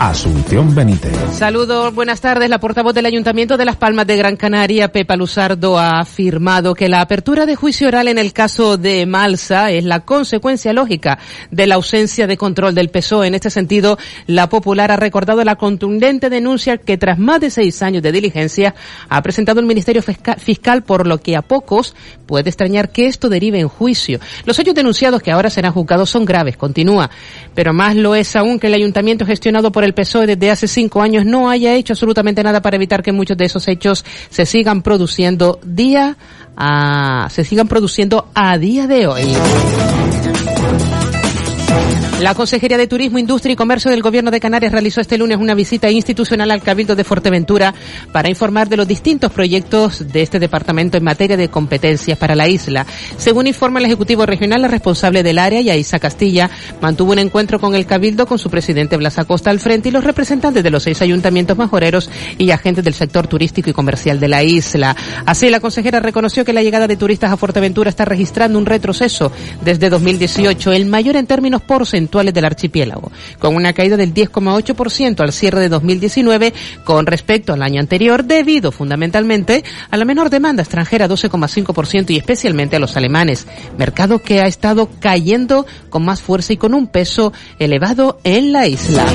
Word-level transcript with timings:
Asunción 0.00 0.74
Benítez. 0.74 1.12
Saludos, 1.32 1.94
buenas 1.94 2.22
tardes. 2.22 2.48
La 2.48 2.58
portavoz 2.58 2.94
del 2.94 3.04
Ayuntamiento 3.04 3.58
de 3.58 3.66
Las 3.66 3.76
Palmas 3.76 4.06
de 4.06 4.16
Gran 4.16 4.36
Canaria, 4.36 4.90
Pepa 4.90 5.14
Luzardo, 5.14 5.78
ha 5.78 6.00
afirmado 6.00 6.74
que 6.74 6.88
la 6.88 7.02
apertura 7.02 7.44
de 7.44 7.54
juicio 7.54 7.86
oral 7.86 8.08
en 8.08 8.16
el 8.16 8.32
caso 8.32 8.78
de 8.78 9.04
Malsa 9.04 9.70
es 9.70 9.84
la 9.84 10.00
consecuencia 10.00 10.72
lógica 10.72 11.18
de 11.50 11.66
la 11.66 11.74
ausencia 11.74 12.26
de 12.26 12.38
control 12.38 12.74
del 12.74 12.88
PSOE. 12.88 13.26
En 13.26 13.34
este 13.34 13.50
sentido, 13.50 13.98
la 14.26 14.48
Popular 14.48 14.90
ha 14.90 14.96
recordado 14.96 15.44
la 15.44 15.56
contundente 15.56 16.30
denuncia 16.30 16.78
que 16.78 16.96
tras 16.96 17.18
más 17.18 17.42
de 17.42 17.50
seis 17.50 17.82
años 17.82 18.02
de 18.02 18.10
diligencia 18.10 18.74
ha 19.10 19.20
presentado 19.20 19.60
el 19.60 19.66
Ministerio 19.66 20.02
Fiscal, 20.02 20.82
por 20.82 21.06
lo 21.06 21.18
que 21.18 21.36
a 21.36 21.42
pocos 21.42 21.94
puede 22.24 22.48
extrañar 22.48 22.88
que 22.88 23.04
esto 23.04 23.28
derive 23.28 23.60
en 23.60 23.68
juicio. 23.68 24.18
Los 24.46 24.58
hechos 24.58 24.74
denunciados 24.74 25.20
que 25.20 25.30
ahora 25.30 25.50
serán 25.50 25.72
juzgados 25.72 26.08
son 26.08 26.24
graves, 26.24 26.56
continúa 26.56 27.10
pero 27.54 27.72
más 27.72 27.96
lo 27.96 28.14
es 28.14 28.36
aún 28.36 28.58
que 28.58 28.68
el 28.68 28.74
ayuntamiento 28.74 29.26
gestionado 29.26 29.72
por 29.72 29.84
el 29.84 29.89
PSOE 29.94 30.26
desde 30.26 30.50
hace 30.50 30.68
cinco 30.68 31.02
años 31.02 31.24
no 31.24 31.50
haya 31.50 31.74
hecho 31.74 31.92
absolutamente 31.92 32.42
nada 32.42 32.62
para 32.62 32.76
evitar 32.76 33.02
que 33.02 33.12
muchos 33.12 33.36
de 33.36 33.44
esos 33.44 33.66
hechos 33.68 34.04
se 34.28 34.46
sigan 34.46 34.82
produciendo 34.82 35.60
día 35.64 36.16
a, 36.56 37.28
se 37.30 37.44
sigan 37.44 37.68
produciendo 37.68 38.28
a 38.34 38.58
día 38.58 38.86
de 38.86 39.06
hoy. 39.06 39.36
La 42.20 42.34
Consejería 42.34 42.76
de 42.76 42.86
Turismo, 42.86 43.18
Industria 43.18 43.54
y 43.54 43.56
Comercio 43.56 43.90
del 43.90 44.02
Gobierno 44.02 44.30
de 44.30 44.40
Canarias 44.40 44.72
realizó 44.72 45.00
este 45.00 45.16
lunes 45.16 45.38
una 45.38 45.54
visita 45.54 45.90
institucional 45.90 46.50
al 46.50 46.60
Cabildo 46.60 46.94
de 46.94 47.02
Fuerteventura 47.02 47.72
para 48.12 48.28
informar 48.28 48.68
de 48.68 48.76
los 48.76 48.86
distintos 48.86 49.32
proyectos 49.32 50.12
de 50.12 50.20
este 50.20 50.38
departamento 50.38 50.98
en 50.98 51.04
materia 51.04 51.38
de 51.38 51.48
competencias 51.48 52.18
para 52.18 52.34
la 52.34 52.46
isla. 52.46 52.84
Según 53.16 53.46
informa 53.46 53.78
el 53.78 53.86
Ejecutivo 53.86 54.26
Regional, 54.26 54.60
la 54.60 54.68
responsable 54.68 55.22
del 55.22 55.38
área, 55.38 55.62
Yaisa 55.62 55.98
Castilla, 55.98 56.50
mantuvo 56.82 57.12
un 57.12 57.20
encuentro 57.20 57.58
con 57.58 57.74
el 57.74 57.86
Cabildo 57.86 58.26
con 58.26 58.38
su 58.38 58.50
presidente 58.50 58.98
Blas 58.98 59.18
Acosta 59.18 59.48
al 59.48 59.58
frente 59.58 59.88
y 59.88 59.92
los 59.92 60.04
representantes 60.04 60.62
de 60.62 60.70
los 60.70 60.82
seis 60.82 61.00
ayuntamientos 61.00 61.56
majoreros 61.56 62.10
y 62.36 62.50
agentes 62.50 62.84
del 62.84 62.92
sector 62.92 63.28
turístico 63.28 63.70
y 63.70 63.72
comercial 63.72 64.20
de 64.20 64.28
la 64.28 64.42
isla. 64.42 64.94
Así, 65.24 65.48
la 65.48 65.60
consejera 65.60 66.00
reconoció 66.00 66.44
que 66.44 66.52
la 66.52 66.62
llegada 66.62 66.86
de 66.86 66.98
turistas 66.98 67.32
a 67.32 67.38
Fuerteventura 67.38 67.88
está 67.88 68.04
registrando 68.04 68.58
un 68.58 68.66
retroceso 68.66 69.32
desde 69.64 69.88
2018, 69.88 70.72
el 70.72 70.84
mayor 70.84 71.16
en 71.16 71.26
términos 71.26 71.62
porcentuales 71.62 72.09
del 72.10 72.44
archipiélago, 72.44 73.12
con 73.38 73.54
una 73.54 73.72
caída 73.72 73.96
del 73.96 74.12
10,8% 74.12 75.20
al 75.20 75.32
cierre 75.32 75.60
de 75.60 75.68
2019 75.68 76.52
con 76.84 77.06
respecto 77.06 77.52
al 77.52 77.62
año 77.62 77.80
anterior, 77.80 78.24
debido 78.24 78.72
fundamentalmente 78.72 79.64
a 79.90 79.96
la 79.96 80.04
menor 80.04 80.28
demanda 80.28 80.62
extranjera 80.62 81.08
12,5% 81.08 82.10
y 82.10 82.16
especialmente 82.16 82.76
a 82.76 82.80
los 82.80 82.96
alemanes, 82.96 83.46
mercado 83.78 84.18
que 84.18 84.40
ha 84.40 84.46
estado 84.46 84.90
cayendo 84.98 85.66
con 85.88 86.04
más 86.04 86.20
fuerza 86.20 86.52
y 86.52 86.56
con 86.56 86.74
un 86.74 86.88
peso 86.88 87.32
elevado 87.58 88.18
en 88.24 88.52
la 88.52 88.66
isla. 88.66 89.06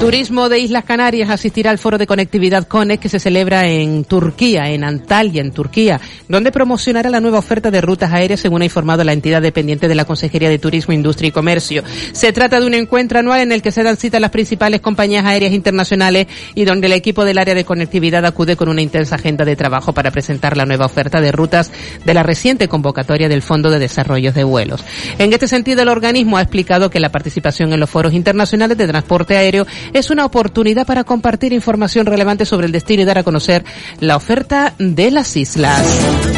Turismo 0.00 0.48
de 0.48 0.58
Islas 0.58 0.84
Canarias 0.84 1.28
asistirá 1.28 1.70
al 1.70 1.76
foro 1.76 1.98
de 1.98 2.06
conectividad 2.06 2.66
CONEX 2.66 3.02
que 3.02 3.08
se 3.10 3.20
celebra 3.20 3.68
en 3.68 4.04
Turquía, 4.04 4.70
en 4.70 4.82
Antalya, 4.82 5.42
en 5.42 5.52
Turquía, 5.52 6.00
donde 6.26 6.50
promocionará 6.50 7.10
la 7.10 7.20
nueva 7.20 7.38
oferta 7.38 7.70
de 7.70 7.82
rutas 7.82 8.10
aéreas, 8.10 8.40
según 8.40 8.62
ha 8.62 8.64
informado 8.64 9.04
la 9.04 9.12
entidad 9.12 9.42
dependiente 9.42 9.88
de 9.88 9.94
la 9.94 10.06
Consejería 10.06 10.48
de 10.48 10.58
Turismo, 10.58 10.94
Industria 10.94 11.28
y 11.28 11.32
Comercio. 11.32 11.84
Se 12.12 12.32
trata 12.32 12.58
de 12.58 12.66
un 12.66 12.72
encuentro 12.72 13.18
anual 13.18 13.42
en 13.42 13.52
el 13.52 13.60
que 13.60 13.72
se 13.72 13.82
dan 13.82 13.98
cita 13.98 14.18
las 14.20 14.30
principales 14.30 14.80
compañías 14.80 15.26
aéreas 15.26 15.52
internacionales 15.52 16.28
y 16.54 16.64
donde 16.64 16.86
el 16.86 16.94
equipo 16.94 17.26
del 17.26 17.36
área 17.36 17.54
de 17.54 17.66
conectividad 17.66 18.24
acude 18.24 18.56
con 18.56 18.70
una 18.70 18.80
intensa 18.80 19.16
agenda 19.16 19.44
de 19.44 19.54
trabajo 19.54 19.92
para 19.92 20.10
presentar 20.10 20.56
la 20.56 20.64
nueva 20.64 20.86
oferta 20.86 21.20
de 21.20 21.30
rutas 21.30 21.70
de 22.06 22.14
la 22.14 22.22
reciente 22.22 22.68
convocatoria 22.68 23.28
del 23.28 23.42
Fondo 23.42 23.68
de 23.68 23.78
Desarrollo 23.78 24.32
de 24.32 24.44
Vuelos. 24.44 24.82
En 25.18 25.30
este 25.34 25.46
sentido, 25.46 25.82
el 25.82 25.88
organismo 25.88 26.38
ha 26.38 26.42
explicado 26.42 26.88
que 26.88 27.00
la 27.00 27.10
participación 27.10 27.74
en 27.74 27.80
los 27.80 27.90
foros 27.90 28.14
internacionales 28.14 28.78
de 28.78 28.88
transporte 28.88 29.36
aéreo 29.36 29.66
es 29.92 30.10
una 30.10 30.24
oportunidad 30.24 30.86
para 30.86 31.04
compartir 31.04 31.52
información 31.52 32.06
relevante 32.06 32.46
sobre 32.46 32.66
el 32.66 32.72
destino 32.72 33.02
y 33.02 33.06
dar 33.06 33.18
a 33.18 33.22
conocer 33.22 33.64
la 34.00 34.16
oferta 34.16 34.74
de 34.78 35.10
las 35.10 35.36
islas. 35.36 36.29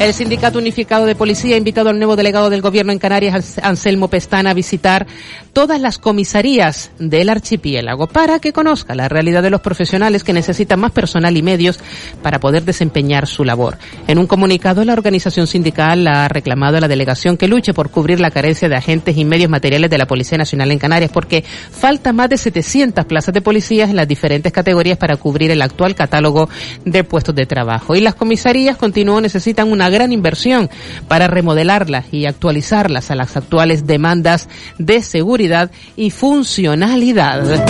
El 0.00 0.14
Sindicato 0.14 0.58
Unificado 0.58 1.04
de 1.04 1.14
Policía 1.14 1.56
ha 1.56 1.58
invitado 1.58 1.90
al 1.90 1.98
nuevo 1.98 2.16
delegado 2.16 2.48
del 2.48 2.62
Gobierno 2.62 2.90
en 2.90 2.98
Canarias, 2.98 3.60
Anselmo 3.62 4.08
Pestana, 4.08 4.48
a 4.48 4.54
visitar 4.54 5.06
todas 5.52 5.78
las 5.78 5.98
comisarías 5.98 6.90
del 6.98 7.28
archipiélago 7.28 8.06
para 8.06 8.38
que 8.38 8.54
conozca 8.54 8.94
la 8.94 9.10
realidad 9.10 9.42
de 9.42 9.50
los 9.50 9.60
profesionales 9.60 10.24
que 10.24 10.32
necesitan 10.32 10.80
más 10.80 10.92
personal 10.92 11.36
y 11.36 11.42
medios 11.42 11.78
para 12.22 12.40
poder 12.40 12.64
desempeñar 12.64 13.26
su 13.26 13.44
labor. 13.44 13.76
En 14.06 14.16
un 14.16 14.26
comunicado, 14.26 14.86
la 14.86 14.94
organización 14.94 15.46
sindical 15.46 16.06
ha 16.06 16.28
reclamado 16.28 16.78
a 16.78 16.80
la 16.80 16.88
delegación 16.88 17.36
que 17.36 17.46
luche 17.46 17.74
por 17.74 17.90
cubrir 17.90 18.20
la 18.20 18.30
carencia 18.30 18.70
de 18.70 18.76
agentes 18.76 19.18
y 19.18 19.26
medios 19.26 19.50
materiales 19.50 19.90
de 19.90 19.98
la 19.98 20.06
Policía 20.06 20.38
Nacional 20.38 20.70
en 20.70 20.78
Canarias 20.78 21.10
porque 21.12 21.42
falta 21.42 22.14
más 22.14 22.30
de 22.30 22.38
700 22.38 23.04
plazas 23.04 23.34
de 23.34 23.42
policías 23.42 23.90
en 23.90 23.96
las 23.96 24.08
diferentes 24.08 24.50
categorías 24.50 24.96
para 24.96 25.18
cubrir 25.18 25.50
el 25.50 25.60
actual 25.60 25.94
catálogo 25.94 26.48
de 26.86 27.04
puestos 27.04 27.34
de 27.34 27.44
trabajo. 27.44 27.94
Y 27.94 28.00
las 28.00 28.14
comisarías, 28.14 28.78
continúan 28.78 29.24
necesitan 29.24 29.70
una 29.70 29.89
gran 29.90 30.12
inversión 30.12 30.70
para 31.08 31.26
remodelarlas 31.26 32.06
y 32.12 32.26
actualizarlas 32.26 33.10
a 33.10 33.14
las 33.14 33.36
actuales 33.36 33.86
demandas 33.86 34.48
de 34.78 35.02
seguridad 35.02 35.70
y 35.96 36.10
funcionalidad. 36.10 37.64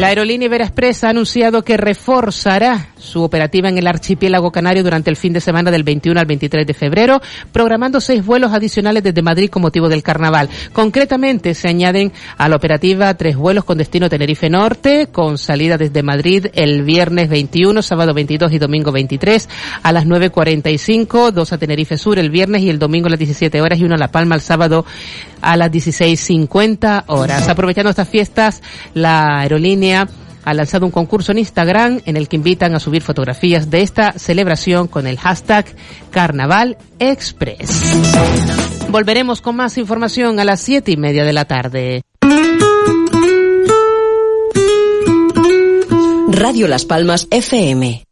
La 0.00 0.06
aerolínea 0.06 0.46
Ibera 0.46 0.64
Express 0.64 1.04
ha 1.04 1.10
anunciado 1.10 1.62
que 1.62 1.76
reforzará 1.76 2.88
su 2.96 3.22
operativa 3.22 3.68
en 3.68 3.76
el 3.76 3.86
archipiélago 3.86 4.50
canario 4.50 4.82
durante 4.82 5.10
el 5.10 5.16
fin 5.16 5.34
de 5.34 5.42
semana 5.42 5.70
del 5.70 5.82
21 5.82 6.18
al 6.18 6.24
23 6.24 6.66
de 6.66 6.72
febrero, 6.72 7.20
programando 7.52 8.00
seis 8.00 8.24
vuelos 8.24 8.54
adicionales 8.54 9.02
desde 9.02 9.20
Madrid 9.20 9.50
con 9.50 9.60
motivo 9.60 9.90
del 9.90 10.02
carnaval. 10.02 10.48
Concretamente, 10.72 11.54
se 11.54 11.68
añaden 11.68 12.12
a 12.38 12.48
la 12.48 12.56
operativa 12.56 13.12
tres 13.12 13.36
vuelos 13.36 13.64
con 13.64 13.76
destino 13.76 14.08
Tenerife 14.08 14.48
Norte, 14.48 15.08
con 15.12 15.36
salida 15.36 15.76
desde 15.76 16.02
Madrid 16.02 16.46
el 16.54 16.82
viernes 16.82 17.28
21, 17.28 17.82
sábado 17.82 18.14
22 18.14 18.52
y 18.52 18.58
domingo 18.58 18.92
23 18.92 19.50
a 19.82 19.92
las 19.92 20.06
9.45, 20.06 21.30
dos 21.30 21.52
a 21.52 21.58
Tenerife 21.58 21.98
Sur 21.98 22.18
el 22.18 22.30
viernes 22.30 22.62
y 22.62 22.70
el 22.70 22.78
domingo 22.78 23.08
a 23.08 23.10
las 23.10 23.18
17 23.18 23.60
horas 23.60 23.78
y 23.78 23.84
uno 23.84 23.96
a 23.96 23.98
La 23.98 24.10
Palma 24.10 24.34
el 24.34 24.40
sábado 24.40 24.86
a 25.42 25.56
las 25.56 25.70
16.50 25.70 27.04
horas. 27.08 27.48
Aprovechando 27.48 27.90
estas 27.90 28.08
fiestas, 28.08 28.62
la 28.94 29.40
aerolínea 29.40 29.89
ha 29.94 30.54
lanzado 30.54 30.86
un 30.86 30.92
concurso 30.92 31.32
en 31.32 31.38
Instagram 31.38 32.00
en 32.06 32.16
el 32.16 32.28
que 32.28 32.36
invitan 32.36 32.74
a 32.74 32.80
subir 32.80 33.02
fotografías 33.02 33.70
de 33.70 33.82
esta 33.82 34.12
celebración 34.12 34.88
con 34.88 35.06
el 35.06 35.18
hashtag 35.18 35.66
Carnaval 36.10 36.78
Express. 36.98 37.96
Volveremos 38.88 39.40
con 39.40 39.56
más 39.56 39.78
información 39.78 40.40
a 40.40 40.44
las 40.44 40.60
siete 40.60 40.92
y 40.92 40.96
media 40.96 41.24
de 41.24 41.32
la 41.32 41.44
tarde. 41.44 42.02
Radio 46.28 46.68
Las 46.68 46.84
Palmas 46.84 47.28
FM. 47.30 48.09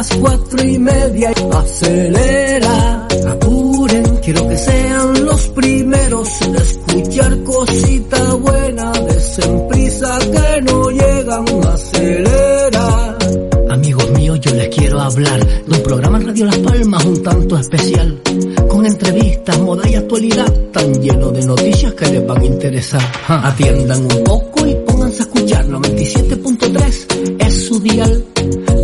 Las 0.00 0.16
cuatro 0.16 0.64
y 0.64 0.78
media. 0.78 1.30
Acelera, 1.52 3.06
apuren, 3.28 4.04
quiero 4.24 4.48
que 4.48 4.56
sean 4.56 5.24
los 5.26 5.48
primeros 5.48 6.42
en 6.42 6.54
escuchar 6.56 7.42
cosita 7.42 8.34
buena. 8.34 8.92
Desen 8.92 9.68
prisa 9.68 10.18
que 10.32 10.62
no 10.62 10.90
llegan, 10.90 11.44
acelera. 11.68 13.18
Amigos 13.68 14.10
míos, 14.12 14.40
yo 14.40 14.54
les 14.54 14.68
quiero 14.68 15.00
hablar 15.00 15.32
hablar 15.34 15.66
de 15.66 15.76
un 15.76 15.82
programa 15.82 16.18
en 16.18 16.26
Radio 16.28 16.46
Las 16.46 16.58
Palmas 16.58 17.04
un 17.04 17.22
tanto 17.22 17.58
especial, 17.58 18.22
con 18.68 18.86
entrevistas, 18.86 19.60
moda 19.60 19.86
y 19.86 19.96
actualidad, 19.96 20.50
tan 20.72 20.94
lleno 20.94 21.30
de 21.30 21.44
noticias 21.44 21.92
que 21.92 22.06
les 22.06 22.26
van 22.26 22.40
a 22.40 22.44
interesar. 22.46 23.02
Atiendan 23.28 24.02
un 24.02 24.24
poco 24.24 24.66
y 24.66 24.74
pónganse 24.86 25.18
a 25.18 25.22
escuchar 25.24 25.66
97.3 25.66 27.36
es 27.46 27.66
su 27.66 27.80
dial. 27.80 28.24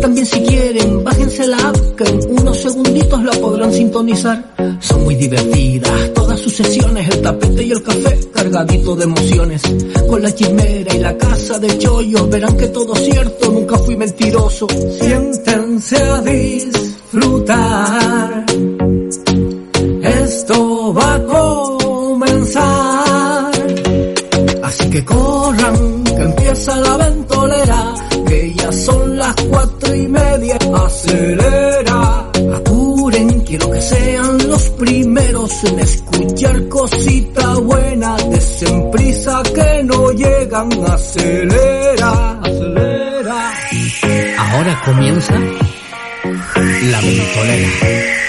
También 0.01 0.25
si 0.25 0.41
quieren, 0.41 1.03
bájense 1.03 1.47
la 1.47 1.57
app 1.57 1.77
que 1.95 2.03
en 2.05 2.39
unos 2.39 2.57
segunditos 2.57 3.23
la 3.23 3.31
podrán 3.33 3.73
sintonizar. 3.73 4.53
Son 4.79 5.03
muy 5.03 5.15
divertidas 5.15 6.13
todas 6.13 6.39
sus 6.39 6.53
sesiones, 6.53 7.09
el 7.09 7.21
tapete 7.21 7.63
y 7.63 7.71
el 7.71 7.83
café 7.83 8.19
cargadito 8.33 8.95
de 8.95 9.03
emociones. 9.03 9.61
Con 10.07 10.21
la 10.21 10.33
chimera 10.33 10.95
y 10.95 10.99
la 10.99 11.17
casa 11.17 11.59
de 11.59 11.77
chollos 11.77 12.29
verán 12.29 12.55
que 12.57 12.67
todo 12.67 12.93
es 12.95 13.05
cierto, 13.05 13.51
nunca 13.51 13.77
fui 13.79 13.97
mentiroso. 13.97 14.67
Siéntense 14.99 15.97
a 15.97 16.21
disfrutar. 16.21 17.57
Esto 20.03 20.93
va 20.93 21.15
a 21.15 21.23
comenzar. 21.23 22.67
Así 24.63 24.89
que 24.89 25.05
corran, 25.05 26.03
que 26.03 26.21
empieza 26.21 26.75
la 26.77 26.97
ventolera, 26.97 27.93
comienza 44.87 45.33
la 45.37 47.01
ventolera. 47.01 48.26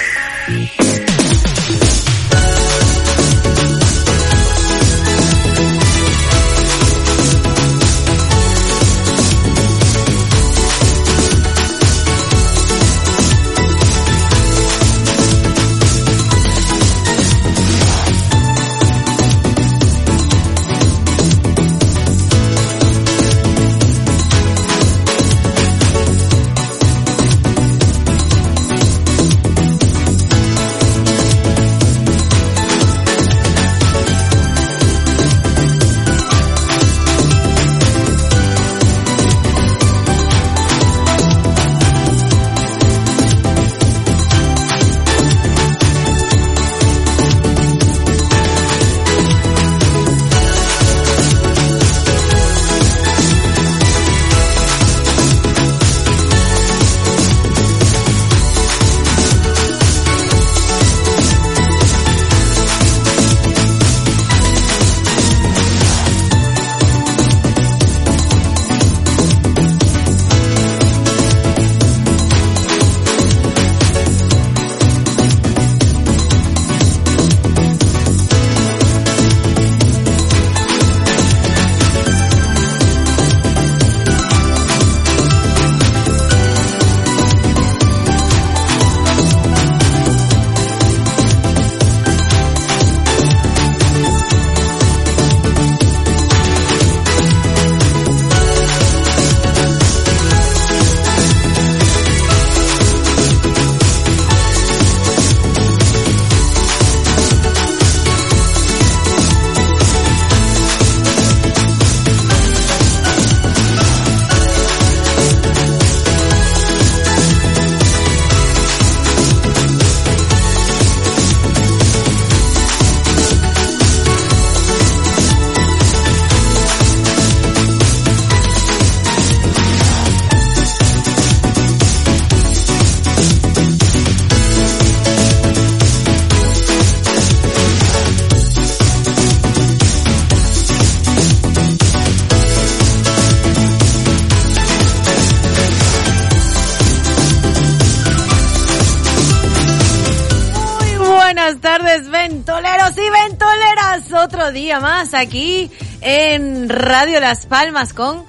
Ventoleros 152.06 152.92
y 152.96 153.10
ventoleras. 153.10 154.12
Otro 154.12 154.52
día 154.52 154.80
más 154.80 155.14
aquí 155.14 155.70
en 156.00 156.68
Radio 156.68 157.20
Las 157.20 157.46
Palmas 157.46 157.92
con, 157.92 158.24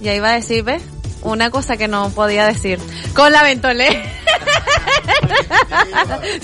ya 0.00 0.14
iba 0.14 0.30
a 0.30 0.34
decir, 0.34 0.64
¿ves? 0.64 0.82
Una 1.22 1.50
cosa 1.50 1.76
que 1.76 1.86
no 1.86 2.10
podía 2.10 2.46
decir. 2.46 2.80
Con 3.14 3.30
la 3.30 3.42
ventolera. 3.42 4.02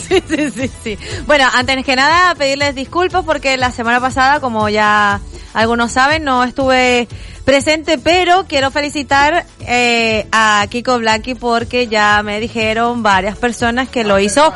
sí, 0.09 0.23
sí, 0.29 0.51
sí, 0.51 0.71
sí. 0.85 0.99
Bueno, 1.27 1.47
antes 1.53 1.85
que 1.85 1.97
nada, 1.97 2.35
pedirles 2.37 2.75
disculpas 2.75 3.25
porque 3.25 3.57
la 3.57 3.73
semana 3.73 4.01
pasada, 4.01 4.41
como 4.41 4.69
ya 4.69 5.21
algunos 5.55 5.93
saben, 5.93 6.23
no 6.25 6.45
estuve 6.45 7.09
presente, 7.45 7.99
pero 7.99 8.47
quiero 8.47 8.71
felicitar 8.71 9.47
eh, 9.61 10.27
a 10.33 10.67
Kiko 10.69 10.99
Blanqui 10.99 11.35
porque 11.35 11.89
ya 11.89 12.23
me 12.23 12.41
dijeron 12.41 13.03
varias 13.03 13.37
personas 13.39 13.89
que 13.89 14.05
lo 14.05 14.19
hizo 14.19 14.53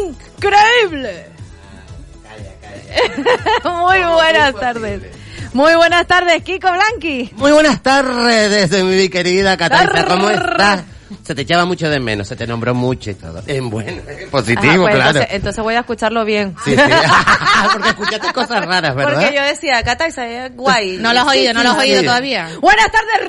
increíble. 0.00 1.35
Muy 3.64 3.98
buenas 4.14 4.54
tardes. 4.54 5.02
Muy 5.52 5.74
buenas 5.74 6.06
tardes, 6.06 6.42
Kiko 6.42 6.68
Blanqui. 6.70 7.30
Muy 7.36 7.52
buenas 7.52 7.82
tardes, 7.82 8.50
desde 8.50 8.84
mi 8.84 9.08
querida 9.08 9.56
Catalina. 9.56 10.04
¿Cómo 10.04 10.28
estás? 10.28 10.82
Se 11.22 11.34
te 11.34 11.42
echaba 11.42 11.64
mucho 11.64 11.88
de 11.88 12.00
menos, 12.00 12.26
se 12.26 12.34
te 12.36 12.46
nombró 12.46 12.74
mucho 12.74 13.10
y 13.10 13.14
todo. 13.14 13.42
En 13.46 13.70
bueno, 13.70 14.02
en 14.08 14.28
positivo, 14.30 14.72
Ajá, 14.72 14.80
pues 14.80 14.94
claro. 14.94 15.10
entonces, 15.10 15.34
entonces 15.34 15.62
voy 15.64 15.74
a 15.74 15.80
escucharlo 15.80 16.24
bien. 16.24 16.56
Sí, 16.64 16.72
sí. 16.74 16.82
Porque 17.72 17.88
escuchaste 17.90 18.32
cosas 18.32 18.64
raras, 18.66 18.94
¿verdad? 18.94 19.14
Porque 19.20 19.34
yo 19.36 19.42
decía, 19.42 19.82
Cata, 19.82 20.10
se 20.10 20.48
guay. 20.50 20.96
No 20.98 21.12
lo 21.12 21.20
has 21.20 21.26
oído, 21.28 21.52
no 21.54 21.62
lo 21.62 21.70
has 21.70 21.78
oído 21.78 22.02
todavía. 22.02 22.48
Buenas 22.60 22.88
tardes, 22.90 23.28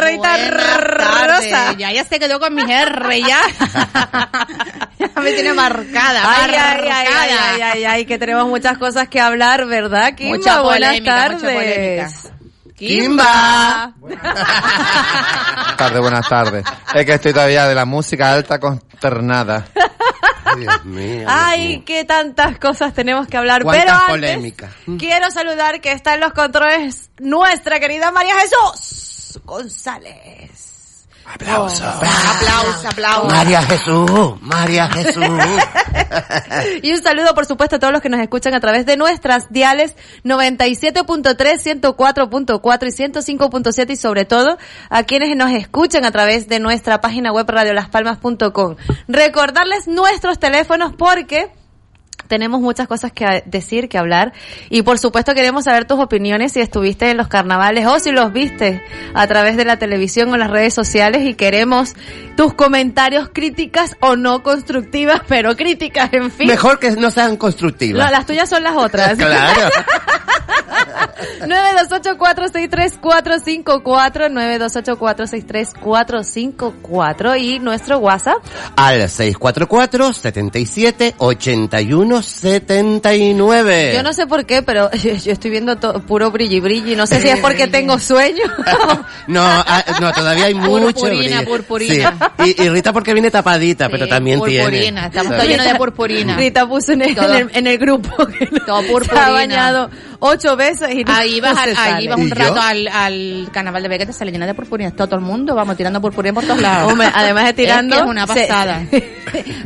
Rita 0.00 0.36
Rosa. 0.80 1.72
Ya, 1.78 1.92
ya 1.92 2.04
se 2.04 2.18
quedó 2.18 2.38
con 2.38 2.54
mi 2.54 2.62
R, 2.70 3.20
ya. 3.22 3.40
ya 4.98 5.20
me 5.20 5.32
tiene 5.32 5.52
marcada, 5.54 6.22
Ay, 6.24 6.50
ay, 6.52 6.56
ay, 6.56 6.76
marcada. 6.76 7.22
ay, 7.22 7.30
ay, 7.30 7.62
ay, 7.62 7.84
ay, 7.84 8.04
que 8.06 8.18
tenemos 8.18 8.46
muchas 8.46 8.78
cosas 8.78 9.08
que 9.08 9.20
hablar, 9.20 9.66
¿verdad, 9.66 10.14
Kimba? 10.14 10.36
Mucha 10.36 10.60
Buenas 10.60 10.90
polémica, 10.90 11.14
mucha 11.14 11.28
tardes. 11.38 11.54
polémica. 11.54 12.37
Kimba. 12.78 13.92
Buenas 13.98 14.22
tardes, 15.76 16.00
buenas 16.00 16.28
tardes. 16.28 16.64
Es 16.94 17.04
que 17.06 17.14
estoy 17.14 17.32
todavía 17.32 17.66
de 17.66 17.74
la 17.74 17.84
música 17.84 18.32
alta 18.32 18.58
consternada. 18.60 19.66
Dios 20.56 20.84
mío. 20.84 21.18
Dios 21.20 21.24
Ay, 21.32 21.68
mío. 21.68 21.82
qué 21.84 22.04
tantas 22.04 22.58
cosas 22.58 22.94
tenemos 22.94 23.26
que 23.26 23.36
hablar. 23.36 23.62
Cuántas 23.62 23.84
Pero 23.84 23.96
antes, 23.96 24.10
polémicas. 24.14 24.70
quiero 24.98 25.30
saludar 25.30 25.80
que 25.80 25.92
está 25.92 26.14
en 26.14 26.20
los 26.20 26.32
controles 26.32 27.10
nuestra 27.18 27.80
querida 27.80 28.10
María 28.12 28.34
Jesús 28.40 29.40
González. 29.44 30.67
Aplauso. 31.34 31.84
Aplauso, 31.84 32.88
aplauso. 32.88 33.28
María 33.28 33.62
Jesús, 33.62 34.34
María 34.40 34.88
Jesús. 34.88 35.24
Y 36.82 36.92
un 36.92 37.02
saludo, 37.02 37.34
por 37.34 37.44
supuesto, 37.46 37.76
a 37.76 37.78
todos 37.78 37.92
los 37.92 38.02
que 38.02 38.08
nos 38.08 38.20
escuchan 38.20 38.54
a 38.54 38.60
través 38.60 38.86
de 38.86 38.96
nuestras 38.96 39.50
diales 39.50 39.94
97.3, 40.24 41.34
104.4 41.80 42.86
y 42.86 43.08
105.7 43.08 43.90
y 43.90 43.96
sobre 43.96 44.24
todo 44.24 44.58
a 44.88 45.02
quienes 45.02 45.36
nos 45.36 45.50
escuchan 45.52 46.04
a 46.04 46.10
través 46.10 46.48
de 46.48 46.60
nuestra 46.60 47.00
página 47.00 47.32
web 47.32 47.48
radiolaspalmas.com. 47.48 48.76
Recordarles 49.08 49.86
nuestros 49.86 50.38
teléfonos 50.38 50.94
porque 50.96 51.50
tenemos 52.28 52.60
muchas 52.60 52.86
cosas 52.86 53.12
que 53.12 53.42
decir, 53.46 53.88
que 53.88 53.98
hablar 53.98 54.32
y 54.70 54.82
por 54.82 54.98
supuesto 54.98 55.34
queremos 55.34 55.64
saber 55.64 55.86
tus 55.86 55.98
opiniones 55.98 56.52
si 56.52 56.60
estuviste 56.60 57.10
en 57.10 57.16
los 57.16 57.28
carnavales 57.28 57.86
o 57.86 57.98
si 57.98 58.12
los 58.12 58.32
viste 58.32 58.82
a 59.14 59.26
través 59.26 59.56
de 59.56 59.64
la 59.64 59.78
televisión 59.78 60.32
o 60.32 60.36
las 60.36 60.50
redes 60.50 60.74
sociales 60.74 61.24
y 61.24 61.34
queremos 61.34 61.94
tus 62.36 62.54
comentarios 62.54 63.30
críticas 63.32 63.96
o 64.00 64.16
no 64.16 64.42
constructivas, 64.42 65.22
pero 65.28 65.56
críticas, 65.56 66.12
en 66.12 66.30
fin. 66.30 66.46
Mejor 66.46 66.78
que 66.78 66.90
no 66.92 67.10
sean 67.10 67.36
constructivas. 67.36 68.04
No, 68.04 68.10
las 68.10 68.26
tuyas 68.26 68.48
son 68.48 68.62
las 68.62 68.76
otras. 68.76 69.18
Claro. 69.28 69.70
928-463-454, 71.40 74.30
928-463-454 75.74 77.40
y 77.40 77.58
nuestro 77.58 77.98
WhatsApp. 77.98 78.38
Al 78.76 79.08
644-77-81-79. 82.20 83.94
Yo 83.94 84.02
no 84.02 84.12
sé 84.12 84.26
por 84.26 84.44
qué, 84.46 84.62
pero 84.62 84.90
yo, 84.92 85.14
yo 85.24 85.32
estoy 85.32 85.50
viendo 85.50 85.76
to- 85.76 86.00
puro 86.02 86.30
brilli 86.30 86.60
brilli. 86.60 86.96
No 86.96 87.06
sé 87.06 87.20
si 87.20 87.28
es 87.28 87.40
porque 87.40 87.66
tengo 87.68 87.98
sueño. 87.98 88.42
No, 89.28 89.42
ah, 89.44 89.84
no, 90.00 90.10
todavía 90.12 90.46
hay 90.46 90.54
mucho 90.54 91.00
Purpurina, 91.00 91.36
brillo. 91.42 91.50
purpurina. 91.50 92.32
Sí. 92.42 92.54
Y, 92.58 92.62
y 92.62 92.68
Rita 92.70 92.94
porque 92.94 93.12
viene 93.12 93.30
tapadita, 93.30 93.90
pero 93.90 94.08
también 94.08 94.40
tiene. 94.42 94.64
Purpurina, 94.64 95.06
estamos 95.06 95.32
todos 95.32 95.46
llenos 95.46 95.66
de 95.66 95.74
purpurina. 95.74 96.36
Rita 96.36 96.66
puso 96.66 96.92
en 96.92 97.02
el, 97.02 97.14
Todo. 97.14 97.34
en 97.34 97.36
el, 97.50 97.50
en 97.56 97.66
el 97.66 97.78
grupo 97.78 98.26
que 98.26 98.46
Todo 98.46 98.80
se 98.82 98.88
purpurina. 98.88 99.26
ha 99.26 99.30
bañado 99.30 99.90
ocho 100.20 100.56
veces 100.56 100.90
y 100.94 101.04
no, 101.04 101.12
Ahí 101.12 101.40
vas, 101.42 101.54
no 101.54 101.60
ahí 101.78 102.08
vas 102.08 102.18
un 102.18 102.30
rato 102.30 102.58
al, 102.60 102.88
al 102.88 103.48
carnaval 103.52 103.82
de 103.82 103.88
Vega, 103.90 104.12
se 104.12 104.24
le 104.24 104.32
llena 104.32 104.46
de 104.46 104.54
purpurina. 104.54 104.90
Todo 104.92 105.14
el 105.16 105.20
mundo, 105.20 105.54
vamos 105.54 105.76
tirando 105.76 106.00
purpurina 106.00 106.32
por 106.32 106.44
todos 106.44 106.62
lados. 106.62 106.90
Hombre, 106.90 107.08
además 107.14 107.44
de 107.44 107.52
tirando 107.52 107.96
Es, 107.96 108.00
que 108.00 108.04
es 108.06 108.10
una 108.10 108.26
se- 108.26 108.46
pasada. 108.46 108.82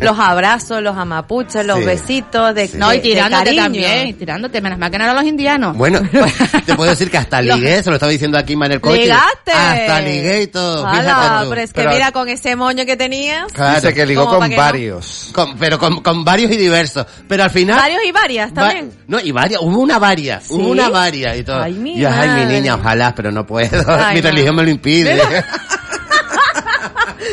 los 0.00 0.18
abrazos, 0.18 0.82
los 0.82 0.96
amapuches, 0.96 1.64
los 1.64 1.78
Sí. 1.78 1.84
besitos 1.84 2.41
de, 2.52 2.70
No, 2.74 2.88
de- 2.90 2.96
y 2.96 2.98
de 2.98 3.02
tirándote 3.02 3.44
cariño. 3.44 3.62
también, 3.62 4.06
y 4.08 4.12
tirándote, 4.14 4.60
menos 4.60 4.78
mal 4.78 4.90
que 4.90 4.98
no 4.98 5.04
eran 5.04 5.16
los 5.16 5.24
indianos. 5.24 5.76
Bueno, 5.76 6.00
te 6.66 6.74
puedo 6.74 6.90
decir 6.90 7.10
que 7.10 7.18
hasta 7.18 7.40
ligué, 7.42 7.82
se 7.82 7.90
lo 7.90 7.96
estaba 7.96 8.10
diciendo 8.12 8.38
aquí 8.38 8.54
en 8.54 8.62
el 8.64 8.80
coche. 8.80 9.02
¡Ligaste! 9.02 9.52
Hasta 9.52 10.00
ligué 10.00 10.42
y 10.42 10.46
todo. 10.48 10.86
Hala, 10.86 11.46
pero 11.48 11.60
es 11.60 11.72
que 11.72 11.80
Pero- 11.82 11.92
mira 11.92 12.12
con 12.12 12.28
ese 12.28 12.56
moño 12.56 12.84
que 12.86 12.96
tenías. 12.96 13.52
Claro. 13.52 13.74
Dice 13.80 13.94
que 13.94 14.06
ligó 14.06 14.26
con 14.26 14.48
que 14.48 14.56
no. 14.56 14.62
varios. 14.62 15.30
Con- 15.32 15.56
pero 15.58 15.78
con, 15.78 16.02
con 16.02 16.24
varios 16.24 16.50
y 16.50 16.56
diversos. 16.56 17.06
Pero 17.28 17.44
al 17.44 17.50
final... 17.50 17.76
Varios 17.76 18.02
y 18.04 18.12
varias 18.12 18.50
va- 18.50 18.54
también. 18.54 18.92
no, 19.06 19.20
y 19.20 19.30
varias, 19.32 19.60
hubo 19.62 19.78
una 19.80 19.98
varia, 19.98 20.40
¿Sí? 20.40 20.52
hubo 20.54 20.68
una 20.70 20.88
varia 20.88 21.36
y 21.36 21.42
todo. 21.44 21.62
Ay, 21.62 21.72
mi 21.74 21.98
y 21.98 22.04
ay, 22.04 22.44
mi 22.46 22.52
niña, 22.54 22.74
ojalá, 22.76 23.14
pero 23.14 23.30
no 23.30 23.46
puedo. 23.46 23.84
Ay, 23.88 24.14
mi 24.16 24.20
no. 24.22 24.28
religión 24.28 24.56
me 24.56 24.62
lo 24.64 24.70
impide. 24.70 25.20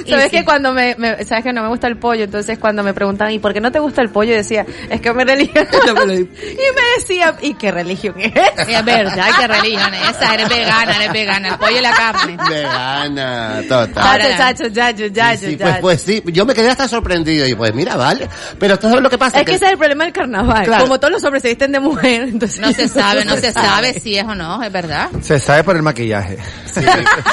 Sabes 0.08 0.26
sí. 0.26 0.30
que 0.32 0.46
cuando 0.46 0.74
me, 0.74 0.96
me- 0.98 1.24
sabes 1.26 1.44
que 1.44 1.54
no 1.54 1.62
me 1.64 1.70
gusta 1.70 1.88
el 1.88 1.98
pollo, 1.98 2.24
entonces 2.26 2.58
cuando 2.60 2.84
me 2.84 2.94
preguntaban, 2.94 3.34
¿y 3.34 3.40
por 3.40 3.54
qué 3.54 3.62
no 3.62 3.72
te 3.72 3.80
gusta 3.80 4.02
el 4.02 4.10
pollo? 4.10 4.32
Yo 4.32 4.38
decía, 4.38 4.66
es 4.90 5.02
que 5.02 5.14
mi 5.14 5.24
religión. 5.24 5.68
y 5.74 6.12
me 6.12 6.82
decía, 6.98 7.36
¿y 7.42 7.54
qué 7.56 7.72
religión 7.72 8.16
es? 8.20 8.32
Es 8.68 8.86
verdad, 8.86 9.28
que 9.40 9.48
religión 9.48 9.94
es 9.94 10.10
esa, 10.16 10.34
eres 10.34 10.50
vegana, 10.50 10.96
eres 10.96 11.12
vegana, 11.14 11.48
el 11.50 11.58
pollo 11.58 11.78
y 11.78 11.82
la 11.82 11.92
carne. 11.92 12.38
Vegana, 12.50 13.62
total. 13.68 13.94
Chacho, 13.94 14.38
chacho, 14.38 14.70
chacho, 14.74 15.10
chacho, 15.14 15.40
Sí, 15.48 15.56
pues, 15.58 15.70
chacho. 15.70 15.82
pues 15.82 16.02
sí, 16.02 16.24
yo 16.28 16.46
me 16.46 16.54
quedé 16.54 16.70
hasta 16.70 16.88
sorprendido 16.88 17.46
y 17.48 17.56
pues 17.56 17.74
mira, 17.74 17.96
vale. 17.96 18.28
Pero 18.60 18.78
todo 18.78 19.00
lo 19.02 19.10
que 19.10 19.18
pasa 19.18 19.40
Es 19.40 19.46
que 19.46 19.56
ese 19.56 19.66
es 19.66 19.72
el 19.72 19.78
problema 19.78 20.04
del 20.06 20.14
carnaval. 20.14 20.66
Claro. 20.66 20.84
Como 20.84 21.00
todos 21.00 21.12
los 21.14 21.24
hombres 21.24 21.42
se 21.42 21.50
visten 21.50 21.72
de 21.72 21.80
mujer, 21.80 22.24
entonces 22.24 22.60
No 22.60 22.72
se 22.72 22.88
sabe, 22.88 23.26
no 23.26 23.36
se 23.38 23.52
sabe 23.52 24.00
si 24.00 24.18
es 24.18 24.26
o 24.26 24.36
no, 24.36 24.62
es 24.64 24.72
verdad. 24.72 25.10
Se 25.22 25.40
sabe 25.40 25.64
por 25.64 25.76
el 25.76 25.82
maquillaje. 25.84 26.38
Sí. 26.66 26.82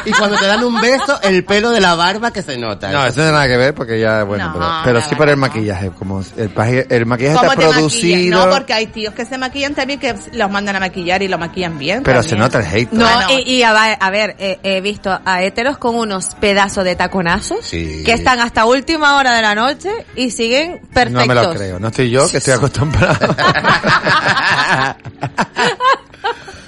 y 0.06 0.12
cuando 0.12 0.36
te 0.38 0.46
dan 0.46 0.64
un 0.64 0.80
beso, 0.80 1.20
el 1.22 1.44
pelo 1.44 1.70
de 1.70 1.80
la 1.80 1.94
barba 1.94 2.32
que 2.32 2.42
se 2.42 2.56
nota. 2.56 2.65
No, 2.68 2.74
eso 2.74 2.90
no 2.90 3.12
tiene 3.12 3.30
nada 3.32 3.46
que 3.46 3.56
ver 3.56 3.74
porque 3.74 4.00
ya, 4.00 4.22
bueno, 4.24 4.46
No, 4.52 4.80
pero, 4.84 4.98
la 4.98 5.04
sí 5.04 5.10
por 5.14 5.26
verdad 5.26 5.34
el 5.34 5.40
no. 5.40 5.46
maquillaje. 5.46 5.90
Como 5.90 6.22
el, 6.36 6.50
paje- 6.50 6.86
el 6.90 7.06
maquillaje 7.06 7.36
¿Cómo 7.36 7.50
está 7.52 7.60
te 7.60 7.66
maquillan? 7.66 7.78
producido, 7.78 8.46
No, 8.46 8.50
porque 8.52 8.72
hay 8.72 8.86
tíos 8.88 9.14
que 9.14 9.24
se 9.24 9.38
maquillan 9.38 9.74
también 9.74 10.00
que 10.00 10.14
los 10.32 10.50
mandan 10.50 10.76
a 10.76 10.80
maquillar 10.80 11.22
y 11.22 11.28
lo 11.28 11.38
maquillan 11.38 11.78
bien. 11.78 12.02
pero 12.02 12.20
también. 12.20 12.30
se 12.30 12.36
nota 12.36 12.58
el 12.60 12.66
hate. 12.74 12.92
No, 12.92 13.06
Ah, 13.06 13.26
no. 13.28 13.38
y, 13.38 13.42
y 13.42 13.62
a, 13.62 13.72
va- 13.72 13.92
a 13.92 14.10
ver, 14.10 14.36
eh, 14.38 14.58
he 14.62 14.80
visto 14.80 15.18
a 15.24 15.42
héteros 15.42 15.78
con 15.78 15.94
unos 15.94 16.34
pedazos 16.40 16.84
de 16.84 16.96
taconazos 16.96 17.64
Sí. 17.64 18.02
que 18.04 18.12
están 18.12 18.40
hasta 18.40 18.64
última 18.64 19.16
hora 19.16 19.34
de 19.34 19.42
la 19.42 19.54
noche 19.54 19.90
y 20.16 20.30
siguen 20.30 20.80
perfectos. 20.92 21.12
No 21.12 21.26
me 21.26 21.34
lo 21.34 21.54
creo. 21.54 21.78
No 21.78 21.88
estoy 21.88 22.10
yo 22.10 22.28
que 22.30 22.38
estoy 22.38 22.54
acostumbrado. 22.54 23.18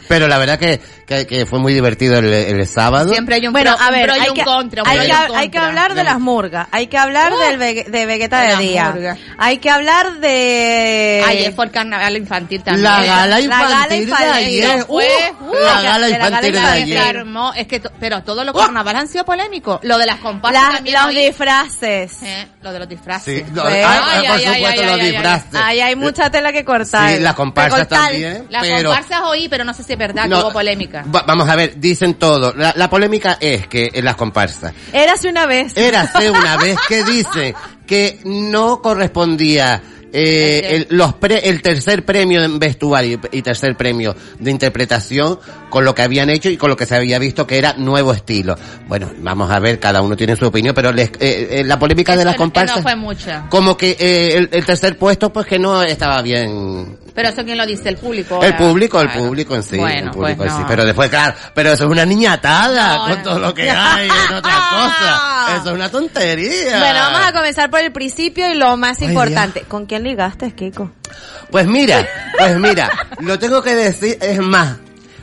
Pero 0.09 0.26
la 0.26 0.38
verdad 0.38 0.59
que, 0.59 0.81
que, 1.09 1.27
que 1.27 1.47
fue 1.47 1.59
muy 1.59 1.73
divertido 1.73 2.19
el, 2.19 2.27
el 2.33 2.67
sábado. 2.69 3.11
Siempre 3.11 3.37
hay 3.37 3.47
un 3.47 3.53
Bueno, 3.55 3.75
pro, 3.75 3.83
a 3.85 3.88
un 3.88 3.95
ver, 3.95 4.07
pro 4.07 4.17
y 4.17 4.21
hay 4.21 4.29
un 4.29 4.35
que, 4.37 4.45
contra. 4.45 4.83
hay, 4.85 4.99
que, 5.07 5.12
hay 5.12 5.49
que 5.49 5.59
contra. 5.59 5.67
hablar 5.67 5.95
de 5.95 6.05
las 6.05 6.21
murgas, 6.21 6.69
hay 6.71 6.87
que 6.88 6.99
hablar 6.99 7.33
del 7.35 7.59
vege- 7.59 7.87
de 7.87 8.05
Vegeta 8.07 8.43
de 8.43 8.57
de 8.57 8.62
día, 8.62 8.91
murgas. 8.91 9.19
hay 9.38 9.57
que 9.59 9.71
hablar 9.71 10.19
de... 10.21 11.25
Ayer 11.27 11.53
fue 11.55 11.65
el 11.65 11.71
carnaval 11.71 12.17
infantil 12.17 12.62
también. 12.62 12.85
La 12.85 13.03
gala 13.03 13.27
La 13.27 13.41
infantil 13.41 14.07
gala 14.11 14.27
de 14.37 14.45
ayer. 14.45 14.85
Fue, 14.87 15.09
Uh, 15.41 15.55
la 15.55 15.81
gala 15.83 15.99
la 16.09 16.11
infantil 16.11 16.53
de 16.53 16.59
ayer. 16.59 17.25
es 17.57 17.67
que, 17.67 17.81
pero 17.99 18.23
todos 18.23 18.45
los 18.45 18.55
carnavales 18.55 19.03
han 19.03 19.09
sido 19.09 19.25
polémicos. 19.25 19.81
Lo 19.83 19.97
de 19.97 20.05
las 20.07 20.17
comparsas 20.17 20.75
también 20.75 20.97
los 21.03 21.15
disfraces. 21.15 22.23
Eh, 22.23 22.47
lo 22.61 22.73
de 22.73 22.79
los 22.81 22.88
disfraces. 22.88 23.38
Sí, 23.38 23.45
por 23.50 23.62
supuesto 23.65 23.88
ay, 23.88 24.85
los 24.87 25.00
disfraces. 25.00 25.55
Ahí 25.55 25.81
hay 25.81 25.97
mucha 25.97 26.31
tela 26.31 26.53
que 26.53 26.65
cortar. 26.65 27.15
Sí, 27.15 27.21
las 27.21 27.35
comparsas 27.35 27.88
también. 27.88 28.47
Las 28.50 28.67
comparsas 28.67 29.21
oí, 29.25 29.49
pero 29.49 29.65
no 29.65 29.73
sé 29.73 29.83
si 29.85 29.93
es 29.95 29.99
verdad 29.99 30.29
que 30.29 30.35
hubo 30.35 30.53
polémica. 30.53 30.98
Va- 31.05 31.25
vamos 31.26 31.49
a 31.49 31.57
ver, 31.57 31.78
dicen 31.81 32.14
todo. 32.14 32.52
La, 32.55 32.73
la 32.76 32.88
polémica 32.90 33.38
es 33.40 33.67
que 33.67 33.90
en 33.93 34.05
las 34.05 34.17
comparsas. 34.17 34.73
Érase 34.93 35.28
una 35.28 35.47
vez. 35.47 35.76
Érase 35.76 36.31
una 36.31 36.57
vez 36.57 36.76
que 36.88 37.05
dice 37.05 37.55
que 37.87 38.21
no 38.25 38.81
correspondía 38.83 39.83
eh, 40.12 40.87
el, 40.88 40.97
los 40.97 41.15
pre- 41.15 41.49
el 41.49 41.61
tercer 41.62 42.05
premio 42.05 42.43
en 42.43 42.59
vestuario 42.59 43.21
y 43.31 43.43
tercer 43.43 43.77
premio 43.77 44.15
de 44.38 44.50
interpretación 44.50 45.38
con 45.71 45.85
lo 45.85 45.95
que 45.95 46.03
habían 46.03 46.31
hecho 46.31 46.49
y 46.49 46.57
con 46.57 46.71
lo 46.71 46.77
que 46.77 46.87
se 46.87 46.97
había 46.97 47.19
visto 47.19 47.47
que 47.47 47.59
era 47.59 47.75
nuevo 47.75 48.12
estilo. 48.15 48.57
Bueno, 48.87 49.11
vamos 49.19 49.50
a 49.50 49.59
ver, 49.59 49.79
cada 49.79 50.00
uno 50.00 50.17
tiene 50.17 50.35
su 50.37 50.47
opinión, 50.47 50.75
pero 50.75 50.93
les- 50.93 51.11
eh, 51.21 51.49
eh, 51.61 51.62
la 51.65 51.79
polémica 51.79 52.17
de 52.17 52.25
las 52.25 52.37
comparsas, 52.37 52.79
No 52.79 52.83
fue 52.83 52.97
mucha. 52.97 53.47
como 53.50 53.77
que 53.77 53.97
eh, 54.00 54.35
el, 54.37 54.49
el 54.53 54.65
tercer 54.65 54.97
puesto 54.97 55.31
pues 55.33 55.47
que 55.47 55.59
no 55.59 55.83
estaba 55.83 56.23
bien 56.23 56.97
Pero 57.15 57.29
eso 57.29 57.45
quién 57.45 57.59
lo 57.59 57.67
dice, 57.67 57.88
el 57.91 57.97
público. 57.99 58.37
el 58.43 58.53
¿verdad? 58.53 58.59
público, 58.67 59.00
el 59.00 59.09
Bueno. 59.09 59.23
público 59.27 59.55
en 59.57 59.62
sí, 59.62 59.77
Bueno, 59.77 60.07
el 60.07 60.11
público 60.11 60.37
pues 60.38 60.53
en 60.53 60.57
sí. 60.59 60.65
Pero 60.69 60.85
después, 60.87 61.11
claro, 61.11 61.35
pero 61.55 61.73
eso 61.73 61.85
es 61.85 61.91
una 61.91 62.07
niñatada 62.07 62.97
No, 62.97 63.15
con 63.15 63.23
todo 63.23 63.38
lo 63.38 63.55
que 63.55 63.69
hay 63.71 64.07
en 64.09 64.35
otra 64.35 64.53
cosa. 64.71 65.57
Eso 65.57 65.69
es 65.69 65.75
una 65.75 65.91
tontería. 65.91 66.79
Bueno, 66.79 66.95
vamos 67.00 67.21
a 67.27 67.33
comenzar 67.33 67.71
por 67.71 67.81
el 67.81 67.93
principio 67.93 68.49
y 68.50 68.55
lo 68.55 68.77
más 68.77 69.00
Ay, 69.00 69.09
importante. 69.09 69.62
¿Con 69.62 69.87
ligaste, 69.99 70.52
Kiko? 70.52 70.90
Pues 71.50 71.67
mira, 71.67 72.07
pues 72.37 72.59
mira, 72.59 72.90
lo 73.21 73.38
tengo 73.38 73.62
que 73.62 73.75
decir, 73.75 74.19
es 74.21 74.38
más, 74.40 74.76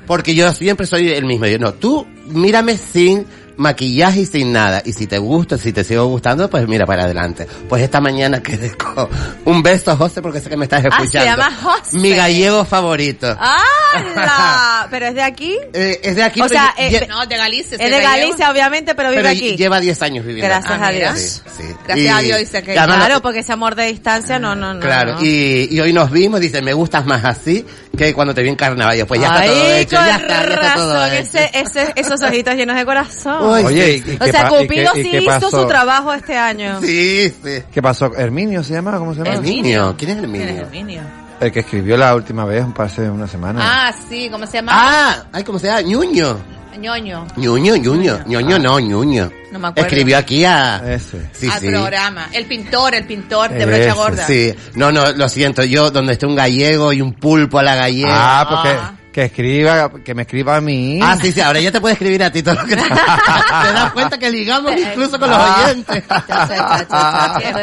porque 0.08 0.36
yo 0.36 0.52
siempre 0.54 0.86
soy 0.86 1.10
el 1.10 1.26
mismo. 1.26 1.46
Yo, 1.48 1.60
no, 1.60 1.74
tú 1.74 2.06
mírame 2.28 2.78
sin 2.78 3.26
maquillaje 3.58 4.22
y 4.22 4.26
sin 4.26 4.52
nada. 4.52 4.82
Y 4.86 4.94
si 4.94 5.08
te 5.08 5.18
gusta, 5.18 5.58
si 5.58 5.72
te 5.74 5.84
sigo 5.84 6.06
gustando, 6.08 6.50
pues 6.50 6.68
mira 6.68 6.86
para 6.86 7.04
adelante. 7.04 7.48
Pues 7.70 7.82
esta 7.84 8.02
mañana 8.02 8.42
quedé 8.44 8.72
con 8.76 9.08
un 9.46 9.64
beso, 9.64 9.96
José, 9.98 10.22
porque 10.22 10.40
sé 10.42 10.50
que 10.50 10.58
me 10.58 10.66
estás 10.66 10.80
Ah, 10.86 10.98
se 10.98 11.04
escuchando. 11.04 11.26
llama 11.44 11.56
José. 11.62 11.98
Mi 11.98 12.12
gallego 12.14 12.66
favorito. 12.66 13.36
¡Hala! 13.40 14.88
¿Pero 14.92 15.08
es 15.08 15.16
de 15.16 15.22
aquí? 15.24 15.58
Eh, 15.74 16.00
es 16.04 16.16
de 16.16 16.24
aquí, 16.24 16.42
O 16.42 16.50
sea, 16.50 16.74
lle- 16.78 17.04
eh, 17.04 17.08
No, 17.10 17.26
de 17.26 17.38
Galicia. 17.38 17.78
Es 17.80 17.92
de 17.92 18.02
Galicia, 18.02 18.52
obviamente, 18.52 18.94
pero 18.96 19.10
vive 19.10 19.22
pero 19.24 19.34
aquí. 19.34 19.56
lleva 19.56 19.80
10 19.80 20.02
años 20.02 20.26
viviendo. 20.26 20.48
Gracias 20.54 20.72
a 20.82 20.88
Ah, 20.88 20.92
mira. 20.92 21.14
Dios. 21.14 21.42
Sí, 21.46 21.64
sí. 21.64 21.64
Gracias 21.88 22.16
a 22.16 22.20
Dios, 22.22 22.40
dice 22.40 22.64
que- 22.64 22.74
Claro, 22.74 23.22
porque 23.22 23.40
ese 23.40 23.54
amor 23.54 23.76
de 23.76 23.88
distancia, 23.88 24.40
no, 24.40 24.56
no, 24.56 24.74
no. 24.74 24.80
Claro, 24.82 25.14
no. 25.16 25.24
y, 25.24 25.70
y 25.72 25.80
hoy 25.80 25.94
nos 25.94 26.12
vimos, 26.12 26.40
dice, 26.40 26.62
me 26.62 26.74
gustas 26.74 27.06
más 27.06 27.24
así 27.26 27.66
que 27.98 28.14
cuando 28.14 28.34
te 28.34 28.42
vi 28.44 28.50
en 28.50 28.56
carnaval. 28.56 28.98
Yo, 28.98 29.08
Pues 29.08 29.22
ya 29.22 29.28
está 29.28 29.40
Ay, 29.40 29.48
todo 29.50 29.72
hecho, 29.72 29.96
ya 29.96 30.16
está, 30.18 30.28
ya 30.28 30.54
está 30.54 30.74
todo 30.76 31.06
hecho. 31.08 31.16
ese, 31.38 31.50
ese, 31.54 31.94
esos 31.96 32.22
ojitos 32.22 32.56
llenos 32.56 32.76
de 32.76 32.86
corazón. 32.86 33.45
Oye, 33.50 34.04
¿y, 34.06 34.12
y 34.12 34.18
o 34.20 34.26
sea, 34.26 34.50
Cupido 34.50 34.92
sí 34.94 35.10
qué 35.12 35.18
hizo 35.22 35.26
pasó? 35.28 35.62
su 35.62 35.68
trabajo 35.68 36.14
este 36.14 36.38
año. 36.38 36.80
Sí, 36.82 37.30
sí. 37.30 37.64
¿Qué 37.72 37.82
pasó? 37.82 38.14
¿Herminio 38.16 38.64
se 38.64 38.74
llama? 38.74 38.98
¿Cómo 38.98 39.14
se 39.14 39.24
llama? 39.24 39.36
Herminio, 39.36 39.96
¿quién 39.98 40.12
es 40.12 40.18
¿Quién 40.18 40.18
es 40.18 40.24
Herminio? 40.24 40.62
Herminio? 40.64 41.02
El 41.40 41.52
que 41.52 41.60
escribió 41.60 41.98
la 41.98 42.16
última 42.16 42.46
vez, 42.46 42.66
hace 42.78 43.10
una 43.10 43.28
semana. 43.28 43.60
Ah, 43.62 43.94
sí, 44.10 44.30
¿cómo 44.32 44.46
se 44.48 44.54
llama? 44.54 44.72
Ah, 44.74 45.26
ay, 45.32 45.44
¿cómo 45.44 45.60
se 45.60 45.68
llama? 45.68 45.82
Ñuño. 45.82 46.38
Ñoño. 46.78 47.28
Ñuño, 47.38 47.76
Ñuño. 47.76 48.20
Ñoño 48.26 48.60
no, 48.60 48.80
Ñuño. 48.80 49.32
No 49.52 49.60
me 49.60 49.68
acuerdo. 49.70 49.88
Escribió 49.88 50.18
aquí 50.18 50.44
a... 50.46 50.82
Ese. 50.94 51.30
Sí, 51.34 51.50
al 51.52 51.60
sí. 51.62 51.68
programa. 51.70 52.28
El 52.34 52.46
pintor, 52.46 52.96
el 52.96 53.06
pintor 53.06 53.50
de 53.52 53.58
Ese, 53.58 53.66
brocha 53.66 53.94
gorda. 53.94 54.28
Sí, 54.28 54.54
no, 54.76 54.92
no, 54.92 55.12
lo 55.14 55.30
siento, 55.30 55.64
yo 55.64 55.90
donde 55.92 56.14
esté 56.14 56.26
un 56.26 56.36
gallego 56.36 56.92
y 56.94 57.02
un 57.02 57.14
pulpo 57.14 57.60
a 57.60 57.64
la 57.64 57.76
gallega. 57.76 58.42
Ah, 58.42 58.48
porque... 58.50 58.96
Que 59.16 59.24
escriba, 59.24 59.90
que 60.04 60.14
me 60.14 60.24
escriba 60.24 60.58
a 60.58 60.62
mí. 60.62 61.00
Ah, 61.02 61.16
sí, 61.22 61.32
sí, 61.32 61.40
ahora 61.40 61.62
ya 61.62 61.72
te 61.72 61.80
puede 61.80 61.94
escribir 61.94 62.22
a 62.22 62.30
ti 62.34 62.44
todo 62.44 62.56
lo 62.56 62.66
que 62.66 62.76
te, 62.76 62.84
te 62.84 62.90
das 62.90 63.94
cuenta 63.94 64.18
que 64.18 64.30
ligamos 64.30 64.74
incluso 64.78 65.18
con 65.18 65.30
los 65.30 65.40
Ah. 65.40 65.64
oyentes. 65.68 66.04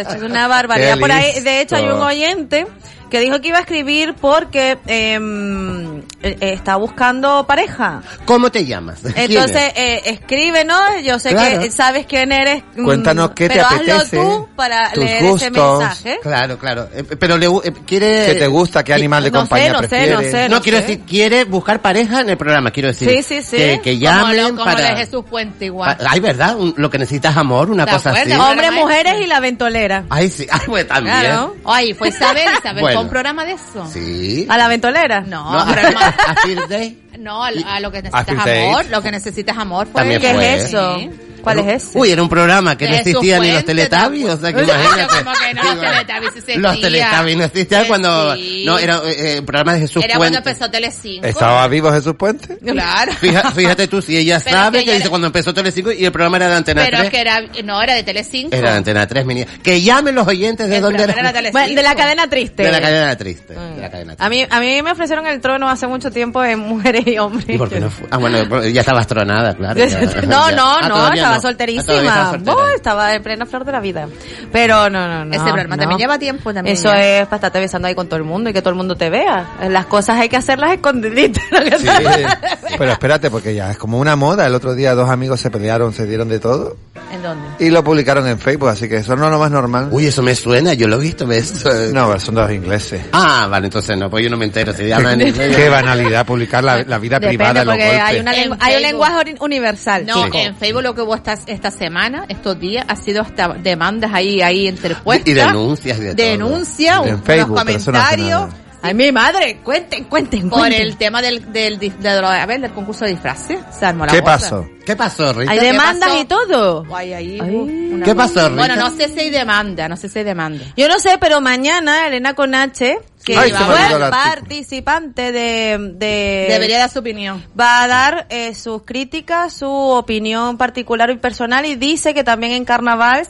Esto 0.01 0.15
es 0.17 0.23
una 0.23 0.49
barbaridad. 0.49 0.99
Por 0.99 1.13
ahí, 1.13 1.41
de 1.41 1.61
hecho, 1.61 1.77
hay 1.77 1.85
un 1.85 2.01
oyente 2.01 2.67
que 3.13 3.21
dijo 3.21 3.43
que 3.43 3.49
iba 3.49 3.59
a 3.59 3.61
escribir 3.61 4.15
porque 4.19 4.79
em, 4.87 5.99
eh, 6.23 6.37
está 6.41 6.77
buscando 6.77 7.47
pareja. 7.47 8.01
¿Cómo 8.25 8.51
te 8.51 8.65
llamas? 8.65 9.01
¿Quién 9.03 9.15
Entonces, 9.33 9.65
es? 9.67 9.73
eh, 9.77 10.03
escríbenos. 10.07 10.81
Yo 11.05 11.19
sé 11.19 11.29
Claro. 11.33 11.61
que 11.61 11.71
sabes 11.71 12.07
quién 12.07 12.33
eres. 12.33 12.63
mm, 12.75 12.85
Cuéntanos 12.87 13.33
qué 13.33 13.49
te 13.49 13.55
pero 13.57 13.67
apetece, 13.67 13.93
hazlo 13.93 14.23
tú 14.23 14.49
para 14.57 14.93
tus 14.93 15.05
leer 15.05 15.17
ese 15.25 15.29
gustos. 15.51 15.79
mensaje. 15.79 16.21
Claro, 16.23 16.59
claro. 16.59 16.89
Eh, 16.95 17.05
Pero 17.05 17.37
le 17.37 17.47
eh, 17.49 17.73
quiere... 17.87 18.25
¿Qué 18.27 18.35
te 18.37 18.47
gusta? 18.47 18.83
¿Qué 18.83 18.95
animal 18.95 19.25
de 19.25 19.31
no 19.31 19.37
sé, 19.37 19.41
compañía 19.43 19.73
no 19.75 19.83
sé, 19.83 20.11
no 20.11 20.21
sé, 20.23 20.49
No, 20.49 20.57
no 20.57 20.63
quiero 20.63 20.79
sé. 20.79 20.83
decir, 20.87 21.01
quiere 21.07 21.45
buscar 21.45 21.83
pareja 21.83 22.23
en 22.23 22.31
el 22.31 22.39
programa, 22.39 22.71
quiero 22.71 22.89
decir. 22.89 23.11
Sí, 23.11 23.23
sí, 23.23 23.43
sí. 23.43 23.57
Que, 23.59 23.81
que 23.83 23.91
Como, 23.93 24.01
llamen 24.01 24.37
lo, 24.39 24.49
como 24.57 24.65
para... 24.65 24.89
de 24.95 24.97
Jesús 24.97 25.23
Puente 25.29 25.67
igual. 25.67 25.99
Ah, 26.01 26.07
Ay, 26.09 26.21
¿verdad? 26.21 26.57
Un- 26.57 26.73
lo 26.79 26.89
que 26.89 26.97
necesitas 26.99 27.37
amor, 27.37 27.71
una 27.71 27.85
¿Te 27.85 27.93
cosa 27.93 28.11
así. 28.13 28.33
Hombres, 28.33 28.73
mujeres 28.73 29.17
y 29.23 29.27
la 29.27 29.39
ventolera. 29.41 30.05
Ay, 30.09 30.31
sí. 30.31 30.47
Ay, 30.51 30.61
pues 30.65 30.87
también. 30.89 31.21
Claro. 31.21 31.57
Ay, 31.67 31.93
fue 31.93 32.09
Isabel, 32.09 32.49
Isabel, 32.59 32.81
Bueno. 32.81 33.02
Un 33.03 33.09
programa 33.11 33.45
de 33.45 33.53
eso. 33.53 33.87
Sí. 33.93 34.47
¿A 34.49 34.57
la 34.59 34.69
ventolera? 34.69 35.21
No, 35.23 35.53
No, 35.53 35.73
programa- 35.73 36.07
a 36.29 36.35
First 36.37 36.69
Day. 36.69 37.03
no, 37.19 37.45
a, 37.45 37.49
a 37.49 37.81
lo 37.81 37.91
que 37.93 37.99
A 37.99 38.03
necesitas 38.03 38.47
amor, 38.47 38.87
lo 38.91 39.03
que 39.03 39.11
necesitas 39.11 39.57
amor 39.59 39.87
fue 39.87 40.01
También 40.01 40.21
¿Qué 40.21 40.33
fue. 40.35 40.55
es 40.57 40.65
eso? 40.65 40.97
¿Cuál 41.43 41.59
es 41.61 41.83
ese? 41.85 41.99
Uy, 41.99 42.11
era 42.11 42.23
un 42.23 42.29
programa 42.29 42.77
que 42.77 42.89
no 42.89 42.95
existía 42.95 43.39
ni 43.39 43.49
los 43.53 43.63
Puente 43.65 43.87
Teletubbies, 43.89 44.29
o 44.31 44.37
sea 44.41 44.53
que 44.53 44.63
imagínate. 44.63 45.25
Como 45.25 45.33
que 45.37 45.55
no, 45.55 45.63
los 45.63 45.81
Teletubbies 45.81 46.29
existían. 46.29 46.63
Los 46.63 46.81
Teletubbies 46.81 47.37
no 47.37 47.45
existían 47.45 47.85
cuando... 47.87 48.37
No, 48.65 48.79
era 48.79 49.01
eh, 49.07 49.37
un 49.41 49.47
programa 49.47 49.75
de 49.75 49.81
Jesús 49.81 50.05
Era 50.05 50.17
cuando 50.17 50.35
Puente. 50.43 50.51
empezó 50.51 50.71
Telecinco. 50.71 51.27
¿Estaba 51.27 51.69
vivo 51.69 51.93
Jesús 51.93 52.15
Puente? 52.17 52.57
Claro. 52.59 53.13
Fija- 53.21 53.51
Fíjate 53.53 53.89
tú, 53.89 54.01
si 54.03 54.17
ella 54.17 54.41
Pero 54.43 54.57
sabe 54.57 54.79
que 54.79 54.85
que, 54.85 54.91
ella 54.91 54.93
dice 54.95 55.03
era- 55.05 55.11
cuando 55.11 55.27
empezó 55.27 55.53
Telecinco 55.55 55.93
y 55.93 56.05
el 56.05 56.13
programa 56.13 56.37
era 56.39 56.49
de 56.49 56.57
Antena 56.57 56.83
Pero 56.85 56.97
3. 56.99 57.05
es 57.07 57.11
que 57.11 57.21
era, 57.21 57.41
no, 57.65 57.83
era 57.83 57.95
de 57.95 58.03
Telecinco. 58.03 58.57
Era 58.57 58.71
de 58.73 58.77
Antena 58.79 59.07
3, 59.07 59.27
mi 59.27 59.35
niña. 59.35 59.47
Que 59.63 59.81
llamen 59.83 60.15
los 60.15 60.27
oyentes 60.27 60.69
de 60.69 60.77
El 60.77 60.83
dónde 60.83 61.03
era. 61.05 61.13
era 61.13 61.33
Telecinco. 61.33 61.59
Bueno, 61.59 61.75
de 61.75 61.83
la 61.83 61.95
cadena 61.95 62.29
triste. 62.29 62.63
De 62.63 62.73
la 62.73 62.81
cadena 62.81 63.17
triste. 63.17 63.55
De 63.55 63.81
la 63.81 63.91
cadena 63.91 64.17
triste. 64.17 64.25
A 64.25 64.29
mí, 64.29 64.47
a 64.49 64.61
mí 64.61 64.83
me 64.83 64.93
ofrecieron 64.93 65.27
el 65.27 65.41
trono 65.41 65.69
hace 65.69 65.87
mucho 65.87 66.11
tiempo 66.11 66.43
en 66.45 66.59
mujeres 66.61 67.07
y 67.07 67.19
hombres. 67.19 67.45
¿Y 67.49 67.59
por 67.59 67.69
qué 67.69 67.81
no 67.81 67.91
fue? 67.91 68.07
Ah, 68.11 68.19
bueno, 68.19 68.65
ya 68.67 68.81
estabas 68.81 69.07
tronada, 69.07 69.55
claro. 69.55 69.79
ya- 69.85 70.01
no, 70.27 70.51
ya. 70.51 70.57
no, 70.57 70.73
Ah, 70.83 70.89
no, 70.89 71.32
estaba 71.33 71.37
no. 71.37 71.43
solterísima. 71.43 72.39
Todavía 72.45 72.75
estaba. 72.77 73.07
Oh, 73.07 73.09
en 73.13 73.23
plena 73.23 73.47
flor 73.47 73.65
de 73.65 73.73
la 73.73 73.81
vida. 73.81 74.09
Pero 74.53 74.91
no, 74.91 75.09
no, 75.09 75.25
no. 75.25 75.35
Ese 75.35 75.43
programa 75.45 75.77
no. 75.77 75.81
también 75.81 75.99
lleva 75.99 76.19
tiempo 76.19 76.53
también. 76.53 76.77
Eso 76.77 76.89
ya. 76.93 77.21
es 77.21 77.27
para 77.27 77.37
estarte 77.37 77.59
besando 77.61 77.89
ahí 77.89 77.95
con 77.95 78.07
todo 78.09 78.17
el 78.19 78.25
mundo 78.25 78.51
y 78.51 78.53
que 78.53 78.61
todo 78.61 78.71
el 78.71 78.77
mundo 78.77 78.97
te 78.97 79.11
vea. 79.11 79.47
Las 79.69 79.87
cosas 79.87 80.19
hay 80.19 80.29
que 80.29 80.37
hacerlas 80.37 80.73
escondiditas. 80.73 81.43
Sí, 81.83 82.75
pero 82.79 82.93
espérate, 82.93 83.31
porque 83.31 83.55
ya 83.55 83.71
es 83.71 83.79
como 83.79 83.99
una 83.99 84.17
moda. 84.17 84.47
El 84.47 84.55
otro 84.55 84.75
día 84.75 84.95
dos 84.95 85.11
amigos 85.11 85.41
se 85.41 85.51
pelearon, 85.51 85.93
se 85.93 86.07
dieron 86.07 86.29
de 86.29 86.39
todo 86.41 86.77
¿En 87.13 87.23
dónde? 87.23 87.49
y 87.59 87.71
lo 87.71 87.83
publicaron 87.85 88.27
en 88.27 88.39
Facebook, 88.39 88.69
así 88.69 88.89
que 88.89 88.97
eso 88.97 89.15
no 89.17 89.27
es 89.27 89.31
lo 89.31 89.39
más 89.39 89.51
normal. 89.51 89.89
Uy, 89.91 90.07
eso 90.07 90.23
me 90.23 90.35
suena, 90.35 90.73
yo 90.75 90.89
lo 90.89 90.97
he 90.97 91.01
visto, 91.01 91.27
¿ves? 91.27 91.65
No, 91.93 92.19
son 92.19 92.35
dos 92.35 92.51
ingleses. 92.51 93.03
Ah, 93.13 93.47
vale, 93.51 93.67
entonces 93.67 93.97
no, 93.99 94.09
pues 94.09 94.25
yo 94.25 94.31
no 94.31 94.37
me 94.37 94.45
entero. 94.47 94.73
Si 94.73 94.91
hablan 94.91 95.21
en 95.21 95.29
inglés. 95.29 95.57
Qué 95.57 95.69
banalidad 95.69 96.25
publicar 96.25 96.63
la, 96.65 96.83
la 96.85 96.99
vida 96.99 97.19
privada 97.21 97.53
Depende 97.53 97.61
de 97.61 97.65
los 97.67 97.75
porque 97.75 98.01
hay, 98.01 98.17
golpes. 98.23 98.47
una 98.47 98.65
hay 98.65 98.77
un 98.77 98.83
lenguaje 98.83 99.21
uni- 99.21 99.37
universal. 99.41 100.07
No, 100.07 100.25
chico. 100.25 100.39
en 100.39 100.57
Facebook 100.57 100.83
lo 100.83 100.95
que 100.95 101.03
hubo 101.03 101.15
esta, 101.23 101.39
esta 101.53 101.71
semana, 101.71 102.25
estos 102.29 102.59
días, 102.59 102.85
ha 102.89 102.97
sido 102.97 103.23
hasta 103.23 103.49
demandas 103.55 104.13
ahí, 104.13 104.43
ahí 104.43 104.69
interpuestas. 104.69 105.29
Y 105.29 105.35
denuncias 105.35 105.99
de 105.99 106.15
todo. 106.15 106.27
Denuncia, 106.27 107.01
unos 107.01 107.21
Facebook, 107.23 107.61
eso 107.69 107.93
no 107.93 107.99
hace 107.99 108.17
comentarios. 108.17 108.55
Ay, 108.85 108.95
mi 108.95 109.13
madre, 109.13 109.61
cuenten, 109.63 110.05
cuenten, 110.05 110.51
Por 110.51 110.59
cuenten. 110.59 110.83
el 110.83 110.97
tema 110.97 111.23
del, 111.23 111.53
del, 111.53 111.79
del, 111.79 112.25
a 112.25 112.45
ver, 112.47 112.61
del 112.61 112.73
concurso 112.73 113.05
de 113.05 113.13
disfraces. 113.13 113.61
Se 113.71 113.87
armó 113.87 114.05
la 114.07 114.11
¿Qué 114.13 114.21
cosa. 114.23 114.33
pasó? 114.39 114.69
¿Qué 114.85 114.97
pasó, 114.97 115.33
Rita? 115.33 115.53
Hay 115.53 115.61
¿Qué 115.61 115.67
demandas 115.67 116.11
y 116.21 116.25
todo. 116.25 116.85
Guay, 116.87 117.13
ahí 117.13 117.39
Ay. 117.41 117.55
una 117.93 118.05
¿Qué 118.05 118.13
pasó, 118.17 118.49
Rita? 118.49 118.57
Bueno, 118.57 118.75
no 118.75 118.91
sé 118.91 119.09
si 119.09 119.21
hay 119.21 119.31
demanda, 119.31 119.89
no 119.89 119.97
sé 119.97 120.09
si 120.09 120.19
hay 120.19 120.25
demanda. 120.25 120.65
Yo 120.77 120.89
no 120.89 120.99
sé, 120.99 121.17
pero 121.21 121.41
mañana 121.41 122.09
Elena 122.09 122.35
Conache, 122.35 122.99
que 123.25 123.37
Ay, 123.37 123.51
artículo. 123.53 124.11
participante 124.11 125.33
de, 125.33 125.79
de 125.95 126.47
Debería 126.49 126.79
dar 126.79 126.91
su 126.91 126.99
opinión. 126.99 127.45
va 127.59 127.83
a 127.83 127.89
dar 127.89 128.27
eh, 128.31 128.55
sus 128.55 128.83
críticas, 128.83 129.53
su 129.53 129.71
opinión 129.71 130.57
particular 130.59 131.11
y 131.11 131.17
personal 131.17 131.65
y 131.67 131.77
dice 131.77 132.15
que 132.15 132.25
también 132.25 132.53
en 132.53 132.65
carnaval, 132.65 133.27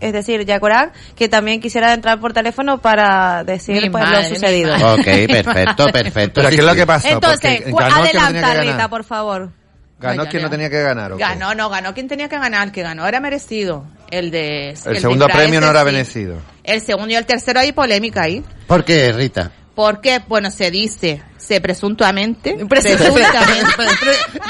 es 0.00 0.12
decir, 0.12 0.44
Yacorán, 0.44 0.92
que 1.16 1.28
también 1.28 1.60
quisiera 1.60 1.92
entrar 1.92 2.20
por 2.20 2.32
teléfono 2.32 2.78
para 2.78 3.44
decir 3.44 3.82
Mi 3.82 3.90
pues 3.90 4.04
madre, 4.04 4.28
lo 4.28 4.34
sucedido. 4.34 4.74
Ok, 4.94 5.04
perfecto, 5.28 5.86
perfecto. 5.86 6.32
Pero 6.34 6.48
Sí, 6.50 6.56
¿qué 6.56 6.60
es 6.60 6.66
lo 6.66 6.74
que 6.74 6.86
pasó? 6.86 7.08
Entonces, 7.08 7.62
adelanta 7.66 8.54
Rita, 8.54 8.88
por 8.88 9.04
favor. 9.04 9.50
Ganó 10.00 10.26
quien 10.26 10.42
no 10.42 10.50
tenía 10.50 10.70
que 10.70 10.80
ganar. 10.80 11.12
¿o 11.12 11.16
qué? 11.16 11.22
Ganó, 11.22 11.54
no, 11.54 11.68
ganó 11.68 11.92
quien 11.92 12.08
tenía 12.08 12.28
que 12.28 12.38
ganar, 12.38 12.68
el 12.68 12.72
que 12.72 12.82
ganó 12.82 13.06
era 13.06 13.20
merecido. 13.20 13.84
El 14.10 14.30
de... 14.30 14.70
El 14.70 14.98
segundo 14.98 15.26
disfraz 15.26 15.44
premio 15.44 15.60
no 15.60 15.70
era 15.70 15.80
sí. 15.80 15.84
merecido. 15.84 16.36
El 16.64 16.80
segundo 16.80 17.12
y 17.12 17.16
el 17.16 17.26
tercero 17.26 17.60
hay 17.60 17.72
polémica 17.72 18.22
ahí. 18.22 18.42
¿Por 18.66 18.84
qué, 18.84 19.12
Rita? 19.12 19.52
Porque, 19.74 20.20
bueno, 20.28 20.50
se 20.50 20.70
dice, 20.70 21.22
se 21.38 21.60
presuntamente, 21.60 22.54
Presuntamente. 22.68 23.72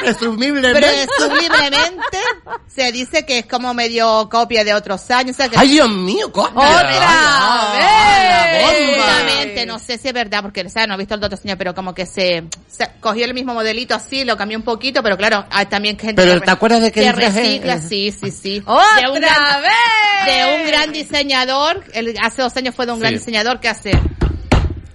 Presumiblemente. 0.01 1.07
presumiblemente, 1.07 2.19
se 2.67 2.91
dice 2.93 3.25
que 3.25 3.39
es 3.39 3.47
como 3.47 3.73
medio 3.75 4.29
copia 4.31 4.65
de 4.65 4.75
otros 4.75 5.11
años. 5.11 5.33
O 5.33 5.37
sea, 5.37 5.49
que 5.49 5.57
Ay, 5.59 5.69
Dios 5.69 5.89
mío, 5.91 6.33
copia. 6.33 6.53
¡Otra 6.53 7.73
vez! 7.79 8.69
Presuntamente, 8.71 9.67
no 9.67 9.79
sé 9.79 9.99
si 9.99 10.09
es 10.09 10.15
verdad, 10.15 10.43
porque 10.43 10.63
o 10.63 10.69
sea, 10.69 10.87
no 10.87 10.95
he 10.95 10.97
visto 10.99 11.15
el 11.15 11.23
otro 11.23 11.37
señor, 11.37 11.59
pero 11.59 11.75
como 11.75 11.95
que 11.95 12.07
se, 12.07 12.45
se 12.69 12.89
cogió 13.01 13.25
el 13.25 13.35
mismo 13.35 13.55
modelito 13.55 13.95
así, 13.95 14.25
lo 14.25 14.37
cambió 14.37 14.59
un 14.59 14.65
poquito, 14.65 15.03
pero 15.03 15.17
claro, 15.17 15.45
hay 15.51 15.67
también 15.67 15.99
gente 15.99 16.23
Pero, 16.23 16.41
que, 16.41 16.47
¿te 16.47 16.51
acuerdas 16.51 16.81
de 16.83 16.93
qué 16.93 17.03
que 17.03 17.09
es? 17.09 17.15
recicla, 17.15 17.79
sí, 17.79 18.13
sí, 18.13 18.31
sí. 18.31 18.63
¡Otra 18.67 19.01
de 19.03 19.09
un 19.09 19.21
gran, 19.21 19.63
vez! 19.63 20.27
de 20.27 20.57
un 20.61 20.67
gran 20.67 20.93
diseñador, 20.93 21.85
el, 21.93 22.15
hace 22.23 22.43
dos 22.43 22.57
años 22.57 22.75
fue 22.75 22.87
de 22.87 22.93
un 22.93 23.01
gran 23.01 23.15
diseñador 23.15 23.61
que 23.61 23.69
hace, 23.69 23.93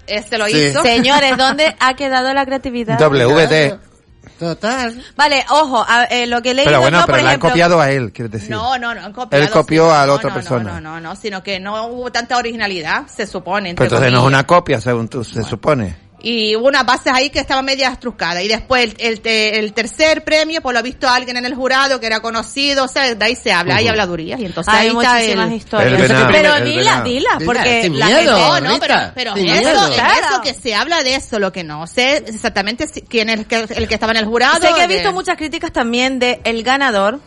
este 0.07 0.37
lo 0.37 0.47
Sí. 0.47 0.57
hizo. 0.57 0.81
Señores, 0.81 1.37
¿dónde 1.37 1.75
ha 1.79 1.93
quedado 1.95 2.33
la 2.33 2.45
creatividad? 2.45 2.97
WD. 2.99 3.77
Total. 4.39 5.01
Vale, 5.15 5.45
ojo, 5.49 5.85
a- 5.87 6.05
eh, 6.05 6.27
lo 6.27 6.41
que 6.41 6.51
he 6.51 6.53
leído 6.53 6.69
Pero 6.69 6.81
bueno, 6.81 6.99
yo, 6.99 7.05
pero 7.05 7.17
le 7.23 7.29
han 7.29 7.39
copiado 7.39 7.79
a 7.79 7.89
él, 7.91 8.11
quieres 8.11 8.31
decir. 8.33 8.49
No, 8.49 8.77
no, 8.77 8.93
no, 8.93 9.01
han 9.05 9.13
copiado, 9.13 9.41
Él 9.45 9.49
copió 9.49 9.85
sí. 9.87 9.93
a 9.93 9.99
la 10.01 10.05
No, 10.07 10.13
otra 10.15 10.29
no, 10.29 10.35
persona. 10.35 10.73
No, 10.73 10.81
no, 10.81 10.99
no, 10.99 11.15
sino 11.15 11.41
que 11.41 11.59
no 11.59 11.85
hubo 11.87 12.11
tanta 12.11 12.35
originalidad, 12.37 13.07
se 13.07 13.27
supone. 13.27 13.75
Pero 13.75 13.85
entonces 13.85 14.11
no 14.11 14.17
es 14.17 14.21
comillas. 14.23 14.39
una 14.39 14.43
copia, 14.45 14.81
según 14.81 15.07
tú, 15.07 15.23
se 15.23 15.41
supone. 15.43 15.95
Y 16.27 16.55
hubo 16.55 16.67
unas 16.69 16.85
bases 16.87 17.13
ahí 17.13 17.29
que 17.29 17.37
estaban 17.39 17.63
medias 17.63 17.99
truscadas. 17.99 18.43
Y 18.43 18.47
después 18.47 18.95
el, 18.97 19.21
el, 19.23 19.27
el 19.27 19.73
tercer 19.73 20.23
premio, 20.23 20.59
pues 20.61 20.73
lo 20.73 20.79
ha 20.79 20.81
visto 20.81 21.07
alguien 21.07 21.37
en 21.37 21.45
el 21.45 21.53
jurado 21.53 21.99
que 21.99 22.07
era 22.07 22.19
conocido, 22.19 22.85
o 22.85 22.87
sea, 22.87 23.13
de 23.13 23.23
ahí 23.25 23.35
se 23.35 23.53
habla, 23.53 23.75
hay 23.75 23.87
habladurías. 23.87 24.39
Y 24.39 24.45
entonces 24.45 24.73
hay 24.73 24.87
ahí 24.89 24.95
está 24.97 25.13
muchísimas 25.13 25.47
el... 25.49 25.53
historias. 25.53 25.93
El 26.01 26.07
venado, 26.07 26.27
pero 26.31 26.65
dila, 26.65 27.01
dila, 27.03 27.37
porque 27.45 27.83
sin 27.83 27.99
la 27.99 28.05
miedo. 28.07 28.37
gente- 28.37 28.61
No, 28.61 28.73
no, 28.73 28.79
pero, 28.79 28.95
pero 29.13 29.33
sin 29.35 29.45
eso, 29.49 29.61
miedo. 29.61 29.93
Claro. 29.93 30.13
eso 30.31 30.41
que 30.41 30.53
se 30.55 30.73
habla 30.73 31.03
de 31.03 31.13
eso, 31.15 31.37
lo 31.37 31.51
que 31.51 31.63
no 31.63 31.85
sé 31.85 32.17
exactamente 32.27 32.87
si- 32.87 33.01
quién 33.03 33.29
es 33.29 33.39
el 33.41 33.45
que, 33.45 33.57
el 33.75 33.87
que 33.87 33.93
estaba 33.93 34.11
en 34.13 34.17
el 34.17 34.25
jurado. 34.25 34.55
Sé 34.59 34.73
que 34.73 34.83
he 34.83 34.87
de- 34.87 34.93
visto 34.95 35.13
muchas 35.13 35.37
críticas 35.37 35.71
también 35.71 36.17
de 36.17 36.41
el 36.43 36.63
ganador, 36.63 37.19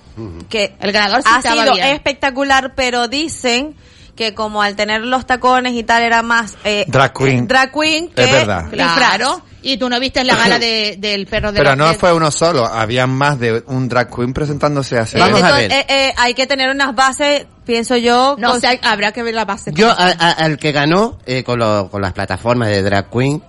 que 0.49 0.75
El 0.81 0.91
ganador 0.91 1.23
sí 1.23 1.29
ha 1.33 1.41
sido 1.41 1.75
bien. 1.75 1.87
espectacular, 1.87 2.75
pero 2.75 3.07
dicen 3.07 3.77
que 4.19 4.35
como 4.35 4.61
al 4.63 4.75
tener 4.75 5.03
los 5.03 5.25
tacones 5.27 5.75
y 5.75 5.85
tal 5.85 6.03
era 6.03 6.23
más 6.23 6.57
eh, 6.65 6.85
Drag 6.89 7.13
queen. 7.15 7.45
eh, 7.45 7.47
drag 7.47 7.73
queen 7.73 8.09
que 8.09 8.25
Es 8.25 8.33
verdad. 8.33 8.69
Claro. 8.69 9.43
Y 9.63 9.77
tú 9.77 9.89
no 9.89 9.99
viste 10.01 10.23
la 10.25 10.35
gala 10.37 10.59
de, 10.59 10.97
del 10.99 11.27
perro 11.27 11.53
de 11.53 11.59
Pero 11.59 11.71
la- 11.71 11.77
no 11.77 11.95
fue 11.95 12.13
uno 12.13 12.31
solo, 12.31 12.67
había 12.67 13.07
más 13.07 13.39
de 13.39 13.63
un 13.67 13.89
drag 13.89 14.13
queen 14.15 14.33
presentándose 14.33 14.99
así. 14.99 15.19
Vamos 15.19 15.43
a 15.43 15.53
ver. 15.53 15.71
eh, 15.71 15.87
eh, 15.89 16.15
hay 16.17 16.35
que 16.35 16.47
tener 16.49 16.69
unas 16.71 16.95
bases, 16.95 17.47
pienso 17.65 17.97
yo. 17.97 18.35
No 18.39 18.53
con- 18.53 18.61
sé, 18.61 18.81
habrá 18.83 19.13
que 19.13 19.23
ver 19.23 19.35
la 19.35 19.45
base. 19.45 19.71
Yo, 19.75 19.89
a- 19.91 19.95
a- 19.95 20.31
al 20.33 20.59
que 20.59 20.73
ganó 20.73 21.19
eh, 21.27 21.45
con, 21.45 21.59
lo- 21.61 21.89
con 21.91 22.03
las 22.03 22.13
plataformas 22.13 22.69
de 22.69 22.83
Drag 22.83 23.09
Queen, 23.11 23.41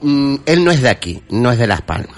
mm, 0.00 0.36
él 0.46 0.64
no 0.64 0.70
es 0.70 0.80
de 0.82 0.88
aquí, 0.88 1.22
no 1.30 1.52
es 1.52 1.58
de 1.58 1.66
Las 1.66 1.82
Palmas. 1.82 2.16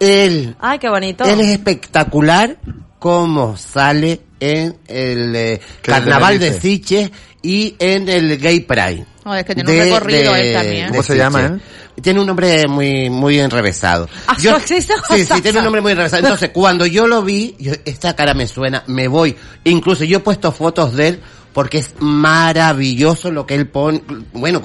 Él, 0.00 0.54
Ay, 0.60 0.78
qué 0.78 0.88
bonito. 0.88 1.24
él 1.24 1.40
es 1.40 1.48
espectacular 1.48 2.56
como 2.98 3.56
sale 3.56 4.20
en 4.40 4.76
el 4.86 5.34
eh, 5.36 5.60
¿Qué 5.82 5.90
Carnaval 5.90 6.38
de? 6.38 6.58
Siches 6.60 7.10
y 7.42 7.76
en 7.78 8.08
el 8.08 8.38
Gay 8.38 8.60
Pride. 8.60 9.06
No, 9.24 9.34
es 9.34 9.44
que 9.44 9.54
tiene 9.54 9.70
un 9.72 9.78
recorrido 9.78 10.34
él 10.34 10.52
también. 10.54 10.88
¿Cómo 10.88 11.02
se 11.02 11.16
llama 11.16 11.46
él? 11.46 11.60
Tiene 12.02 12.20
un 12.20 12.26
nombre 12.26 12.66
muy 12.68 13.10
muy 13.10 13.38
enrevesado. 13.40 14.08
Ah, 14.26 14.36
Yo- 14.40 14.58
sí, 14.64 14.80
sí, 14.80 15.42
tiene 15.42 15.58
un 15.58 15.64
nombre 15.64 15.80
muy 15.80 15.92
enrevesado. 15.92 16.22
Entonces, 16.22 16.50
cuando 16.50 16.86
yo 16.86 17.06
lo 17.06 17.22
vi, 17.22 17.56
yo, 17.58 17.72
esta 17.84 18.14
cara 18.14 18.34
me 18.34 18.46
suena, 18.46 18.84
me 18.86 19.08
voy. 19.08 19.36
Incluso 19.64 20.04
yo 20.04 20.18
he 20.18 20.20
puesto 20.20 20.52
fotos 20.52 20.94
de 20.94 21.08
él 21.08 21.20
porque 21.52 21.78
es 21.78 21.94
maravilloso 21.98 23.30
lo 23.30 23.46
que 23.46 23.54
él 23.54 23.68
pone. 23.68 24.02
Bueno, 24.32 24.62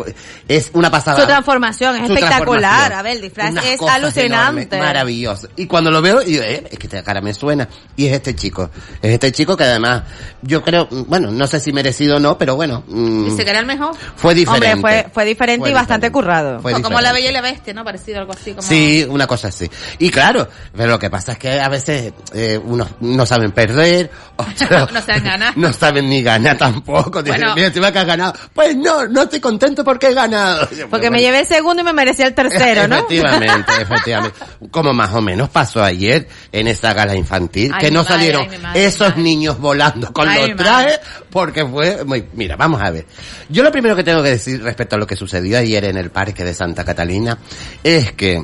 es 0.48 0.69
una 0.74 0.91
pasada. 0.91 1.19
Su 1.19 1.26
transformación 1.26 1.96
es 1.96 2.08
Su 2.08 2.13
espectacular. 2.13 2.89
transformación. 2.89 3.00
A 3.00 3.02
ver, 3.02 3.15
el 3.15 3.22
disfraz 3.22 3.52
Unas 3.52 3.65
es 3.65 3.78
cosas 3.78 3.96
alucinante. 3.96 4.62
enormes, 4.76 4.80
maravilloso. 4.88 5.48
Y 5.56 5.65
cuando 5.65 5.91
lo 5.91 6.02
veo, 6.02 6.19
digo, 6.22 6.43
eh, 6.43 6.67
es 6.69 6.78
que 6.80 6.88
esta 6.88 7.04
cara 7.04 7.22
me 7.22 7.34
suena. 7.34 7.67
Y 7.96 8.08
es 8.08 8.13
este 8.13 8.36
chico. 8.36 8.69
Es 9.02 9.12
este 9.12 9.32
chico 9.32 9.56
que 9.58 9.63
además, 9.63 10.04
yo 10.41 10.62
creo, 10.63 10.88
bueno, 11.08 11.32
no 11.32 11.48
sé 11.48 11.60
si 11.60 11.72
merecido 11.74 12.17
o 12.17 12.19
no, 12.19 12.38
pero 12.38 12.56
bueno. 12.56 12.84
mm, 12.88 13.26
Dice 13.26 13.43
que 13.43 13.50
era 13.52 13.60
el 13.60 13.65
mejor. 13.65 13.96
fue 14.15 14.34
diferente. 14.36 14.74
Hombre, 14.74 14.82
fue, 15.04 15.12
fue 15.13 15.26
diferente 15.26 15.62
Fue 15.62 15.72
y 15.72 15.74
bastante 15.74 16.08
diferente. 16.08 16.13
currado. 16.28 16.60
Fue 16.62 16.82
como 16.82 17.02
la 17.02 17.12
bella 17.13 17.30
y 17.30 17.34
la 17.34 17.41
bestia, 17.41 17.74
¿no? 17.74 17.84
Parecido 17.84 18.19
algo 18.19 18.34
así 18.34 18.52
como... 18.52 18.62
Sí, 18.62 19.06
una 19.10 19.26
cosa 19.28 19.48
así. 19.48 19.69
Y 20.00 20.10
claro, 20.10 20.48
pero 20.76 20.91
lo 20.91 21.00
que 21.00 21.10
pasa 21.10 21.34
es 21.34 21.38
que 21.38 21.60
a 21.60 21.69
veces 21.69 22.13
eh, 22.34 22.60
unos 22.63 22.88
no 23.00 23.26
saben 23.26 23.52
perder, 23.52 24.12
otros 24.36 24.91
No 24.93 25.02
saben 25.02 25.24
ganar. 25.24 25.58
no 25.58 25.74
saben 25.74 26.10
ni 26.10 26.22
ganar 26.22 26.58
tampoco. 26.58 26.83
Dicen, 26.86 27.24
Bueno. 27.24 27.56
mira, 27.56 27.67
encima 27.67 27.91
que 27.91 28.00
has 28.00 28.06
ganado. 28.06 28.34
Pues 28.54 28.76
no, 28.76 29.08
no 29.08 29.24
estoy 29.24 29.39
contento 29.39 29.84
porque 29.84 30.08
he 30.08 30.13
ganado. 30.13 30.67
Porque 30.89 31.10
me 31.10 31.22
llevé 31.22 31.41
el 31.41 31.46
segundo 31.46 31.82
y 31.82 31.86
me 31.86 31.93
merecía 31.93 32.28
el 32.28 32.34
tercero, 32.34 32.88
¿no? 32.88 32.98
Efectivamente, 32.98 33.72
efectivamente. 33.82 34.38
Como 34.72 34.93
más 34.93 35.13
o 35.13 35.22
menos 35.22 35.50
pasó 35.50 35.84
ayer 35.84 36.28
en 36.52 36.67
esa 36.67 36.93
gala 36.93 37.15
infantil, 37.15 37.72
Ay, 37.74 37.86
que 37.86 37.91
no 37.91 38.04
madre, 38.04 38.13
salieron 38.13 38.48
ay, 38.50 38.58
madre, 38.60 38.86
esos 38.86 39.17
niños 39.17 39.60
volando 39.60 40.12
con 40.13 40.28
Ay, 40.28 40.50
los 40.50 40.58
trajes, 40.58 41.00
porque 41.30 41.65
fue 41.65 42.04
muy... 42.04 42.26
Mira, 42.34 42.56
vamos 42.56 42.82
a 42.82 42.89
ver. 42.91 43.06
Yo 43.50 43.63
lo 43.63 43.72
primero 43.72 43.96
que 43.96 44.04
tengo 44.04 44.22
que 44.22 44.30
decir 44.30 44.62
respecto 44.62 44.96
a 44.96 45.00
lo 45.00 45.08
que 45.08 45.15
sucedió 45.15 45.58
ayer 45.58 45.86
en 45.86 45.98
el 45.98 46.12
parque 46.12 46.43
de 46.43 46.54
Santa 46.54 46.84
Catalina 46.84 47.38
es 47.84 48.12
que 48.13 48.43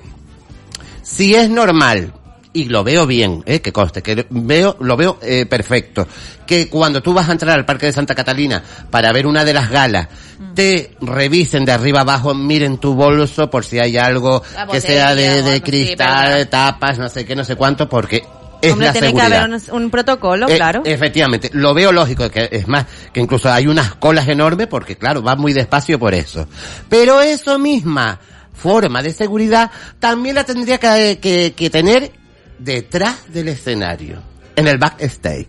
si 1.02 1.36
es 1.36 1.50
normal 1.50 2.14
y 2.52 2.66
lo 2.66 2.84
veo 2.84 3.06
bien, 3.06 3.44
eh, 3.46 3.62
que 3.62 3.72
conste, 3.72 4.02
que 4.02 4.26
veo, 4.30 4.76
lo 4.80 4.98
veo 4.98 5.20
eh, 5.22 5.46
perfecto, 5.46 6.08
que 6.48 6.68
cuando 6.68 7.02
tú 7.04 7.14
vas 7.14 7.30
a 7.30 7.34
entrar 7.34 7.58
al 7.58 7.66
Parque 7.66 7.86
de 7.86 7.94
Santa 7.94 8.16
Catalina 8.16 8.64
para 8.90 9.12
ver 9.14 9.28
una 9.28 9.46
de 9.46 9.54
las 9.54 9.70
galas, 9.70 10.08
Mm. 10.40 10.54
te 10.54 10.96
revisen 11.02 11.66
de 11.66 11.74
arriba 11.74 12.02
abajo, 12.02 12.34
miren 12.34 12.78
tu 12.78 12.94
bolso 12.96 13.50
por 13.50 13.66
si 13.66 13.78
hay 13.78 13.98
algo 13.98 14.42
La 14.56 14.66
que 14.68 14.80
sea 14.82 15.14
de, 15.14 15.62
cristal, 15.62 16.48
tapas, 16.48 16.98
no 16.98 17.10
sé 17.10 17.26
qué, 17.26 17.36
no 17.36 17.44
sé 17.44 17.56
cuánto, 17.58 17.88
porque 17.90 18.24
es 18.62 18.72
Hombre, 18.72 18.88
la 18.88 18.92
tiene 18.94 19.08
seguridad. 19.08 19.30
que 19.30 19.36
haber 19.36 19.62
un, 19.74 19.84
un 19.84 19.90
protocolo, 19.92 20.48
Eh, 20.50 20.56
claro. 20.56 20.82
Efectivamente, 20.86 21.50
lo 21.54 21.74
veo 21.74 21.92
lógico, 21.92 22.30
que 22.32 22.48
es 22.52 22.68
más, 22.68 22.86
que 23.14 23.20
incluso 23.20 23.52
hay 23.52 23.68
unas 23.68 23.96
colas 23.96 24.28
enormes 24.30 24.68
porque 24.68 24.96
claro, 24.96 25.22
va 25.22 25.36
muy 25.36 25.54
despacio 25.54 26.00
por 26.00 26.14
eso. 26.14 26.48
Pero 26.90 27.22
eso 27.22 27.60
misma 27.60 28.20
forma 28.54 29.02
de 29.04 29.14
seguridad 29.14 29.72
también 30.00 30.36
la 30.36 30.44
tendría 30.46 30.78
que, 30.78 31.20
que- 31.22 31.54
que 31.56 31.70
tener 31.70 32.12
detrás 32.60 33.32
del 33.34 33.48
escenario, 33.50 34.22
en 34.56 34.68
el 34.68 34.78
backstage. 34.78 35.48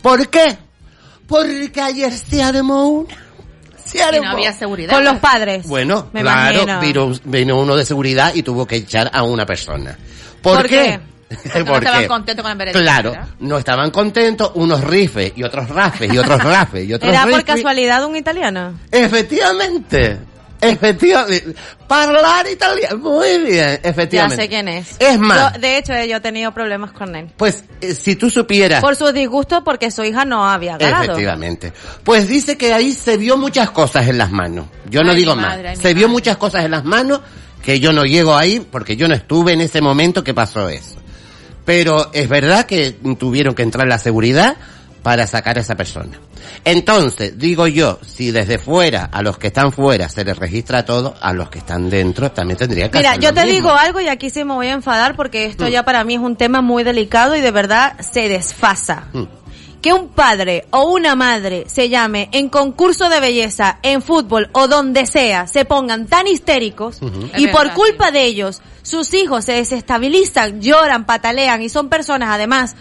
¿Por 0.00 0.28
qué? 0.28 0.56
Porque 1.26 1.80
ayer 1.80 2.12
se 2.12 2.42
armó 2.42 2.88
una. 2.88 3.16
Se 3.84 3.98
Y 3.98 4.00
armó. 4.00 4.22
no 4.22 4.30
había 4.32 4.52
seguridad. 4.52 4.92
Con 4.94 5.04
los 5.04 5.18
padres. 5.18 5.66
Bueno, 5.66 6.08
Me 6.12 6.20
claro, 6.22 6.80
vino, 6.80 7.12
vino 7.24 7.60
uno 7.60 7.76
de 7.76 7.84
seguridad 7.84 8.32
y 8.34 8.42
tuvo 8.42 8.66
que 8.66 8.76
echar 8.76 9.10
a 9.12 9.22
una 9.22 9.44
persona. 9.46 9.96
¿Por, 10.40 10.58
¿Por 10.58 10.68
qué? 10.68 11.00
Porque 11.42 11.64
no 11.64 11.76
estaban 11.78 12.06
contentos 12.08 12.42
con 12.42 12.52
el 12.52 12.58
veredicto, 12.58 12.82
Claro, 12.82 13.14
no 13.40 13.58
estaban 13.58 13.90
contentos, 13.90 14.52
unos 14.54 14.84
rifes 14.84 15.32
y 15.34 15.42
otros 15.42 15.68
rafes 15.70 16.12
y 16.12 16.18
otros 16.18 16.42
rafes 16.42 16.86
y 16.86 16.92
otros 16.92 17.10
¿Era 17.10 17.24
por 17.26 17.42
casualidad 17.44 18.04
un 18.04 18.16
italiano? 18.16 18.74
Efectivamente. 18.90 20.18
Efectivamente. 20.62 21.54
Hablar 21.88 22.46
italiano. 22.50 22.96
Muy 22.98 23.38
bien, 23.42 23.80
Ya 23.82 23.88
efectivamente. 23.90 24.36
sé 24.44 24.48
quién 24.48 24.66
es. 24.68 24.96
Es 24.98 25.18
más, 25.18 25.52
Yo- 25.54 25.60
de 25.60 25.76
hecho, 25.76 25.92
eh, 25.92 26.08
yo 26.08 26.16
he 26.16 26.20
tenido 26.20 26.52
problemas 26.52 26.92
con 26.92 27.14
él. 27.14 27.28
pues 27.36 27.64
eh, 27.82 27.94
si 27.94 28.16
tú 28.16 28.30
supieras. 28.30 28.80
Por 28.80 28.96
su 28.96 29.12
disgusto 29.12 29.62
porque 29.62 29.90
su 29.90 30.02
hija 30.02 30.24
no 30.24 30.48
había 30.48 30.78
ganado. 30.78 31.02
Efectivamente. 31.04 31.72
Pues 32.04 32.28
dice 32.28 32.56
que 32.56 32.72
ahí 32.72 32.92
se 32.92 33.18
vio 33.18 33.36
muchas 33.36 33.70
cosas 33.72 34.08
en 34.08 34.16
las 34.16 34.30
manos. 34.30 34.66
Yo 34.88 35.02
no 35.02 35.12
digo 35.14 35.36
más. 35.36 35.48
madre, 35.48 35.70
mi 35.76 35.82
se 35.82 35.92
vio 35.92 36.08
muchas 36.08 36.38
cosas 36.38 36.64
en 36.64 36.70
las 36.70 36.84
manos 36.84 37.20
que 37.62 37.78
yo 37.78 37.92
no 37.92 38.04
llego 38.04 38.34
ahí 38.34 38.60
porque 38.60 38.96
yo 38.96 39.06
no 39.06 39.14
estuve 39.14 39.52
en 39.52 39.60
ese 39.60 39.80
momento 39.82 40.24
que 40.24 40.32
pasó 40.32 40.68
eso. 40.70 40.96
Pero 41.64 42.10
es 42.12 42.28
verdad 42.28 42.66
que 42.66 42.92
tuvieron 43.18 43.54
que 43.54 43.62
entrar 43.62 43.86
la 43.86 43.98
seguridad 43.98 44.56
para 45.02 45.26
sacar 45.26 45.58
a 45.58 45.60
esa 45.60 45.74
persona. 45.76 46.18
Entonces, 46.64 47.38
digo 47.38 47.66
yo, 47.66 47.98
si 48.06 48.30
desde 48.30 48.58
fuera 48.58 49.04
a 49.12 49.22
los 49.22 49.38
que 49.38 49.48
están 49.48 49.72
fuera 49.72 50.08
se 50.08 50.24
les 50.24 50.36
registra 50.38 50.84
todo, 50.84 51.14
a 51.20 51.32
los 51.32 51.50
que 51.50 51.58
están 51.58 51.90
dentro 51.90 52.30
también 52.32 52.58
tendría 52.58 52.90
que 52.90 52.98
Mira, 52.98 53.10
hacer 53.10 53.22
yo 53.22 53.28
lo 53.30 53.34
te 53.34 53.44
mismo. 53.46 53.56
digo 53.56 53.70
algo 53.72 54.00
y 54.00 54.08
aquí 54.08 54.30
sí 54.30 54.44
me 54.44 54.54
voy 54.54 54.68
a 54.68 54.72
enfadar 54.72 55.16
porque 55.16 55.44
esto 55.46 55.64
Mm. 55.64 55.68
ya 55.68 55.84
para 55.84 56.04
mí 56.04 56.14
es 56.14 56.20
un 56.20 56.36
tema 56.36 56.60
muy 56.60 56.84
delicado 56.84 57.34
y 57.36 57.40
de 57.40 57.50
verdad 57.50 57.98
se 58.00 58.28
desfasa. 58.28 59.08
Mm. 59.12 59.22
Que 59.80 59.92
un 59.92 60.10
padre 60.10 60.66
o 60.70 60.84
una 60.92 61.16
madre 61.16 61.64
se 61.66 61.88
llame 61.88 62.28
en 62.30 62.48
concurso 62.48 63.08
de 63.08 63.18
belleza, 63.18 63.78
en 63.82 64.00
fútbol 64.00 64.48
o 64.52 64.68
donde 64.68 65.06
sea, 65.06 65.48
se 65.48 65.64
pongan 65.64 66.06
tan 66.06 66.28
histéricos 66.28 67.00
y 67.36 67.48
por 67.48 67.72
culpa 67.72 68.12
de 68.12 68.22
ellos 68.24 68.62
sus 68.82 69.12
hijos 69.14 69.44
se 69.44 69.54
desestabilizan, 69.54 70.60
lloran, 70.60 71.04
patalean 71.04 71.62
y 71.62 71.68
son 71.68 71.88
personas 71.88 72.28
además 72.30 72.76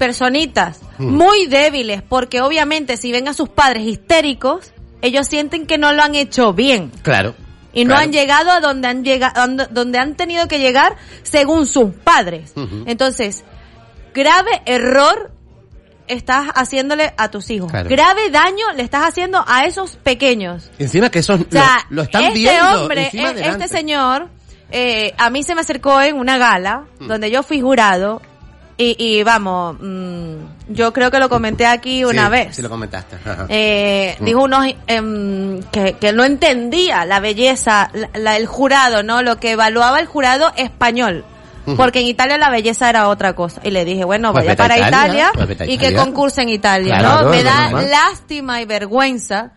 personitas 0.00 0.80
muy 0.98 1.46
débiles 1.46 2.02
porque 2.02 2.40
obviamente 2.40 2.96
si 2.96 3.12
ven 3.12 3.28
a 3.28 3.34
sus 3.34 3.50
padres 3.50 3.84
histéricos, 3.86 4.72
ellos 5.02 5.26
sienten 5.28 5.66
que 5.66 5.76
no 5.78 5.92
lo 5.92 6.02
han 6.02 6.14
hecho 6.14 6.52
bien 6.54 6.90
Claro. 7.02 7.34
y 7.74 7.84
no 7.84 7.90
claro. 7.90 8.02
han 8.04 8.12
llegado 8.12 8.50
a 8.50 8.60
donde 8.60 8.88
han 8.88 9.04
llegado, 9.04 9.66
donde 9.70 9.98
han 9.98 10.16
tenido 10.16 10.48
que 10.48 10.58
llegar 10.58 10.96
según 11.22 11.66
sus 11.66 11.94
padres. 11.94 12.52
Entonces, 12.86 13.44
grave 14.14 14.50
error 14.66 15.30
estás 16.08 16.48
haciéndole 16.54 17.12
a 17.16 17.30
tus 17.30 17.50
hijos. 17.50 17.70
Claro. 17.70 17.88
Grave 17.88 18.30
daño 18.30 18.64
le 18.74 18.82
estás 18.82 19.04
haciendo 19.06 19.44
a 19.46 19.66
esos 19.66 19.96
pequeños. 19.96 20.70
Encima 20.78 21.08
que 21.10 21.20
esos 21.20 21.40
O 21.40 21.44
sea, 21.50 21.86
lo, 21.90 21.96
lo 21.96 22.02
están 22.02 22.24
este 22.24 22.38
viendo. 22.38 22.82
hombre, 22.82 23.10
e- 23.12 23.16
delante. 23.16 23.48
este 23.48 23.68
señor, 23.68 24.28
eh, 24.72 25.14
a 25.18 25.30
mí 25.30 25.42
se 25.44 25.54
me 25.54 25.60
acercó 25.60 26.00
en 26.00 26.16
una 26.16 26.36
gala 26.38 26.86
Mm. 26.98 27.06
donde 27.06 27.30
yo 27.30 27.42
fui 27.44 27.60
jurado 27.60 28.22
y, 28.82 28.96
y 29.18 29.22
vamos, 29.22 29.76
mm, 29.80 30.34
yo 30.70 30.92
creo 30.92 31.10
que 31.10 31.18
lo 31.18 31.28
comenté 31.28 31.66
aquí 31.66 32.04
una 32.04 32.26
Sí, 32.26 32.30
vez. 32.30 32.56
Sí, 32.56 32.62
lo 32.62 32.70
comentaste. 32.70 33.16
Ajá. 33.24 33.46
Eh, 33.48 34.16
Mm. 34.18 34.24
dijo 34.24 34.42
unos 34.42 34.66
em, 34.86 35.62
que, 35.70 35.92
que 35.94 36.12
no 36.12 36.24
entendía 36.24 37.04
la 37.04 37.20
belleza, 37.20 37.90
la, 37.92 38.08
la- 38.14 38.36
el 38.36 38.46
jurado, 38.46 39.02
¿no? 39.02 39.22
Lo 39.22 39.36
que 39.38 39.52
evaluaba 39.52 40.00
el 40.00 40.06
jurado 40.06 40.52
español. 40.56 41.24
Porque 41.76 42.00
en 42.00 42.06
Italia 42.06 42.36
la 42.36 42.50
belleza 42.50 42.88
era 42.90 43.08
otra 43.08 43.34
cosa. 43.34 43.60
Y 43.62 43.70
le 43.70 43.84
dije, 43.84 44.02
bueno, 44.04 44.32
Pues 44.32 44.44
vaya 44.44 44.56
para 44.56 44.76
Italia, 44.76 45.30
Italia, 45.32 45.56
pues 45.56 45.68
y 45.68 45.78
que 45.78 45.94
concurse 45.94 46.42
en 46.42 46.48
Italia, 46.48 46.98
Claro, 46.98 47.24
¿no? 47.26 47.30
Me 47.30 47.44
da 47.44 47.64
normal. 47.70 47.90
lástima 47.90 48.60
y 48.60 48.64
vergüenza 48.64 49.52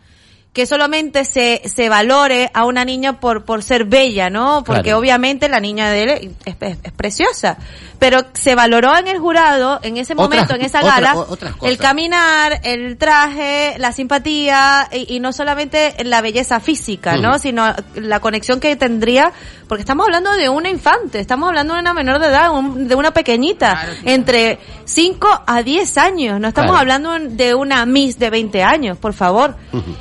que 0.54 0.68
solamente 0.68 1.26
se, 1.26 1.64
se 1.66 1.90
valore 1.90 2.52
a 2.54 2.66
una 2.66 2.86
niña 2.86 3.20
por, 3.20 3.44
por 3.44 3.64
ser 3.64 3.86
bella, 3.86 4.30
¿no? 4.30 4.64
Porque 4.64 4.84
Claro. 4.84 5.00
obviamente 5.00 5.50
la 5.50 5.60
niña 5.60 5.90
de 5.90 6.04
él 6.04 6.10
es, 6.46 6.56
es- 6.62 6.78
es 6.84 6.92
preciosa. 6.92 7.58
Pero 7.98 8.20
se 8.34 8.54
valoró 8.54 8.96
en 8.98 9.08
el 9.08 9.18
jurado, 9.18 9.80
en 9.82 9.98
ese 9.98 10.14
Otras- 10.14 10.30
momento, 10.30 10.54
en 10.56 10.62
esa 10.62 10.82
gala, 10.84 11.16
el 11.64 11.78
caminar, 11.78 12.60
el 12.64 12.98
traje, 12.98 13.76
la 13.80 13.92
simpatía 13.94 14.90
y, 14.92 15.16
y 15.16 15.20
no 15.20 15.32
solamente 15.34 15.96
la 16.04 16.22
belleza 16.22 16.60
física, 16.60 17.16
¿no? 17.18 17.40
Sino 17.40 17.74
la 17.96 18.20
conexión 18.20 18.60
que 18.60 18.76
tendría, 18.76 19.32
porque 19.68 19.82
estamos 19.82 20.06
hablando 20.06 20.34
de 20.34 20.50
una 20.50 20.70
infante, 20.70 21.20
estamos 21.20 21.48
hablando 21.50 21.74
de 21.76 21.80
una 21.80 21.94
menor 21.94 22.20
de 22.20 22.28
edad, 22.28 22.52
un- 22.52 22.88
de 22.88 22.94
una 22.96 23.12
pequeñita, 23.12 23.88
entre 24.04 24.60
5 24.86 25.44
a 25.48 25.64
10 25.64 25.98
años, 25.98 26.40
no 26.40 26.50
estamos 26.50 26.72
Claro. 26.78 26.82
hablando 26.82 27.34
de 27.36 27.56
una 27.56 27.86
Miss 27.86 28.20
de 28.20 28.30
20 28.30 28.62
años, 28.64 28.98
por 28.98 29.14
favor. 29.14 29.56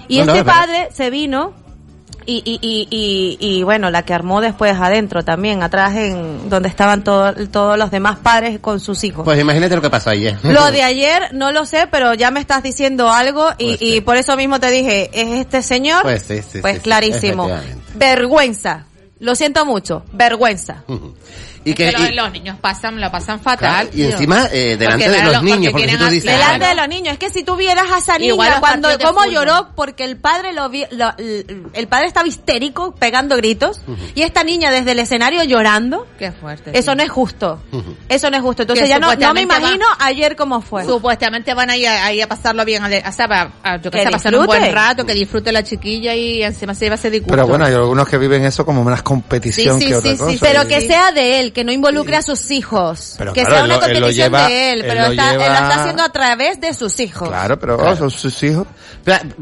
Y 0.09 0.19
no, 0.23 0.33
este 0.35 0.42
verdad. 0.45 0.61
padre 0.61 0.89
se 0.93 1.11
vino 1.11 1.53
y, 2.25 2.37
y, 2.45 2.59
y, 2.63 3.37
y, 3.41 3.63
bueno, 3.65 3.91
la 3.91 4.05
que 4.05 4.15
armó 4.15 4.41
después 4.41 4.77
adentro 4.79 5.25
también, 5.25 5.61
atrás 5.65 5.97
en 5.97 6.49
donde 6.49 6.69
estaban 6.69 7.03
todo- 7.03 7.35
todos 7.49 7.77
los 7.77 7.91
demás 7.91 8.19
padres 8.19 8.61
con 8.61 8.79
sus 8.79 9.03
hijos. 9.03 9.25
Pues 9.25 9.41
imagínate 9.41 9.75
lo 9.75 9.83
que 9.83 9.91
pasó 9.91 10.11
ayer. 10.11 10.39
Lo 10.45 10.71
de 10.71 10.85
ayer 10.85 11.31
no 11.35 11.51
lo 11.51 11.65
sé, 11.67 11.89
pero 11.91 12.15
ya 12.15 12.31
me 12.31 12.39
estás 12.39 12.63
diciendo 12.63 13.11
algo 13.11 13.49
y, 13.59 13.77
Pues 13.77 14.01
por 14.03 14.17
eso 14.19 14.37
mismo 14.37 14.61
te 14.61 14.71
dije, 14.71 15.11
¿es 15.13 15.41
este 15.41 15.63
señor? 15.63 16.03
Pues 16.03 16.23
sí, 16.23 16.41
sí, 16.49 16.61
Pues 16.61 16.79
clarísimo. 16.79 17.49
Vergüenza. 17.95 18.87
Lo 19.19 19.35
siento 19.35 19.65
mucho. 19.67 20.05
Vergüenza. 20.13 20.85
Y 21.65 21.71
Es 21.71 21.77
que, 21.77 21.93
los, 21.93 22.09
y- 22.11 22.13
los 22.13 22.33
niños 22.33 22.57
pasan, 22.61 23.01
lo 23.01 23.11
pasan 23.11 23.41
fatal. 23.41 23.59
claro, 23.59 23.89
y 23.95 24.03
encima 24.05 24.47
eh, 24.53 24.77
delante 24.77 25.05
Porque 25.05 25.09
de 25.09 25.19
la- 25.19 25.25
los 25.25 25.35
porque 25.37 25.51
niños, 25.53 25.73
porque 25.73 25.85
si 25.85 25.89
quieren 25.89 25.99
tú 25.99 26.05
hacer- 26.05 26.15
dices, 26.15 26.31
Delante 26.33 26.65
"Ah, 26.65 26.69
de 26.69 26.75
los 26.75 26.89
niños. 26.89 27.13
Es 27.15 27.19
que 27.19 27.31
si 27.31 27.43
tú 27.45 27.57
vieras 27.57 27.85
a 27.93 27.99
esa 27.99 28.19
niña 28.19 28.35
los 28.35 28.59
cuando, 28.61 28.89
cómo 29.03 29.25
lloró 29.27 29.69
porque 29.77 30.05
el 30.05 30.17
padre 30.17 30.53
lo 30.53 30.69
vi, 30.69 30.85
lo- 30.91 31.15
el, 31.19 31.89
padre 31.89 32.07
estaba 32.07 32.27
histérico, 32.29 32.95
pegando 32.95 33.37
gritos, 33.37 33.81
y 34.15 34.23
esta 34.23 34.45
niña 34.45 34.71
desde 34.71 34.93
el 34.93 34.99
escenario 34.99 35.43
llorando, 35.45 36.07
Qué 36.19 36.33
fuerte. 36.33 36.71
eso 36.77 36.93
tío. 36.93 36.95
no 36.97 37.03
es 37.03 37.11
justo. 37.11 37.61
Ujú. 37.73 37.95
Eso 38.09 38.31
no 38.31 38.37
es 38.37 38.43
justo. 38.43 38.63
Entonces 38.63 38.85
Que 38.85 38.89
ya 38.89 38.99
no, 38.99 39.15
no 39.15 39.35
me 39.35 39.43
imagino 39.43 39.85
ayer 39.99 40.37
cómo 40.37 40.61
fue. 40.61 40.85
Supuestamente 40.85 41.55
van 41.55 41.71
ahí 41.71 41.85
a, 41.87 42.07
ahí 42.07 42.21
a 42.21 42.29
pasarlo 42.29 42.65
bien, 42.65 42.83
a, 42.83 42.87
a, 42.87 42.91
a, 43.09 43.53
a- 43.63 43.77
yo 43.77 43.91
que 43.91 43.99
Que 43.99 44.03
sé, 44.03 44.09
a 44.09 44.11
pasar 44.11 44.35
un 44.35 44.41
disfrute. 44.43 44.59
buen 44.61 44.73
rato, 44.75 45.07
que 45.07 45.15
disfrute 45.15 45.53
la 45.53 45.63
chiquilla 45.63 46.15
y 46.15 46.43
encima 46.43 46.75
se 46.75 46.85
lleva 46.87 46.95
ese 46.97 47.11
disgusto. 47.11 47.33
Pero 47.33 47.47
bueno, 47.47 47.65
hay 47.65 47.75
algunos 47.75 48.09
que 48.09 48.19
viven 48.19 48.45
eso 48.45 48.65
como 48.67 48.83
más 48.85 49.03
competición 49.03 49.79
Sí, 49.79 49.85
sí, 49.87 49.91
que 49.91 49.97
otra 49.97 50.11
sí, 50.13 50.19
cosa. 50.19 50.31
sí, 50.33 50.39
Pero 50.41 50.67
que 50.69 50.81
sea 50.81 51.13
de 51.13 51.41
él, 51.41 51.52
él, 51.53 51.55
que 51.55 51.65
no 51.65 51.73
involucre 51.73 52.17
a 52.17 52.23
sus 52.23 52.51
hijos. 52.51 53.15
Pero 53.19 53.33
que 53.33 53.43
claro, 53.45 53.55
sea 53.57 53.65
una 53.65 53.75
él 53.75 53.81
lo- 53.81 53.87
él 53.87 53.93
lo 53.93 54.01
competición 54.01 54.27
lleva- 54.33 54.49
de 54.49 54.73
él, 54.73 54.81
él 54.81 54.87
pero 54.89 55.01
lo 55.03 55.11
está, 55.13 55.31
él 55.33 55.39
lo 55.39 55.45
está 55.45 55.81
haciendo 55.81 56.03
a 56.03 56.09
través 56.13 56.61
de 56.61 56.75
sus 56.75 56.99
hijos. 57.01 57.29
Claro, 57.29 57.59
pero 57.59 57.77
Claro. 57.79 57.97
son 57.97 58.11
sus 58.11 58.43
hijos. 58.43 58.67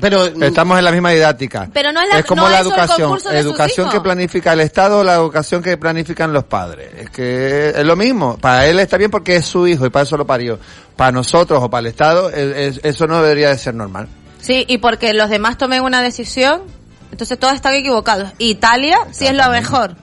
Pero, 0.00 0.24
Estamos 0.26 0.78
en 0.78 0.84
la 0.84 0.90
misma 0.92 1.10
didáctica. 1.10 1.68
Pero 1.72 1.92
no 1.92 2.00
es 2.00 2.08
la- 2.08 2.18
es 2.20 2.24
como 2.26 2.42
no 2.42 2.48
la 2.48 2.60
el 2.60 2.66
educación. 2.66 3.08
concurso 3.10 3.28
de 3.30 3.42
sus 3.42 3.50
Educación 3.50 3.86
hijos. 3.86 3.94
que 3.94 4.00
planifica 4.00 4.52
el 4.52 4.60
Estado 4.60 4.98
o 4.98 5.04
la 5.04 5.14
educación 5.14 5.62
que 5.62 5.76
planifican 5.76 6.32
los 6.32 6.44
padres. 6.44 6.90
Es 6.98 7.10
que 7.10 7.70
es 7.70 7.84
lo 7.84 7.96
mismo. 7.96 8.36
Para 8.38 8.66
él 8.66 8.78
está 8.80 8.96
bien 8.96 9.10
porque 9.10 9.36
es 9.36 9.46
su 9.46 9.66
hijo 9.66 9.86
y 9.86 9.90
para 9.90 10.02
eso 10.04 10.16
lo 10.16 10.26
parió. 10.26 10.58
Para 10.96 11.12
nosotros 11.12 11.62
o 11.62 11.70
para 11.70 11.80
el 11.80 11.86
Estado, 11.88 12.30
es- 12.30 12.76
es- 12.76 12.80
eso 12.84 13.06
no 13.06 13.22
debería 13.22 13.50
de 13.50 13.58
ser 13.58 13.74
normal. 13.74 14.08
Sí, 14.40 14.64
y 14.68 14.78
porque 14.78 15.12
los 15.12 15.28
demás 15.28 15.58
tomen 15.58 15.82
una 15.82 16.00
decisión, 16.02 16.62
entonces 17.12 17.38
todos 17.38 17.54
están 17.54 17.74
equivocados. 17.74 18.30
Italia 18.38 18.96
sí 19.10 19.26
es 19.26 19.34
lo 19.34 19.48
mejor. 19.50 19.94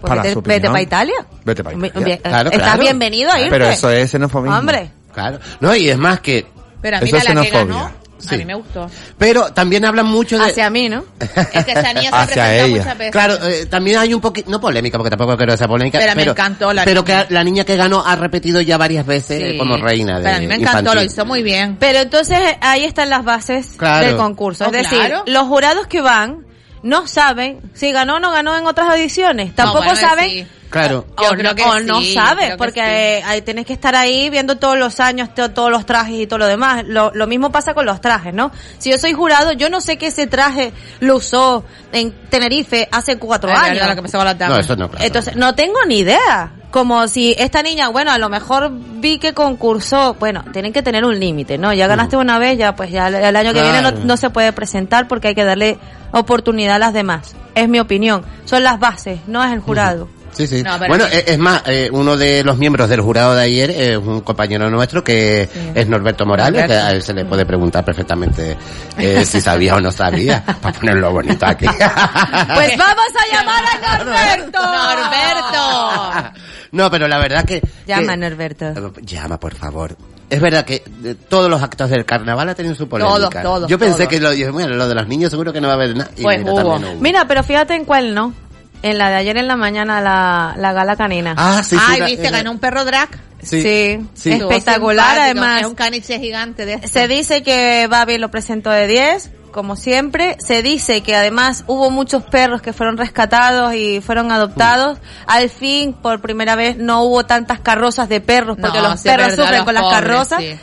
Pues 0.00 0.08
Para 0.08 0.22
vete, 0.22 0.34
su 0.34 0.42
vete 0.42 0.66
para 0.68 0.82
Italia. 0.82 1.14
Vete 1.44 1.64
para 1.64 1.76
Bien, 1.76 1.86
Italia. 1.86 2.18
Claro, 2.18 2.50
Estás 2.50 2.62
claro. 2.68 2.80
bienvenido 2.82 3.30
a 3.32 3.38
irte. 3.38 3.50
Pero 3.50 3.66
eso 3.68 3.90
es 3.90 4.10
xenofobismo. 4.10 4.56
Hombre. 4.56 4.90
Claro. 5.12 5.38
No, 5.60 5.74
y 5.74 5.88
es 5.90 5.98
más 5.98 6.20
que... 6.20 6.46
Pero 6.80 6.98
a 6.98 7.00
Eso 7.00 7.16
es 7.16 7.24
xenofobia. 7.24 7.92
Sí. 8.20 8.34
a 8.34 8.38
mí 8.38 8.44
me 8.44 8.54
gustó. 8.54 8.88
Pero 9.16 9.52
también 9.52 9.84
hablan 9.84 10.06
mucho 10.06 10.38
de... 10.38 10.50
Hacia 10.50 10.68
mí, 10.70 10.88
¿no? 10.88 11.04
Es 11.52 11.64
que 11.64 11.70
esa 11.72 11.92
niña 11.92 12.10
se 12.10 12.16
ha 12.16 12.22
Hacia 12.22 12.56
ella. 12.64 12.76
muchas 12.78 12.98
veces. 12.98 13.12
Claro, 13.12 13.34
eh, 13.46 13.66
también 13.66 13.98
hay 13.98 14.12
un 14.12 14.20
poquito, 14.20 14.50
no 14.50 14.60
polémica, 14.60 14.98
porque 14.98 15.10
tampoco 15.10 15.36
creo 15.36 15.50
que 15.52 15.56
sea 15.56 15.68
polémica. 15.68 15.98
Pero 16.00 16.14
me 16.16 16.22
encantó 16.24 16.72
la 16.72 16.84
Pero 16.84 17.02
niña. 17.04 17.26
que 17.28 17.34
la 17.34 17.44
niña 17.44 17.64
que 17.64 17.76
ganó 17.76 18.04
ha 18.04 18.16
repetido 18.16 18.60
ya 18.60 18.76
varias 18.76 19.06
veces 19.06 19.38
Sí. 19.40 19.44
eh, 19.54 19.58
como 19.58 19.76
reina 19.76 20.18
de 20.18 20.24
Pero 20.24 20.36
a 20.36 20.40
mí 20.40 20.46
me 20.48 20.54
encantó, 20.56 20.78
infantil. 20.80 20.94
lo 21.00 21.02
hizo 21.12 21.26
muy 21.26 21.42
bien. 21.44 21.76
Pero 21.78 22.00
entonces 22.00 22.38
ahí 22.60 22.84
están 22.84 23.08
las 23.08 23.24
bases 23.24 23.74
Claro. 23.76 24.06
del 24.06 24.16
concurso. 24.16 24.64
Es 24.66 24.72
No, 24.72 24.78
decir, 24.78 24.98
claro. 24.98 25.22
los 25.26 25.44
jurados 25.46 25.86
que 25.86 26.00
van 26.00 26.44
no 26.82 27.06
saben 27.06 27.60
si 27.74 27.92
ganó 27.92 28.16
o 28.16 28.20
no 28.20 28.30
ganó 28.30 28.56
en 28.56 28.66
otras 28.66 28.94
ediciones. 28.94 29.54
Tampoco 29.54 29.84
bueno, 29.84 29.96
saben 29.96 30.30
sí. 30.30 30.46
Claro. 30.70 31.06
Yo 31.18 31.28
o, 31.28 31.30
creo 31.30 31.42
no, 31.50 31.54
que 31.54 31.64
o 31.64 31.78
sí, 31.78 31.84
no 31.86 32.00
yo 32.02 32.12
sabes, 32.14 32.44
creo 32.44 32.56
que 32.58 32.64
porque 32.64 32.80
sí. 32.80 32.86
eh, 32.86 33.22
ahí 33.24 33.40
tienes 33.40 33.64
que 33.64 33.72
estar 33.72 33.96
ahí 33.96 34.28
viendo 34.28 34.58
todos 34.58 34.76
los 34.78 35.00
años, 35.00 35.34
to- 35.34 35.50
todos 35.50 35.70
los 35.70 35.86
trajes 35.86 36.14
y 36.14 36.26
todo 36.26 36.40
lo 36.40 36.46
demás. 36.46 36.84
Lo, 36.86 37.10
lo 37.14 37.26
mismo 37.26 37.50
pasa 37.50 37.72
con 37.72 37.86
los 37.86 38.02
trajes, 38.02 38.34
¿no? 38.34 38.50
Si 38.78 38.90
yo 38.90 38.98
soy 38.98 39.14
jurado, 39.14 39.52
yo 39.52 39.70
no 39.70 39.80
sé 39.80 39.96
que 39.96 40.08
ese 40.08 40.26
traje 40.26 40.74
lo 41.00 41.16
usó 41.16 41.64
en 41.92 42.12
Tenerife 42.28 42.86
hace 42.92 43.16
cuatro 43.16 43.50
Es 43.50 43.56
años. 43.58 43.72
que 43.72 43.94
la. 44.26 44.34
No, 44.48 44.58
eso 44.58 44.76
no, 44.76 44.90
claro. 44.90 45.04
Entonces, 45.06 45.36
no 45.36 45.54
tengo 45.54 45.78
ni 45.86 46.00
idea. 46.00 46.52
Como 46.70 47.08
si 47.08 47.34
esta 47.38 47.62
niña, 47.62 47.88
bueno, 47.88 48.10
a 48.12 48.18
lo 48.18 48.28
mejor 48.28 48.70
vi 48.70 49.18
que 49.18 49.32
concursó, 49.32 50.16
bueno, 50.20 50.44
tienen 50.52 50.74
que 50.74 50.82
tener 50.82 51.02
un 51.02 51.18
límite, 51.18 51.56
¿no? 51.56 51.72
Ya 51.72 51.86
ganaste 51.86 52.18
una 52.18 52.38
vez, 52.38 52.58
ya 52.58 52.76
pues 52.76 52.90
ya 52.90 53.08
el, 53.08 53.34
año 53.36 53.54
que 53.54 53.62
viene 53.62 53.80
no 54.04 54.16
se 54.18 54.28
puede 54.28 54.52
presentar 54.52 55.08
porque 55.08 55.28
hay 55.28 55.34
que 55.34 55.44
darle 55.44 55.78
oportunidad 56.12 56.76
a 56.76 56.78
las 56.78 56.92
demás. 56.92 57.34
Es 57.54 57.68
mi 57.68 57.80
opinión. 57.80 58.22
Son 58.44 58.62
las 58.62 58.78
bases, 58.78 59.20
no 59.26 59.42
es 59.44 59.52
el 59.52 59.60
jurado. 59.60 60.08
Sí, 60.32 60.46
sí. 60.46 60.62
No, 60.62 60.72
pero 60.78 60.88
bueno, 60.90 61.06
sí. 61.06 61.16
eh, 61.16 61.24
es 61.28 61.38
más, 61.38 61.62
eh, 61.66 61.88
uno 61.90 62.16
de 62.16 62.44
los 62.44 62.58
miembros 62.58 62.88
del 62.90 63.00
jurado 63.00 63.34
de 63.34 63.42
ayer 63.42 63.70
es 63.70 63.96
un 63.96 64.20
compañero 64.20 64.68
nuestro 64.70 65.02
que 65.02 65.48
es 65.74 65.88
Norberto 65.88 66.26
Morales, 66.26 66.60
Norberto. 66.62 66.74
que 66.74 66.78
a 66.78 66.90
él 66.92 67.02
se 67.02 67.14
le 67.14 67.24
puede 67.24 67.44
preguntar 67.46 67.84
perfectamente 67.84 68.56
eh, 68.98 69.24
si 69.24 69.40
sabía 69.40 69.74
o 69.76 69.80
no 69.80 69.90
sabía, 69.90 70.44
para 70.62 70.78
ponerlo 70.78 71.10
bonito 71.12 71.44
aquí. 71.46 71.66
Pues 71.66 72.76
vamos 72.76 73.08
a 73.16 73.34
llamar 73.36 73.64
a 73.64 73.98
Norberto. 74.04 74.58
Norberto. 74.62 76.32
No, 76.72 76.90
pero 76.90 77.08
la 77.08 77.18
verdad 77.18 77.44
que... 77.44 77.60
Llama, 77.86 78.12
que- 78.12 78.16
Norberto. 78.18 78.92
Llama, 79.02 79.38
por 79.40 79.54
favor. 79.54 79.96
Es 80.30 80.40
verdad 80.42 80.64
que 80.66 80.82
eh, 81.04 81.14
todos 81.28 81.48
los 81.48 81.62
actos 81.62 81.88
del 81.88 82.04
carnaval 82.04 82.48
han 82.50 82.54
tenido 82.54 82.74
su 82.74 82.86
polémica. 82.88 83.16
Todos, 83.16 83.42
todos, 83.42 83.70
Yo 83.70 83.78
pensé 83.78 83.96
todos. 84.04 84.08
que 84.10 84.20
lo, 84.20 84.32
yo, 84.34 84.52
bueno, 84.52 84.74
lo 84.74 84.86
de 84.86 84.94
los 84.94 85.08
niños 85.08 85.30
seguro 85.30 85.52
que 85.54 85.60
no 85.60 85.68
va 85.68 85.74
a 85.74 85.76
haber 85.76 85.96
nada. 85.96 86.10
Pues 86.20 86.38
mira, 86.40 86.52
hubo. 86.52 86.72
también 86.72 86.92
hubo. 86.94 87.00
Mira, 87.00 87.24
pero 87.26 87.42
fíjate 87.42 87.74
en 87.74 87.84
cuál 87.86 88.14
no. 88.14 88.34
En 88.82 88.98
la 88.98 89.08
de 89.08 89.16
ayer 89.16 89.36
en 89.38 89.48
la 89.48 89.56
mañana, 89.56 90.00
la, 90.02 90.54
la 90.58 90.72
gala 90.72 90.96
canina. 90.96 91.34
Ah, 91.36 91.62
sí, 91.64 91.76
sí. 91.76 91.82
Ay, 91.84 92.02
viste, 92.02 92.28
era- 92.28 92.38
ganó 92.38 92.50
un 92.52 92.58
perro 92.58 92.84
drag. 92.84 93.08
Sí. 93.42 93.62
Sí, 93.62 93.98
sí. 94.14 94.30
espectacular 94.32 95.18
además. 95.18 95.62
Es 95.62 95.66
un 95.66 95.74
caniche 95.74 96.18
gigante 96.20 96.66
de 96.66 96.74
estos. 96.74 96.90
Se 96.90 97.08
dice 97.08 97.42
que 97.42 97.86
Babi 97.88 98.18
lo 98.18 98.30
presentó 98.30 98.70
de 98.70 98.86
10, 98.86 99.30
como 99.58 99.74
siempre. 99.74 100.36
Se 100.38 100.62
dice 100.62 101.02
que 101.02 101.16
además 101.16 101.64
hubo 101.66 101.90
muchos 101.90 102.22
perros 102.22 102.62
que 102.62 102.72
fueron 102.72 102.96
rescatados 102.96 103.74
y 103.74 104.00
fueron 104.00 104.30
adoptados. 104.30 104.98
Al 105.26 105.50
fin, 105.50 105.94
por 105.94 106.20
primera 106.20 106.54
vez, 106.54 106.76
no 106.76 107.02
hubo 107.02 107.26
tantas 107.26 107.58
carrozas 107.58 108.08
de 108.08 108.20
perros, 108.20 108.56
porque 108.60 108.78
No, 108.78 108.90
los 108.90 109.00
sí, 109.00 109.08
perros 109.08 109.26
verdad, 109.30 109.42
sufren 109.42 109.58
los 109.58 109.64
con 109.64 109.74
las 109.74 109.92
carrozas. 109.92 110.38
sí. 110.40 110.56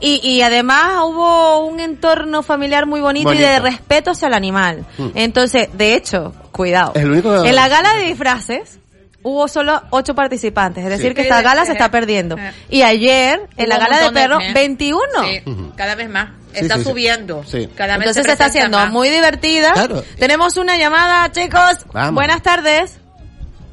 Y, 0.00 0.20
y 0.26 0.40
además 0.40 0.92
hubo 1.04 1.66
un 1.66 1.78
entorno 1.80 2.42
familiar 2.42 2.86
muy 2.86 3.00
bonito, 3.02 3.34
y 3.34 3.36
de 3.38 3.58
respeto 3.58 4.12
hacia 4.12 4.28
el 4.28 4.34
animal. 4.34 4.86
Mm. 4.96 5.08
Entonces, 5.14 5.68
de 5.74 5.94
hecho, 5.94 6.32
cuidado. 6.52 6.92
El 6.94 7.10
único- 7.10 7.44
En 7.44 7.54
la 7.54 7.68
gala 7.68 7.92
de 7.96 8.04
disfraces 8.04 8.78
hubo 9.24 9.46
solo 9.48 9.82
ocho 9.90 10.14
participantes, 10.14 10.84
es 10.84 10.90
decir, 10.90 11.08
Sí. 11.08 11.14
que 11.16 11.22
esta 11.22 11.42
gala 11.42 11.66
se 11.66 11.72
está 11.72 11.90
perdiendo. 11.90 12.38
Eh. 12.38 12.52
Y 12.70 12.82
ayer, 12.82 13.40
en 13.58 13.66
Hubo 13.66 13.74
la 13.74 13.78
gala 13.78 13.98
de 13.98 14.04
de- 14.04 14.10
perros, 14.12 14.42
eh. 14.44 14.52
21. 14.54 15.02
Sí, 15.24 15.42
cada 15.76 15.96
vez 15.96 16.08
más. 16.08 16.28
Está 16.54 16.76
sí, 16.76 16.82
sí. 16.84 16.88
subiendo. 16.90 17.42
Sí. 17.44 17.68
Cada 17.74 17.94
vez 17.98 18.06
Entonces 18.08 18.26
se 18.26 18.32
está 18.32 18.46
haciendo 18.46 18.78
más. 18.78 18.90
muy 18.90 19.08
divertida. 19.08 19.72
Claro. 19.72 20.02
Tenemos 20.18 20.56
una 20.56 20.76
llamada, 20.76 21.30
chicos. 21.32 21.86
Vamos. 21.92 22.14
Buenas 22.14 22.42
tardes. 22.42 22.98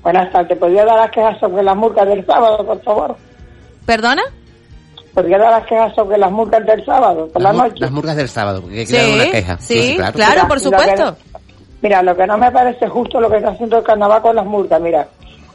Buenas 0.03 0.31
tardes. 0.31 0.57
¿Podría 0.57 0.85
dar 0.85 0.97
las 0.97 1.11
quejas 1.11 1.39
sobre 1.39 1.63
las 1.63 1.75
multas 1.75 2.07
del 2.07 2.25
sábado, 2.25 2.65
por 2.65 2.81
favor? 2.83 3.17
¿Perdona? 3.85 4.21
¿Podría 5.13 5.37
dar 5.37 5.51
las 5.51 5.65
quejas 5.65 5.95
sobre 5.95 6.17
las 6.17 6.31
multas 6.31 6.65
del 6.65 6.85
sábado, 6.85 7.27
por 7.31 7.41
la 7.41 7.49
Las, 7.49 7.57
mu- 7.57 7.63
noche? 7.63 7.79
las 7.79 7.91
murgas 7.91 8.15
del 8.17 8.29
sábado, 8.29 8.61
porque 8.61 8.79
hay 8.79 8.85
que 8.85 8.91
Sí, 8.93 8.97
dar 8.97 9.09
una 9.25 9.31
queja. 9.31 9.57
sí, 9.59 9.93
claro, 9.95 10.13
Mira, 10.17 10.47
por 10.47 10.61
lo 10.61 10.71
que- 10.71 10.77
supuesto. 10.77 11.17
mira, 11.81 12.01
lo 12.03 12.15
que 12.17 12.27
no 12.27 12.37
me 12.37 12.51
parece 12.51 12.87
justo 12.89 13.21
lo 13.21 13.29
que 13.29 13.37
está 13.37 13.49
haciendo 13.51 13.77
el 13.77 13.83
carnaval 13.83 14.21
con 14.21 14.35
las 14.35 14.45
multas. 14.45 14.81
Mira, 14.81 15.07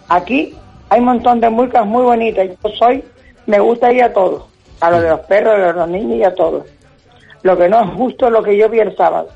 aquí 0.09 0.55
hay 0.89 0.99
un 1.01 1.05
montón 1.07 1.41
de 1.41 1.51
multas 1.51 1.85
muy 1.87 2.03
bonitas. 2.03 2.49
Yo 2.65 2.71
soy, 2.79 3.05
me 3.47 3.61
gusta 3.61 3.93
ir 3.93 4.03
a 4.03 4.13
todos. 4.13 4.45
A 4.81 4.91
lo 4.91 5.01
de 5.03 5.11
los 5.11 5.21
perros, 5.21 5.53
a 5.55 5.59
lo 5.59 5.67
de 5.67 5.73
los 5.75 5.89
niños 5.91 6.17
y 6.19 6.25
a 6.25 6.35
todos. 6.35 6.65
Lo 7.43 7.57
que 7.57 7.69
no 7.69 7.83
es 7.83 7.91
justo 7.95 8.27
es 8.27 8.33
lo 8.33 8.43
que 8.43 8.57
yo 8.57 8.69
vi 8.69 8.81
el 8.81 8.97
sábado. 8.97 9.29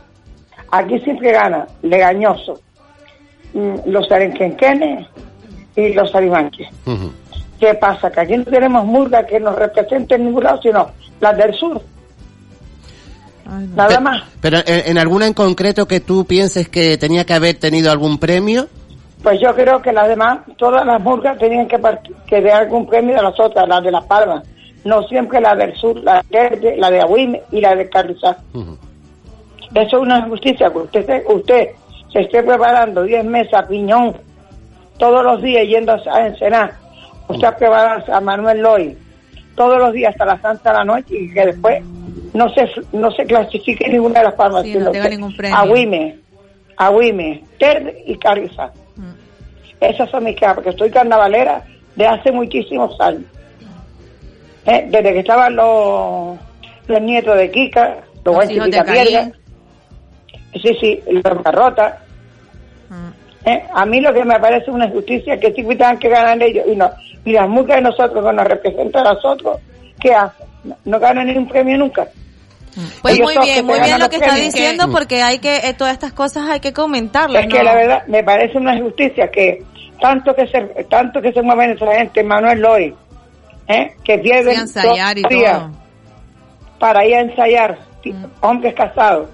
Aquí 0.70 0.98
siempre 1.00 1.32
gana 1.32 1.66
Legañoso, 1.82 2.60
mm, 3.54 3.74
los 3.86 4.10
arenquenquenes 4.10 5.06
y 5.76 5.92
los 5.94 6.14
arimanques. 6.14 6.68
¿Qué 7.60 7.74
pasa? 7.74 8.10
Que 8.10 8.20
aquí 8.20 8.36
no 8.36 8.44
tenemos 8.44 8.84
murgas 8.84 9.24
que 9.26 9.40
nos 9.40 9.54
representen 9.56 10.20
en 10.20 10.26
ningún 10.26 10.44
lado, 10.44 10.60
sino 10.60 10.90
las 11.20 11.36
del 11.36 11.54
sur. 11.54 11.80
Nada 13.74 14.00
más. 14.00 14.22
Pero 14.40 14.58
en, 14.58 14.90
en 14.90 14.98
alguna 14.98 15.26
en 15.26 15.34
concreto 15.34 15.86
que 15.86 16.00
tú 16.00 16.24
pienses 16.24 16.68
que 16.68 16.96
tenía 16.98 17.24
que 17.24 17.34
haber 17.34 17.56
tenido 17.56 17.90
algún 17.92 18.18
premio, 18.18 18.68
Pues 19.22 19.40
yo 19.40 19.54
creo 19.54 19.80
que 19.80 19.92
las 19.92 20.08
demás, 20.08 20.40
todas 20.58 20.84
las 20.84 21.00
murgas 21.00 21.38
tenían 21.38 21.66
que, 21.66 21.78
que 22.26 22.40
dar 22.42 22.62
algún 22.64 22.86
premio 22.86 23.16
de 23.16 23.22
las 23.22 23.38
otras, 23.40 23.66
las 23.66 23.82
de 23.82 23.90
Las 23.90 24.04
Palmas. 24.04 24.44
No 24.84 25.02
siempre 25.04 25.40
la 25.40 25.54
del 25.54 25.74
sur, 25.76 25.96
la 26.02 26.22
de 26.28 26.38
Verde, 26.38 26.76
la 26.76 26.90
de 26.90 27.00
Agüime 27.00 27.42
y 27.50 27.60
la 27.60 27.74
de 27.74 27.88
Carrizal. 27.88 28.36
Eso 29.74 29.96
es 29.96 30.02
una 30.02 30.18
injusticia, 30.18 30.70
que 30.70 30.78
usted, 30.78 31.06
se- 31.06 31.24
usted 31.32 31.68
se 32.12 32.20
esté 32.20 32.42
preparando 32.42 33.02
10 33.02 33.24
meses 33.24 33.54
a 33.54 33.66
Piñón, 33.66 34.14
todos 34.98 35.24
los 35.24 35.42
días 35.42 35.66
yendo 35.66 35.92
a, 35.92 36.26
Ensenada, 36.26 36.78
usted 37.28 37.48
prepararse 37.58 38.12
a 38.12 38.20
Manuel 38.20 38.60
Loy, 38.60 38.96
todos 39.56 39.78
los 39.78 39.92
días 39.92 40.12
hasta 40.12 40.26
la 40.26 40.40
Santa 40.40 40.70
de 40.70 40.78
la 40.78 40.84
Noche 40.84 41.14
y 41.18 41.32
que 41.32 41.46
después 41.46 41.82
no 42.34 42.48
se 42.50 42.68
no 42.92 43.10
se 43.12 43.24
clasifique 43.24 43.88
ninguna 43.88 44.20
de 44.20 44.24
las 44.26 44.34
palmas, 44.34 44.62
Sí, 44.64 44.74
no 44.74 44.90
tenga 44.92 45.08
que 45.08 45.16
ningún 45.16 45.36
premio. 45.36 45.56
Agüime, 45.56 46.18
Agüime, 46.76 47.42
Terde 47.58 48.02
y 48.06 48.16
Carrizal. 48.18 48.70
Esas 49.80 50.10
son 50.10 50.24
mis 50.24 50.36
quejas, 50.36 50.54
porque 50.54 50.70
estoy 50.70 50.90
carnavalera 50.90 51.64
de 51.96 52.06
hace 52.06 52.30
muchísimos 52.32 52.98
años. 53.00 53.22
Eh, 54.66 54.86
Desde 54.88 55.12
que 55.12 55.18
estaban 55.20 55.54
los, 55.56 56.38
los 56.86 57.00
nietos 57.02 57.36
de 57.36 57.50
Kika, 57.50 57.96
los 58.24 58.34
Los 58.36 58.50
hijos 58.50 58.70
de 58.70 58.84
Pierga, 58.84 59.30
sí, 60.54 60.76
sí, 60.80 61.02
los 61.06 61.42
barrotas. 61.42 61.94
Eh, 63.44 63.62
a 63.74 63.84
mí 63.84 64.00
lo 64.00 64.12
que 64.14 64.24
me 64.24 64.40
parece 64.40 64.70
una 64.70 64.86
injusticia 64.86 65.34
es 65.34 65.40
que 65.40 65.52
siempre 65.52 65.76
tengan 65.76 65.98
que 65.98 66.08
ganar 66.08 66.42
ellos 66.42 66.64
y 66.66 66.76
no. 66.76 66.90
Y 67.26 67.32
las 67.32 67.48
muchas 67.48 67.76
de 67.76 67.82
nosotros 67.82 68.24
que 68.24 68.32
nos 68.32 68.46
representan 68.46 69.06
a 69.06 69.12
nosotros, 69.14 69.60
¿qué 70.00 70.14
hacen? 70.14 70.46
No, 70.64 70.76
no 70.86 70.98
ganan 70.98 71.26
ni 71.26 71.36
un 71.36 71.46
premio 71.46 71.76
nunca. 71.76 72.08
Pues 73.02 73.14
Ellos 73.14 73.34
muy 73.34 73.44
bien, 73.44 73.66
muy 73.66 73.80
bien 73.80 74.00
lo 74.00 74.08
que 74.08 74.16
está 74.16 74.34
diciendo 74.34 74.90
porque 74.90 75.22
hay 75.22 75.38
que, 75.38 75.56
eh, 75.56 75.74
todas 75.74 75.92
estas 75.92 76.12
cosas 76.12 76.48
hay 76.48 76.60
que 76.60 76.72
comentarlas. 76.72 77.44
Es 77.44 77.52
que 77.52 77.62
la 77.62 77.74
verdad 77.74 78.06
me 78.08 78.24
parece 78.24 78.58
una 78.58 78.74
injusticia 78.74 79.30
que 79.30 79.62
tanto 80.00 80.34
que 80.34 80.46
se 80.48 80.60
tanto 80.84 81.22
que 81.22 81.32
se 81.32 81.42
mueven 81.42 81.70
esa 81.70 81.94
gente, 81.94 82.24
Manuel 82.24 82.60
Loy, 82.60 82.94
¿eh? 83.68 83.94
que 84.04 84.18
pierden 84.18 84.54
Sí, 84.56 84.60
ensayar 84.62 85.18
y 85.18 85.22
dos 85.22 85.30
días 85.30 85.58
todo. 85.58 85.70
para 86.78 87.04
ir 87.06 87.14
a 87.14 87.20
ensayar, 87.22 87.78
ti- 88.02 88.14
hombres 88.40 88.74
casados, 88.74 89.28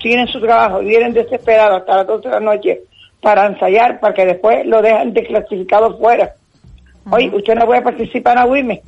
tienen 0.00 0.26
su 0.28 0.40
trabajo 0.40 0.82
y 0.82 0.86
vienen 0.86 1.12
desesperados 1.12 1.80
hasta 1.80 1.96
las 1.98 2.06
12 2.06 2.28
de 2.28 2.34
la 2.34 2.40
noche 2.40 2.80
para 3.22 3.46
ensayar, 3.46 3.98
para 4.00 4.14
que 4.14 4.26
después 4.26 4.66
lo 4.66 4.82
dejan 4.82 5.12
desclasificado 5.12 5.96
fuera. 5.98 6.32
Oye, 7.10 7.30
usted 7.34 7.54
no 7.54 7.66
puede 7.66 7.82
participar 7.82 8.36
en 8.38 8.50
WIME, 8.50 8.82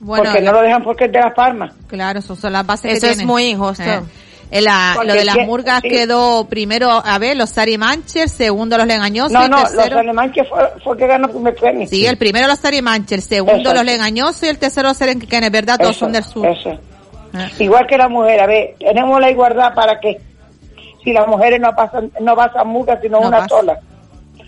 Bueno, 0.00 0.24
porque 0.24 0.40
no 0.40 0.52
lo 0.52 0.62
dejan 0.62 0.82
porque 0.84 1.04
es 1.06 1.12
de 1.12 1.20
las 1.20 1.34
palmas. 1.34 1.72
claro, 1.88 2.18
eso 2.20 2.34
son 2.36 2.52
las 2.52 2.66
bases 2.66 2.92
Eso 2.92 3.00
que 3.06 3.10
es 3.12 3.16
tienen. 3.18 3.26
muy 3.26 3.44
injusto. 3.50 3.82
Eh. 3.84 4.00
En 4.56 4.64
la- 4.64 4.92
Porque 4.94 5.08
lo 5.08 5.14
de 5.14 5.24
las 5.24 5.36
que- 5.36 5.46
murgas 5.46 5.80
sí. 5.82 5.88
quedó 5.88 6.44
primero, 6.48 6.88
a 7.04 7.18
ver, 7.18 7.36
los 7.36 7.50
Sari 7.50 7.76
Mancher, 7.76 8.28
segundo 8.28 8.78
los 8.78 8.86
Legañosos, 8.86 9.32
No, 9.32 9.48
no, 9.48 9.60
los 9.62 9.72
tercero... 9.72 9.98
Alemanches 9.98 10.48
fue, 10.48 10.58
fue 10.84 10.96
que 10.96 11.06
ganó 11.08 11.26
el 11.26 11.32
primer 11.32 11.54
premio. 11.56 11.88
Sí, 11.88 12.06
el 12.06 12.16
primero 12.16 12.46
los 12.46 12.58
Sari 12.60 12.80
Mancher, 12.80 13.18
el 13.18 13.24
segundo 13.24 13.56
Exacto. 13.58 13.74
los 13.78 13.84
Legañosos 13.84 14.42
y 14.44 14.46
el 14.46 14.58
tercero 14.58 14.88
los 14.88 14.96
Serenquenes, 14.96 15.50
¿verdad? 15.50 15.76
Todos 15.78 15.90
Eso, 15.96 16.00
son 16.04 16.12
del 16.12 16.22
sur. 16.22 16.46
eso. 16.46 16.78
Ah. 17.34 17.48
Igual 17.58 17.84
que 17.88 17.98
la 17.98 18.08
mujer, 18.08 18.40
a 18.40 18.46
ver, 18.46 18.76
tenemos 18.78 19.20
la 19.20 19.28
igualdad 19.30 19.74
para 19.74 19.98
que 19.98 20.20
si 21.02 21.12
las 21.12 21.26
mujeres 21.26 21.60
no 21.60 21.74
pasan, 21.74 22.12
no 22.20 22.36
pasan 22.36 22.68
muchas, 22.68 23.00
sino 23.02 23.20
No 23.20 23.26
una 23.26 23.38
pasa. 23.38 23.48
sola. 23.48 23.78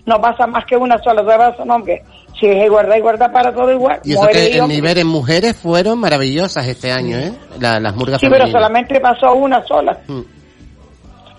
No 0.07 0.21
pasa 0.21 0.47
más 0.47 0.64
que 0.66 0.77
una 0.77 0.97
sola, 1.03 1.23
todas 1.23 1.57
son 1.57 1.69
hombres. 1.69 2.01
Si 2.38 2.46
es 2.46 2.64
igualdad, 2.66 2.96
igualdad 2.96 3.33
para 3.33 3.53
todo 3.55 3.72
igual. 3.72 3.99
Y 4.05 4.12
eso 4.12 4.20
mujeres 4.20 4.49
que 4.51 4.59
el 4.59 4.68
nivel 4.68 4.99
en 4.99 5.07
mujeres 5.07 5.57
fueron 5.57 5.99
maravillosas 5.99 6.66
este 6.66 6.92
año, 6.92 7.16
¿eh? 7.18 7.33
La- 7.61 7.81
las 7.81 7.94
murgas 7.96 8.20
Sí, 8.20 8.27
pero 8.29 8.46
solamente 8.46 9.01
pasó 9.01 9.33
una 9.35 9.64
sola. 9.66 9.99
Mm. 10.07 10.20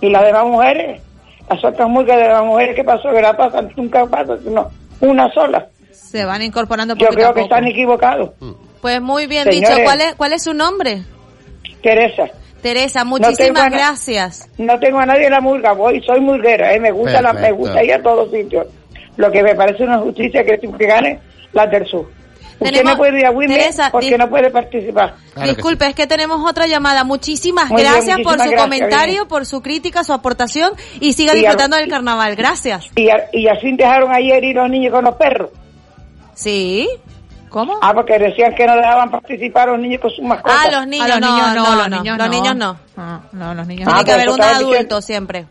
Y 0.02 0.10
las 0.10 0.24
demás 0.26 0.46
mujeres, 0.46 1.02
las 1.50 1.64
otras 1.64 1.88
murgas 1.90 2.18
de 2.18 2.28
las 2.28 2.44
mujeres 2.44 2.76
que 2.76 2.84
pasó, 2.84 3.12
que 3.12 3.22
la 3.22 3.36
pasan, 3.38 3.72
nunca 3.76 4.06
pasan, 4.08 4.40
sino 4.44 4.70
una 5.02 5.32
sola. 5.34 5.68
Se 5.92 6.26
van 6.26 6.42
incorporando 6.42 6.96
Yo 6.96 7.08
creo 7.10 7.30
a 7.30 7.34
que 7.34 7.42
están 7.42 7.66
equivocados. 7.68 8.32
Pues 8.82 9.02
muy 9.02 9.28
bien 9.28 9.44
Señores. 9.44 9.70
dicho. 9.70 9.84
¿Cuál 9.84 10.02
es, 10.02 10.16
¿Cuál 10.16 10.34
es 10.34 10.44
su 10.44 10.54
nombre? 10.54 11.04
Teresa. 11.82 12.24
Teresa, 12.62 13.04
muchísimas 13.06 13.70
na- 13.70 13.70
gracias. 13.70 14.50
No 14.58 14.80
tengo 14.80 15.00
a 15.00 15.06
nadie 15.06 15.26
en 15.26 15.32
la 15.32 15.42
murga, 15.42 15.74
voy, 15.74 16.02
soy 16.02 16.20
murguera, 16.22 16.74
¿eh? 16.74 16.80
me 16.80 16.92
gusta 16.92 17.22
la, 17.22 17.34
me 17.34 17.52
gusta 17.52 17.84
ir 17.84 17.94
a 17.94 18.02
todos 18.02 18.32
sitios. 18.32 18.66
Lo 19.18 19.32
que 19.32 19.44
me 19.44 19.56
parece 19.56 19.84
una 19.84 19.98
justicia 20.00 20.44
que, 20.46 20.58
que 20.60 20.86
gane 20.86 21.20
las 21.54 21.70
del 21.72 21.86
sur. 21.88 22.10
Usted 22.60 22.72
Tenemos- 22.72 22.94
no 22.94 22.98
puede 22.98 23.20
ir 23.20 23.26
a 23.28 23.32
Teresa, 23.38 23.90
porque 23.92 24.18
no 24.18 24.30
puede 24.30 24.50
participar. 24.50 25.14
Claro 25.34 25.48
que 25.50 25.56
Disculpe, 25.56 25.86
es 25.88 25.94
que 25.96 26.08
tenemos 26.08 26.48
otra 26.50 26.66
llamada. 26.66 27.04
Muchísimas 27.04 27.70
Muy 27.70 27.82
bien, 27.84 27.94
gracias 27.94 28.18
por 28.22 28.32
su 28.34 28.38
gracias, 28.40 28.62
comentario, 28.62 29.14
bien. 29.14 29.28
por 29.28 29.46
su 29.46 29.62
crítica, 29.62 30.04
su 30.04 30.12
aportación 30.14 30.72
y 31.00 31.14
siga 31.14 31.34
Y 31.34 31.38
a- 31.38 31.40
disfrutando 31.42 31.78
del 31.78 31.88
carnaval. 31.88 32.36
Gracias. 32.36 32.90
Y, 32.96 33.10
a- 33.10 33.26
y 33.32 33.48
así 33.48 33.72
dejaron 33.76 34.12
ayer 34.12 34.44
ir 34.44 34.56
los 34.56 34.70
niños 34.72 34.92
con 34.92 35.06
los 35.06 35.16
perros. 35.18 35.50
Sí. 36.34 36.88
¿Cómo? 37.50 37.78
Ah, 37.82 37.94
porque 37.94 38.20
decían 38.20 38.54
que 38.56 38.66
no 38.66 38.76
dejaban 38.76 39.10
participar 39.10 39.70
a 39.70 39.72
los 39.74 39.82
niños 39.82 40.02
con 40.02 40.12
sus 40.12 40.24
mascotas. 40.26 40.58
Ah, 40.66 40.72
los 40.72 40.88
niños 40.88 41.06
A 41.06 41.10
los 41.10 41.20
no, 41.22 41.28
niños 41.36 41.48
no, 41.48 41.54
no, 41.64 41.76
los 41.76 41.90
no, 41.90 41.98
niños 41.98 42.18
los 42.18 42.28
no. 42.28 42.34
niños 42.34 42.56
no. 42.56 42.78
Ah, 42.98 43.20
no, 43.32 43.54
los 43.54 43.68
niños 43.68 43.88
Ah, 43.88 44.04
Tiene 44.04 44.06
que 44.06 44.12
haber 44.14 44.30
un 44.30 44.42
adulto 44.42 44.68
diciendo. 44.70 45.02
siempre. 45.02 45.46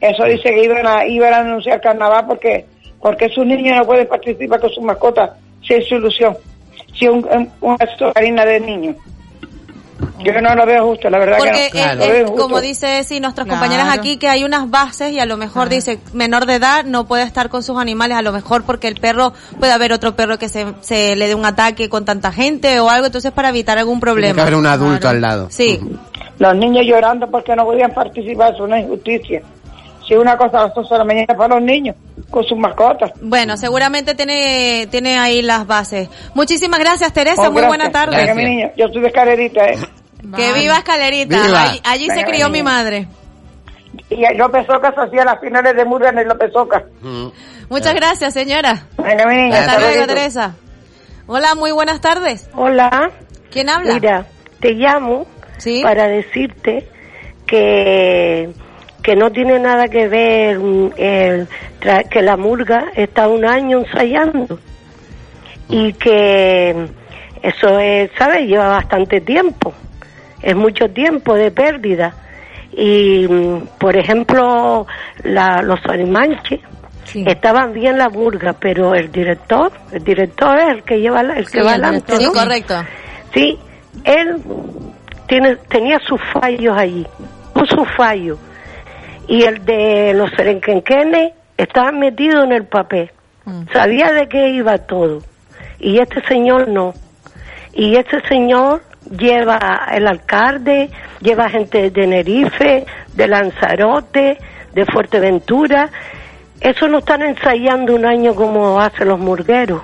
Eso 0.00 0.24
dice 0.24 0.42
que 0.50 0.64
iban 0.64 0.86
a, 0.86 1.06
iban 1.06 1.32
a 1.34 1.38
anunciar 1.38 1.80
carnaval 1.80 2.24
porque 2.26 2.66
porque 3.00 3.28
sus 3.30 3.46
niños 3.46 3.76
no 3.78 3.84
pueden 3.84 4.06
participar 4.08 4.60
con 4.60 4.70
sus 4.70 4.82
mascotas 4.84 5.30
si 5.66 5.74
es 5.74 5.88
su 5.88 5.94
ilusión. 5.96 6.36
Si 6.98 7.06
un, 7.08 7.26
un- 7.30 7.50
una 7.60 7.76
harina 8.14 8.44
de 8.44 8.60
niños. 8.60 8.96
Yo 10.24 10.38
no 10.40 10.54
lo 10.54 10.66
veo 10.66 10.86
justo, 10.86 11.08
la 11.10 11.18
verdad 11.18 11.38
Porque 11.38 11.68
que 11.72 11.78
no. 11.82 12.02
es- 12.02 12.10
es 12.10 12.26
justo. 12.28 12.42
como 12.42 12.60
dice 12.60 13.04
sí, 13.04 13.20
nuestras 13.20 13.46
Claro. 13.46 13.60
compañeras 13.60 13.88
aquí, 13.98 14.16
que 14.18 14.28
hay 14.28 14.44
unas 14.44 14.68
bases 14.70 15.12
y 15.12 15.18
a 15.20 15.24
lo 15.26 15.36
mejor 15.38 15.68
dice 15.70 15.98
menor 16.12 16.44
de 16.46 16.54
edad 16.56 16.84
no 16.84 17.06
puede 17.06 17.22
estar 17.22 17.48
con 17.48 17.62
sus 17.62 17.78
animales, 17.78 18.16
a 18.18 18.22
lo 18.22 18.32
mejor 18.32 18.64
porque 18.64 18.88
el 18.88 18.96
perro, 18.96 19.32
puede 19.58 19.72
haber 19.72 19.92
otro 19.92 20.16
perro 20.16 20.38
que 20.38 20.48
se, 20.48 20.66
se 20.80 21.16
le 21.16 21.26
dé 21.28 21.34
un 21.34 21.44
ataque 21.46 21.88
con 21.88 22.04
tanta 22.04 22.32
gente 22.32 22.80
o 22.80 22.88
algo, 22.90 23.06
entonces 23.06 23.30
para 23.32 23.48
evitar 23.50 23.78
algún 23.78 23.94
Tiene 24.00 24.00
que 24.00 24.04
problema. 24.12 24.42
haber 24.42 24.54
un 24.56 24.66
adulto 24.66 25.08
al 25.08 25.20
lado. 25.22 25.46
Sí. 25.50 25.80
Los 26.38 26.56
niños 26.56 26.84
llorando 26.86 27.30
porque 27.30 27.54
no 27.56 27.64
podían 27.64 27.92
participar, 27.92 28.54
es 28.54 28.60
una 28.60 28.78
injusticia. 28.80 29.42
Si 30.10 30.16
una 30.16 30.36
cosa 30.36 30.58
a 30.58 30.66
las 30.66 30.76
11 30.76 30.92
de 30.92 30.98
la 30.98 31.04
mañana 31.04 31.34
para 31.36 31.54
los 31.54 31.62
niños, 31.62 31.94
con 32.30 32.42
sus 32.42 32.58
mascotas. 32.58 33.12
Bueno, 33.22 33.56
seguramente 33.56 34.16
tiene, 34.16 34.88
tiene 34.90 35.16
ahí 35.20 35.40
las 35.40 35.68
bases. 35.68 36.08
Muchísimas 36.34 36.80
gracias, 36.80 37.12
Teresa. 37.12 37.42
Oh, 37.42 37.52
Muy 37.52 37.62
gracias. 37.62 37.68
buena 37.68 37.92
tarde. 37.92 38.16
Venga, 38.16 38.34
mi 38.34 38.44
niño, 38.44 38.70
yo 38.76 38.88
soy 38.88 39.02
de 39.02 39.06
escalerita, 39.06 39.66
¿eh? 39.66 39.78
Que 40.36 40.52
viva 40.52 40.78
Escalerita. 40.78 41.40
Viva. 41.46 41.62
Allí, 41.62 41.80
allí 41.84 42.08
se 42.10 42.24
crió 42.24 42.48
mi 42.48 42.60
madre. 42.64 43.06
Y 44.10 44.24
el 44.24 44.36
López 44.36 44.68
Oca 44.68 44.92
se 44.92 45.00
hacía 45.00 45.24
las 45.24 45.38
finales 45.38 45.76
de 45.76 45.84
Murga 45.84 46.08
en 46.08 46.18
el 46.18 46.26
López 46.26 46.50
Oca. 46.56 46.82
Mm. 47.02 47.28
Muchas 47.68 47.94
gracias, 47.94 48.34
señora. 48.34 48.86
Venga, 48.98 49.26
mi 49.26 49.36
niña, 49.36 49.60
Hasta 49.60 49.78
luego. 49.78 50.06
Teresa. 50.08 50.56
Hola, 51.28 51.54
muy 51.54 51.70
buenas 51.70 52.00
tardes. 52.00 52.50
Hola, 52.54 53.12
¿Quién 53.52 53.68
habla? 53.70 53.94
mira, 53.94 54.26
te 54.58 54.72
llamo 54.72 55.24
Sí. 55.58 55.82
para 55.84 56.08
decirte 56.08 56.88
que, 57.46 58.50
que 59.02 59.16
no 59.16 59.30
tiene 59.30 59.58
nada 59.58 59.88
que 59.88 60.08
ver 60.08 60.58
mm, 60.58 60.90
el, 60.96 61.48
que 62.10 62.22
la 62.22 62.36
murga 62.36 62.86
está 62.94 63.28
un 63.28 63.44
año 63.44 63.78
ensayando 63.80 64.58
y 65.68 65.92
que 65.94 66.86
eso 67.42 67.78
es, 67.78 68.10
¿sabes? 68.18 68.46
Lleva 68.46 68.68
bastante 68.68 69.20
tiempo, 69.20 69.72
es 70.42 70.54
mucho 70.54 70.88
tiempo 70.90 71.34
de 71.34 71.50
pérdida. 71.50 72.14
Y, 72.72 73.26
mm, 73.28 73.66
por 73.78 73.96
ejemplo, 73.96 74.86
la, 75.24 75.62
los 75.62 75.80
animanches 75.86 76.60
Sí. 77.04 77.24
estaban 77.26 77.72
bien 77.72 77.98
la 77.98 78.08
murga, 78.08 78.52
pero 78.52 78.94
el 78.94 79.10
director, 79.10 79.72
el 79.90 80.04
director 80.04 80.56
es 80.60 80.68
el 80.68 80.82
que 80.84 81.00
lleva 81.00 81.22
la- 81.24 81.34
el 81.38 81.46
Sí, 81.46 81.52
que 81.54 81.62
va 81.62 81.74
el 81.74 81.82
adelante, 81.82 82.12
correcto. 82.32 82.74
Sí, 83.34 83.58
él 84.04 84.36
tiene, 85.26 85.56
tenía 85.68 85.98
sus 86.06 86.20
fallos 86.32 86.76
allí, 86.78 87.04
con 87.52 87.66
sus 87.66 87.88
fallos. 87.96 88.38
Y 89.30 89.44
el 89.44 89.64
de 89.64 90.12
los 90.12 90.28
serenquenquenes 90.32 91.34
estaba 91.56 91.92
metido 91.92 92.42
en 92.42 92.50
el 92.50 92.64
papel. 92.64 93.12
Mm. 93.44 93.62
Sabía 93.72 94.12
de 94.12 94.28
qué 94.28 94.48
iba 94.48 94.76
todo. 94.78 95.22
Y 95.78 96.00
este 96.00 96.20
señor 96.26 96.66
no. 96.66 96.94
Y 97.72 97.94
este 97.94 98.20
señor 98.26 98.82
lleva 99.08 99.86
el 99.92 100.08
alcalde, 100.08 100.90
lleva 101.20 101.48
gente 101.48 101.80
de 101.80 101.90
Tenerife, 101.92 102.84
de 103.14 103.28
Lanzarote, 103.28 104.36
de 104.74 104.84
Fuerteventura. 104.86 105.90
Eso 106.60 106.88
no 106.88 106.98
están 106.98 107.22
ensayando 107.22 107.94
un 107.94 108.06
año 108.06 108.34
como 108.34 108.80
hacen 108.80 109.06
los 109.06 109.20
murgueros. 109.20 109.82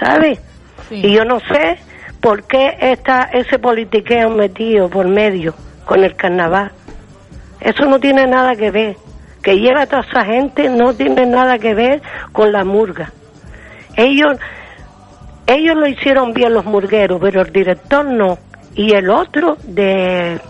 ¿Sabes? 0.00 0.40
Sí. 0.88 1.02
Y 1.04 1.12
yo 1.12 1.26
no 1.26 1.40
sé 1.40 1.76
por 2.22 2.44
qué 2.44 2.74
está 2.80 3.24
ese 3.34 3.58
politiqueo 3.58 4.30
metido 4.30 4.88
por 4.88 5.08
medio 5.08 5.54
con 5.84 6.02
el 6.02 6.16
carnaval. 6.16 6.72
Eso 7.64 7.86
no 7.86 7.98
tiene 7.98 8.26
nada 8.26 8.54
que 8.54 8.70
ver. 8.70 8.96
Que 9.42 9.56
lleva 9.56 9.82
a 9.82 9.86
toda 9.86 10.02
esa 10.02 10.24
gente 10.24 10.68
no 10.68 10.94
tiene 10.94 11.26
nada 11.26 11.58
que 11.58 11.74
ver 11.74 12.02
con 12.32 12.52
la 12.52 12.64
murga. 12.64 13.12
Ellos, 13.96 14.38
ellos 15.46 15.76
lo 15.76 15.86
hicieron 15.88 16.32
bien 16.32 16.54
los 16.54 16.64
murgueros, 16.64 17.18
pero 17.20 17.42
el 17.42 17.52
director 17.52 18.04
no. 18.04 18.38
Y 18.74 18.92
el 18.92 19.10
otro 19.10 19.56
de 19.64 20.40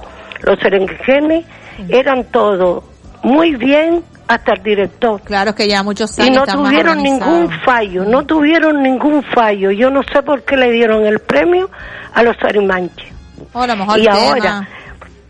los 0.42 0.59
serengenes 0.61 1.44
eran 1.88 2.24
todos 2.24 2.85
muy 3.22 3.57
bien 3.57 4.03
hasta 4.27 4.55
el 4.55 4.62
director 4.62 5.20
Claro 5.22 5.55
que 5.55 5.68
ya 5.68 5.83
muchos 5.83 6.18
y 6.18 6.22
años 6.22 6.37
no 6.37 6.44
están 6.44 6.62
más 6.62 6.70
tuvieron 6.70 7.03
ningún 7.03 7.50
fallo, 7.64 8.05
no 8.05 8.24
tuvieron 8.24 8.83
ningún 8.83 9.22
fallo. 9.22 9.70
Yo 9.70 9.90
no 9.90 10.03
sé 10.03 10.22
por 10.22 10.42
qué 10.42 10.57
le 10.57 10.70
dieron 10.72 11.05
el 11.07 11.18
premio 11.20 11.70
a 12.12 12.22
los 12.22 12.37
arimanches. 12.42 13.12
O 13.53 13.61
a 13.61 13.66
lo 13.66 13.77
mejor 13.77 13.98
Y 13.98 14.05
tema. 14.05 14.16
ahora, 14.16 14.68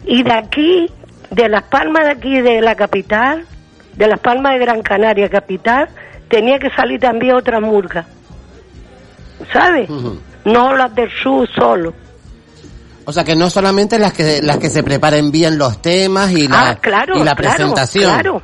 y 0.06 0.22
de 0.22 0.32
aquí, 0.32 0.90
de 1.34 1.48
Las 1.48 1.64
Palmas 1.64 2.04
de 2.04 2.10
aquí 2.12 2.40
de 2.40 2.60
la 2.60 2.74
capital, 2.74 3.44
de 3.96 4.06
Las 4.06 4.20
Palmas 4.20 4.54
de 4.54 4.60
Gran 4.60 4.82
Canaria 4.82 5.28
capital, 5.28 5.88
tenía 6.28 6.58
que 6.58 6.70
salir 6.70 7.00
también 7.00 7.34
otra 7.34 7.60
murga. 7.60 8.06
¿Sabes? 9.52 9.88
No 10.44 10.76
las 10.76 10.94
del 10.94 11.10
sur 11.22 11.48
solo. 11.54 11.92
O 13.06 13.12
sea 13.12 13.24
que 13.24 13.36
no 13.36 13.50
solamente 13.50 13.98
las 13.98 14.12
que 14.12 14.40
las 14.42 14.58
que 14.58 14.70
se 14.70 14.82
preparen 14.82 15.30
bien 15.30 15.58
los 15.58 15.82
temas 15.82 16.30
y 16.30 16.48
la, 16.48 16.70
ah, 16.70 16.76
claro, 16.76 17.16
y 17.16 17.24
la 17.24 17.34
claro, 17.34 17.36
presentación. 17.36 18.12
Claro, 18.12 18.42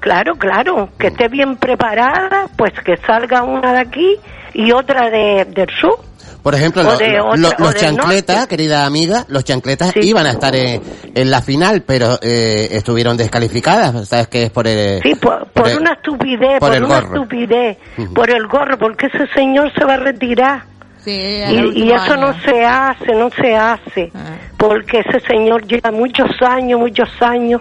claro, 0.00 0.34
claro. 0.34 0.88
Que 0.98 1.06
esté 1.08 1.28
bien 1.28 1.56
preparada, 1.56 2.48
pues 2.56 2.72
que 2.84 2.96
salga 2.98 3.42
una 3.42 3.72
de 3.72 3.80
aquí 3.80 4.16
y 4.52 4.72
otra 4.72 5.08
de, 5.08 5.46
del 5.46 5.70
sur. 5.80 5.98
Por 6.42 6.54
ejemplo, 6.56 6.82
O 6.82 6.84
lo- 6.84 6.96
de 6.98 7.08
lo- 7.16 7.26
otra- 7.28 7.36
lo- 7.36 7.48
o 7.48 7.54
los 7.58 7.74
chancletas, 7.76 8.36
norte. 8.36 8.48
querida 8.56 8.84
amiga, 8.84 9.24
los 9.28 9.44
chancletas 9.44 9.92
Sí. 9.92 10.00
iban 10.02 10.26
a 10.26 10.30
estar 10.32 10.54
en, 10.56 10.82
en 11.14 11.30
la 11.30 11.40
final, 11.40 11.82
pero 11.82 12.18
eh, 12.20 12.68
estuvieron 12.72 13.16
descalificadas. 13.16 14.08
¿Sabes 14.08 14.26
que 14.28 14.44
es 14.44 14.50
por 14.50 14.66
el... 14.66 15.00
Sí, 15.02 15.14
por, 15.14 15.46
por 15.48 15.68
el- 15.68 15.78
una 15.78 15.92
estupidez, 15.92 16.58
por 16.58 16.70
por, 16.70 16.74
el 16.76 16.84
una 16.84 17.00
gorro. 17.00 17.14
estupidez, 17.14 17.76
por 18.14 18.28
el 18.30 18.46
gorro, 18.48 18.76
porque 18.76 19.06
ese 19.06 19.26
señor 19.34 19.72
se 19.72 19.84
va 19.84 19.94
a 19.94 19.98
retirar. 19.98 20.64
Sí, 21.04 21.10
Y, 21.10 21.82
y 21.84 21.90
eso 21.92 22.16
no 22.16 22.32
se 22.42 22.64
hace, 22.64 23.12
no 23.14 23.28
se 23.30 23.56
hace, 23.56 24.10
Ah. 24.14 24.36
porque 24.56 25.00
ese 25.00 25.18
señor 25.26 25.66
lleva 25.66 25.90
muchos 25.90 26.30
años, 26.42 26.78
muchos 26.78 27.08
años, 27.20 27.60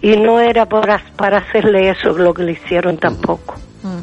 y 0.00 0.16
no 0.16 0.40
era 0.40 0.66
para, 0.66 1.00
para 1.16 1.38
hacerle 1.38 1.90
eso 1.90 2.10
lo 2.16 2.32
que 2.34 2.42
le 2.44 2.52
hicieron 2.52 2.96
tampoco. 2.98 3.54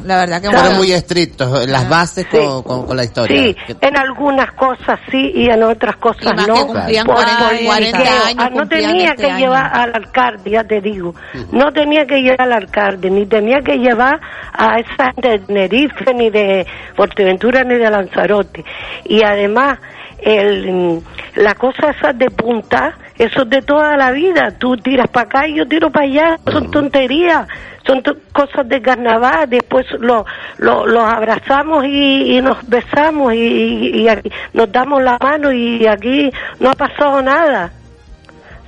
La 0.04 0.16
verdad 0.16 0.42
que 0.42 0.50
Fueron 0.50 0.76
muy 0.76 0.92
estrictos, 0.92 1.66
las 1.66 1.88
bases 1.88 2.26
Sí. 2.30 2.36
con, 2.36 2.62
con, 2.62 2.86
con 2.86 2.96
la 2.96 3.04
historia. 3.04 3.42
Sí, 3.42 3.56
en 3.80 3.96
algunas 3.96 4.52
cosas 4.52 4.98
sí 5.10 5.32
y 5.34 5.48
en 5.48 5.62
otras 5.62 5.96
cosas 5.96 6.34
no. 6.46 6.54
que 6.54 6.60
cumplían 6.66 7.06
Por- 7.06 7.14
40, 7.16 7.48
porque 7.48 7.64
40 7.66 7.98
años, 8.26 8.34
ah, 8.38 8.50
no 8.50 8.68
tenía 8.68 9.10
este 9.10 9.22
que 9.22 9.30
año. 9.30 9.38
llevar 9.38 9.70
al 9.72 9.94
alcalde, 9.94 10.50
ya 10.50 10.64
te 10.64 10.80
digo. 10.80 11.14
No 11.52 11.72
tenía 11.72 12.04
que 12.06 12.20
llevar 12.20 12.42
al 12.42 12.52
alcalde, 12.52 13.10
ni 13.10 13.24
tenía 13.26 13.60
que 13.62 13.76
llevar 13.78 14.20
a 14.52 14.78
esa 14.80 15.12
de 15.16 15.38
Tenerife, 15.38 16.12
ni 16.14 16.28
de 16.30 16.66
Fuerteventura, 16.94 17.64
ni 17.64 17.74
de 17.76 17.90
Lanzarote. 17.90 18.64
Y 19.06 19.22
además, 19.22 19.78
el, 20.18 21.00
la 21.36 21.54
cosa 21.54 21.90
esa 21.96 22.12
de 22.12 22.30
punta, 22.30 22.94
Eso 23.18 23.42
es 23.42 23.50
de 23.50 23.60
toda 23.62 23.96
la 23.98 24.12
vida. 24.12 24.50
Tú 24.58 24.76
tiras 24.78 25.08
para 25.08 25.26
acá 25.26 25.46
y 25.48 25.56
yo 25.56 25.66
tiro 25.68 25.90
para 25.90 26.06
allá. 26.06 26.38
Son 26.50 26.70
tonterías. 26.70 27.46
Son 27.86 28.02
cosas 28.32 28.68
de 28.68 28.80
carnaval. 28.82 29.48
Después 29.48 29.86
lo, 29.98 30.24
lo- 30.58 30.86
los 30.86 31.02
abrazamos 31.02 31.84
y, 31.86 32.36
y 32.36 32.42
nos 32.42 32.58
besamos 32.68 33.32
y, 33.34 34.06
aquí 34.08 34.30
nos 34.52 34.70
damos 34.70 35.02
la 35.02 35.16
mano 35.20 35.50
y 35.52 35.86
aquí 35.86 36.30
no 36.60 36.70
ha 36.70 36.74
pasado 36.74 37.22
nada. 37.22 37.72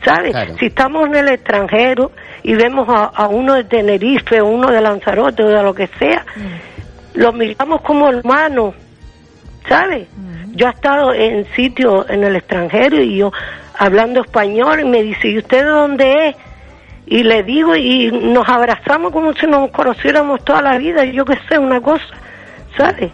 ¿Sabes? 0.04 0.32
Claro. 0.32 0.54
Si 0.58 0.66
estamos 0.66 1.06
en 1.06 1.14
el 1.14 1.28
extranjero 1.28 2.10
y 2.42 2.54
vemos 2.54 2.88
a, 2.88 3.04
a 3.04 3.28
uno 3.28 3.54
de 3.54 3.64
Tenerife 3.64 4.42
uno 4.42 4.68
de 4.70 4.80
Lanzarote 4.80 5.44
o 5.44 5.48
de 5.48 5.62
lo 5.62 5.72
que 5.74 5.86
sea, 5.98 6.24
lo 7.14 7.32
miramos 7.32 7.82
como 7.82 8.08
hermanos, 8.08 8.74
¿sabes? 9.68 10.08
Yo 10.54 10.66
he 10.66 10.70
estado 10.70 11.14
en 11.14 11.46
sitios 11.54 12.08
en 12.10 12.24
el 12.24 12.34
extranjero 12.36 13.00
y 13.00 13.18
yo 13.18 13.32
hablando 13.78 14.22
español 14.22 14.80
y 14.80 14.84
me 14.84 15.02
dice, 15.02 15.28
¿y 15.28 15.38
usted 15.38 15.58
de 15.64 15.70
dónde 15.70 16.28
es? 16.30 16.36
Y 17.06 17.22
le 17.24 17.42
digo 17.42 17.74
y 17.76 18.10
nos 18.10 18.48
abrazamos 18.48 19.12
como 19.12 19.32
si 19.34 19.46
nos 19.46 19.70
conociéramos 19.70 20.44
toda 20.44 20.62
la 20.62 20.78
vida, 20.78 21.04
yo 21.04 21.24
qué 21.24 21.38
sé, 21.48 21.58
una 21.58 21.80
cosa, 21.80 22.04
¿sabes? 22.76 23.10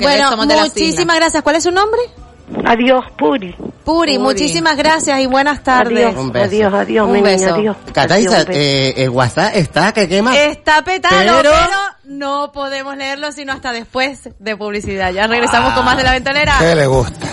Bueno, 0.00 0.36
muchísimas 0.36 1.16
gracias. 1.16 1.42
¿Cuál 1.42 1.56
es 1.56 1.62
su 1.62 1.70
nombre? 1.70 2.00
Adiós, 2.64 3.04
Puri. 3.18 3.52
Puri, 3.52 3.72
Puri. 3.84 4.18
muchísimas 4.18 4.76
gracias 4.76 5.20
y 5.20 5.26
buenas 5.26 5.62
tardes. 5.62 6.06
Adiós, 6.06 6.16
Un 6.16 6.32
beso. 6.32 6.46
adiós, 6.46 6.74
adiós, 6.74 7.06
Un 7.06 7.12
mi 7.12 7.22
niña, 7.22 7.54
adiós. 7.54 7.76
Cataiza, 7.92 8.42
eh, 8.50 8.94
el 8.96 9.10
WhatsApp 9.10 9.56
está 9.56 9.92
que 9.92 10.08
quema. 10.08 10.36
Está 10.36 10.82
petado, 10.82 11.16
pero... 11.18 11.50
Pero- 11.50 11.96
no 12.04 12.52
podemos 12.52 12.96
leerlo 12.96 13.32
sino 13.32 13.52
hasta 13.52 13.72
después 13.72 14.30
de 14.38 14.56
publicidad. 14.56 15.12
Ya 15.12 15.26
regresamos 15.26 15.72
con 15.74 15.84
más 15.84 15.96
de 15.96 16.04
la 16.04 16.12
ventolera. 16.12 16.54
¿Qué 16.60 16.74
le 16.74 16.86
gusta? 16.86 17.26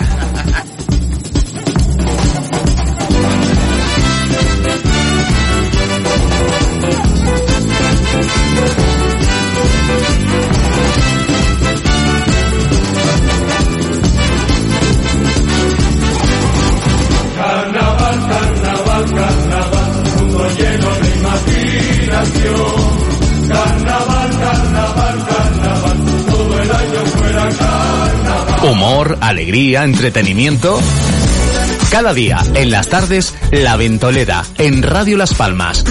Humor, 28.63 29.17
alegría, 29.19 29.83
entretenimiento. 29.83 30.79
Cada 31.91 32.13
día, 32.13 32.41
en 32.53 32.71
las 32.71 32.87
tardes, 32.87 33.33
La 33.51 33.75
Ventolera, 33.75 34.45
en 34.57 34.81
Radio 34.83 35.17
Las 35.17 35.33
Palmas. 35.33 35.83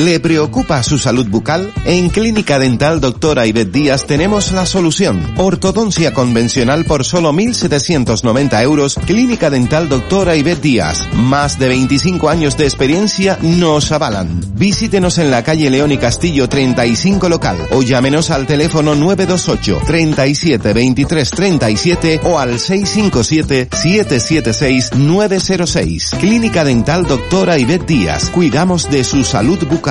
¿Le 0.00 0.18
preocupa 0.18 0.82
su 0.82 0.96
salud 0.96 1.28
bucal? 1.28 1.70
En 1.84 2.08
Clínica 2.08 2.58
Dental 2.58 3.02
Doctora 3.02 3.46
Ivette 3.46 3.70
Díaz 3.70 4.06
tenemos 4.06 4.50
la 4.50 4.64
solución. 4.64 5.34
Ortodoncia 5.36 6.14
convencional 6.14 6.86
por 6.86 7.04
solo 7.04 7.34
1.790 7.34 8.62
euros. 8.62 8.98
Clínica 9.04 9.50
Dental 9.50 9.90
Doctora 9.90 10.36
Ivette 10.36 10.62
Díaz. 10.62 11.06
Más 11.12 11.58
de 11.58 11.68
25 11.68 12.30
años 12.30 12.56
de 12.56 12.64
experiencia 12.64 13.38
nos 13.42 13.92
avalan. 13.92 14.40
Visítenos 14.54 15.18
en 15.18 15.30
la 15.30 15.42
calle 15.44 15.68
León 15.68 15.92
y 15.92 15.98
Castillo 15.98 16.48
35 16.48 17.28
local 17.28 17.58
o 17.70 17.82
llámenos 17.82 18.30
al 18.30 18.46
teléfono 18.46 18.94
928 18.94 19.82
37 19.86 20.72
23 20.72 21.30
37 21.30 22.20
o 22.24 22.38
al 22.38 22.58
657 22.58 23.68
776 23.70 24.94
906. 24.94 26.10
Clínica 26.18 26.64
Dental 26.64 27.04
Doctora 27.04 27.58
Ivette 27.58 27.86
Díaz. 27.86 28.30
Cuidamos 28.30 28.90
de 28.90 29.04
su 29.04 29.24
salud 29.24 29.58
bucal. 29.68 29.89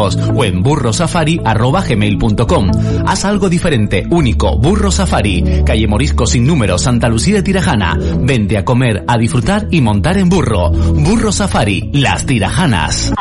o 0.01 0.43
en 0.43 0.63
burrosafari.gmail.com. 0.63 2.71
Haz 3.05 3.25
algo 3.25 3.49
diferente, 3.49 4.05
único, 4.09 4.57
Burro 4.57 4.91
Safari, 4.91 5.63
calle 5.65 5.87
Morisco 5.87 6.25
sin 6.25 6.45
número, 6.45 6.77
Santa 6.77 7.09
Lucía 7.09 7.35
de 7.35 7.43
Tirajana. 7.43 7.97
Vente 8.19 8.57
a 8.57 8.65
comer, 8.65 9.03
a 9.07 9.17
disfrutar 9.17 9.67
y 9.71 9.81
montar 9.81 10.17
en 10.17 10.29
burro. 10.29 10.71
Burro 10.71 11.31
Safari, 11.31 11.91
las 11.93 12.25
tirajanas. 12.25 13.13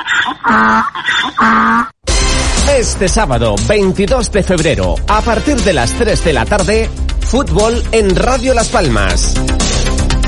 Este 2.77 3.09
sábado 3.09 3.57
22 3.69 4.33
de 4.33 4.43
febrero, 4.43 4.95
a 5.09 5.21
partir 5.21 5.57
de 5.57 5.73
las 5.73 5.93
3 5.93 6.25
de 6.25 6.33
la 6.33 6.45
tarde, 6.45 6.89
fútbol 7.21 7.83
en 7.93 8.15
Radio 8.17 8.55
Las 8.55 8.69
Palmas. 8.69 9.35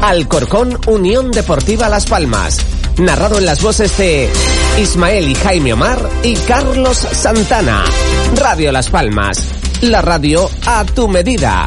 Alcorcón 0.03 0.79
Unión 0.89 1.31
Deportiva 1.31 1.89
Las 1.89 2.07
Palmas. 2.07 2.82
Narrado 2.99 3.39
en 3.39 3.47
las 3.47 3.63
voces 3.63 3.97
de 3.97 4.29
Ismael 4.79 5.29
y 5.29 5.35
Jaime 5.35 5.73
Omar 5.73 5.99
y 6.23 6.35
Carlos 6.35 6.97
Santana. 6.97 7.85
Radio 8.37 8.71
Las 8.71 8.91
Palmas. 8.91 9.39
La 9.81 10.03
radio 10.03 10.49
a 10.67 10.85
tu 10.85 11.09
medida. 11.09 11.67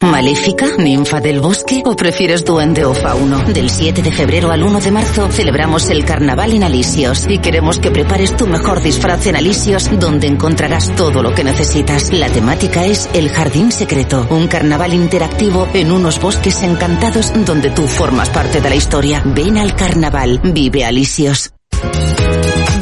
¿Maléfica? 0.00 0.76
¿Ninfa 0.78 1.20
del 1.20 1.40
bosque? 1.40 1.82
¿O 1.84 1.96
prefieres 1.96 2.44
duende 2.44 2.84
o 2.84 2.94
fauno? 2.94 3.40
Del 3.52 3.68
7 3.68 4.00
de 4.00 4.12
febrero 4.12 4.52
al 4.52 4.62
1 4.62 4.80
de 4.80 4.92
marzo 4.92 5.28
celebramos 5.28 5.90
el 5.90 6.04
carnaval 6.04 6.52
en 6.52 6.62
Alisios 6.62 7.26
y 7.28 7.38
queremos 7.38 7.80
que 7.80 7.90
prepares 7.90 8.36
tu 8.36 8.46
mejor 8.46 8.80
disfraz 8.80 9.26
en 9.26 9.34
Alisios 9.34 9.90
donde 9.98 10.28
encontrarás 10.28 10.94
todo 10.94 11.20
lo 11.20 11.34
que 11.34 11.42
necesitas. 11.42 12.12
La 12.12 12.28
temática 12.28 12.84
es 12.84 13.08
El 13.12 13.28
Jardín 13.28 13.72
Secreto, 13.72 14.24
un 14.30 14.46
carnaval 14.46 14.94
interactivo 14.94 15.66
en 15.74 15.90
unos 15.90 16.20
bosques 16.20 16.62
encantados 16.62 17.32
donde 17.44 17.70
tú 17.70 17.88
formas 17.88 18.28
parte 18.30 18.60
de 18.60 18.70
la 18.70 18.76
historia. 18.76 19.20
Ven 19.24 19.58
al 19.58 19.74
carnaval, 19.74 20.40
vive 20.44 20.84
Alisios. 20.84 21.52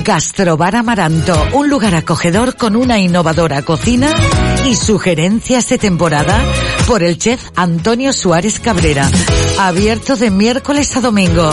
Gastrobar 0.07 0.77
Amaranto, 0.77 1.35
un 1.55 1.69
lugar 1.69 1.97
acogedor 1.97 2.57
con 2.57 2.77
una 2.77 2.97
innovadora 3.01 3.63
cocina 3.63 4.09
y 4.65 4.77
sugerencias 4.77 5.69
de 5.69 5.79
temporada 5.79 6.41
por 6.87 7.03
el 7.03 7.19
chef 7.19 7.51
Antonio 7.57 8.13
Suárez 8.13 8.61
Cabrera. 8.61 9.11
Abierto 9.59 10.15
de 10.15 10.31
miércoles 10.31 10.97
a 10.97 11.01
domingo. 11.01 11.51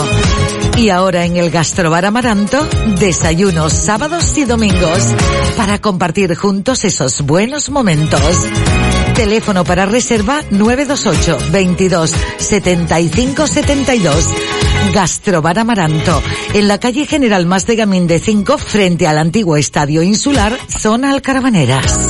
Y 0.76 0.88
ahora 0.90 1.24
en 1.24 1.36
el 1.36 1.50
Gastrobar 1.50 2.04
Amaranto, 2.04 2.66
desayunos 2.98 3.72
sábados 3.72 4.36
y 4.36 4.44
domingos 4.44 5.14
para 5.56 5.80
compartir 5.80 6.34
juntos 6.34 6.84
esos 6.84 7.22
buenos 7.22 7.70
momentos. 7.70 8.20
Teléfono 9.14 9.64
para 9.64 9.86
reserva 9.86 10.42
928 10.50 11.52
22 11.52 12.12
75 12.38 13.46
72. 13.46 14.28
Gastrobar 14.92 15.60
Amaranto, 15.60 16.20
en 16.52 16.66
la 16.66 16.78
calle 16.78 17.06
General 17.06 17.46
Más 17.46 17.66
de 17.66 17.76
Gamín 17.76 18.08
de 18.08 18.18
5, 18.18 18.58
frente 18.58 19.06
al 19.06 19.18
antiguo 19.18 19.56
Estadio 19.56 20.02
Insular, 20.02 20.58
zona 20.68 21.12
Alcarabaneras. 21.12 22.08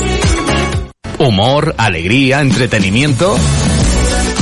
Humor, 1.19 1.75
alegría, 1.79 2.41
entretenimiento. 2.41 3.37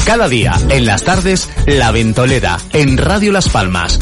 Cada 0.05 0.29
día, 0.29 0.53
en 0.69 0.85
las 0.85 1.05
tardes, 1.05 1.49
La 1.67 1.91
Ventolera, 1.93 2.59
en 2.73 2.99
Radio 2.99 3.33
Las 3.33 3.49
Palmas. 3.49 3.99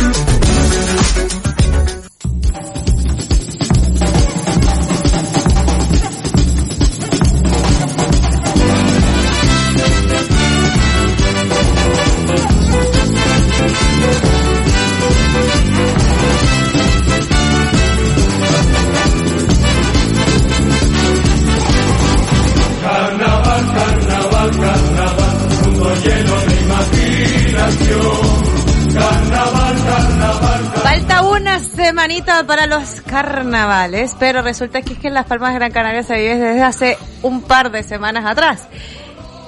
Semanita 32.01 32.44
para 32.46 32.66
los 32.66 33.03
carnavales, 33.03 34.14
pero 34.18 34.40
resulta 34.40 34.80
que 34.80 34.94
es 34.94 34.98
que 34.98 35.09
en 35.09 35.14
Las 35.14 35.26
Palmas 35.26 35.53
de 35.53 35.59
Gran 35.59 35.70
Canaria 35.70 36.03
se 36.03 36.14
vive 36.16 36.36
desde 36.36 36.62
hace 36.62 36.98
un 37.22 37.42
par 37.42 37.70
de 37.70 37.82
semanas 37.82 38.24
atrás. 38.24 38.68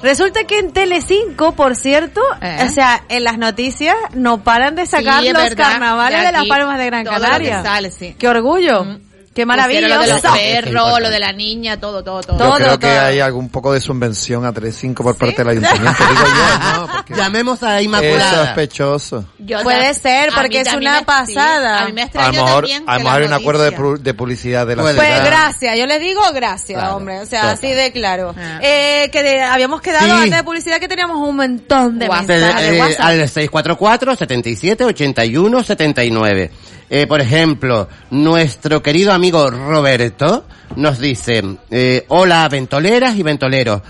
Resulta 0.02 0.44
que 0.44 0.58
en 0.58 0.70
Telecinco, 0.72 1.52
por 1.52 1.76
cierto, 1.76 2.20
Eh. 2.42 2.58
o 2.66 2.68
sea, 2.68 3.04
en 3.08 3.24
las 3.24 3.38
noticias 3.38 3.96
no 4.12 4.44
paran 4.44 4.74
de 4.74 4.84
sacar 4.84 5.22
Sí, 5.22 5.32
los 5.32 5.42
verdad, 5.42 5.70
carnavales 5.70 6.20
de, 6.20 6.26
de 6.26 6.32
Las 6.32 6.46
Palmas 6.46 6.76
de 6.78 6.86
Gran 6.86 7.04
Canaria. 7.04 7.62
sale, 7.62 7.90
sí. 7.90 8.14
Qué 8.18 8.28
orgullo. 8.28 8.98
Qué 9.34 9.46
maravilla. 9.46 9.80
Pusieron 9.80 9.98
Lo 9.98 10.06
de 10.06 10.12
los 10.22 10.32
perros, 10.38 11.00
lo 11.00 11.08
de 11.10 11.18
la 11.18 11.32
niña, 11.32 11.80
todo, 11.80 12.04
todo, 12.04 12.20
todo. 12.22 12.38
Yo 12.38 12.54
creo 12.64 12.78
que 12.78 12.86
hay 12.86 13.20
algún 13.20 13.48
poco 13.48 13.72
de 13.72 13.80
subvención 13.80 14.44
a 14.44 14.52
3.5 14.52 14.94
por 14.94 15.16
parte 15.16 15.36
del 15.38 15.48
ayuntamiento. 15.48 16.04
digo 16.06 16.22
yo, 16.24 16.58
¿no? 16.80 16.86
Porque 16.92 17.14
Llamemos 17.14 17.62
a 17.62 17.78
es 17.78 17.86
Inmaculada. 17.86 18.46
sospechoso. 18.46 19.24
Puede 19.62 19.94
ser, 19.94 20.30
porque 20.34 20.62
mí 20.62 20.68
es 20.68 20.74
una 20.74 21.00
me- 21.00 21.06
pasada. 21.06 21.78
sí, 21.78 21.84
a 21.84 21.86
mí 21.86 21.92
me 21.92 22.02
A 22.02 22.26
lo 22.26 22.32
mejor, 22.32 22.50
también 22.68 22.84
a 22.86 22.92
lo 22.92 22.98
que 22.98 23.04
mejor 23.04 23.20
hay 23.22 23.26
un 23.26 23.32
acuerdo 23.32 23.62
de, 23.62 23.98
de 24.02 24.14
publicidad 24.14 24.66
de 24.66 24.76
la 24.76 24.82
Pues 24.82 24.96
ciudad. 24.96 25.24
gracias, 25.24 25.78
yo 25.78 25.86
le 25.86 25.98
digo 25.98 26.20
gracias, 26.34 26.78
Claro, 26.78 26.96
hombre, 26.96 27.20
o 27.20 27.26
sea, 27.26 27.40
total. 27.40 27.54
así 27.54 27.70
de 27.72 27.92
claro. 27.92 28.34
Eh, 28.60 29.08
que 29.12 29.22
de- 29.22 29.40
habíamos 29.42 29.80
quedado 29.80 30.04
Sí. 30.04 30.10
antes 30.10 30.36
de 30.36 30.44
publicidad 30.44 30.78
que 30.78 30.88
teníamos 30.88 31.16
un 31.26 31.36
montón 31.36 31.98
de 31.98 32.08
WhatsApp, 32.08 32.28
mensajes 32.28 32.70
de 32.70 32.76
eh, 32.76 32.80
WhatsApp. 32.80 33.00
al 33.06 33.28
644 33.28 34.16
77 34.16 34.84
81 34.84 35.62
79. 35.62 36.50
Eh, 36.90 37.06
por 37.06 37.20
ejemplo, 37.20 37.88
nuestro 38.10 38.82
querido 38.82 39.12
amigo 39.12 39.50
Roberto 39.50 40.44
nos 40.76 40.98
dice, 40.98 41.42
eh, 41.70 42.04
hola 42.08 42.48
ventoleras 42.48 43.16
y 43.16 43.22
ventoleros. 43.22 43.82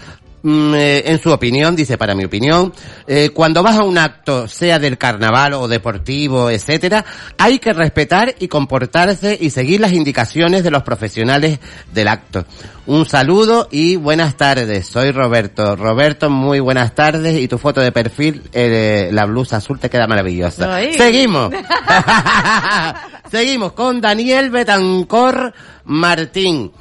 Mm, 0.43 0.75
eh, 0.75 1.03
en 1.07 1.21
su 1.21 1.31
opinión, 1.31 1.77
dice 1.77 1.97
para 1.97 2.17
mi 2.17 2.25
opinión, 2.25 2.73
eh, 3.07 3.31
cuando 3.33 3.63
vas 3.63 3.79
a 3.79 3.85
un 3.85 3.97
acto, 3.97 4.49
sea 4.49 4.81
del 4.81 4.99
carnaval 4.99 5.53
o 5.55 5.69
deportivo, 5.69 6.51
etcétera, 6.51 7.05
hay 7.39 7.61
que 7.61 7.73
respetar 7.73 8.35
y 8.41 8.49
comportarse 8.49 9.39
y 9.41 9.51
seguir 9.51 9.81
las 9.81 9.93
indicaciones 9.93 10.65
de 10.65 10.73
los 10.73 10.83
profesionales 10.83 11.61
del 11.93 12.09
acto. 12.09 12.45
Un 12.87 13.07
saludo 13.07 13.69
y 13.71 13.95
buenas 13.95 14.37
tardes. 14.37 14.89
Soy 14.89 15.13
Roberto. 15.13 15.77
Roberto, 15.77 16.29
muy 16.29 16.59
buenas 16.59 16.93
tardes 16.97 17.39
y 17.39 17.47
tu 17.47 17.59
foto 17.59 17.81
de 17.81 17.93
perfil, 17.93 18.43
eh, 18.53 19.11
la 19.13 19.27
blusa 19.27 19.59
azul 19.59 19.79
te 19.79 19.89
queda 19.89 20.09
maravillosa. 20.09 20.75
Ay. 20.75 20.95
Seguimos. 20.95 21.53
Seguimos 23.31 23.73
con 23.73 24.01
Daniel 24.01 24.51
Betancor 24.51 25.55
Martín. 25.85 26.73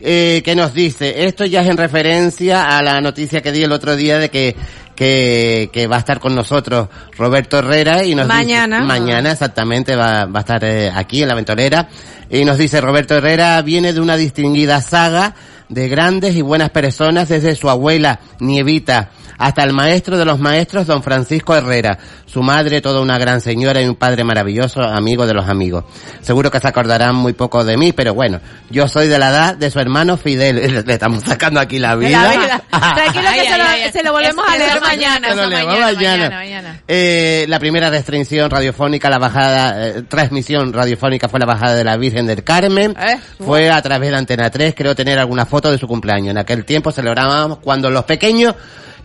Eh, 0.00 0.42
que 0.44 0.54
nos 0.54 0.74
dice, 0.74 1.26
esto 1.26 1.44
ya 1.44 1.62
es 1.62 1.68
en 1.68 1.76
referencia 1.76 2.76
a 2.76 2.82
la 2.82 3.00
noticia 3.00 3.40
que 3.40 3.52
di 3.52 3.62
el 3.62 3.72
otro 3.72 3.96
día 3.96 4.18
de 4.18 4.30
que 4.30 4.56
que, 4.98 5.70
que 5.72 5.86
va 5.86 5.94
a 5.94 5.98
estar 6.00 6.18
con 6.18 6.34
nosotros 6.34 6.88
Roberto 7.16 7.60
Herrera 7.60 8.02
y 8.04 8.16
nos 8.16 8.26
Mañana. 8.26 8.78
dice, 8.78 8.88
mañana 8.88 9.30
exactamente 9.30 9.94
va, 9.94 10.24
va 10.24 10.40
a 10.40 10.42
estar 10.42 10.64
eh, 10.64 10.90
aquí 10.92 11.22
en 11.22 11.28
la 11.28 11.36
ventolera 11.36 11.88
y 12.28 12.44
nos 12.44 12.58
dice 12.58 12.80
Roberto 12.80 13.16
Herrera 13.16 13.62
viene 13.62 13.92
de 13.92 14.00
una 14.00 14.16
distinguida 14.16 14.80
saga 14.80 15.36
de 15.68 15.88
grandes 15.88 16.34
y 16.34 16.42
buenas 16.42 16.70
personas 16.70 17.28
desde 17.28 17.54
su 17.54 17.70
abuela 17.70 18.18
Nievita 18.40 19.10
hasta 19.36 19.62
el 19.62 19.72
maestro 19.72 20.16
de 20.16 20.24
los 20.24 20.38
maestros 20.38 20.86
don 20.86 21.02
Francisco 21.02 21.54
Herrera, 21.54 21.98
su 22.26 22.42
madre 22.42 22.80
toda 22.80 23.00
una 23.00 23.18
gran 23.18 23.40
señora 23.40 23.82
y 23.82 23.86
un 23.86 23.96
padre 23.96 24.24
maravilloso, 24.24 24.80
amigo 24.82 25.26
de 25.26 25.34
los 25.34 25.48
amigos. 25.48 25.84
Seguro 26.22 26.50
que 26.50 26.60
se 26.60 26.68
acordarán 26.68 27.14
muy 27.14 27.32
poco 27.32 27.64
de 27.64 27.76
mí, 27.76 27.92
pero 27.92 28.14
bueno, 28.14 28.40
yo 28.70 28.88
soy 28.88 29.08
de 29.08 29.18
la 29.18 29.30
edad 29.30 29.56
de 29.56 29.70
su 29.70 29.80
hermano 29.80 30.16
Fidel, 30.16 30.84
le 30.86 30.92
estamos 30.92 31.22
sacando 31.24 31.60
aquí 31.60 31.78
la 31.78 31.94
vida. 31.96 32.22
La 32.22 32.30
vida. 32.40 32.62
Tranquilo 32.70 33.28
que 33.32 33.40
Ay, 33.40 33.46
se, 33.46 33.52
ay, 33.52 33.58
lo, 33.58 33.64
ay, 33.64 33.82
ay. 33.82 33.92
se 33.92 34.02
lo 34.02 34.12
volvemos 34.12 34.44
a 34.48 34.56
leer 34.58 34.80
mañana. 34.80 35.28
Se 35.28 35.34
lo 35.34 35.42
eso 35.42 35.50
leemos 35.50 35.74
mañana, 35.74 35.94
mañana. 35.94 36.16
mañana, 36.18 36.36
mañana. 36.36 36.80
Eh, 36.88 37.46
la 37.48 37.58
primera 37.58 37.90
restricción 37.90 38.50
radiofónica, 38.50 39.10
la 39.10 39.18
bajada, 39.18 39.88
eh, 39.88 40.02
transmisión 40.08 40.72
radiofónica 40.72 41.28
fue 41.28 41.40
la 41.40 41.46
bajada 41.46 41.74
de 41.74 41.84
la 41.84 41.96
Virgen 41.96 42.26
del 42.26 42.44
Carmen. 42.44 42.94
Eh, 42.98 43.18
fue 43.44 43.70
a 43.70 43.80
través 43.82 44.10
de 44.10 44.16
Antena 44.16 44.50
3, 44.50 44.74
creo 44.76 44.94
tener 44.94 45.18
alguna 45.18 45.46
foto 45.46 45.70
de 45.70 45.78
su 45.78 45.86
cumpleaños. 45.86 46.30
En 46.30 46.38
aquel 46.38 46.64
tiempo 46.64 46.92
celebrábamos 46.92 47.58
cuando 47.58 47.90
los 47.90 48.04
pequeños 48.04 48.54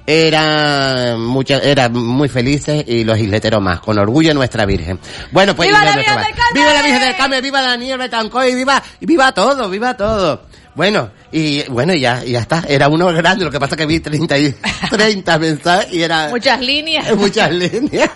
eran 0.06 1.22
mucha- 1.22 1.60
eran 1.60 1.94
muy 1.94 2.28
felices 2.30 2.84
y 2.88 3.04
los 3.04 3.18
isleteros 3.18 3.62
más, 3.62 3.80
con 3.80 3.98
orgullo 3.98 4.34
nuestra 4.34 4.66
Virgen. 4.66 5.00
Bueno, 5.32 5.56
pues 5.56 5.70
¡Viva 5.70 5.84
la 5.84 5.96
Virgen 5.96 6.16
del 6.16 6.26
Carmen! 6.36 6.54
¡Viva 6.54 6.74
la 6.74 6.82
Virgen 6.82 7.02
del 7.02 7.16
Carmen! 7.16 7.44
¡Viva 7.44 7.62
Daniel 7.62 7.98
Betancourt! 7.98 8.48
y 8.50 8.56
¡Viva, 8.56 8.84
viva 9.00 9.32
todo! 9.34 9.70
¡Viva 9.70 9.96
todo! 9.96 10.46
Bueno, 10.76 11.12
y 11.32 11.62
bueno, 11.70 11.94
ya, 11.94 12.24
ya 12.24 12.40
está. 12.40 12.64
Era 12.68 12.88
uno 12.90 13.06
grande, 13.14 13.46
lo 13.46 13.52
que 13.52 13.60
pasa 13.60 13.76
que 13.76 13.86
vi 13.86 14.00
30, 14.00 14.38
y, 14.40 14.56
30 14.90 15.38
mensajes 15.38 15.94
y 15.94 16.02
era 16.02 16.30
Muchas 16.30 16.60
líneas. 16.62 17.16
muchas 17.16 17.52
líneas. 17.52 18.10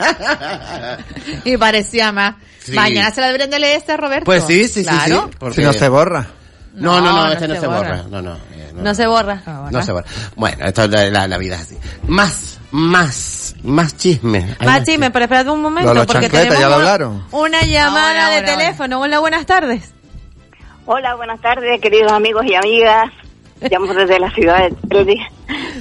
y 1.45 1.55
parecía 1.57 2.11
más. 2.11 2.35
Sí. 2.63 2.71
Mañana 2.73 3.11
se 3.11 3.21
la 3.21 3.27
deberían 3.27 3.49
de 3.51 3.59
leer 3.59 3.77
este 3.77 3.95
Roberto. 3.95 4.25
Pues 4.25 4.43
sí, 4.45 4.67
sí, 4.67 4.81
sí, 4.81 4.83
claro. 4.85 5.27
sí. 5.29 5.35
porque- 5.39 5.55
Si 5.55 5.61
no 5.61 5.71
se 5.73 5.87
borra. 5.87 6.27
No, 6.73 6.99
no, 6.99 7.11
no, 7.11 7.25
No, 7.27 7.31
este 7.31 7.47
no 7.47 7.53
no, 7.53 7.59
se 7.59 7.61
se 7.61 7.67
borra. 7.67 7.79
borra. 7.79 8.03
No, 8.09 8.21
no. 8.21 8.37
No, 8.77 8.83
No 8.83 8.95
se 8.95 9.07
borra. 9.07 9.41
no 9.71 9.81
se 9.83 9.91
borra. 9.91 10.05
Bueno, 10.35 10.65
esto 10.65 10.83
es 10.83 10.89
la, 10.89 11.09
la- 11.09 11.27
la 11.27 11.37
vida 11.37 11.55
es 11.55 11.61
así. 11.61 11.77
Más, 12.07 12.59
más, 12.71 13.55
más 13.63 13.97
chisme. 13.97 14.55
Hay 14.59 14.65
Más 14.67 14.83
chisme, 14.83 15.11
pero 15.11 15.25
esperad 15.25 15.47
un 15.47 15.61
momento, 15.61 15.93
los 15.93 16.05
porque 16.05 16.29
tenemos 16.29 16.59
¿ya 16.59 16.69
lo 16.69 16.75
hablaron? 16.75 17.23
una 17.31 17.61
llamada 17.63 18.29
de 18.29 18.41
teléfono. 18.43 19.01
Hola, 19.01 19.19
buenas 19.19 19.45
tardes. 19.45 19.93
Hola, 20.85 21.15
buenas 21.15 21.41
tardes, 21.41 21.81
queridos 21.81 22.11
amigos 22.11 22.45
y 22.45 22.55
amigas. 22.55 23.09
Llamo 23.59 23.93
desde 23.93 24.19
la 24.19 24.29
ciudad 24.31 24.69
de. 24.69 25.17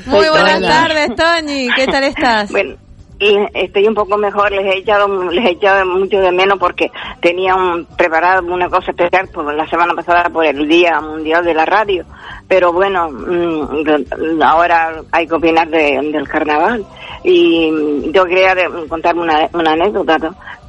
Muy 0.07 0.29
buenas 0.31 0.61
tardes, 0.63 1.11
Toñi. 1.15 1.69
¿Qué 1.77 1.87
tal 1.87 2.05
estás? 2.05 2.51
Bueno, 2.51 2.77
y 3.19 3.37
estoy 3.55 3.87
un 3.89 3.95
poco 3.95 4.17
mejor. 4.19 4.51
Les 4.53 4.65
he 4.67 4.79
echado, 4.79 5.31
les 5.31 5.45
he 5.45 5.51
echado 5.53 5.87
mucho 5.87 6.19
de 6.21 6.33
menos 6.33 6.59
porque 6.59 6.91
tenía 7.21 7.55
un, 7.55 7.87
preparado 7.97 8.43
una 8.53 8.69
cosa 8.69 8.91
especial 8.91 9.29
por 9.29 9.53
la 9.55 9.67
semana 9.69 9.95
pasada 9.95 10.29
por 10.31 10.45
el 10.45 10.67
Día 10.69 11.01
Mundial 11.01 11.45
de 11.45 11.55
la 11.55 11.65
Radio. 11.65 12.05
Pero 12.49 12.73
bueno, 12.73 13.09
mm, 13.11 14.43
ahora 14.43 15.03
hay 15.13 15.27
que 15.27 15.35
opinar 15.35 15.69
de- 15.69 16.01
del 16.13 16.29
carnaval. 16.29 16.85
Y 17.25 18.11
yo 18.13 18.25
quería 18.25 18.55
contarme 18.89 19.23
una, 19.23 19.49
una 19.53 19.73
anécdota, 19.73 20.19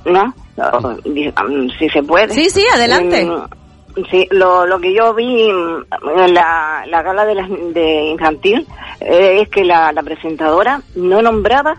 ¿no? 0.05 0.33
Si 1.77 1.89
se 1.89 2.03
puede. 2.03 2.33
Sí, 2.33 2.49
sí, 2.49 2.63
adelante. 2.73 3.25
Mm, 3.25 3.43
Sí, 4.11 4.27
lo, 4.29 4.67
lo 4.67 4.79
que 4.79 4.93
yo 4.93 5.11
vi 5.15 5.51
mm, 5.51 6.19
en 6.19 6.33
la, 6.35 6.83
la 6.85 7.01
gala 7.01 7.25
de, 7.25 7.33
las- 7.33 7.49
de 7.73 8.09
infantil 8.11 8.63
eh, 8.99 9.39
es 9.41 9.49
que 9.49 9.63
la, 9.63 9.91
la 9.91 10.03
presentadora 10.03 10.79
no 10.95 11.19
nombraba, 11.23 11.75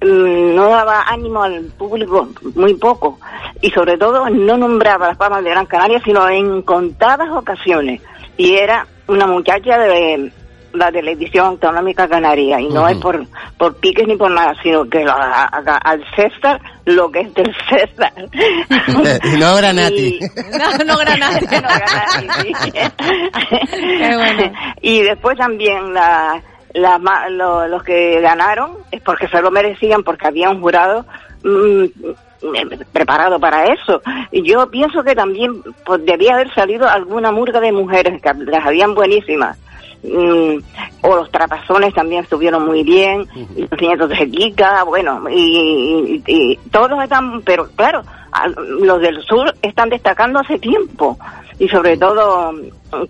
no 0.00 0.68
daba 0.68 1.02
ánimo 1.02 1.42
al 1.42 1.64
público, 1.76 2.28
muy 2.54 2.74
poco, 2.74 3.18
y 3.60 3.70
sobre 3.70 3.96
todo 3.96 4.28
no 4.30 4.56
nombraba 4.56 5.08
las 5.08 5.16
Palmas 5.16 5.42
de 5.42 5.50
Gran 5.50 5.66
Canaria, 5.66 6.00
sino 6.04 6.28
en 6.28 6.62
contadas 6.62 7.30
ocasiones. 7.30 8.02
Y 8.36 8.54
era 8.56 8.86
una 9.08 9.26
muchacha 9.26 9.78
de 9.78 10.30
la 10.72 10.92
televisión 10.92 11.46
autonómica 11.46 12.06
canaria, 12.06 12.60
y 12.60 12.68
no 12.68 12.86
es 12.86 12.98
por, 12.98 13.26
por 13.56 13.76
piques 13.76 14.06
ni 14.06 14.16
por 14.16 14.30
nada, 14.30 14.54
sino 14.62 14.84
que 14.88 15.04
lo 15.04 15.12
haga 15.12 15.76
al 15.78 16.04
César 16.14 16.60
lo 16.84 17.10
que 17.10 17.20
es 17.20 17.34
del 17.34 17.54
César. 17.68 18.12
y 19.24 19.36
no 19.38 19.56
Granati. 19.56 20.20
No, 20.58 20.84
no 20.84 20.98
granate. 20.98 21.60
No, 21.60 21.68
Granati, 21.68 22.54
sí. 22.54 22.72
Qué 22.72 24.16
bueno. 24.16 24.52
Y 24.82 25.02
después 25.02 25.36
también 25.36 25.92
la, 25.92 26.40
la 26.76 26.98
lo- 27.30 27.66
los 27.68 27.82
que 27.82 28.20
ganaron 28.20 28.72
es 28.90 29.00
porque 29.02 29.28
se 29.28 29.40
lo 29.42 29.50
merecían, 29.50 30.02
porque 30.02 30.26
había 30.26 30.50
un 30.50 30.60
jurado 30.60 31.04
mm, 31.42 31.84
eh, 31.84 32.78
preparado 32.92 33.38
para 33.40 33.64
eso. 33.72 34.02
Y 34.30 34.42
yo 34.42 34.68
pienso 34.70 35.02
que 35.02 35.14
también 35.14 35.62
pues, 35.84 36.04
debía 36.04 36.34
haber 36.34 36.52
salido 36.54 36.88
alguna 36.88 37.32
murga 37.32 37.60
de 37.60 37.72
mujeres, 37.72 38.20
que 38.20 38.32
las 38.44 38.64
habían 38.66 38.94
buenísimas. 38.94 39.58
Mm, 40.02 40.58
o 41.02 41.16
los 41.16 41.30
trapazones 41.32 41.92
también 41.94 42.22
estuvieron 42.22 42.64
muy 42.66 42.84
bien, 42.84 43.26
y 43.56 43.62
los 43.62 43.80
nietos 43.80 44.08
de 44.10 44.30
Kika, 44.30 44.84
bueno, 44.84 45.22
y, 45.30 46.22
y- 46.26 46.32
y 46.52 46.56
todos 46.70 47.02
están, 47.02 47.40
pero 47.42 47.66
claro, 47.74 48.02
a- 48.30 48.46
los 48.48 49.00
del 49.00 49.20
sur 49.22 49.52
están 49.62 49.88
destacando 49.88 50.38
hace 50.40 50.58
tiempo, 50.58 51.18
y 51.58 51.66
sobre 51.68 51.96
todo 51.96 52.52
mm, 52.52 53.06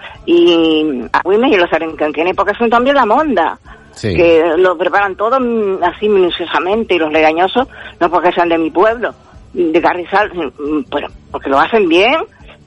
Carrizal 0.00 0.26
mm, 0.26 1.02
y 1.04 1.08
Agüimes 1.12 1.52
y 1.52 1.56
los 1.56 1.72
Arencanquenes, 1.72 2.34
porque 2.36 2.54
son 2.56 2.70
también 2.70 2.96
la 2.96 3.06
monda, 3.06 3.58
Sí. 3.92 4.14
que 4.14 4.54
lo 4.56 4.78
preparan 4.78 5.16
todo 5.16 5.38
mm, 5.40 5.82
así 5.82 6.08
minuciosamente, 6.08 6.94
y 6.94 6.98
los 6.98 7.12
legañosos, 7.12 7.66
no 7.98 8.10
porque 8.10 8.32
sean 8.32 8.48
de 8.48 8.56
mi 8.58 8.70
pueblo, 8.70 9.12
de 9.52 9.80
Carrizal, 9.82 10.30
mm, 10.32 10.84
pero 10.90 11.08
porque 11.30 11.50
lo 11.50 11.58
hacen 11.58 11.88
bien, 11.88 12.16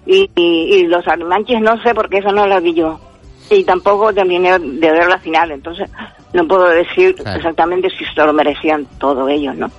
y, 0.06 0.30
y, 0.36 0.76
y 0.76 0.88
los 0.88 1.08
armanches 1.08 1.62
no 1.62 1.82
sé 1.82 1.94
porque 1.96 2.18
eso 2.18 2.32
no 2.34 2.46
lo 2.46 2.60
vi 2.60 2.74
yo 2.74 3.00
y 3.50 3.64
tampoco 3.64 4.14
terminé 4.14 4.60
de 4.60 4.92
ver 4.92 5.08
la 5.08 5.18
final 5.18 5.52
entonces 5.52 5.90
no 6.34 6.46
puedo 6.46 6.66
decir 6.68 7.16
Claro. 7.16 7.38
exactamente 7.38 7.90
si 7.90 8.04
se 8.04 8.26
lo 8.26 8.34
merecían 8.34 8.86
todos 9.00 9.30
ellos 9.30 9.56
no 9.56 9.72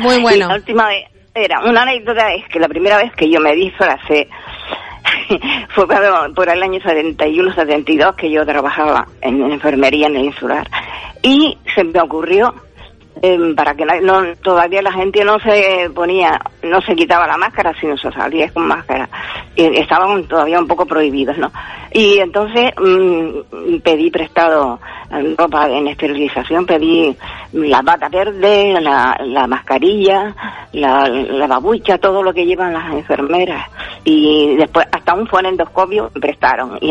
Muy 0.00 0.14
y 0.16 0.22
bueno. 0.22 0.48
la 0.48 0.54
última 0.54 0.86
vez 0.88 1.04
era 1.34 1.60
una 1.60 1.82
anécdota 1.82 2.32
es 2.32 2.48
que 2.48 2.58
la 2.58 2.68
primera 2.68 2.96
vez 2.96 3.12
que 3.14 3.28
yo 3.30 3.38
me 3.40 3.54
disfracé 3.54 4.28
fue 5.74 5.86
por 6.34 6.48
el 6.48 6.62
año 6.62 6.80
71 6.80 7.54
72 7.54 8.16
que 8.16 8.30
yo 8.30 8.44
trabajaba 8.44 9.06
en 9.20 9.42
enfermería 9.42 10.06
en 10.06 10.16
el 10.16 10.24
insular. 10.26 10.68
Y 11.22 11.56
se 11.74 11.84
me 11.84 12.00
ocurrió 12.00 12.54
eh, 13.22 13.38
para 13.56 13.74
que 13.74 13.84
no, 13.84 14.22
todavía 14.42 14.82
la 14.82 14.92
gente 14.92 15.24
no 15.24 15.38
se 15.38 15.90
ponía, 15.94 16.40
no 16.62 16.80
se 16.82 16.94
quitaba 16.94 17.26
la 17.26 17.36
máscara, 17.36 17.72
sino 17.80 17.96
se 17.96 18.10
salía 18.12 18.50
con 18.52 18.66
máscara. 18.66 19.08
Y 19.56 19.64
estaban 19.78 20.24
todavía 20.24 20.58
un 20.58 20.66
poco 20.66 20.84
prohibidos, 20.86 21.38
¿no? 21.38 21.50
Y 21.92 22.18
entonces 22.18 22.72
mm, 22.76 23.78
pedí 23.82 24.10
prestado 24.10 24.80
eh, 25.10 25.34
ropa 25.38 25.68
en 25.68 25.86
esterilización, 25.88 26.66
pedí 26.66 27.16
la 27.52 27.82
bata 27.82 28.08
verde, 28.08 28.80
la, 28.80 29.16
la 29.24 29.46
mascarilla, 29.46 30.34
la, 30.72 31.46
babucha, 31.46 31.98
todo 31.98 32.22
lo 32.22 32.34
que 32.34 32.46
llevan 32.46 32.72
las 32.72 32.92
enfermeras. 32.92 33.70
Y 34.04 34.56
después 34.56 34.86
hasta 34.90 35.14
un 35.14 35.26
fonendoscopio 35.26 36.10
prestaron. 36.20 36.78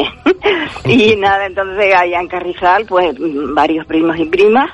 Y, 0.85 1.15
nada, 1.15 1.45
entonces 1.45 1.93
allá 1.95 2.19
en 2.19 2.27
Carrizal, 2.27 2.85
pues 2.85 3.15
varios 3.53 3.85
primos 3.85 4.17
y 4.17 4.25
primas, 4.25 4.69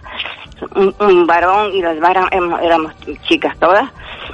un, 0.76 1.28
varón 1.28 1.74
y 1.74 1.82
las 1.82 2.00
varas 2.00 2.26
éramos, 2.32 2.62
éramos 2.62 2.94
chicas 3.28 3.58
todas. 3.60 3.90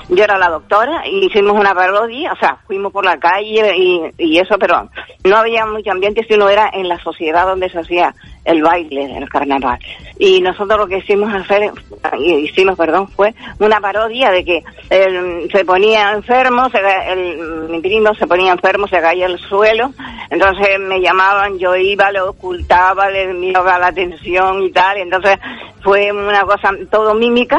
Yo 0.10 0.24
era 0.24 0.38
la 0.38 0.50
doctora 0.50 1.08
y 1.08 1.26
hicimos 1.26 1.54
una 1.54 1.74
parodia, 1.74 2.34
o 2.34 2.36
sea, 2.36 2.58
fuimos 2.68 2.92
por 2.92 3.06
la 3.06 3.18
calle 3.18 3.76
y, 3.76 4.02
y 4.18 4.40
eso, 4.40 4.58
pero 4.60 4.90
no 5.24 5.38
había 5.38 5.66
mucho 5.66 5.92
ambiente, 5.92 6.26
sino 6.28 6.50
era 6.50 6.70
en 6.74 6.88
la 6.88 7.00
sociedad 7.00 7.48
donde 7.48 7.70
se 7.70 7.80
hacía 7.80 8.14
el 8.46 8.62
baile, 8.62 9.18
el 9.18 9.28
carnaval. 9.28 9.80
Y 10.18 10.40
nosotros 10.40 10.80
lo 10.80 10.88
que 10.88 11.00
hicimos 11.00 11.34
hacer, 11.34 11.72
hicimos, 12.20 12.78
perdón, 12.78 13.08
fue 13.10 13.34
una 13.60 13.82
parodia 13.82 14.32
de 14.32 14.46
que 14.46 14.64
él 14.90 15.50
se 15.52 15.66
ponía 15.66 16.12
enfermo, 16.14 16.70
se, 16.70 16.80
el, 17.12 17.70
mi 17.70 17.82
primo 17.82 18.14
se 18.14 18.28
ponía 18.28 18.54
enfermo, 18.54 18.88
se 18.88 19.02
caía 19.02 19.26
al 19.26 19.40
suelo, 19.40 19.92
entonces 20.30 20.80
me 20.80 21.02
llamaban, 21.02 21.58
yo 21.58 21.76
iba, 21.76 22.12
lo 22.12 22.30
ocultaba, 22.30 23.10
le 23.10 23.34
miraba 23.34 23.80
la 23.80 23.88
atención 23.88 24.62
y 24.62 24.72
tal, 24.72 24.98
entonces 24.98 25.38
fue 25.84 26.12
una 26.12 26.44
cosa 26.44 26.72
todo 26.90 27.14
mímica 27.14 27.58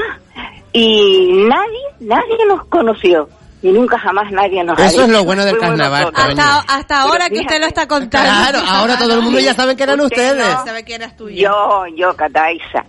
y 0.73 1.47
nadie, 1.49 1.85
nadie 2.01 2.47
nos 2.47 2.65
conoció. 2.67 3.29
Y 3.63 3.69
nunca 3.73 3.99
jamás 3.99 4.31
nadie 4.31 4.63
nos 4.63 4.79
ha 4.79 4.87
Eso 4.87 5.03
es 5.05 5.09
lo 5.09 5.25
bueno 5.25 5.45
del 5.45 5.57
carnaval. 5.59 6.13
Hasta, 6.15 6.59
hasta 6.61 7.01
ahora 7.01 7.29
que 7.31 7.41
usted 7.41 7.59
lo 7.59 7.67
está 7.67 7.89
contando. 7.89 8.29
Claro, 8.31 8.59
ahora 8.69 8.99
todo 8.99 9.15
el 9.15 9.23
mundo 9.23 9.41
ya 9.41 9.55
sabe 9.55 9.75
que 9.77 9.83
eran 9.83 9.99
Usted 10.01 10.35
ustedes. 10.35 10.55
no. 10.55 10.65
¿Sabe 10.65 10.85
quién 10.85 11.03
eres 11.03 11.17
tú? 11.17 11.29
Yo, 11.31 11.85
yo, 11.97 12.15
Cataiza. 12.15 12.85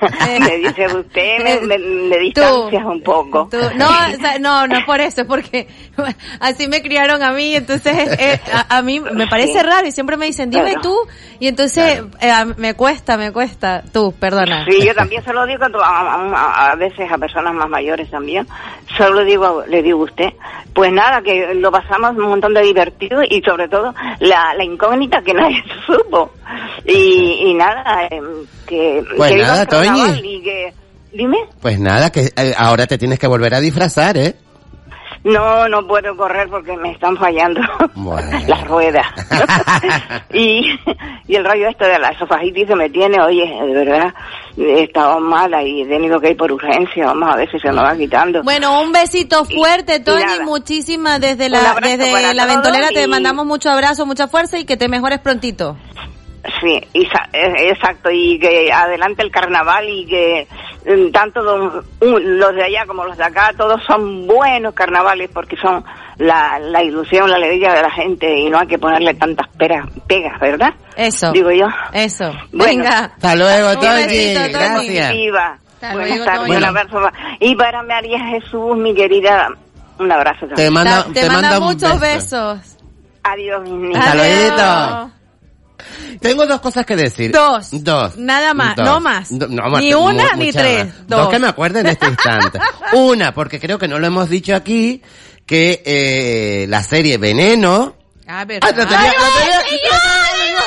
me 0.40 0.56
dice 0.58 0.86
usted, 0.86 1.38
me, 1.42 1.60
me, 1.66 1.78
me 1.78 2.18
distancias 2.18 2.84
un 2.84 3.02
poco. 3.02 3.48
Tú- 3.50 3.56
no, 3.76 3.86
o 3.88 4.20
sea, 4.20 4.38
no, 4.38 4.66
no 4.66 4.78
es 4.78 4.84
por 4.84 5.00
eso, 5.00 5.22
es 5.22 5.26
porque 5.26 5.66
así 6.40 6.68
me 6.68 6.82
criaron 6.82 7.22
a 7.22 7.32
mí, 7.32 7.54
entonces 7.54 7.94
eh, 8.18 8.40
a, 8.52 8.76
a 8.78 8.82
mí 8.82 9.00
me 9.00 9.26
parece 9.26 9.54
Sí. 9.54 9.62
raro 9.62 9.86
y 9.86 9.92
siempre 9.92 10.16
me 10.16 10.26
dicen, 10.26 10.50
dime 10.50 10.64
Claro. 10.74 10.80
tú, 10.82 10.96
y 11.38 11.46
entonces 11.48 12.02
eh, 12.20 12.32
me 12.56 12.74
cuesta, 12.74 13.16
me 13.16 13.30
cuesta, 13.32 13.82
tú, 13.92 14.12
perdona. 14.18 14.64
Sí, 14.64 14.84
yo 14.84 14.94
también 14.94 15.22
se 15.24 15.32
lo 15.32 15.44
digo 15.46 15.64
a, 15.82 16.14
a- 16.14 16.70
a 16.72 16.74
veces 16.76 17.10
a 17.10 17.18
personas 17.18 17.54
más 17.54 17.68
mayores 17.68 18.10
también. 18.10 18.46
Solo 18.96 19.24
digo, 19.24 19.64
le 19.68 19.82
digo 19.82 20.00
a 20.00 20.04
pues 20.72 20.92
nada, 20.92 21.22
que 21.22 21.54
lo 21.54 21.70
pasamos 21.70 22.12
un 22.16 22.28
montón 22.28 22.54
de 22.54 22.62
divertido 22.62 23.22
y 23.22 23.42
sobre 23.42 23.68
todo 23.68 23.94
la, 24.20 24.54
la 24.54 24.64
incógnita 24.64 25.22
que 25.22 25.34
nadie 25.34 25.62
supo. 25.86 26.32
Y, 26.84 27.46
y 27.46 27.54
nada, 27.54 28.06
em, 28.10 28.24
que, 28.66 29.04
Pues 29.16 29.32
que 29.32 29.38
nada, 29.38 29.66
Toñi. 29.66 30.20
y 30.22 30.42
que, 30.42 30.72
dime, 31.12 31.38
Pues 31.60 31.78
nada, 31.78 32.10
que 32.10 32.30
eh, 32.36 32.54
ahora 32.56 32.86
te 32.86 32.98
tienes 32.98 33.18
que 33.18 33.26
volver 33.26 33.54
a 33.54 33.60
disfrazar, 33.60 34.16
¿eh? 34.16 34.34
No, 35.24 35.68
no 35.68 35.86
puedo 35.86 36.16
correr 36.16 36.48
porque 36.48 36.76
me 36.76 36.92
están 36.92 37.16
fallando 37.16 37.60
las 38.46 38.66
ruedas. 38.68 39.06
y, 40.32 40.66
y 41.26 41.34
el 41.36 41.44
rollo 41.44 41.68
este 41.68 41.86
de 41.86 41.98
la 41.98 42.10
esofagitis 42.10 42.66
que 42.68 42.76
me 42.76 42.90
tiene, 42.90 43.20
oye, 43.20 43.44
de 43.44 43.72
verdad, 43.84 44.14
he 44.56 44.84
estado 44.84 45.18
mala 45.20 45.62
y 45.62 45.82
he 45.82 45.86
tenido 45.86 46.20
que 46.20 46.30
ir 46.30 46.36
por 46.36 46.52
urgencia, 46.52 47.06
vamos 47.06 47.32
a 47.32 47.36
ver 47.36 47.50
si 47.50 47.58
se 47.58 47.70
me 47.72 47.82
va 47.82 47.96
quitando. 47.96 48.42
Bueno, 48.42 48.80
un 48.82 48.92
besito 48.92 49.44
fuerte, 49.44 50.00
Tony, 50.00 50.22
nada. 50.24 50.44
muchísimas 50.44 51.20
desde 51.20 51.46
Un 51.46 51.52
la 51.52 51.74
desde 51.80 52.34
la 52.34 52.46
ventolera 52.46 52.88
te 52.88 53.04
y- 53.04 53.08
mandamos 53.08 53.46
mucho 53.46 53.70
abrazo, 53.70 54.06
mucha 54.06 54.28
fuerza 54.28 54.58
y 54.58 54.64
que 54.64 54.76
te 54.76 54.88
mejores 54.88 55.18
prontito. 55.20 55.76
Sí, 56.60 56.78
y 56.92 57.06
sa- 57.06 57.28
eh, 57.32 57.70
exacto, 57.70 58.10
y 58.10 58.38
que 58.38 58.70
adelante 58.72 59.22
el 59.22 59.30
carnaval 59.30 59.88
y 59.88 60.04
que 60.06 60.46
mm, 60.86 61.10
tanto 61.10 61.40
los 61.42 62.54
de 62.54 62.62
allá 62.64 62.84
como 62.86 63.04
los 63.04 63.16
de 63.16 63.24
acá, 63.24 63.52
todos 63.56 63.80
son 63.86 64.26
buenos 64.26 64.74
carnavales 64.74 65.30
porque 65.32 65.56
son 65.56 65.82
la, 66.18 66.58
la 66.58 66.82
ilusión, 66.82 67.30
la 67.30 67.36
alegría 67.36 67.72
de 67.72 67.80
la 67.82 67.90
gente 67.90 68.30
y 68.38 68.50
no 68.50 68.58
hay 68.58 68.66
que 68.66 68.78
ponerle 68.78 69.14
tantas 69.14 69.48
peras, 69.56 69.86
pegas, 70.06 70.38
¿verdad? 70.38 70.74
Eso. 70.96 71.32
Digo 71.32 71.50
yo. 71.50 71.66
Eso. 71.94 72.30
Bueno. 72.52 72.82
Venga. 72.82 72.98
Hasta 73.14 73.36
luego, 73.36 73.74
Toñi. 73.80 74.34
Gracias. 74.34 75.12
Hasta 75.80 75.92
Buenas 75.92 76.08
luego, 76.10 76.24
tardes, 76.24 76.56
un 76.56 76.64
abrazo. 76.64 77.00
Y 77.40 77.56
para 77.56 77.82
María 77.82 78.18
Jesús, 78.26 78.76
mi 78.76 78.94
querida, 78.94 79.48
un 79.98 80.12
abrazo 80.12 80.40
Te 80.40 80.48
también. 80.48 80.72
manda, 80.74 81.04
te, 81.04 81.20
te 81.22 81.30
manda 81.30 81.58
muchos 81.60 81.98
beso. 82.00 82.54
besos. 82.54 82.76
Adiós, 83.22 83.62
mis 83.62 83.72
niños. 83.72 83.98
Hasta. 84.06 85.10
Tengo 86.20 86.46
dos 86.46 86.60
cosas 86.60 86.84
que 86.86 86.96
decir. 86.96 87.30
Dos. 87.32 87.68
Dos. 87.72 88.16
Nada 88.16 88.54
más, 88.54 88.76
Dos. 88.76 88.86
no 88.86 89.00
más. 89.00 89.28
Do- 89.30 89.48
no 89.48 89.78
Ni 89.78 89.92
una 89.94 90.32
ni 90.36 90.52
tres. 90.52 90.86
Dos. 91.06 91.20
Dos 91.20 91.28
que 91.30 91.38
me 91.38 91.48
acuerdo 91.48 91.80
en 91.80 91.86
este 91.86 92.06
instante. 92.06 92.58
Una, 92.92 93.32
porque 93.34 93.58
creo 93.60 93.78
que 93.78 93.88
no 93.88 93.98
lo 93.98 94.06
hemos 94.06 94.28
dicho 94.28 94.54
aquí, 94.54 95.02
que 95.46 95.82
eh, 95.84 96.66
la 96.68 96.82
serie 96.82 97.18
Veneno... 97.18 97.96
Ah, 98.26 98.40
Ah, 98.40 98.46
tenía- 98.46 98.62
Ay, 98.62 98.76
tenía- 98.78 98.88
tenía 98.88 99.12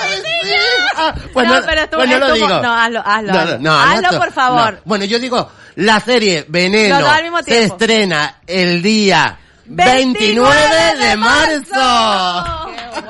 que 0.04 0.16
decir. 0.16 0.56
Ah, 0.96 1.16
pues 1.34 1.48
no, 1.48 1.60
no, 1.60 1.66
pero 1.66 1.90
tú, 1.90 1.98
pues 1.98 2.10
no 2.10 2.20
lo 2.20 2.34
digo. 2.34 2.48
no, 2.50 2.74
hazlo, 2.74 3.02
hazlo. 3.06 3.32
No, 3.34 3.40
hazlo, 3.80 4.02
no, 4.02 4.12
no, 4.12 4.18
por 4.20 4.32
favor. 4.32 4.74
No. 4.74 4.80
Bueno, 4.86 5.06
yo 5.06 5.18
digo, 5.20 5.50
la 5.76 6.00
serie 6.00 6.46
Veneno 6.48 7.00
se 7.44 7.64
estrena 7.64 8.42
el 8.46 8.82
día 8.82 9.38
29 9.66 10.56
de 11.00 11.16
marzo. 11.18 12.70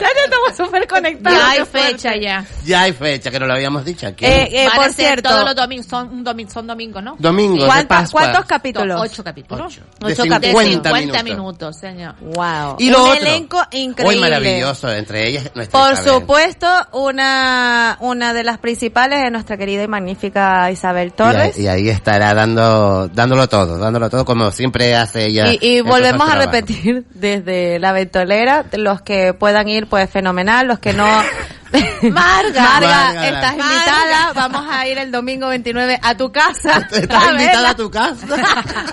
Ya 0.00 0.08
te 0.08 0.24
estamos 0.24 0.56
súper 0.56 0.86
conectados. 0.86 1.38
Ya 1.38 1.50
hay 1.50 1.64
fecha 1.64 2.16
ya. 2.16 2.44
Ya 2.64 2.82
hay 2.82 2.92
fecha, 2.92 3.30
que 3.30 3.38
no 3.40 3.46
lo 3.46 3.54
habíamos 3.54 3.84
dicho 3.84 4.06
aquí. 4.06 4.24
Eh, 4.24 4.48
eh, 4.52 4.64
Van 4.66 4.72
a 4.72 4.76
por 4.76 4.84
ser 4.92 4.94
cierto. 4.94 5.28
Todos 5.28 5.44
los 5.44 5.56
domingos, 5.56 5.86
son, 5.86 6.24
domingo, 6.24 6.50
son 6.50 6.66
domingos, 6.66 7.02
¿no? 7.02 7.16
Domingo 7.18 7.56
de 7.62 7.66
¿Cuántos, 7.66 7.86
Pascua. 7.88 8.20
¿Cuántos 8.22 8.44
capítulos? 8.46 9.00
Ocho 9.00 9.24
capítulos. 9.24 9.74
De 10.00 10.12
Ocho 10.12 10.22
50 10.22 10.34
capítulos. 10.34 10.64
De 10.64 10.72
50 10.72 11.22
minutos. 11.22 11.24
minutos. 11.24 11.76
señor. 11.76 12.14
Wow. 12.20 12.76
Y 12.78 12.90
lo 12.90 13.04
un 13.04 13.10
otro. 13.10 13.20
elenco 13.26 13.62
increíble. 13.72 14.16
Hoy 14.16 14.20
maravilloso, 14.20 14.90
entre 14.92 15.28
ellas 15.28 15.50
nuestra 15.54 15.80
Por 15.80 15.92
Isabel. 15.92 16.12
supuesto, 16.20 16.66
una, 16.92 17.96
una 18.00 18.32
de 18.34 18.44
las 18.44 18.58
principales 18.58 19.24
es 19.24 19.32
nuestra 19.32 19.56
querida 19.56 19.82
y 19.82 19.88
magnífica 19.88 20.70
Isabel 20.70 21.08
Y 21.08 21.10
ahí, 21.10 21.16
Torres. 21.16 21.58
y 21.58 21.66
ahí 21.68 21.88
estará 21.88 22.34
dando, 22.34 23.08
dándolo 23.08 23.48
todo, 23.48 23.78
dándolo 23.78 24.08
todo 24.10 24.24
como 24.24 24.50
siempre 24.50 24.94
hace 24.94 25.26
ella. 25.26 25.52
Y, 25.52 25.58
y 25.60 25.78
en 25.78 25.86
volvemos 25.86 26.28
a 26.28 26.34
repetir 26.36 27.04
desde 27.10 27.78
la 27.80 27.92
ventolera, 27.92 28.64
los 28.72 29.02
que 29.02 29.34
puedan 29.34 29.68
ir 29.68 29.86
pues 29.86 30.08
fenomenal, 30.10 30.66
los 30.66 30.78
que 30.78 30.92
no... 30.92 31.06
Marga, 32.02 32.62
Marga, 32.62 33.28
estás 33.28 33.56
Marga. 33.56 33.74
invitada, 33.74 34.32
vamos 34.34 34.66
a 34.68 34.88
ir 34.88 34.98
el 34.98 35.12
domingo 35.12 35.48
29 35.48 36.00
a 36.02 36.16
tu 36.16 36.32
casa. 36.32 36.84
Estás 36.90 37.22
a 37.28 37.30
invitada 37.30 37.52
verla. 37.52 37.70
a 37.70 37.74
tu 37.76 37.90
casa. 37.90 38.26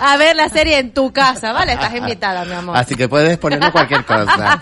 a 0.00 0.16
ver 0.16 0.36
la 0.36 0.48
serie 0.48 0.78
en 0.78 0.94
tu 0.94 1.12
casa, 1.12 1.52
¿vale? 1.52 1.72
Estás 1.72 1.94
invitada, 1.96 2.44
mi 2.44 2.52
amor. 2.52 2.76
Así 2.76 2.94
que 2.94 3.08
puedes 3.08 3.36
ponernos 3.38 3.72
cualquier 3.72 4.04
cosa. 4.04 4.60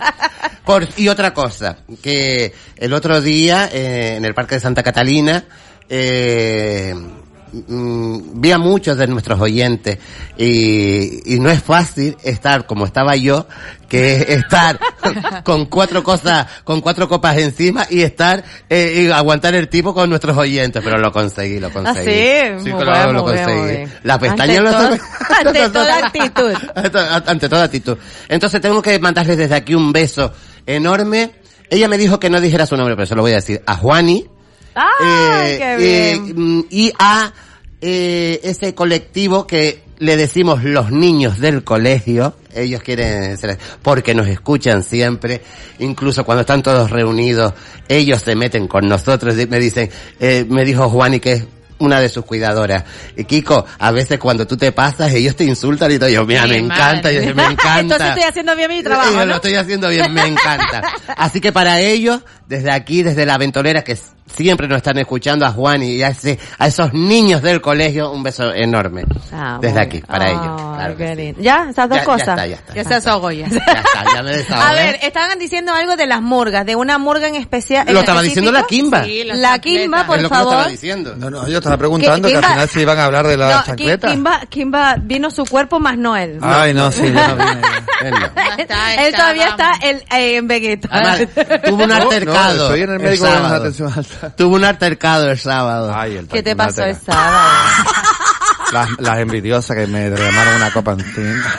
Por, 0.64 0.88
y 0.96 1.08
otra 1.08 1.34
cosa, 1.34 1.76
que 2.02 2.54
el 2.76 2.94
otro 2.94 3.20
día 3.20 3.68
eh, 3.70 4.16
en 4.16 4.24
el 4.24 4.32
Parque 4.34 4.54
de 4.54 4.60
Santa 4.62 4.82
Catalina 4.82 5.44
eh, 5.88 6.94
mm, 7.66 8.40
vi 8.40 8.50
a 8.52 8.58
muchos 8.58 8.96
de 8.96 9.06
nuestros 9.06 9.40
oyentes 9.40 9.98
y, 10.36 11.34
y 11.34 11.40
no 11.40 11.50
es 11.50 11.62
fácil 11.62 12.16
estar 12.22 12.66
como 12.66 12.84
estaba 12.86 13.16
yo, 13.16 13.46
que 13.88 14.16
es 14.16 14.28
estar 14.28 14.78
con 15.44 15.66
cuatro 15.66 16.02
cosas, 16.02 16.46
con 16.64 16.80
cuatro 16.80 17.08
copas 17.08 17.36
encima 17.38 17.86
y 17.88 18.02
estar 18.02 18.44
eh, 18.68 19.04
y 19.06 19.10
aguantar 19.10 19.54
el 19.54 19.68
tipo 19.68 19.94
con 19.94 20.08
nuestros 20.10 20.36
oyentes, 20.36 20.82
pero 20.84 20.98
lo 20.98 21.12
conseguí, 21.12 21.58
lo 21.60 21.70
conseguí. 21.70 22.10
Ah, 22.10 22.56
sí, 22.58 22.64
sí 22.64 22.70
muy 22.72 22.82
claro, 22.82 23.04
bien, 23.04 23.16
lo 23.16 23.24
conseguí. 23.24 23.58
muy 23.60 23.68
bien. 23.70 23.92
La 24.02 24.18
pestaña 24.18 24.58
Ante 24.60 24.70
todo- 24.72 24.98
ante 25.46 25.68
toda 25.70 25.96
actitud. 25.98 26.52
ante 26.74 26.98
ante 27.30 27.48
toda 27.48 27.64
actitud. 27.64 27.98
Entonces 28.28 28.60
tengo 28.60 28.82
que 28.82 28.98
mandarles 28.98 29.36
desde 29.38 29.54
aquí 29.54 29.74
un 29.74 29.92
beso 29.92 30.32
enorme. 30.66 31.32
Ella 31.70 31.88
me 31.88 31.98
dijo 31.98 32.20
que 32.20 32.30
no 32.30 32.40
dijera 32.40 32.64
su 32.66 32.76
nombre, 32.76 32.94
pero 32.94 33.06
se 33.06 33.14
lo 33.16 33.22
voy 33.22 33.32
a 33.32 33.36
decir. 33.36 33.60
A 33.66 33.76
Juani. 33.76 34.26
¡Ay, 34.76 35.52
eh, 35.52 35.56
qué 35.58 35.74
eh, 35.74 36.18
bien! 36.20 36.58
mm, 36.58 36.64
y 36.70 36.92
a 36.98 37.32
eh, 37.80 38.40
ese 38.44 38.74
colectivo 38.74 39.46
que 39.46 39.82
le 39.98 40.16
decimos 40.16 40.62
los 40.64 40.90
niños 40.90 41.38
del 41.40 41.64
colegio. 41.64 42.34
Ellos 42.54 42.82
quieren 42.82 43.36
ser, 43.38 43.58
porque 43.82 44.14
nos 44.14 44.26
escuchan 44.28 44.82
siempre. 44.82 45.42
Incluso 45.78 46.24
cuando 46.24 46.40
están 46.42 46.62
todos 46.62 46.90
reunidos, 46.90 47.52
ellos 47.88 48.22
se 48.22 48.34
meten 48.34 48.66
con 48.68 48.88
nosotros. 48.88 49.38
y 49.38 49.46
Me 49.46 49.58
dicen, 49.58 49.90
eh, 50.20 50.44
me 50.48 50.64
dijo 50.64 50.88
Juani 50.88 51.20
que 51.20 51.32
es 51.32 51.44
una 51.78 52.00
de 52.00 52.08
sus 52.08 52.24
cuidadoras. 52.24 52.84
Y 53.16 53.24
Kiko, 53.24 53.66
a 53.78 53.90
veces 53.90 54.18
cuando 54.18 54.46
tú 54.46 54.56
te 54.56 54.72
pasas, 54.72 55.12
ellos 55.12 55.36
te 55.36 55.44
insultan 55.44 55.92
y 55.92 55.98
todo. 55.98 56.08
Yo, 56.08 56.24
mira, 56.24 56.44
Sí, 56.44 56.48
me 56.48 56.56
encanta, 56.58 57.12
yo, 57.12 57.20
me 57.34 57.44
encanta. 57.52 57.80
Entonces 57.80 58.08
estoy 58.08 58.22
haciendo 58.22 58.56
bien 58.56 58.68
mi 58.70 58.76
Yo 58.78 58.84
trabajo, 58.84 59.10
lo 59.18 59.26
¿no? 59.26 59.34
estoy 59.36 59.54
haciendo 59.54 59.88
bien, 59.90 60.12
me 60.14 60.26
encanta. 60.26 60.82
Así 61.16 61.40
que 61.42 61.52
para 61.52 61.80
ellos, 61.80 62.20
desde 62.48 62.70
aquí, 62.72 63.02
desde 63.02 63.26
la 63.26 63.36
ventolera, 63.36 63.84
que 63.84 63.98
siempre 64.34 64.68
nos 64.68 64.78
están 64.78 64.98
escuchando 64.98 65.46
a 65.46 65.50
Juan 65.52 65.82
y 65.82 66.02
a, 66.02 66.08
ese, 66.08 66.38
a 66.58 66.66
esos 66.66 66.92
niños 66.92 67.42
del 67.42 67.60
colegio, 67.60 68.10
un 68.10 68.22
beso 68.22 68.52
enorme. 68.52 69.04
Ah, 69.32 69.58
Desde 69.60 69.80
aquí, 69.80 70.00
para 70.00 70.26
Ay, 70.26 70.32
ellos. 70.32 70.60
Claro 70.76 70.94
sí. 71.16 71.34
¿Ya? 71.40 71.66
¿Estas 71.70 71.88
dos 71.88 71.96
Ya- 71.98 72.02
ya 72.02 72.04
cosas? 72.04 72.28
está, 72.28 72.46
ya 72.46 72.56
está. 72.56 72.74
Ya 72.74 72.84
se 72.84 72.94
desahogó 72.94 73.30
ya. 73.30 73.48
Ya 73.48 73.56
está, 73.56 74.04
ya 74.14 74.22
me. 74.22 74.30
A 74.54 74.72
ver, 74.72 74.98
estaban 75.02 75.38
diciendo 75.38 75.72
algo 75.72 75.96
de 75.96 76.06
las 76.06 76.20
murgas, 76.22 76.66
de 76.66 76.76
una 76.76 76.98
murga 76.98 77.28
en 77.28 77.36
especial. 77.36 77.86
Lo 77.90 78.00
estaba 78.00 78.22
diciendo 78.22 78.52
la. 78.52 78.64
Kimba. 78.64 79.04
Sí, 79.04 79.24
La. 79.24 79.58
Kimba, 79.58 80.06
por 80.06 80.16
es 80.16 80.22
lo 80.24 80.28
que 80.28 80.34
favor. 80.34 80.52
estaba 80.54 80.68
diciendo. 80.70 81.14
No, 81.16 81.30
no, 81.30 81.48
yo 81.48 81.58
estaba 81.58 81.76
preguntando 81.76 82.28
¿Qué- 82.28 82.34
que 82.34 82.38
al 82.38 82.44
final 82.52 82.68
se 82.68 82.82
iban 82.82 82.98
a 82.98 83.04
hablar 83.04 83.26
de 83.26 83.36
la 83.36 83.56
No, 83.56 83.62
chancleta. 83.64 84.08
Kimba, 84.08 84.40
Kimba 84.48 84.96
vino 85.00 85.30
su 85.30 85.44
cuerpo 85.44 85.78
más 85.80 85.96
no 85.96 86.16
él. 86.16 86.38
Ay, 86.42 86.74
no, 86.74 86.90
sí, 86.92 87.06
yo 87.06 87.12
no 87.12 87.36
vine. 87.36 87.60
Él 88.02 88.10
no. 88.10 88.18
Ya 88.36 88.54
está, 88.58 88.94
Él 89.06 89.14
todavía 89.14 89.48
está 89.48 89.72
el- 89.82 90.04
eh, 90.12 90.36
en 90.36 90.46
Vegeta. 90.48 90.88
Tuvo 91.64 91.82
un 91.84 91.88
No, 91.88 91.94
altercado. 91.94 92.56
no, 92.56 92.64
estoy 92.64 92.82
en 92.82 92.90
el 92.92 92.98
médico 93.00 93.24
de 93.24 93.30
atención 93.32 93.92
alta. 93.96 94.15
Tuvo 94.36 94.56
un 94.56 94.64
altercado 94.64 95.30
el 95.30 95.38
sábado. 95.38 95.92
Ay, 95.96 96.16
el 96.16 96.28
¿Qué 96.28 96.42
te 96.42 96.54
pasó 96.56 96.84
el 96.84 96.96
sábado? 96.96 97.48
Las, 98.72 98.88
las 98.98 99.18
envidiosas 99.18 99.76
que 99.76 99.86
me 99.86 100.10
derramaron 100.10 100.56
una 100.56 100.72
copa 100.72 100.92
encima. 100.92 101.54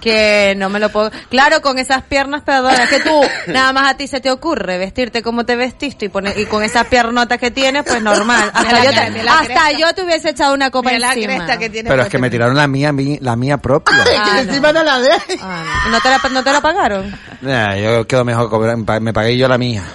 Que 0.00 0.54
no 0.56 0.68
me 0.68 0.80
lo 0.80 0.88
puedo... 0.90 1.12
Claro, 1.30 1.62
con 1.62 1.78
esas 1.78 2.02
piernas 2.02 2.42
pedadoras 2.42 2.88
que 2.88 2.98
tú, 2.98 3.20
nada 3.46 3.72
más 3.72 3.88
a 3.88 3.96
ti 3.96 4.08
se 4.08 4.18
te 4.20 4.32
ocurre 4.32 4.76
vestirte 4.76 5.22
como 5.22 5.46
te 5.46 5.54
vestiste 5.54 6.06
y, 6.06 6.08
poner, 6.08 6.36
y 6.40 6.46
con 6.46 6.64
esas 6.64 6.88
piernotas 6.88 7.38
que 7.38 7.52
tienes, 7.52 7.84
pues 7.86 8.02
normal. 8.02 8.50
Hasta, 8.52 8.72
la 8.72 8.84
yo, 8.84 8.90
te, 8.90 9.28
hasta 9.28 9.70
yo 9.78 9.86
hubiese 10.04 10.30
echado 10.30 10.54
una 10.54 10.70
copa 10.72 10.90
la 10.98 11.12
encima. 11.14 11.34
cresta 11.36 11.56
que 11.56 11.70
tiene. 11.70 11.88
Pero 11.88 12.02
es 12.02 12.08
que 12.08 12.18
me 12.18 12.30
tiraron 12.30 12.56
la 12.56 12.66
mía, 12.66 12.92
mi- 12.92 13.18
la 13.20 13.36
mía 13.36 13.58
propia. 13.58 13.94
Ah, 14.18 14.30
no. 14.34 14.38
Encima 14.40 14.72
no 14.72 14.82
la 14.82 14.98
de. 14.98 15.10
Ah, 15.40 15.62
no. 15.84 15.88
¿Y 15.88 15.92
¿No 15.92 16.00
te 16.00 16.08
la, 16.10 16.18
no 16.30 16.42
te 16.42 16.52
la 16.52 16.60
pagaron? 16.60 17.16
Nah, 17.40 17.76
yo 17.76 18.04
quedo 18.06 18.24
mejor 18.24 18.50
cobrar, 18.50 18.76
me 19.00 19.12
pagué 19.12 19.36
yo 19.38 19.46
la 19.46 19.56
mía. 19.58 19.84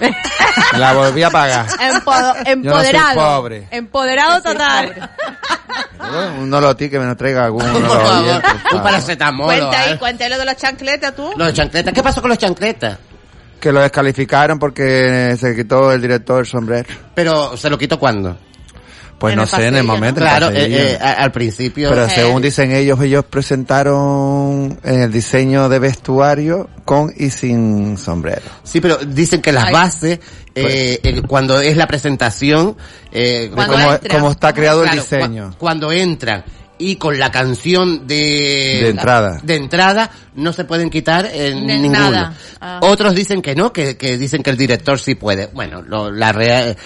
Me 0.72 0.78
la 0.78 0.92
volví 0.94 1.22
a 1.22 1.30
pagar. 1.30 1.66
Empo- 1.66 2.34
empoderado. 2.44 3.14
pobre. 3.14 3.68
Empoderado 3.70 4.42
total. 4.42 5.10
Un 6.40 6.48
nolotí 6.48 6.88
que 6.88 6.98
me 6.98 7.04
nos 7.06 7.16
traiga 7.16 7.44
algún 7.44 7.62
Por 7.64 7.82
favor, 7.82 8.42
un 8.72 8.82
paracetamol. 8.82 9.46
Cuenta 9.46 9.80
ahí, 9.80 9.92
¿eh? 9.92 9.98
cuenta 9.98 10.24
ahí 10.24 10.30
lo 10.30 10.38
de 10.38 10.44
las 10.44 10.56
chancletas 10.56 11.14
tú. 11.14 11.32
Los 11.36 11.52
chancletas. 11.52 11.92
¿Qué 11.92 12.02
pasó 12.02 12.20
con 12.20 12.30
los 12.30 12.38
chancletas? 12.38 12.98
Que 13.60 13.72
lo 13.72 13.80
descalificaron 13.80 14.58
porque 14.58 15.36
se 15.38 15.54
quitó 15.54 15.92
el 15.92 16.00
director 16.00 16.40
el 16.40 16.46
sombrero. 16.46 16.88
Pero, 17.14 17.56
¿se 17.56 17.68
lo 17.68 17.76
quitó 17.76 17.98
cuándo? 17.98 18.38
Pues 19.18 19.34
no 19.34 19.42
el 19.42 19.48
sé, 19.48 19.66
en 19.66 19.76
el 19.76 19.84
momento. 19.84 20.20
Claro, 20.20 20.48
eh, 20.50 20.92
eh, 20.92 20.98
a- 21.00 21.12
al 21.24 21.32
principio. 21.32 21.88
Pero 21.90 22.08
según 22.08 22.40
dicen 22.40 22.70
ellos, 22.72 23.00
ellos 23.00 23.24
presentaron 23.88 24.78
en 24.84 25.00
el 25.02 25.12
diseño 25.12 25.68
de 25.68 25.78
vestuario 25.78 26.68
con 26.84 27.12
y 27.16 27.30
sin 27.30 27.96
sombrero. 27.98 28.42
Sí, 28.62 28.80
pero 28.80 28.96
dicen 28.98 29.42
que 29.42 29.52
las 29.52 29.64
Ay. 29.64 29.72
bases, 29.72 30.20
eh, 30.54 31.00
el- 31.02 31.22
cuando 31.26 31.60
es 31.60 31.76
la 31.76 31.86
presentación, 31.86 32.76
eh, 33.12 33.50
entran. 33.54 34.00
cómo 34.10 34.30
está 34.30 34.52
creado 34.52 34.84
el 34.84 34.90
diseño. 34.90 35.50
cua- 35.50 35.56
cuando 35.58 35.92
entran 35.92 36.44
y 36.78 36.96
con 36.96 37.18
la 37.18 37.30
canción 37.30 38.06
de 38.06 38.14
De 38.82 38.88
entrada. 38.90 39.40
de 39.42 39.56
entrada 39.56 40.10
no 40.34 40.52
se 40.52 40.64
pueden 40.64 40.90
quitar 40.90 41.26
en 41.32 41.66
De 41.66 41.76
ninguno. 41.78 42.10
nada. 42.10 42.34
Ah. 42.60 42.80
Otros 42.82 43.14
dicen 43.14 43.42
que 43.42 43.54
no, 43.56 43.72
que, 43.72 43.96
que 43.96 44.16
dicen 44.16 44.42
que 44.42 44.50
el 44.50 44.56
director 44.56 44.98
sí 44.98 45.14
puede. 45.16 45.46
Bueno, 45.48 45.82
lo- 45.82 46.10
la 46.10 46.32
rea- 46.32 46.70
eh, 46.70 46.76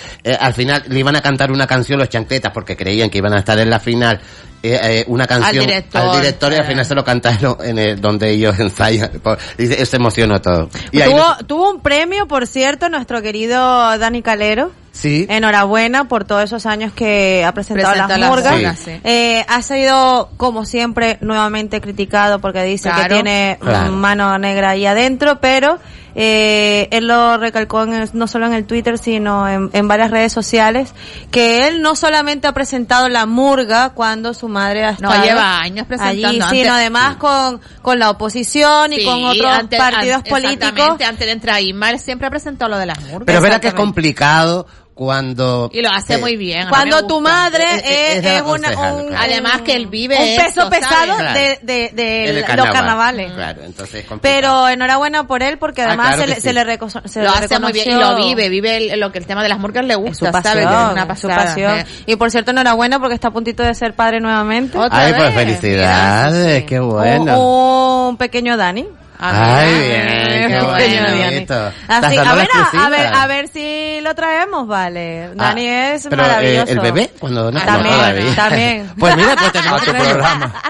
al 0.40 0.55
final 0.55 0.84
le 0.88 0.99
iban 1.01 1.16
a 1.16 1.20
cantar 1.22 1.51
una 1.53 1.66
canción 1.66 1.99
los 1.99 2.09
chancletas 2.09 2.53
porque 2.53 2.76
creían 2.76 3.11
que 3.11 3.18
iban 3.18 3.32
a 3.34 3.38
estar 3.40 3.59
en 3.59 3.68
la 3.70 3.78
final 3.80 4.20
eh, 4.62 4.78
eh, 4.82 5.05
una 5.09 5.26
canción 5.26 5.66
director. 5.66 6.01
al 6.01 6.20
director 6.20 6.53
y 6.53 6.57
al 6.57 6.66
final 6.66 6.84
se 6.86 6.95
lo 6.95 7.05
cantaron 7.05 7.57
en 7.64 7.78
el, 7.78 8.01
donde 8.01 8.30
ellos 8.30 8.59
ensayan. 8.61 9.11
Por- 9.22 9.36
Dice, 9.59 9.84
se 9.84 9.97
emocionó 9.97 10.40
todo. 10.40 10.70
Y 10.93 11.01
tuvo, 11.03 11.16
no- 11.18 11.36
tuvo 11.47 11.70
un 11.70 11.80
premio, 11.80 12.26
por 12.28 12.47
cierto, 12.47 12.88
nuestro 12.88 13.20
querido 13.22 13.59
Dani 13.99 14.22
Calero. 14.22 14.70
Sí. 14.93 15.26
Enhorabuena 15.28 16.07
por 16.09 16.24
todos 16.24 16.45
esos 16.45 16.64
años 16.66 16.93
que 16.93 17.45
ha 17.45 17.53
presentado 17.53 17.93
Presentó 17.95 18.09
las 18.12 18.20
las 18.20 18.30
murgas. 18.30 18.78
sí. 18.78 18.93
Eh, 19.05 19.45
ha 19.49 19.62
sido, 19.62 20.30
como 20.36 20.64
siempre, 20.64 21.18
nuevamente 21.20 21.80
criticado 21.80 22.38
porque 22.40 22.62
dice 22.62 22.90
que 22.90 23.09
tiene 23.09 23.59
Claro. 23.61 23.93
mano 23.93 24.38
negra 24.38 24.70
ahí 24.70 24.86
adentro, 24.86 25.40
pero 25.40 25.78
eh, 26.14 26.88
él 26.90 27.07
lo 27.07 27.38
recalcó 27.38 27.84
en 27.84 27.95
el- 27.95 28.11
no 28.12 28.26
solo 28.26 28.45
en 28.45 28.53
el 28.53 28.66
Twitter, 28.66 28.99
sino 28.99 29.49
en, 29.49 29.70
en 29.72 29.88
varias 29.88 30.11
redes 30.11 30.30
sociales, 30.30 30.93
que 31.30 31.66
él 31.66 31.80
no 31.80 31.97
solamente 31.97 32.47
ha 32.47 32.53
presentado 32.53 33.09
la 33.09 33.24
murga 33.24 33.90
cuando 33.95 34.34
su 34.34 34.47
madre 34.49 34.84
ha 34.84 34.88
No, 35.01 35.09
estado 35.11 35.24
lleva 35.24 35.59
años 35.61 35.86
presentando. 35.86 36.28
allí, 36.28 36.40
Antes- 36.43 36.59
sino 36.61 36.74
además 36.74 37.16
con, 37.16 37.62
con 37.80 37.99
la 37.99 38.11
oposición 38.11 38.93
y 38.93 38.97
Sí, 38.97 39.05
con 39.07 39.24
otros 39.24 39.59
partidos 39.78 40.16
an- 40.18 40.22
políticos. 40.24 40.97
Antes 41.03 41.26
de 41.26 41.32
entrar 41.32 41.57
ahí, 41.57 41.72
Mar 41.72 41.99
siempre 41.99 42.26
ha 42.26 42.30
presentado 42.30 42.70
lo 42.72 42.76
de 42.76 42.84
las 42.86 43.01
murgas. 43.01 43.22
Pero 43.24 43.38
es 43.38 43.43
verdad 43.43 43.61
que 43.62 43.68
es 43.68 43.74
complicado 43.74 44.66
cuando... 44.95 45.70
Y 45.72 45.80
lo 45.80 45.90
hace 45.90 46.14
eh, 46.14 46.18
muy 46.18 46.36
bien. 46.36 46.68
Cuando 46.68 47.07
tu 47.07 47.20
madre 47.20 47.64
Es- 47.76 48.24
es- 48.24 48.43
una, 48.43 48.68
un, 48.93 49.09
claro. 49.09 49.16
Además 49.18 49.61
que 49.62 49.74
él 49.74 49.86
vive 49.86 50.16
un 50.16 50.36
peso 50.36 50.62
esto, 50.62 50.70
pesado 50.70 51.16
de, 51.18 51.59
de, 51.62 51.90
de 51.95 52.22
en 52.24 52.28
el 52.30 52.36
los 52.36 52.45
carnaval. 52.47 52.72
carnavales. 52.72 53.32
Claro, 53.32 53.62
entonces. 53.64 54.05
Pero 54.20 54.68
enhorabuena 54.68 55.26
por 55.26 55.43
él 55.43 55.59
porque 55.59 55.82
Ah, 55.82 55.86
además 55.88 56.09
claro 56.16 56.22
se, 56.22 56.28
le, 56.28 56.34
sí. 56.36 56.40
se 56.43 56.53
le 56.53 56.64
reco- 56.64 57.09
se 57.09 57.22
Lo 57.22 57.30
le 57.30 57.36
hace 57.38 57.59
muy 57.59 57.72
bien 57.72 57.90
y 57.90 57.95
lo 57.95 58.16
vive, 58.16 58.49
vive 58.49 58.76
el- 58.93 59.01
lo 59.01 59.11
que 59.12 59.18
el 59.18 59.26
tema 59.26 59.43
de 59.43 59.49
las 59.49 59.59
murgas 59.59 59.84
le 59.84 59.95
Es 59.95 59.99
gusta, 60.01 60.26
su 60.26 60.32
pasión, 60.32 61.16
su 61.16 61.28
pasión. 61.28 61.78
eh. 61.78 61.86
Y 62.07 62.16
por 62.16 62.30
cierto, 62.30 62.51
enhorabuena 62.51 62.99
porque 63.01 63.14
está 63.14 63.28
a 63.28 63.32
puntito 63.32 63.62
de 63.62 63.74
ser 63.74 63.95
padre 63.95 64.20
nuevamente. 64.20 64.76
Otra 64.76 65.05
Ay, 65.07 65.14
pues 65.14 65.34
vez, 65.34 65.34
felicidades, 65.34 66.47
mira, 66.47 66.59
sí. 66.61 66.66
qué 66.66 66.78
bueno. 66.80 67.40
Un, 67.40 68.09
un 68.09 68.16
pequeño 68.16 68.57
Dani. 68.57 68.86
Ah, 69.24 69.58
Ay, 69.60 69.74
bien, 69.78 70.48
qué 70.50 70.60
bueno, 70.60 71.72
Así, 71.88 72.16
a 72.16 72.34
ver, 72.34 72.48
a, 72.74 72.88
ver, 72.88 73.06
a 73.14 73.26
ver 73.28 73.48
si 73.48 74.00
lo 74.00 74.14
traemos, 74.16 74.66
vale. 74.66 75.30
Dani 75.34 75.68
Ah, 75.68 75.94
es 75.94 76.06
pero, 76.10 76.22
eh, 76.24 76.26
maravilloso. 76.26 76.72
¿El 76.72 76.80
bebé? 76.80 77.10
Cuando 77.20 77.52
no 77.52 77.60
También, 77.60 78.26
no, 78.26 78.34
también. 78.34 78.90
Pues 78.98 79.16
mira, 79.16 79.36
pues 79.36 79.52
tenemos 79.52 79.84
tu 79.84 79.92
programa. 79.92 80.62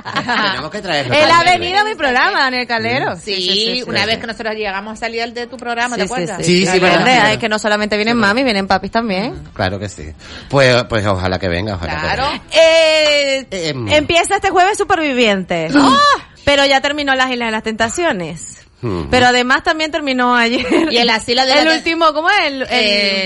tenemos 0.50 0.70
que 0.70 0.80
traerlo. 0.82 1.14
Él 1.14 1.30
ha 1.30 1.44
venido 1.44 1.78
a 1.80 1.84
mi 1.84 1.94
programa, 1.94 2.40
Daniel 2.40 2.66
Calero. 2.66 3.16
Sí, 3.16 3.82
una 3.86 4.04
vez 4.04 4.18
que 4.18 4.26
nosotros 4.26 4.54
llegamos 4.54 4.92
a 4.92 4.96
salir 4.96 5.32
de 5.32 5.46
tu 5.46 5.56
programa, 5.56 5.96
¿te 5.96 6.02
Sí, 6.02 6.08
sí, 6.08 6.12
acuerdas? 6.12 6.46
Sí, 6.46 6.66
sí, 6.66 6.78
Claro, 6.78 7.04
verdad, 7.04 7.32
es 7.32 7.38
que 7.38 7.48
no 7.48 7.58
solamente 7.58 7.96
vienen 7.96 8.18
mami, 8.18 8.42
vienen 8.44 8.66
papis 8.66 8.90
también. 8.90 9.34
Claro 9.54 9.78
que 9.78 9.88
sí. 9.88 10.12
Pues, 10.50 10.84
pues 10.84 11.06
ojalá 11.06 11.38
que 11.38 11.48
venga, 11.48 11.74
ojalá 11.76 12.00
Claro. 12.00 12.24
que 12.24 12.30
venga. 12.30 12.44
Eh, 12.52 13.46
Em. 13.50 13.88
empieza 13.88 14.34
este 14.36 14.50
jueves 14.50 14.76
Superviviente. 14.76 15.68
¡Ah! 15.74 15.96
Pero 16.44 16.64
ya 16.66 16.80
terminó 16.80 17.14
las 17.14 17.30
Islas 17.30 17.48
de 17.48 17.52
las 17.52 17.62
Tentaciones. 17.62 18.58
Hmm. 18.80 19.04
Pero 19.10 19.26
además 19.26 19.62
también 19.62 19.90
terminó 19.92 20.34
ayer. 20.34 20.66
Y 20.90 20.96
el 20.98 21.08
asilo 21.10 21.44
de 21.44 21.52
El 21.52 21.64
la- 21.68 21.74
último, 21.74 22.12
¿cómo 22.12 22.28
es? 22.30 22.46
El, 22.46 22.62
el- 22.62 22.68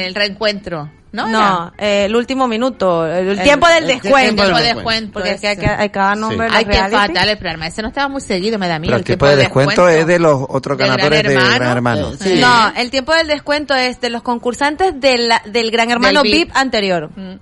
El 0.07 0.15
reencuentro, 0.15 0.91
¿no? 1.13 1.27
no, 1.29 1.73
eh, 1.79 2.05
el 2.05 2.15
último 2.15 2.47
minuto. 2.47 3.07
El, 3.07 3.29
el 3.29 3.39
El- 3.39 3.43
tiempo 3.43 3.67
del 3.67 3.85
el 3.85 3.87
descuento. 3.87 4.13
tiempo 4.19 4.43
del 4.43 4.53
Tiempo 4.53 4.59
de 4.59 4.65
descuento. 4.65 4.75
descuento. 4.81 5.13
Porque 5.15 5.31
es 5.31 5.41
que 5.41 5.49
hay, 5.49 5.57
que 5.57 5.67
hay 5.67 5.89
cada 5.89 6.15
nombre. 6.15 6.49
Ay, 6.51 6.65
los 6.67 6.75
qué 6.75 6.81
reality. 6.83 6.97
fatal 7.15 7.29
el 7.31 7.39
programa. 7.39 7.67
Ese 7.69 7.81
no 7.81 7.89
estaba 7.89 8.09
muy 8.09 8.21
seguido, 8.21 8.59
me 8.59 8.69
da 8.69 8.79
miedo. 8.79 8.91
Pero 8.91 8.99
el 8.99 9.05
tipo 9.05 9.27
de 9.27 9.37
descuento 9.37 9.89
es 9.89 10.07
de 10.07 10.19
los 10.19 10.45
otros 10.47 10.77
Del 10.77 10.89
Gran 10.89 10.99
ganadores 10.99 11.23
de 11.23 11.33
Hermano. 11.35 11.55
Gran 11.57 11.71
Hermano. 11.77 12.13
Sí. 12.21 12.35
No, 12.39 12.73
el 12.77 12.91
tiempo 12.91 13.15
del 13.15 13.27
descuento 13.27 13.75
es 13.75 13.99
de 14.03 14.11
los 14.11 14.23
concursantes 14.23 15.01
de 15.01 15.17
la- 15.17 15.43
del 15.47 15.71
Gran 15.71 15.91
Hermano 15.91 16.23
Del 16.23 16.33
VIP. 16.33 16.49
VIP. 16.49 16.57
anterior. 16.57 17.11
Mm. 17.17 17.37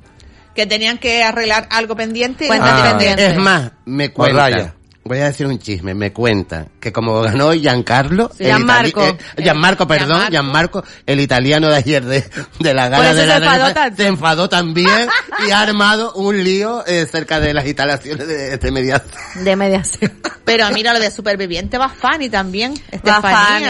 Que 0.55 0.67
tenían 0.67 0.99
que 0.99 1.25
arreglar 1.25 1.67
algo 1.73 1.97
pendiente. 1.97 2.47
Cuenta 2.47 2.77
Ah. 2.79 2.89
pendiente. 2.91 3.27
Es 3.27 3.37
más, 3.39 3.73
me 3.87 4.13
raya. 4.17 4.73
Voy 5.07 5.19
a 5.19 5.27
decir 5.27 5.47
un 5.47 5.59
chisme, 5.59 5.93
me 5.95 6.15
cuentan 6.15 6.71
que 6.81 6.91
como 6.91 7.21
ganó 7.21 7.53
Giancarlo, 7.53 8.31
Sí, 8.37 8.45
el 8.45 8.47
Gianmarco. 8.51 9.05
eh, 9.05 9.19
Gianmarco, 9.43 9.87
perdón, 9.87 10.29
Gianmarco. 10.31 10.81
Gianmarco, 10.83 10.85
el 11.05 11.21
italiano 11.21 11.69
de 11.69 11.77
ayer 11.77 12.03
de, 12.05 12.25
de 12.61 12.75
la 12.75 12.89
gala 12.89 13.13
de 13.13 13.27
la 13.27 13.39
se 13.39 13.45
enfadó 13.45 13.97
se 13.97 14.07
enfadó 14.07 14.49
también 14.49 15.09
y 15.47 15.51
ha 15.51 15.61
armado 15.61 16.15
un 16.15 16.43
lío 16.43 16.87
eh, 16.87 17.07
cerca 17.11 17.39
de 17.39 17.53
las 17.53 17.67
instalaciones 17.67 18.27
de 18.27 18.55
este 18.55 18.71
mediación. 18.71 19.13
De 19.45 19.57
mediación. 19.57 20.11
Pero 20.47 20.71
mira, 20.71 20.93
lo 20.95 21.01
de 21.01 21.11
superviviente 21.11 21.77
va 21.77 21.89
Fanny 21.91 22.31
también. 22.31 22.73
Va 22.73 22.97
Estefanía. 22.97 23.21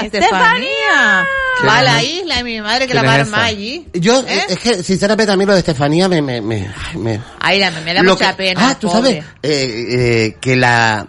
Fanny. 0.00 0.06
Estefanía. 0.06 1.26
¿Quién 1.58 1.68
Va 1.68 1.78
a 1.78 1.82
la 1.82 2.02
isla 2.02 2.40
y 2.40 2.44
mi 2.44 2.60
madre 2.60 2.86
que 2.86 2.94
la 2.94 3.00
¿Quién 3.00 3.12
va 3.12 3.16
a 3.16 3.20
armar 3.20 3.42
allí. 3.42 3.86
Yo, 3.92 4.20
¿Eh? 4.26 4.46
es 4.48 4.58
que 4.58 4.82
sinceramente 4.82 5.32
a 5.32 5.36
mí 5.36 5.44
lo 5.46 5.52
de 5.52 5.60
Estefanía 5.60 6.08
me, 6.08 6.20
me, 6.22 6.40
me, 6.40 6.68
ay, 6.90 6.98
me- 6.98 7.20
Ay, 7.40 7.58
la- 7.60 7.70
me 7.72 7.94
da 7.94 8.02
Lo 8.02 8.12
mucha 8.12 8.30
que- 8.30 8.36
pena. 8.44 8.70
Ah, 8.70 8.78
tú 8.78 8.88
pobre. 8.88 9.00
sabes 9.22 9.24
eh, 9.42 9.86
eh, 9.90 10.36
que 10.40 10.56
la 10.56 11.06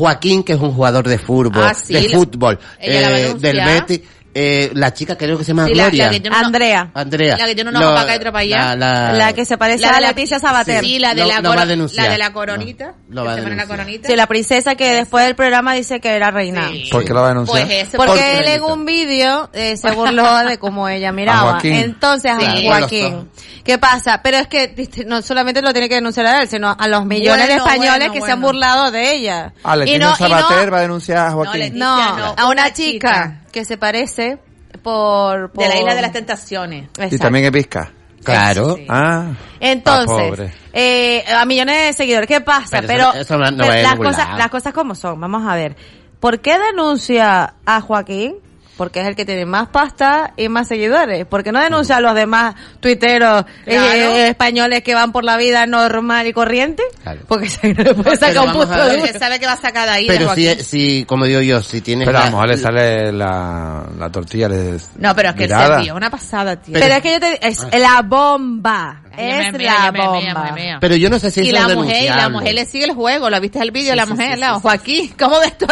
Joaquín, 0.00 0.42
que 0.42 0.54
es 0.54 0.60
un 0.60 0.72
jugador 0.72 1.06
de 1.06 1.18
fútbol, 1.18 1.62
Ah, 1.62 1.74
sí, 1.74 1.92
de 1.92 2.08
fútbol, 2.08 2.58
eh, 2.78 3.34
del 3.38 3.56
Betis, 3.62 4.00
eh, 4.34 4.70
la 4.74 4.92
chica 4.94 5.16
creo 5.16 5.36
que 5.38 5.44
se 5.44 5.48
llama 5.52 5.66
Sí, 5.66 5.74
la- 5.74 5.84
Gloria. 5.84 6.04
la 6.06 6.10
que 6.12 6.20
tiene 6.20 6.36
una- 6.36 6.46
Andrea. 6.46 6.90
Andrea. 6.94 7.36
La 7.36 7.46
que 7.46 7.54
tiene 7.54 7.70
una 7.70 8.00
acá 8.00 8.12
y 8.14 8.16
otra 8.16 8.32
para 8.32 8.42
allá. 8.42 8.76
La, 8.76 8.76
la- 8.76 9.12
La 9.12 9.32
que 9.32 9.44
se 9.44 9.58
parece 9.58 9.82
La 9.82 9.90
a 9.96 10.00
la- 10.00 10.08
Leticia 10.08 10.38
Sabater. 10.38 10.84
Sí, 10.84 10.98
la 10.98 11.14
de 11.14 11.22
Lo- 11.22 11.28
la, 11.28 11.36
a 11.38 11.42
coro- 11.42 11.66
denunciar. 11.66 12.06
la 12.06 12.12
de 12.12 12.18
la 12.18 12.32
coronita. 12.32 12.84
Que 12.84 12.90
a 12.90 12.94
se 12.94 13.14
pone 13.14 13.24
la 13.24 13.34
denunciar. 13.36 13.66
coronita. 13.68 14.08
Sí, 14.08 14.16
la 14.16 14.26
princesa 14.26 14.74
que 14.76 14.94
después 14.94 15.24
del 15.26 15.34
programa 15.34 15.74
dice 15.74 16.00
que 16.00 16.10
era 16.10 16.30
reina. 16.30 16.68
Sí. 16.70 16.88
¿Por 16.90 17.04
qué 17.04 17.12
lo 17.12 17.20
va 17.20 17.26
a 17.26 17.28
denunciar? 17.30 17.66
Pues 17.66 17.78
ese, 17.88 17.96
Porque 17.96 18.12
Porque- 18.12 18.38
él 18.38 18.46
en 18.48 18.62
un 18.62 18.84
vídeo 18.84 19.50
eh, 19.52 19.76
se 19.76 19.90
burló 19.90 20.38
de 20.44 20.58
cómo 20.58 20.88
ella 20.88 21.10
miraba. 21.12 21.52
Joaquín. 21.52 21.74
Entonces, 21.74 22.30
a 22.32 22.38
Joaquín. 22.62 23.28
¿Qué 23.64 23.76
pasa? 23.78 24.20
Pero 24.22 24.38
es 24.38 24.46
que 24.48 24.74
no 25.06 25.20
solamente 25.22 25.60
lo 25.60 25.72
tiene 25.72 25.88
que 25.88 25.96
denunciar 25.96 26.24
a 26.26 26.42
él, 26.42 26.48
sino 26.48 26.74
a 26.78 26.88
los 26.88 27.04
millones 27.04 27.46
de 27.46 27.54
españoles 27.56 28.08
bueno, 28.08 28.12
que 28.14 28.20
se 28.22 28.32
han 28.32 28.40
burlado 28.40 28.90
de 28.90 29.12
ella. 29.14 29.52
Ah, 29.62 29.76
Y 29.76 29.80
Leticia 29.80 29.98
no- 29.98 30.12
y 30.12 30.16
Sabater 30.16 30.66
no- 30.66 30.72
va 30.72 30.78
a 30.78 30.80
denunciar 30.82 31.26
a 31.26 31.30
Joaquín. 31.32 31.78
No, 31.78 32.16
no, 32.16 32.34
a 32.38 32.48
una 32.48 32.72
chica. 32.72 33.39
Que 33.52 33.64
se 33.64 33.76
parece 33.76 34.38
por, 34.82 35.50
por- 35.52 35.64
De 35.64 35.68
la 35.68 35.78
isla 35.78 35.94
de 35.94 36.02
las 36.02 36.12
tentaciones. 36.12 36.88
y 37.10 37.18
también 37.18 37.44
es 37.46 37.52
Vizca. 37.52 37.92
Claro. 38.22 38.76
Ah. 38.88 39.32
Entonces, 39.60 40.28
pobre. 40.28 40.52
eh, 40.74 41.24
a 41.34 41.44
millones 41.46 41.86
de 41.86 41.92
seguidores, 41.94 42.28
¿qué 42.28 42.40
pasa? 42.42 42.82
Pero 42.82 42.86
Pero, 42.86 43.10
eso- 43.12 43.18
eso 43.20 43.36
no- 43.38 43.50
no 43.50 43.64
pero 43.64 43.68
va 43.68 43.72
a 43.72 43.82
las 43.82 43.96
cosas, 43.96 44.38
las 44.38 44.50
cosas 44.50 44.72
como 44.74 44.94
son, 44.94 45.18
vamos 45.20 45.42
a 45.48 45.54
ver. 45.54 45.74
¿Por 46.20 46.40
qué 46.40 46.58
denuncia 46.58 47.54
a 47.64 47.80
Joaquín? 47.80 48.34
Porque 48.80 49.02
es 49.02 49.06
el 49.08 49.14
que 49.14 49.26
tiene 49.26 49.44
más 49.44 49.68
pasta 49.68 50.32
y 50.38 50.48
más 50.48 50.66
seguidores. 50.66 51.26
¿Por 51.26 51.44
qué 51.44 51.52
no 51.52 51.60
denuncia 51.60 51.96
a 51.98 52.00
los 52.00 52.14
demás 52.14 52.54
tuiteros 52.80 53.44
eh, 53.66 53.72
Claro. 53.74 53.92
eh, 53.92 54.28
españoles 54.28 54.82
que 54.82 54.94
van 54.94 55.12
por 55.12 55.22
la 55.22 55.36
vida 55.36 55.66
normal 55.66 56.26
y 56.26 56.32
corriente? 56.32 56.82
Porque 57.28 57.46
se 57.50 57.74
puede 57.74 58.16
sacar 58.16 58.30
Pero 58.32 58.44
un 58.44 58.52
punto 58.52 58.72
a 58.72 58.86
de. 58.88 58.96
Porque 59.00 59.18
sabe 59.18 59.38
que 59.38 59.44
va 59.44 59.52
a 59.52 59.56
sacar 59.60 59.84
de 59.86 59.92
ahí 59.92 60.08
de 60.08 60.16
Pero 60.16 60.34
si, 60.34 60.48
si, 60.64 61.04
como 61.04 61.26
digo 61.26 61.42
yo, 61.42 61.60
si 61.60 61.82
tienes 61.82 62.06
Pero 62.06 62.16
a 62.16 62.20
la- 62.22 62.26
lo 62.30 62.32
mejor 62.38 62.48
le 62.48 62.56
sale 62.56 63.12
la, 63.12 63.84
la 63.98 64.10
tortilla. 64.10 64.48
Le, 64.48 64.78
No, 64.96 65.14
pero 65.14 65.28
es 65.28 65.34
que 65.34 65.42
virada. 65.44 65.76
el 65.76 65.82
tío 65.82 65.92
es 65.92 65.96
una 65.98 66.08
pasada, 66.10 66.56
tío. 66.56 66.72
Pero, 66.72 66.94
es 66.94 67.02
que 67.02 67.12
yo 67.12 67.20
te 67.20 67.46
es 67.46 67.60
la 67.78 68.00
bomba. 68.00 69.02
Es 69.16 69.52
la 69.62 69.90
bomba. 69.92 70.54
Pero 70.80 70.96
yo 70.96 71.10
no 71.10 71.18
sé 71.18 71.30
si 71.30 71.40
y 71.40 71.48
eso 71.48 71.52
la 71.52 71.66
es 71.72 71.76
mujer, 71.76 72.02
y 72.04 72.08
la 72.08 72.28
mujer 72.28 72.54
le 72.54 72.64
sigue 72.66 72.84
el 72.84 72.92
juego, 72.94 73.28
¿lo 73.30 73.40
viste 73.40 73.58
el 73.60 73.70
vídeo? 73.70 73.94
la 73.94 74.04
sí, 74.06 74.12
mujer, 74.12 74.34
sí, 74.34 74.40
la 74.40 74.54
sí, 74.54 74.60
Joaquín, 74.62 75.14
¿cómo 75.18 75.38
ves 75.40 75.58
tú? 75.58 75.66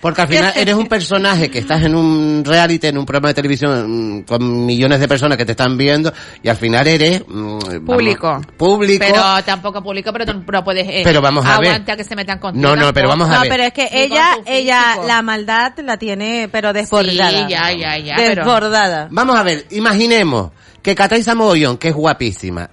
Porque 0.00 0.22
al 0.22 0.28
final 0.28 0.52
eres 0.56 0.74
un 0.74 0.86
personaje 0.86 1.50
que 1.50 1.58
estás 1.58 1.82
en 1.82 1.94
un 1.94 2.42
reality, 2.44 2.88
en 2.88 2.98
un 2.98 3.06
programa 3.06 3.28
de 3.28 3.34
televisión 3.34 4.18
mm, 4.18 4.22
con 4.22 4.66
millones 4.66 5.00
de 5.00 5.08
personas 5.08 5.38
que 5.38 5.44
te 5.44 5.52
están 5.52 5.76
viendo 5.76 6.12
y 6.42 6.48
al 6.48 6.56
final 6.56 6.86
eres 6.86 7.22
mm, 7.26 7.58
vamos, 7.58 7.80
Público. 7.86 8.40
público. 8.56 9.04
Pero 9.06 9.22
tampoco 9.44 9.82
público, 9.82 10.12
pero 10.12 10.26
tú 10.26 10.42
no 10.50 10.64
puedes 10.64 10.86
eh, 10.88 11.02
Pero 11.04 11.20
vamos 11.20 11.44
a 11.46 11.58
ver. 11.58 11.82
que 11.84 12.04
se 12.04 12.16
metan 12.16 12.38
contigo. 12.38 12.66
No, 12.66 12.76
no, 12.76 12.92
pero 12.92 13.08
vamos 13.08 13.28
a 13.28 13.34
No, 13.34 13.40
ver. 13.42 13.48
pero 13.50 13.62
es 13.64 13.72
que 13.72 13.88
ella, 13.92 14.36
ella, 14.46 14.96
la 15.06 15.22
maldad 15.22 15.72
la 15.84 15.96
tiene, 15.96 16.48
pero 16.50 16.72
desbordada. 16.72 17.30
Sí, 17.30 17.46
ya, 17.48 17.72
ya, 17.72 17.98
ya, 17.98 18.14
pero- 18.16 18.42
Desbordada. 18.44 19.08
Vamos 19.10 19.36
a 19.36 19.42
ver, 19.42 19.66
imaginemos 19.70 20.50
que 20.82 20.94
Cataiza 20.94 21.34
Mogollón, 21.34 21.76
que 21.78 21.88
es 21.88 21.94
guapísima, 21.94 22.70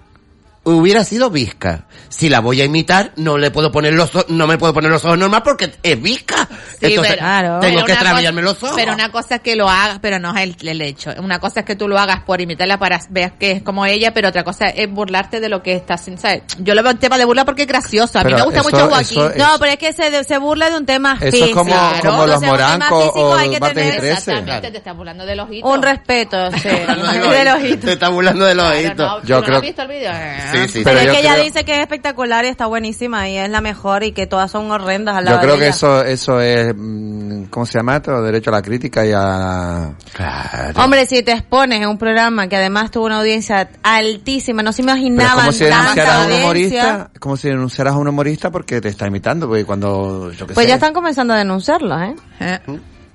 hubiera 0.75 1.03
sido 1.03 1.29
visca. 1.29 1.85
Si 2.09 2.29
la 2.29 2.39
voy 2.39 2.61
a 2.61 2.65
imitar, 2.65 3.11
no 3.17 3.37
le 3.37 3.51
puedo 3.51 3.71
poner 3.71 3.93
los 3.93 4.13
ojos, 4.15 4.25
no 4.29 4.47
me 4.47 4.57
puedo 4.57 4.73
poner 4.73 4.89
los 4.91 5.03
ojos 5.05 5.17
normal 5.17 5.41
porque 5.43 5.73
es 5.83 6.01
visca. 6.01 6.47
Sí, 6.79 6.87
Entonces, 6.87 7.15
pero- 7.17 7.25
tengo 7.27 7.59
pero 7.59 7.85
que 7.85 7.93
cosa- 7.95 8.31
los 8.31 8.63
ojos. 8.63 8.75
Pero 8.75 8.93
una 8.93 9.11
cosa 9.11 9.35
es 9.35 9.41
que 9.41 9.55
lo 9.55 9.69
hagas, 9.69 9.99
pero 10.01 10.19
no 10.19 10.35
es 10.35 10.43
el, 10.43 10.55
el 10.67 10.81
hecho. 10.81 11.11
Una 11.19 11.39
cosa 11.39 11.61
es 11.61 11.65
que 11.65 11.75
tú 11.75 11.87
lo 11.87 11.97
hagas 11.99 12.23
por 12.23 12.39
imitarla 12.41 12.77
para 12.77 12.99
ver 13.09 13.33
que 13.33 13.51
es 13.51 13.63
como 13.63 13.85
ella, 13.85 14.13
pero 14.13 14.29
otra 14.29 14.43
cosa 14.43 14.67
es 14.67 14.89
burlarte 14.89 15.39
de 15.39 15.49
lo 15.49 15.61
que 15.63 15.73
está 15.73 15.95
haciendo. 15.95 16.21
¿sabes? 16.21 16.43
Yo 16.59 16.75
lo 16.75 16.83
veo 16.83 16.91
un 16.93 16.97
tema 16.99 17.17
de 17.17 17.25
burla 17.25 17.45
porque 17.45 17.63
es 17.63 17.67
gracioso. 17.67 18.19
A 18.19 18.23
mí 18.23 18.31
Pero 18.31 18.37
me 18.37 18.43
gusta 18.45 18.59
eso- 18.61 18.69
mucho 18.69 18.89
Joaquín. 18.89 19.17
eso 19.19 19.29
es- 19.31 19.37
No, 19.37 19.59
pero 19.59 19.71
es 19.73 19.77
que 19.77 19.93
se, 19.93 20.23
se 20.23 20.37
burla 20.37 20.69
de 20.69 20.77
un 20.77 20.85
tema 20.85 21.13
Eso 21.19 21.25
es 21.27 21.31
físico. 21.33 21.59
como, 21.59 21.73
como 22.01 22.25
los 22.25 22.35
Entonces, 22.35 22.35
un 22.35 22.39
tema 22.39 22.51
morancos 22.51 23.03
físico 23.03 23.19
o 23.29 23.35
hay 23.35 23.49
que 23.49 23.59
tener 23.59 23.91
trece. 23.97 24.11
Exactamente, 24.11 24.71
te 24.71 24.77
está 24.77 24.93
burlando 24.93 25.25
del 25.25 25.39
ojito. 25.39 25.67
Un 25.67 25.81
respeto, 25.83 26.51
sí. 26.57 26.59
Te 26.61 27.29
del 27.29 27.47
ojito. 27.49 27.89
está 27.91 28.09
burlando 28.09 28.45
del 28.45 28.57
Claro, 28.57 28.77
ojito. 28.77 29.05
no, 29.07 29.21
¿tú 29.21 29.27
Yo 29.27 29.35
no 29.39 29.43
creo- 29.43 29.55
has 29.57 29.61
visto 29.61 29.81
el 29.81 29.87
vídeo? 29.87 30.11
Eh, 30.13 30.37
Sí, 30.65 30.69
sí, 30.79 30.81
Pero, 30.83 30.99
es 30.99 31.07
que 31.11 31.19
ella 31.19 31.33
creo- 31.33 31.43
dice 31.43 31.65
que 31.65 31.73
es 31.75 31.79
espectacular 31.79 32.45
y 32.45 32.47
está 32.49 32.65
buenísima 32.65 33.29
y 33.29 33.37
es 33.37 33.49
la 33.49 33.61
mejor 33.61 34.03
y 34.03 34.11
que 34.11 34.27
todas 34.27 34.49
son 34.51 34.69
horrendas 34.71 35.15
al 35.15 35.25
lado 35.25 35.37
Yo 35.37 35.41
creo 35.41 35.53
de 35.53 35.59
que 35.59 35.65
ella. 35.67 35.75
eso, 35.75 36.03
eso 36.03 36.41
es, 36.41 36.73
mm, 36.75 37.43
¿cómo 37.45 37.65
se 37.65 37.77
llama 37.79 37.97
esto? 37.97 38.21
Derecho 38.21 38.49
a 38.49 38.53
la 38.53 38.61
crítica 38.61 39.05
y 39.05 39.11
a... 39.15 39.93
Claro. 40.13 40.83
Hombre, 40.83 41.05
si 41.05 41.23
te 41.23 41.31
expones 41.33 41.81
en 41.81 41.87
un 41.89 41.97
programa 41.97 42.47
que 42.47 42.55
además 42.55 42.91
tuvo 42.91 43.05
una 43.05 43.19
audiencia 43.19 43.69
altísima, 43.83 44.63
no 44.63 44.71
se 44.71 44.81
imaginaban 44.81 45.37
como 45.37 45.51
si 45.51 45.65
tanta 45.65 45.77
denunciaras 45.93 46.15
a 46.15 46.25
un 46.27 46.33
humorista, 46.33 47.09
como 47.19 47.37
si 47.37 47.47
denunciaras 47.49 47.93
a 47.93 47.97
un 47.97 48.07
humorista 48.07 48.51
porque 48.51 48.81
te 48.81 48.89
está 48.89 49.07
imitando, 49.07 49.47
porque 49.47 49.65
cuando, 49.65 50.31
yo 50.31 50.45
Pues 50.47 50.57
sé. 50.65 50.67
ya 50.67 50.75
están 50.75 50.93
comenzando 50.93 51.33
a 51.33 51.37
denunciarlo, 51.37 51.99
¿eh? 52.01 52.15
Eh. 52.39 52.59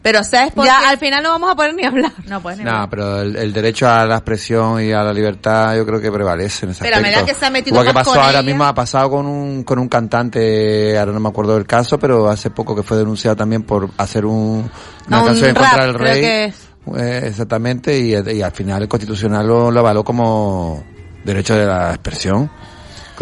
Pero 0.03 0.25
¿sabes 0.25 0.53
por 0.53 0.65
Ya 0.67 0.79
qué? 0.81 0.87
al 0.87 0.99
final 0.99 1.23
no 1.23 1.29
vamos 1.31 1.53
a 1.53 1.55
poder 1.55 1.75
ni 1.75 1.85
hablar. 1.85 2.11
No 2.27 2.43
puedes 2.43 2.59
ni 2.59 2.65
No, 2.65 2.91
pero 2.91 3.21
el, 3.23 3.37
el 3.37 3.53
derecho 3.53 3.89
a 3.89 4.05
la 4.05 4.17
expresión 4.17 4.83
y 4.83 4.91
a 4.93 5.03
la 5.05 5.13
libertad 5.13 5.77
yo 5.77 5.87
creo 5.87 6.01
que 6.01 6.11
prevalece 6.11 6.67
en 6.67 6.73
ese 6.73 6.83
Pero 6.83 6.97
me 7.01 7.09
aspecto. 7.09 7.21
da 7.21 7.27
que 7.33 7.35
se 7.39 7.47
ha 7.47 7.51
metido 7.51 7.75
Igual 7.77 7.87
que 7.87 7.95
pasó 7.95 8.11
con 8.11 8.19
ahora 8.19 8.31
ella. 8.41 8.43
mismo, 8.43 8.65
ha 8.65 8.75
pasado 8.75 9.11
con 9.11 9.27
un, 9.27 9.63
con 9.63 9.79
un 9.79 9.89
cantante, 9.89 10.99
ahora 10.99 11.13
no 11.13 11.21
me 11.21 11.29
acuerdo 11.29 11.55
del 11.55 11.67
caso, 11.67 11.99
pero 11.99 12.29
hace 12.29 12.51
poco 12.51 12.75
que 12.75 12.83
fue 12.83 12.97
denunciado 12.97 13.37
también 13.37 13.63
por 13.63 13.91
hacer 13.97 14.25
un, 14.27 14.69
una 15.07 15.17
No, 15.17 15.21
un 15.21 15.27
canción 15.29 15.51
en 15.51 15.55
rap, 15.55 15.65
contra 15.71 15.87
del 15.87 15.95
creo 15.97 16.13
rey. 16.13 16.21
que 16.21 16.45
es. 16.47 16.69
Eh, 16.99 17.23
exactamente, 17.29 17.97
y, 17.97 18.13
y 18.13 18.43
al 18.43 18.51
final 18.53 18.83
el 18.83 18.89
constitucional 18.89 19.47
lo, 19.47 19.71
lo 19.71 19.81
avaló 19.81 20.03
como 20.03 20.83
derecho 21.25 21.55
de 21.55 21.65
la 21.65 21.91
expresión. 21.91 22.51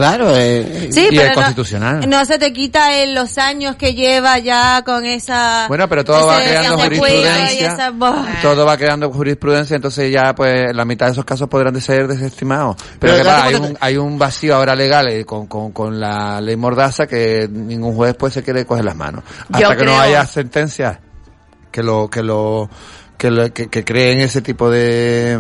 Claro, 0.01 0.31
eh, 0.35 0.89
Sí, 0.91 1.09
y 1.11 1.17
pero 1.17 1.23
es 1.23 1.29
no- 1.29 1.35
constitucional. 1.35 2.09
No, 2.09 2.25
se 2.25 2.39
te 2.39 2.53
quita 2.53 3.03
en 3.03 3.15
los 3.15 3.37
años 3.39 3.77
que 3.77 3.95
lleva 3.95 4.39
ya 4.39 4.83
con 4.85 5.05
esa... 5.05 5.67
Bueno, 5.69 5.89
pero 5.89 6.05
todo 6.05 6.27
va 6.27 6.41
creando 6.41 6.79
jurisprudencia. 6.79 7.73
esa-. 7.73 7.93
Todo 8.43 8.65
va 8.65 8.77
creando 8.77 9.11
jurisprudencia, 9.13 9.77
entonces 9.77 10.11
ya 10.11 10.35
pues 10.35 10.75
la 10.75 10.85
mitad 10.85 11.07
de 11.07 11.13
esos 11.13 11.25
casos 11.25 11.49
podrán 11.49 11.75
de 11.75 11.81
ser 11.81 12.09
desestimados. 12.09 12.77
Pero, 12.99 13.13
Pero 13.13 13.17
que 13.17 13.23
va, 13.25 13.45
hay, 13.45 13.55
un, 13.55 13.77
hay 13.81 13.97
un 13.97 14.19
vacío 14.19 14.57
ahora 14.57 14.75
legal 14.75 15.09
eh, 15.09 15.25
con, 15.25 15.47
con, 15.47 15.73
con 15.73 16.01
la 16.01 16.41
ley 16.41 16.57
Mordaza 16.57 17.07
que 17.07 17.49
ningún 17.51 17.95
juez 17.95 18.15
pues 18.19 18.33
se 18.35 18.43
quiere 18.43 18.65
coger 18.65 18.85
las 18.85 18.97
manos. 18.97 19.23
Hasta 19.53 19.61
Yo 19.61 19.77
que 19.77 19.85
no 19.85 20.01
haya 20.01 20.25
sentencias 20.27 20.99
que 21.71 21.83
lo, 21.83 22.09
que 22.09 22.23
lo, 22.23 22.69
que, 23.21 23.53
que, 23.53 23.69
que 23.69 23.85
creen 23.85 24.21
ese 24.21 24.41
tipo 24.41 24.71
de, 24.71 25.39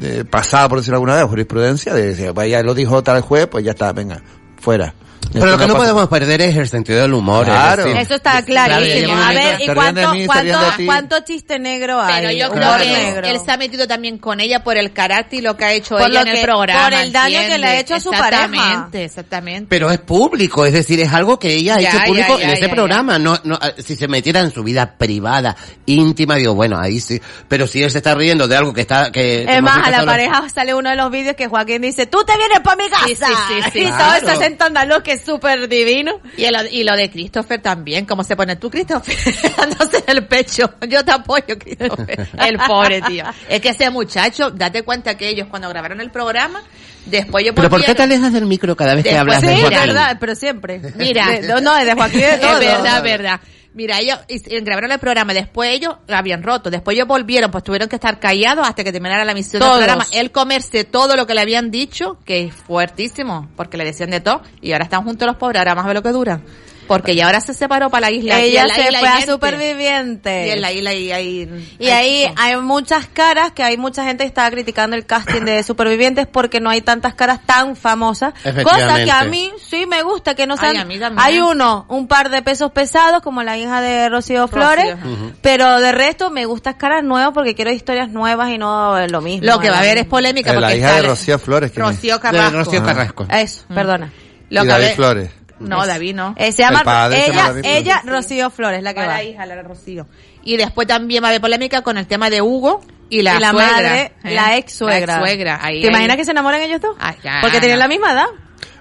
de 0.00 0.24
pasado, 0.26 0.68
por 0.68 0.78
decirlo 0.78 0.96
alguna 0.96 1.16
vez, 1.16 1.24
jurisprudencia, 1.24 1.94
de 1.94 2.08
decir, 2.08 2.32
pues 2.34 2.50
ya 2.50 2.62
lo 2.62 2.74
dijo 2.74 3.02
tal 3.02 3.22
juez, 3.22 3.46
pues 3.46 3.64
ya 3.64 3.70
está, 3.70 3.90
venga, 3.92 4.22
fuera. 4.60 4.94
Pero 5.32 5.46
lo 5.46 5.58
que 5.58 5.66
no 5.66 5.74
pasa- 5.74 5.78
podemos 5.86 6.08
perder 6.08 6.42
es 6.42 6.56
el 6.56 6.68
sentido 6.68 7.00
del 7.02 7.12
humor. 7.14 7.44
Claro. 7.44 7.82
es 7.82 7.88
decir, 7.88 8.00
Eso 8.02 8.14
está 8.14 8.42
Claro, 8.42 8.74
clarísimo. 8.76 9.08
ya 9.14 9.28
A 9.28 9.32
ver, 9.32 9.60
¿y 9.60 9.66
Se 9.66 9.74
cuánto, 9.74 10.12
mí, 10.12 10.20
se 10.20 10.26
cuánto, 10.26 10.58
cuánto 10.86 11.20
chiste 11.20 11.58
negro 11.58 12.00
hay? 12.00 12.14
Pero 12.26 12.30
yo 12.32 12.50
creo 12.50 12.76
que 12.78 12.84
negro. 12.86 13.26
él 13.28 13.40
se 13.44 13.50
ha 13.52 13.56
metido 13.56 13.86
también 13.88 14.18
con 14.18 14.40
ella 14.40 14.62
por 14.62 14.76
el 14.76 14.92
carácter 14.92 15.38
y 15.40 15.42
lo 15.42 15.56
que 15.56 15.64
ha 15.64 15.72
hecho 15.72 15.96
Por 15.96 16.02
ella 16.10 16.10
lo 16.10 16.20
en 16.20 16.28
el 16.28 16.34
que- 16.36 16.42
programa. 16.42 16.84
por 16.84 16.92
el 16.94 17.12
daño 17.12 17.38
que 17.48 17.58
le 17.58 17.66
ha 17.66 17.80
hecho 17.80 17.94
a 17.94 18.00
su 18.00 18.10
pareja. 18.10 18.44
Exactamente, 18.44 19.04
exactamente. 19.04 19.66
Pero 19.68 19.90
es 19.90 19.98
público, 20.00 20.66
es 20.66 20.72
decir, 20.72 21.00
es 21.00 21.12
algo 21.12 21.38
que 21.38 21.52
ella 21.54 21.76
ha 21.76 21.80
Ya, 21.80 21.88
hecho 21.90 21.98
público 22.06 22.38
ya, 22.38 22.44
en 22.44 22.50
ese 22.50 22.66
ya, 22.68 22.74
programa. 22.74 23.18
No, 23.18 23.38
no, 23.44 23.56
eh, 23.56 23.74
si 23.82 23.96
se 23.96 24.06
metiera 24.08 24.40
en 24.40 24.50
su 24.52 24.62
vida 24.62 24.94
privada, 24.98 25.56
íntima, 25.86 26.36
digo, 26.36 26.54
bueno, 26.54 26.78
ahí 26.78 27.00
sí. 27.00 27.20
Pero 27.48 27.66
si 27.66 27.82
él 27.82 27.90
se 27.90 27.98
está 27.98 28.14
riendo 28.14 28.46
de 28.48 28.56
algo 28.56 28.72
que 28.72 28.82
está, 28.82 29.10
que... 29.10 29.42
Es 29.44 29.62
más, 29.62 29.86
a 29.86 29.90
la 29.90 30.04
pareja 30.04 30.48
sale 30.48 30.74
uno 30.74 30.90
de 30.90 30.96
los 30.96 31.10
vídeos 31.10 31.34
que 31.36 31.48
Joaquín 31.48 31.82
dice, 31.82 32.06
tú 32.06 32.18
te 32.24 32.36
vienes 32.36 32.60
para 32.60 32.76
mi 32.76 32.88
casa. 32.88 33.04
Sí, 33.06 33.14
sí, 33.16 33.24
sí, 33.48 33.70
sí. 33.72 33.78
Y 33.80 33.84
todo 33.86 33.96
Claro. 33.96 34.16
ese 34.28 34.30
acento 34.30 34.64
andaluz 34.64 35.02
que 35.02 35.13
es 35.14 35.22
súper 35.24 35.68
divino. 35.68 36.20
Y 36.36 36.48
lo, 36.50 36.58
y 36.70 36.84
lo 36.84 36.96
de 36.96 37.10
Christopher 37.10 37.60
también, 37.60 38.06
como 38.06 38.22
se 38.24 38.36
pone 38.36 38.56
tú, 38.56 38.70
Christopher, 38.70 39.16
dándose 39.56 39.98
en 40.06 40.16
el 40.16 40.26
pecho. 40.26 40.74
Yo 40.88 41.04
te 41.04 41.12
apoyo, 41.12 41.58
Christopher. 41.58 42.28
El 42.46 42.58
pobre 42.58 43.00
tío. 43.02 43.24
Es 43.48 43.60
que 43.60 43.70
ese 43.70 43.90
muchacho, 43.90 44.50
date 44.50 44.82
cuenta 44.82 45.16
que 45.16 45.28
ellos 45.28 45.48
cuando 45.50 45.68
grabaron 45.68 46.00
el 46.00 46.10
programa, 46.10 46.62
después 47.06 47.44
yo 47.44 47.54
Pero 47.54 47.68
¿por 47.70 47.84
qué 47.84 47.94
te 47.94 48.02
alejas 48.02 48.32
del 48.32 48.46
micro 48.46 48.76
cada 48.76 48.94
vez 48.94 49.04
que 49.04 49.16
hablas 49.16 49.40
Sí, 49.40 49.46
de 49.46 49.54
Sí, 49.56 49.60
Joaquín? 49.62 49.78
verdad, 49.80 50.16
pero 50.20 50.34
siempre. 50.34 50.80
Mira. 50.96 51.28
De- 51.28 51.42
no, 51.48 51.60
no, 51.60 51.74
de 51.84 51.94
Joaquín 51.94 52.20
de 52.20 52.38
todo. 52.40 52.58
Es 52.60 52.66
verdad, 52.66 53.02
verdad. 53.02 53.40
Mira, 53.74 53.98
ellos 53.98 54.20
grabaron 54.62 54.92
el 54.92 55.00
programa, 55.00 55.34
después 55.34 55.70
ellos 55.70 55.96
lo 56.06 56.16
habían 56.16 56.44
roto, 56.44 56.70
después 56.70 56.94
ellos 56.96 57.08
volvieron, 57.08 57.50
pues 57.50 57.64
tuvieron 57.64 57.88
que 57.88 57.96
estar 57.96 58.20
callados 58.20 58.66
hasta 58.66 58.84
que 58.84 58.92
terminara 58.92 59.24
la 59.24 59.32
emisión 59.32 59.60
Todos. 59.60 59.78
del 59.78 59.86
programa. 59.86 60.06
Él 60.12 60.30
comerse 60.30 60.84
todo 60.84 61.16
lo 61.16 61.26
que 61.26 61.34
le 61.34 61.40
habían 61.40 61.72
dicho, 61.72 62.16
que 62.24 62.44
es 62.44 62.54
fuertísimo, 62.54 63.48
porque 63.56 63.76
le 63.76 63.84
decían 63.84 64.10
de 64.10 64.20
todo, 64.20 64.42
y 64.60 64.72
ahora 64.72 64.84
están 64.84 65.02
juntos 65.02 65.26
los 65.26 65.36
pobres, 65.36 65.58
ahora 65.58 65.74
más 65.74 65.86
de 65.86 65.94
lo 65.94 66.02
que 66.02 66.10
duran. 66.10 66.44
Porque 66.86 67.14
ya 67.14 67.26
ahora 67.26 67.40
se 67.40 67.54
separó 67.54 67.90
para 67.90 68.02
la 68.08 68.10
isla. 68.10 68.40
y 68.40 68.50
Ella 68.50 68.66
la 68.66 68.74
se 68.74 68.82
isla 68.82 68.98
fue 68.98 69.08
a. 69.08 69.20
Superviviente. 69.26 70.46
Y 70.48 70.50
en 70.50 70.60
la 70.60 70.72
isla 70.72 70.90
hay, 70.90 71.12
hay, 71.12 71.66
Y 71.78 71.88
ahí 71.88 72.26
hay 72.36 72.56
muchas 72.58 73.06
caras 73.06 73.52
que 73.52 73.62
hay 73.62 73.76
mucha 73.76 74.04
gente 74.04 74.24
que 74.24 74.28
está 74.28 74.50
criticando 74.50 74.96
el 74.96 75.06
casting 75.06 75.42
de 75.42 75.62
supervivientes 75.62 76.26
porque 76.26 76.60
no 76.60 76.70
hay 76.70 76.80
tantas 76.82 77.14
caras 77.14 77.40
tan 77.46 77.76
famosas. 77.76 78.34
Cosa 78.62 79.02
que 79.04 79.10
a 79.10 79.24
mí 79.24 79.50
sí 79.66 79.86
me 79.86 80.02
gusta 80.02 80.34
que 80.34 80.46
no 80.46 80.56
sean. 80.56 80.76
Ay, 80.76 80.82
a 80.82 80.84
mí 80.84 80.98
también. 80.98 81.24
hay 81.26 81.40
uno, 81.40 81.86
un 81.88 82.06
par 82.06 82.30
de 82.30 82.42
pesos 82.42 82.70
pesados 82.72 83.22
como 83.22 83.42
la 83.42 83.56
hija 83.56 83.80
de 83.80 84.08
Rocío 84.08 84.48
Flores, 84.48 84.96
pero 85.40 85.80
de 85.80 85.92
resto 85.92 86.30
me 86.30 86.44
gustan 86.46 86.74
caras 86.74 87.02
nuevas 87.04 87.30
porque 87.34 87.54
quiero 87.54 87.70
historias 87.70 88.08
nuevas 88.10 88.50
y 88.50 88.58
no 88.58 89.06
lo 89.06 89.20
mismo. 89.20 89.46
Lo 89.46 89.58
que 89.60 89.70
va 89.70 89.76
a 89.76 89.80
haber 89.80 89.98
es 89.98 90.06
polémica 90.06 90.50
Eh, 90.50 90.54
la 90.54 90.60
porque 90.60 90.76
hija 90.78 90.88
está 90.90 91.02
de 91.02 91.08
Rocío 91.08 91.38
Flores. 91.38 91.74
Rocío 91.74 92.14
De 92.16 92.20
Carrasco. 92.20 92.56
Rocío 92.58 92.82
Carrasco. 92.84 93.26
Eso, 93.30 93.62
perdona. 93.74 94.12
Lo 94.50 94.60
y 94.62 94.66
que 94.66 94.72
David 94.72 94.86
ve- 94.86 94.94
Flores. 94.94 95.30
No, 95.60 95.86
David 95.86 96.14
no. 96.14 96.34
Eh, 96.36 96.52
se 96.52 96.62
llama 96.62 96.80
El 96.80 96.84
padre 96.84 97.20
se 97.22 97.28
llama 97.28 97.40
ella, 97.40 97.48
David 97.48 97.64
ella 97.66 98.02
Rocío 98.04 98.50
Flores, 98.50 98.82
la 98.82 98.92
que 98.94 99.00
Va 99.00 99.06
la 99.06 99.22
hija, 99.22 99.46
la 99.46 99.56
de 99.56 99.62
Rocío. 99.62 100.06
Y 100.42 100.56
después 100.56 100.86
también 100.88 101.22
va 101.22 101.28
a 101.28 101.30
haber 101.30 101.40
polémica 101.40 101.82
con 101.82 101.96
el 101.96 102.06
tema 102.06 102.28
de 102.30 102.42
Hugo 102.42 102.80
y 103.08 103.22
la, 103.22 103.36
y 103.36 103.40
la 103.40 103.50
suegra, 103.50 103.72
madre, 103.72 104.12
¿eh? 104.24 104.34
la 104.34 104.56
ex 104.56 104.74
suegra. 104.74 105.06
La 105.06 105.20
ex-suegra, 105.22 105.58
ahí, 105.62 105.80
¿Te 105.80 105.86
ahí. 105.86 105.92
imaginas 105.92 106.16
que 106.16 106.24
se 106.24 106.30
enamoran 106.32 106.60
ellos 106.60 106.80
dos? 106.80 106.96
Ay, 107.00 107.16
ya, 107.22 107.38
Porque 107.40 107.60
tienen 107.60 107.78
la 107.78 107.88
misma 107.88 108.12
edad. 108.12 108.26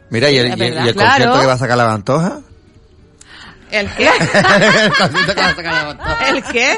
Mira, 0.09 0.29
y 0.29 0.37
el, 0.37 0.47
Es 0.47 0.57
y 0.57 0.61
el- 0.63 0.69
verdad, 0.71 0.85
y 0.85 0.87
el 0.89 0.93
claro. 0.95 1.09
concierto 1.11 1.39
que 1.41 1.47
va 1.47 1.53
a 1.53 1.57
sacar 1.57 1.77
la 1.77 1.85
Pantoja. 1.87 2.39
¿El 3.71 3.89
qué? 3.95 4.05
El 4.07 4.93
concierto 4.93 5.33
que 5.35 5.41
va 5.41 5.47
a 5.47 5.55
sacar 5.55 5.73
la 5.73 5.85
Pantoja. 5.97 6.29
¿El 6.29 6.43
qué? 6.43 6.77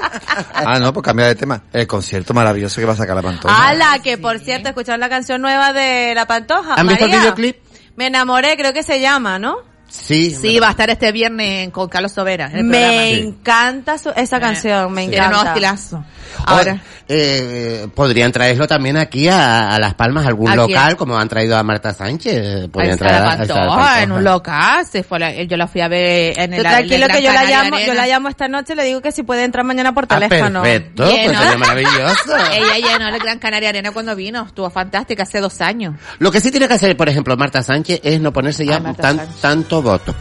Ah, 0.53 0.79
no, 0.79 0.93
pues 0.93 1.03
cambia 1.03 1.27
de 1.27 1.35
tema. 1.35 1.61
El 1.73 1.87
concierto 1.87 2.33
maravilloso 2.33 2.79
que 2.79 2.85
va 2.85 2.93
a 2.93 2.97
sacar 2.97 3.15
la 3.15 3.21
Pantoja. 3.21 3.67
¡Hala! 3.69 3.99
Que 4.03 4.17
por 4.17 4.39
cierto, 4.39 4.69
escucharon 4.69 4.99
la 5.01 5.09
canción 5.09 5.41
nueva 5.41 5.73
de 5.73 6.13
La 6.15 6.25
Pantoja. 6.27 6.75
¿Han 6.75 6.87
visto 6.87 7.05
el 7.05 7.11
videoclip? 7.11 7.57
Me 7.97 8.07
enamoré, 8.07 8.55
creo 8.57 8.71
que 8.73 8.83
se 8.83 8.99
llama, 9.01 9.39
¿no? 9.39 9.57
Sí, 9.87 10.31
Sí, 10.31 10.59
va 10.59 10.67
a 10.67 10.71
estar 10.71 10.89
este 10.89 11.11
viernes 11.11 11.69
con 11.69 11.87
Carlos 11.87 12.11
Sobera 12.11 12.47
en 12.47 12.57
el 12.57 12.63
Me 12.65 12.77
programa. 12.79 13.03
encanta 13.07 13.97
su- 13.97 14.09
esa 14.15 14.39
canción, 14.39 14.91
me 14.91 15.07
Tiene 15.07 15.25
encanta. 15.25 15.47
estilazo. 15.49 16.03
Ahora, 16.45 16.81
eh, 17.07 17.87
podrían 17.95 18.31
traerlo 18.31 18.67
también 18.67 18.97
aquí 18.97 19.29
a, 19.29 19.69
a 19.73 19.79
Las 19.79 19.93
Palmas, 19.93 20.25
a 20.25 20.27
algún 20.27 20.49
¿A 20.49 20.55
local, 20.55 20.85
quién? 20.87 20.97
como 20.97 21.17
han 21.17 21.29
traído 21.29 21.55
a 21.55 21.63
Marta 21.63 21.93
Sánchez. 21.93 22.67
Podrían 22.69 22.97
traer 22.97 23.21
la 23.21 23.31
a- 23.33 23.37
Pantoja, 23.37 24.03
en 24.03 24.11
un 24.11 24.23
local, 24.23 24.85
se 24.85 25.03
fue 25.03 25.19
la- 25.19 25.43
yo 25.43 25.55
la 25.55 25.67
fui 25.67 25.79
a 25.81 25.87
ver 25.87 26.37
en 26.39 26.53
el 26.55 26.61
tranquilo 26.63 26.95
en 27.05 27.11
el 27.11 27.11
que 27.17 27.21
yo 27.23 27.31
la 27.31 27.43
llamo, 27.45 27.79
yo 27.79 27.93
la 27.93 28.07
llamo 28.07 28.27
esta 28.27 28.47
noche, 28.49 28.75
le 28.75 28.83
digo 28.83 29.01
que 29.01 29.11
si 29.13 29.23
puede 29.23 29.43
entrar 29.45 29.63
mañana 29.63 29.93
por 29.93 30.05
Ah, 30.09 30.19
teléfono. 30.19 30.61
perfecto, 30.61 31.03
pues 31.05 31.37
sería 31.37 31.57
maravilloso. 31.57 32.37
Ella 32.51 32.87
llenó 32.89 33.07
el 33.07 33.19
Gran 33.19 33.39
Canaria 33.39 33.69
Arena 33.69 33.91
cuando 33.91 34.13
vino, 34.15 34.43
estuvo 34.47 34.69
fantástica 34.69 35.23
hace 35.23 35.39
dos 35.39 35.61
años. 35.61 35.95
Lo 36.19 36.31
que 36.31 36.41
sí 36.41 36.51
tiene 36.51 36.67
que 36.67 36.73
hacer, 36.73 36.97
por 36.97 37.07
ejemplo, 37.07 37.37
Marta 37.37 37.61
Sánchez 37.63 38.01
es 38.03 38.19
no 38.19 38.33
ponerse 38.33 38.65
ya 38.65 38.81
Ah, 38.83 38.93
tan- 38.93 39.17
Sánchez. 39.17 39.35
Botox. 39.81 40.17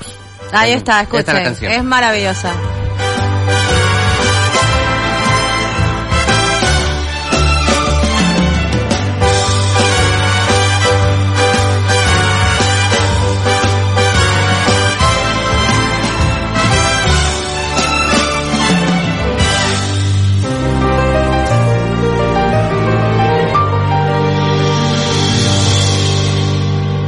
Ahí 0.53 0.73
está, 0.73 1.01
Esta 1.03 1.17
es 1.19 1.27
la 1.27 1.33
escuchen, 1.33 1.45
canción. 1.45 1.73
es 1.73 1.85
maravillosa. 1.85 2.53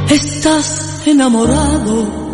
Estás 0.09 1.01
enamorado. 1.05 2.26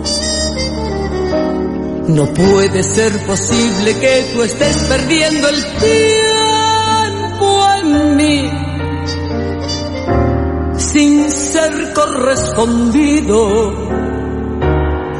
No 2.14 2.32
puede 2.32 2.84
ser 2.84 3.26
posible 3.26 3.98
que 4.00 4.32
tú 4.34 4.44
estés 4.44 4.78
perdiendo 4.84 5.50
el 5.50 5.64
tiempo 5.80 7.68
en 7.82 8.16
mí 8.18 8.52
sin 10.78 11.32
ser 11.32 11.92
correspondido, 11.94 13.72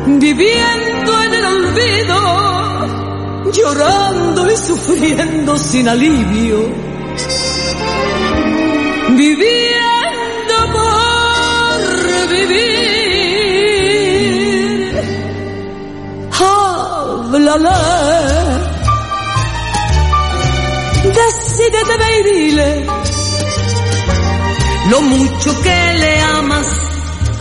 viviendo 0.06 1.24
en 1.24 1.34
el 1.34 1.46
olvido, 1.46 2.16
llorando 3.52 4.52
y 4.52 4.58
sufriendo 4.58 5.58
sin 5.58 5.88
alivio, 5.88 6.70
viviendo 9.18 10.56
por 10.74 12.30
vivir. 12.30 12.93
Háblale, 17.46 17.70
decídete, 21.04 21.98
ve 21.98 22.20
y 22.20 22.24
dile 22.24 22.86
lo 24.90 25.02
mucho 25.02 25.62
que 25.62 25.94
le 25.98 26.22
amas, 26.22 26.66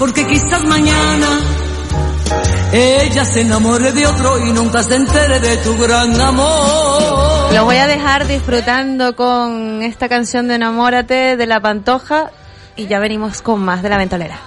porque 0.01 0.27
quizás 0.27 0.65
mañana 0.65 1.29
ella 2.73 3.25
se 3.25 3.43
enamore 3.43 3.93
de 3.93 4.05
otro 4.05 4.45
y 4.45 4.53
nunca 4.53 4.83
se 4.83 4.97
entere 4.97 5.39
de 5.39 5.57
tu 5.59 5.79
gran 5.79 6.21
amor. 6.21 7.53
Lo 7.53 7.65
voy 7.65 7.77
a 7.77 7.87
dejar 7.87 8.27
disfrutando 8.27 9.15
con 9.15 9.83
esta 9.83 10.09
canción 10.09 10.49
de 10.49 10.57
Enamórate 10.57 11.37
de 11.37 11.47
la 11.47 11.61
Pantoja 11.61 12.33
y 12.75 12.89
ya 12.89 12.99
venimos 12.99 13.41
con 13.41 13.61
más 13.61 13.83
de 13.83 13.89
la 13.89 13.99
ventolera. 13.99 14.41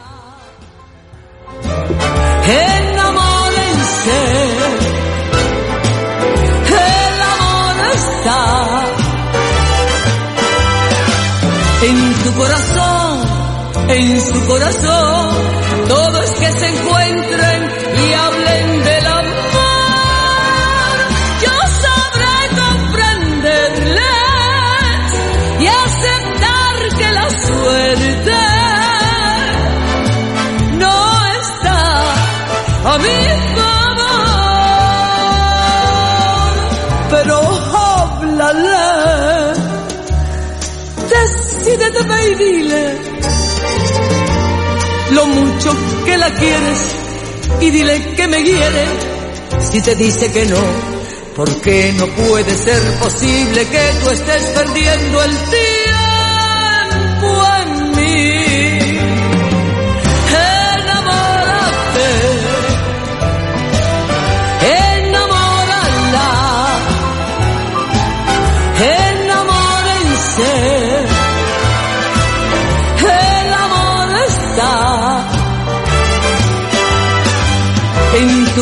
Enamórense, 2.43 4.44
corazón, 12.35 13.21
en 13.89 14.21
su 14.21 14.45
corazón. 14.45 15.29
Todo 15.87 16.21
es 16.23 16.31
que 16.31 16.51
se 16.51 16.67
encuentren 16.67 16.84
mucho 45.35 45.75
que 46.05 46.17
la 46.17 46.33
quieres 46.33 46.79
y 47.61 47.69
dile 47.69 48.15
que 48.15 48.27
me 48.27 48.43
quiere. 48.43 48.85
Si 49.71 49.81
te 49.81 49.95
dice 49.95 50.31
que 50.31 50.45
no, 50.45 50.61
porque 51.35 51.93
no 51.97 52.07
puede 52.07 52.55
ser 52.55 52.81
posible 52.99 53.67
que 53.67 53.93
tú 54.03 54.09
estés 54.09 54.43
perdiendo 54.55 55.23
el 55.23 55.31
tiempo 55.31 55.67
en 57.61 57.91
mí. 57.91 58.54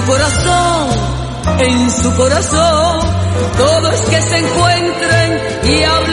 Corazón, 0.06 0.90
en 1.60 1.92
su 1.92 2.16
corazón. 2.16 3.00
Todo 3.58 3.92
es 3.92 4.02
que 4.02 4.22
se 4.22 4.38
encuentren 4.38 5.42
y 5.64 5.84
hablen 5.84 6.13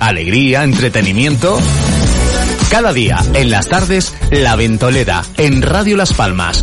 Alegría, 0.00 0.64
entretenimiento. 0.64 1.58
Cada 2.70 2.92
día, 2.92 3.18
en 3.34 3.50
las 3.50 3.68
tardes, 3.68 4.14
La 4.30 4.56
Ventolera, 4.56 5.22
en 5.36 5.62
Radio 5.62 5.96
Las 5.96 6.12
Palmas. 6.12 6.62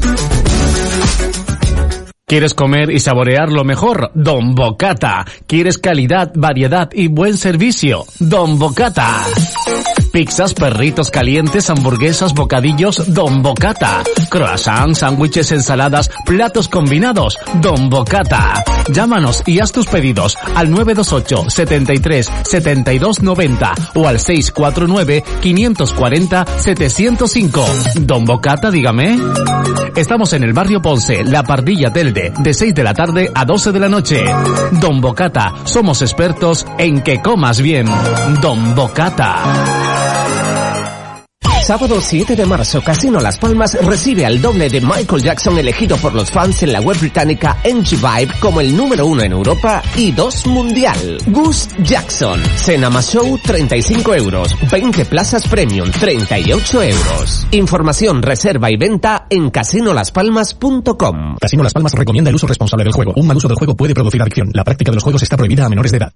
¿Quieres 2.26 2.53
comer 2.53 2.91
y 2.91 2.99
saborear 2.99 3.51
lo 3.51 3.63
mejor? 3.63 4.11
Don 4.13 4.53
Bocata. 4.53 5.26
¿Quieres 5.47 5.78
calidad, 5.78 6.32
variedad 6.36 6.89
y 6.93 7.07
buen 7.07 7.38
servicio? 7.38 8.05
Don 8.20 8.59
Bocata. 8.59 9.24
Pizzas, 10.11 10.53
perritos 10.53 11.11
calientes, 11.11 11.69
hamburguesas, 11.69 12.33
bocadillos, 12.33 13.13
Don 13.13 13.41
Bocata. 13.41 14.03
Croissants, 14.29 14.99
sándwiches, 14.99 15.51
ensaladas, 15.51 16.09
platos 16.25 16.67
combinados, 16.67 17.37
Don 17.61 17.89
Bocata. 17.89 18.63
Llámanos 18.91 19.43
y 19.45 19.59
haz 19.59 19.71
tus 19.71 19.87
pedidos 19.87 20.37
al 20.55 20.69
928 20.69 21.49
73 21.49 22.31
72 22.43 23.21
90 23.21 23.73
o 23.95 24.07
al 24.07 24.19
649 24.19 25.23
540 25.41 26.45
705. 26.57 27.65
Don 28.01 28.25
Bocata, 28.25 28.71
dígame. 28.71 29.19
Estamos 29.95 30.33
en 30.33 30.43
el 30.43 30.53
barrio 30.53 30.81
Ponce, 30.81 31.23
La 31.23 31.43
Pardilla 31.43 31.91
Telde, 31.91 32.31
de 32.37 32.53
6 32.53 32.73
de 32.75 32.83
la 32.83 32.93
tarde 32.93 33.31
a 33.33 33.45
12 33.45 33.71
de 33.71 33.79
la 33.79 33.89
noche. 33.89 34.23
Don 34.73 35.01
Bocata, 35.01 35.53
somos 35.65 36.01
expertos 36.01 36.65
en 36.77 37.01
que 37.01 37.21
comas 37.21 37.61
bien. 37.61 37.87
Don 38.41 38.75
Bocata. 38.75 40.06
Sábado 41.68 41.99
7 41.99 42.38
de 42.38 42.45
marzo, 42.45 42.82
Casino 42.82 43.20
Las 43.20 43.38
Palmas 43.38 43.78
recibe 43.86 44.26
al 44.26 44.41
doble 44.41 44.70
de 44.70 44.80
Michael 44.80 45.22
Jackson 45.22 45.57
elegido 45.57 45.97
por 45.97 46.13
los 46.13 46.32
fans 46.32 46.63
en 46.63 46.72
la 46.72 46.80
web 46.80 46.97
británica 46.97 47.57
NG 47.65 47.97
Vibe 47.97 48.34
como 48.39 48.61
el 48.61 48.74
número 48.74 49.05
uno 49.05 49.22
en 49.22 49.34
Europa 49.34 49.84
y 49.97 50.13
dos 50.13 50.47
mundial. 50.47 51.18
Gus 51.26 51.68
Jackson. 51.84 52.41
Más 52.89 53.11
show 53.11 53.38
35 53.43 54.15
euros. 54.15 54.55
20 54.72 55.03
plazas 55.03 55.45
premium 55.45 55.91
38 55.91 56.84
euros. 56.84 57.45
Información, 57.51 58.22
reserva 58.22 58.72
y 58.72 58.78
venta 58.78 59.28
en 59.30 59.49
casinolaspalmas.com. 59.49 61.36
Casino 61.38 61.63
Las 61.63 61.74
Palmas 61.74 61.91
recomienda 61.91 62.30
el 62.30 62.38
uso 62.38 62.47
responsable 62.47 62.86
del 62.86 62.93
juego. 62.93 63.11
Un 63.18 63.28
mal 63.28 63.36
uso 63.36 63.49
del 63.49 63.57
juego 63.57 63.76
puede 63.76 63.93
producir 63.93 64.22
adicción. 64.22 64.51
La 64.53 64.63
práctica 64.63 64.91
de 64.91 64.95
los 64.95 65.03
juegos 65.03 65.22
está 65.22 65.36
prohibida 65.36 65.65
a 65.65 65.70
menores 65.70 65.91
de 65.91 65.97
edad. 65.97 66.13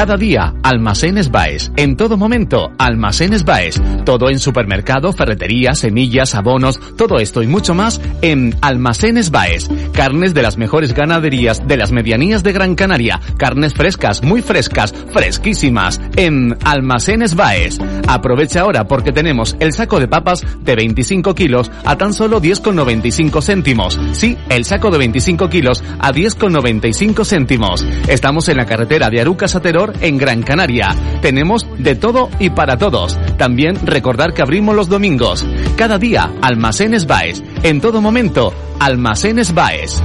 Cada 0.00 0.16
día, 0.16 0.54
Almacenes 0.62 1.30
Baes. 1.30 1.72
En 1.76 1.94
todo 1.94 2.16
momento, 2.16 2.72
Almacenes 2.78 3.44
Baes. 3.44 3.82
Todo 4.06 4.30
en 4.30 4.38
supermercado, 4.38 5.12
ferretería, 5.12 5.74
semillas, 5.74 6.34
abonos, 6.34 6.80
todo 6.96 7.18
esto 7.18 7.42
y 7.42 7.46
mucho 7.46 7.74
más 7.74 8.00
en 8.22 8.56
Almacenes 8.62 9.30
Baes. 9.30 9.68
Carnes 9.92 10.32
de 10.32 10.40
las 10.40 10.56
mejores 10.56 10.94
ganaderías 10.94 11.68
de 11.68 11.76
las 11.76 11.92
medianías 11.92 12.42
de 12.42 12.52
Gran 12.54 12.76
Canaria. 12.76 13.20
Carnes 13.36 13.74
frescas, 13.74 14.22
muy 14.22 14.40
frescas, 14.40 14.94
fresquísimas. 15.12 16.00
En 16.16 16.56
Almacenes 16.64 17.34
Baes. 17.34 17.78
Aprovecha 18.08 18.62
ahora 18.62 18.88
porque 18.88 19.12
tenemos 19.12 19.54
el 19.60 19.74
saco 19.74 20.00
de 20.00 20.08
papas 20.08 20.46
de 20.62 20.76
25 20.76 21.34
kilos 21.34 21.70
a 21.84 21.98
tan 21.98 22.14
solo 22.14 22.40
10,95 22.40 23.42
céntimos. 23.42 24.00
Sí, 24.12 24.38
el 24.48 24.64
saco 24.64 24.90
de 24.90 24.96
25 24.96 25.50
kilos 25.50 25.84
a 25.98 26.10
10,95 26.10 27.26
céntimos. 27.26 27.84
Estamos 28.08 28.48
en 28.48 28.56
la 28.56 28.64
carretera 28.64 29.10
de 29.10 29.20
Arucas 29.20 29.54
a 29.56 29.60
Teror 29.60 29.89
en 30.00 30.18
Gran 30.18 30.42
Canaria. 30.42 30.94
Tenemos 31.20 31.66
de 31.78 31.94
todo 31.94 32.30
y 32.38 32.50
para 32.50 32.76
todos. 32.76 33.18
También 33.36 33.76
recordar 33.84 34.32
que 34.32 34.42
abrimos 34.42 34.74
los 34.74 34.88
domingos. 34.88 35.46
Cada 35.76 35.98
día, 35.98 36.30
Almacenes 36.42 37.06
Baes. 37.06 37.42
En 37.62 37.80
todo 37.80 38.00
momento, 38.00 38.52
Almacenes 38.78 39.54
Baes. 39.54 40.02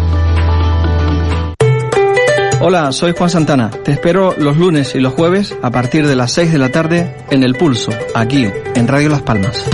Hola, 2.62 2.92
soy 2.92 3.14
Juan 3.16 3.30
Santana. 3.30 3.70
Te 3.70 3.92
espero 3.92 4.34
los 4.38 4.58
lunes 4.58 4.96
y 4.96 5.00
los 5.00 5.14
jueves 5.14 5.56
a 5.62 5.72
partir 5.72 6.08
de 6.08 6.16
las 6.16 6.32
6 6.32 6.52
de 6.52 6.58
la 6.58 6.70
tarde 6.70 7.16
en 7.30 7.44
El 7.44 7.56
Pulso, 7.56 7.92
aquí, 8.16 8.48
en 8.76 8.88
Radio 8.88 9.10
Las 9.10 9.22
Palmas. 9.22 9.70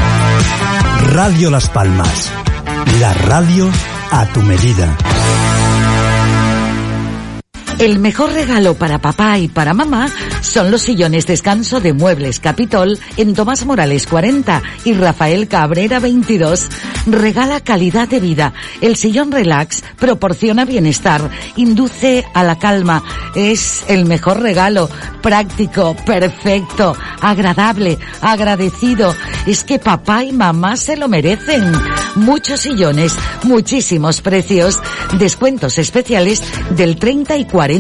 Radio 1.14 1.51
Las 1.51 1.70
Palmas. 1.70 2.32
La 2.99 3.14
radio 3.14 3.70
a 4.12 4.26
tu 4.34 4.41
medida. 4.41 4.97
El 7.82 7.97
mejor 7.97 8.32
regalo 8.32 8.75
para 8.75 8.99
papá 8.99 9.39
y 9.39 9.47
para 9.47 9.73
mamá 9.73 10.07
son 10.41 10.69
los 10.69 10.84
sillones 10.84 11.25
descanso 11.25 11.82
de 11.82 11.93
Muebles 11.93 12.39
Capitol 12.39 12.99
en 13.17 13.34
Tomás 13.34 13.65
Morales 13.65 14.05
40 14.05 14.61
y 14.86 14.93
Rafael 14.93 15.47
Cabrera 15.47 15.99
22. 15.99 16.69
Regala 17.07 17.59
calidad 17.61 18.07
de 18.07 18.19
vida. 18.19 18.53
El 18.82 18.95
sillón 18.97 19.32
relax 19.32 19.84
proporciona 19.97 20.63
bienestar, 20.63 21.27
induce 21.55 22.23
a 22.36 22.43
la 22.43 22.59
calma. 22.59 23.03
Es 23.34 23.84
el 23.88 24.05
mejor 24.05 24.41
regalo. 24.41 24.88
Práctico, 25.23 25.95
perfecto, 26.05 26.95
agradable, 27.19 27.97
agradecido. 28.21 29.15
Es 29.47 29.63
que 29.63 29.79
papá 29.79 30.23
y 30.23 30.34
mamá 30.34 30.77
se 30.77 30.97
lo 30.97 31.07
merecen. 31.07 31.71
Muchos 32.13 32.61
sillones, 32.61 33.15
muchísimos 33.41 34.21
precios. 34.21 34.79
Descuentos 35.17 35.79
especiales 35.79 36.43
del 36.75 36.97
30 36.97 37.38
y 37.38 37.45
40%. 37.45 37.70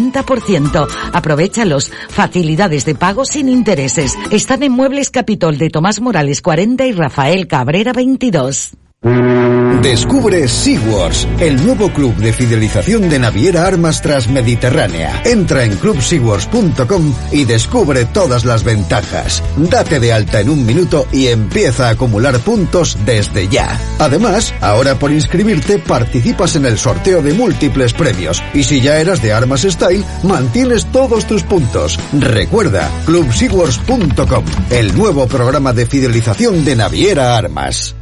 Aprovechalos. 1.13 1.91
Facilidades 2.09 2.85
de 2.85 2.95
pago 2.95 3.25
sin 3.25 3.49
intereses. 3.49 4.17
Están 4.31 4.63
en 4.63 4.71
Muebles 4.71 5.09
Capitol 5.09 5.57
de 5.57 5.69
Tomás 5.69 6.01
Morales 6.01 6.41
40 6.41 6.85
y 6.85 6.91
Rafael 6.91 7.47
Cabrera 7.47 7.93
22. 7.93 8.77
Descubre 9.03 10.47
SeaWars, 10.47 11.27
el 11.39 11.65
nuevo 11.65 11.91
club 11.91 12.15
de 12.17 12.31
fidelización 12.33 13.09
de 13.09 13.17
Naviera 13.17 13.65
Armas 13.65 13.99
Transmediterránea. 14.03 15.23
Entra 15.25 15.63
en 15.63 15.75
clubseawords.com 15.77 17.11
y 17.31 17.45
descubre 17.45 18.05
todas 18.05 18.45
las 18.45 18.63
ventajas. 18.63 19.41
Date 19.57 19.99
de 19.99 20.13
alta 20.13 20.39
en 20.39 20.51
un 20.51 20.67
minuto 20.67 21.07
y 21.11 21.27
empieza 21.27 21.87
a 21.87 21.91
acumular 21.91 22.37
puntos 22.41 22.95
desde 23.03 23.47
ya. 23.47 23.75
Además, 23.97 24.53
ahora 24.61 24.93
por 24.99 25.11
inscribirte 25.11 25.79
participas 25.79 26.55
en 26.55 26.67
el 26.67 26.77
sorteo 26.77 27.23
de 27.23 27.33
múltiples 27.33 27.93
premios 27.93 28.43
y 28.53 28.63
si 28.63 28.81
ya 28.81 28.99
eras 28.99 29.19
de 29.23 29.33
Armas 29.33 29.61
Style, 29.61 30.05
mantienes 30.21 30.85
todos 30.91 31.25
tus 31.25 31.41
puntos. 31.41 31.99
Recuerda, 32.13 32.87
clubseawords.com, 33.07 34.45
el 34.69 34.95
nuevo 34.95 35.25
programa 35.25 35.73
de 35.73 35.87
fidelización 35.87 36.63
de 36.63 36.75
Naviera 36.75 37.35
Armas. 37.35 37.95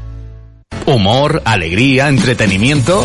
Humor, 0.85 1.41
alegría, 1.45 2.07
entretenimiento. 2.07 3.03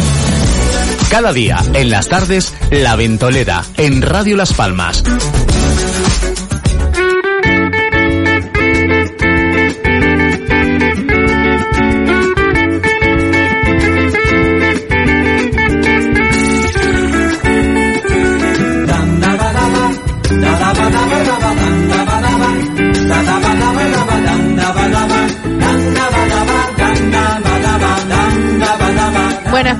Cada 1.10 1.32
día, 1.32 1.58
en 1.74 1.90
las 1.90 2.08
tardes, 2.08 2.54
La 2.70 2.96
Ventolera, 2.96 3.64
en 3.76 4.02
Radio 4.02 4.36
Las 4.36 4.52
Palmas. 4.52 5.02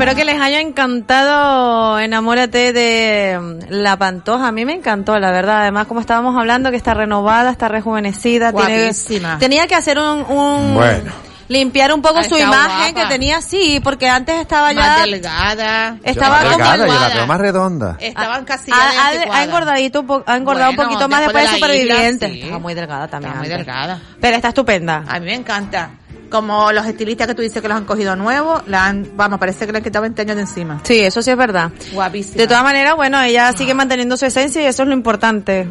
Espero 0.05 0.16
que 0.16 0.24
les 0.24 0.40
haya 0.40 0.61
encantado 0.61 1.98
Enamórate 1.98 2.72
de 2.72 3.38
mm, 3.40 3.59
La 3.70 3.96
Pantoja. 3.96 4.48
A 4.48 4.52
mí 4.52 4.64
me 4.64 4.74
encantó, 4.74 5.18
la 5.18 5.30
verdad. 5.30 5.62
Además, 5.62 5.86
como 5.86 6.00
estábamos 6.00 6.36
hablando, 6.36 6.70
que 6.70 6.76
está 6.76 6.94
renovada, 6.94 7.50
está 7.50 7.68
rejuvenecida. 7.68 8.52
Tiene, 8.52 8.80
Guapísima. 8.82 9.38
tenía 9.38 9.66
que 9.66 9.74
hacer 9.74 9.98
un... 9.98 10.24
un- 10.28 10.74
Bueno. 10.74 11.12
Limpiar 11.46 11.92
un 11.92 12.00
poco 12.00 12.20
Ah, 12.20 12.24
su 12.24 12.38
imagen 12.38 12.94
guapa. 12.94 13.02
que 13.02 13.07
tenía, 13.12 13.42
sí, 13.42 13.78
porque 13.84 14.09
antes 14.09 14.34
estaba 14.40 14.72
Más 14.72 14.96
ya... 15.00 15.05
delgada. 15.05 15.96
Estaba 16.02 16.42
Yo 16.42 16.52
como... 16.52 16.64
delgada, 16.64 16.86
yo 16.86 16.94
la 17.09 17.14
veo 17.14 17.26
más 17.26 17.38
redonda. 17.38 17.96
Estaban 18.00 18.45
casi 18.46 18.70
Ha, 18.72 19.42
engordadito 19.45 20.00
un 20.00 20.07
po- 20.07 20.24
ha 20.26 20.37
engordado 20.37 20.72
Bueno, 20.72 20.83
un 20.84 20.88
poquito 20.88 21.08
más 21.11 21.20
después 21.20 21.45
de 21.45 21.50
después 21.50 21.70
de 21.72 21.76
la 21.84 21.84
Superviviente. 21.95 22.26
isla, 22.26 22.34
sí. 22.34 22.41
Estaba 22.45 22.58
muy 22.61 22.72
delgada 22.74 23.08
también. 23.08 23.33
Está 23.34 23.41
muy 23.41 23.49
delgada. 23.50 24.00
Pero 24.22 24.37
está 24.37 24.49
estupenda. 24.49 25.04
A 25.07 25.20
mí 25.20 25.26
me 25.26 25.34
encanta. 25.34 25.91
Como 26.34 26.72
los 26.72 26.84
estilistas 26.84 27.28
que 27.28 27.34
tú 27.36 27.42
dices 27.42 27.62
que 27.62 27.68
los 27.68 27.76
han 27.76 27.84
cogido 27.84 28.16
nuevos, 28.16 28.66
la 28.66 28.86
han, 28.86 29.08
vamos, 29.14 29.38
parece 29.38 29.66
que 29.66 29.70
le 29.70 29.78
han 29.78 29.84
quitado 29.84 30.02
20 30.02 30.20
años 30.22 30.34
de 30.34 30.42
encima. 30.42 30.80
Sí, 30.82 30.98
eso 30.98 31.22
sí 31.22 31.30
es 31.30 31.36
verdad. 31.36 31.70
Guapísima. 31.92 32.38
De 32.38 32.48
todas 32.48 32.64
maneras, 32.64 32.96
bueno, 32.96 33.22
ella 33.22 33.52
sigue 33.52 33.72
manteniendo 33.72 34.16
su 34.16 34.26
esencia 34.26 34.61
y 34.61 34.64
eso 34.64 34.82
es 34.82 34.88
lo 34.88 34.94
importante. 34.94 35.68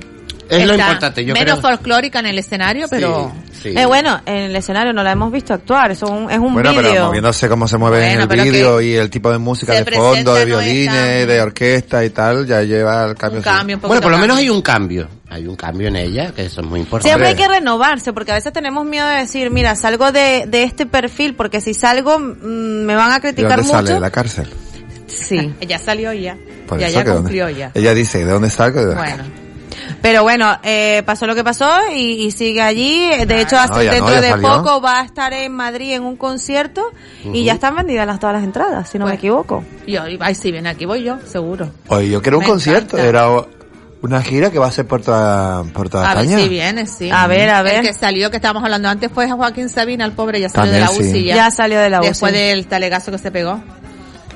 Es 0.49 0.65
lo 0.67 0.75
importante, 0.75 1.23
yo 1.25 1.33
menos 1.33 1.59
creo. 1.59 1.71
folclórica 1.71 2.19
en 2.19 2.25
el 2.27 2.37
escenario, 2.39 2.87
pero... 2.89 3.31
Sí. 3.61 3.69
Eh, 3.77 3.85
bueno, 3.85 4.21
en 4.25 4.35
el 4.35 4.55
escenario 4.57 4.91
no 4.91 5.03
la 5.03 5.13
hemos 5.13 5.31
visto 5.31 5.53
actuar, 5.53 5.91
eso 5.91 6.05
es 6.07 6.11
un, 6.11 6.29
es 6.29 6.37
un 6.37 6.53
Bueno, 6.53 6.71
pero 6.75 6.89
vídeo. 6.89 7.05
moviéndose 7.05 7.47
cómo 7.47 7.65
se 7.65 7.77
mueve 7.77 8.11
en 8.11 8.19
el 8.21 8.27
pero 8.27 8.43
vídeo 8.43 8.77
que 8.79 8.85
y 8.87 8.93
el 8.95 9.09
tipo 9.09 9.31
de 9.31 9.37
música 9.37 9.71
se 9.73 9.85
de 9.85 9.91
fondo, 9.91 10.09
presenta, 10.09 10.33
de 10.33 10.39
no 10.41 10.45
violines, 10.45 10.87
tan- 11.19 11.27
de 11.27 11.41
orquesta 11.41 12.03
y 12.03 12.09
tal, 12.09 12.45
ya 12.45 12.61
lleva 12.63 13.05
el 13.05 13.15
cambio. 13.15 13.37
Un 13.39 13.43
cambio, 13.43 13.75
un 13.77 13.81
poquito 13.81 13.87
Bueno, 13.87 14.01
por 14.01 14.11
lo 14.11 14.17
menos 14.17 14.37
hay 14.37 14.49
un 14.49 14.61
cambio. 14.61 15.07
Hay 15.29 15.47
un 15.47 15.55
cambio 15.55 15.87
en 15.87 15.95
ella, 15.95 16.31
que 16.35 16.45
eso 16.45 16.59
es 16.59 16.67
muy 16.67 16.81
importante. 16.81 17.07
Siempre 17.09 17.29
hay 17.29 17.35
que 17.35 17.47
renovarse, 17.47 18.11
porque 18.11 18.31
a 18.31 18.35
veces 18.35 18.51
tenemos 18.51 18.85
miedo 18.85 19.07
de 19.07 19.15
decir, 19.15 19.49
mira, 19.49 19.75
salgo 19.77 20.11
de, 20.11 20.43
de 20.45 20.63
este 20.63 20.85
perfil, 20.85 21.33
porque 21.35 21.61
si 21.61 21.73
salgo 21.73 22.19
mm, 22.19 22.35
me 22.83 22.95
van 22.95 23.11
a 23.11 23.15
¿De 23.15 23.21
criticar 23.21 23.55
dónde 23.59 23.71
sale? 23.71 23.81
mucho. 23.83 23.93
¿De 23.93 23.99
la 24.01 24.11
cárcel? 24.11 24.49
Sí. 25.07 25.53
Ella 25.61 25.79
salió 25.79 26.11
ya. 26.11 26.35
Por 26.67 26.79
ya 26.79 26.87
eso 26.87 26.95
ya 26.99 27.03
que 27.03 27.09
dónde- 27.11 27.21
cumplió 27.21 27.49
ya. 27.49 27.71
Ella 27.73 27.93
dice, 27.93 28.25
¿de 28.25 28.31
dónde 28.31 28.49
salgo? 28.49 28.85
De- 28.85 28.93
Bueno. 28.95 29.23
Pero 30.01 30.23
bueno, 30.23 30.57
eh, 30.63 31.03
pasó 31.05 31.25
lo 31.27 31.35
que 31.35 31.43
pasó 31.43 31.69
y, 31.93 32.25
y 32.25 32.31
sigue 32.31 32.61
allí. 32.61 33.09
De 33.25 33.41
hecho, 33.41 33.57
hace- 33.57 33.73
no, 33.85 33.91
dentro 33.91 34.21
de 34.21 34.29
salió. 34.29 34.47
poco 34.63 34.81
va 34.81 34.99
a 35.01 35.03
estar 35.05 35.33
en 35.33 35.51
Madrid 35.53 35.93
en 35.93 36.03
un 36.03 36.15
concierto 36.17 36.83
y 37.23 37.43
ya 37.43 37.53
están 37.53 37.75
vendidas 37.75 38.05
las, 38.07 38.19
todas 38.19 38.35
las 38.35 38.43
entradas, 38.43 38.89
si 38.89 38.97
no 38.99 39.05
me 39.05 39.15
equivoco. 39.15 39.63
Yo, 39.87 40.01
ay, 40.19 40.35
si 40.35 40.51
viene 40.51 40.69
aquí 40.69 40.85
voy 40.85 41.03
yo, 41.03 41.17
seguro. 41.25 41.69
Oye, 41.87 42.09
yo 42.09 42.21
quiero 42.21 42.37
un 42.39 42.43
Me 42.43 42.49
concierto. 42.49 42.97
encanta. 42.97 43.07
Era 43.07 43.27
Una 44.01 44.21
gira 44.21 44.51
que 44.51 44.59
va 44.59 44.67
a 44.67 44.71
ser 44.71 44.85
por 44.85 45.01
toda, 45.01 45.63
por 45.73 45.87
toda 45.87 46.11
A 46.11 46.15
ver 46.15 46.25
España. 46.25 46.43
si 46.43 46.49
viene, 46.49 46.85
sí. 46.87 47.09
A 47.09 47.25
ver, 47.27 47.49
a 47.49 47.61
ver. 47.61 47.75
El 47.75 47.85
que 47.87 47.93
salió, 47.93 48.29
que 48.29 48.35
estábamos 48.35 48.61
hablando 48.61 48.89
antes, 48.89 49.09
fue 49.09 49.31
Joaquín 49.31 49.69
Sabina, 49.69 50.03
el 50.03 50.11
pobre, 50.11 50.41
ya 50.41 50.49
salió 50.49 50.73
de 50.73 50.79
la 50.81 50.91
UCI. 50.91 51.11
sí. 51.13 51.23
Ya. 51.23 51.35
Ya 51.35 51.51
salió 51.51 51.79
de 51.79 51.89
la 51.89 51.99
UCI. 52.01 52.09
Después 52.09 52.33
del 52.33 52.67
talegazo 52.67 53.11
que 53.11 53.17
se 53.17 53.31
pegó. 53.31 53.63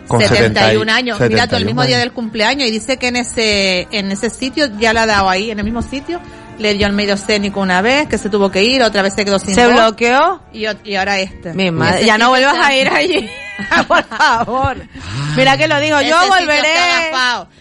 Con 0.08 0.20
71 0.22 0.38
70 0.38 0.62
y- 0.62 0.92
años. 0.92 1.20
Mira, 1.20 1.48
todo 1.48 1.58
el 1.58 1.64
71 1.64 1.66
mismo 1.66 1.86
día 1.86 2.00
del 2.00 2.12
cumpleaños 2.14 2.68
y 2.68 2.72
dice 2.72 2.98
que 2.98 3.08
en 3.08 3.16
ese, 3.18 3.88
en 3.92 4.12
ese 4.12 4.30
sitio 4.30 4.68
ya 4.80 4.94
la 4.94 5.04
ha 5.04 5.06
dado 5.06 5.30
ahí, 5.30 5.52
en 5.52 5.60
el 5.60 5.66
mismo 5.66 5.82
sitio. 5.82 6.20
Le 6.60 6.74
dio 6.74 6.88
el 6.88 6.94
medio 6.94 7.14
escénico 7.14 7.60
una 7.62 7.84
vez, 7.84 8.08
que 8.08 8.18
se 8.18 8.32
tuvo 8.32 8.50
que 8.50 8.64
ir, 8.64 8.82
otra 8.82 9.04
vez 9.04 9.14
se 9.14 9.24
quedó 9.24 9.38
sin 9.38 9.54
Se 9.54 9.68
voz, 9.68 9.76
bloqueó. 9.76 10.42
Y, 10.52 10.66
y 10.86 10.96
ahora 10.96 11.20
este. 11.20 11.54
Mi 11.54 11.70
madre, 11.70 11.98
Ese 11.98 12.08
ya 12.08 12.18
no 12.18 12.30
vuelvas 12.30 12.56
está- 12.56 12.68
a 12.68 12.76
ir 12.76 12.90
allí. 12.90 13.30
Por 13.88 14.04
favor. 14.06 14.78
Mira 15.36 15.56
que 15.56 15.68
lo 15.68 15.80
digo, 15.80 16.02
yo 16.02 16.08
Ese 16.20 16.26
sitio 16.26 16.36
volveré. 16.40 16.74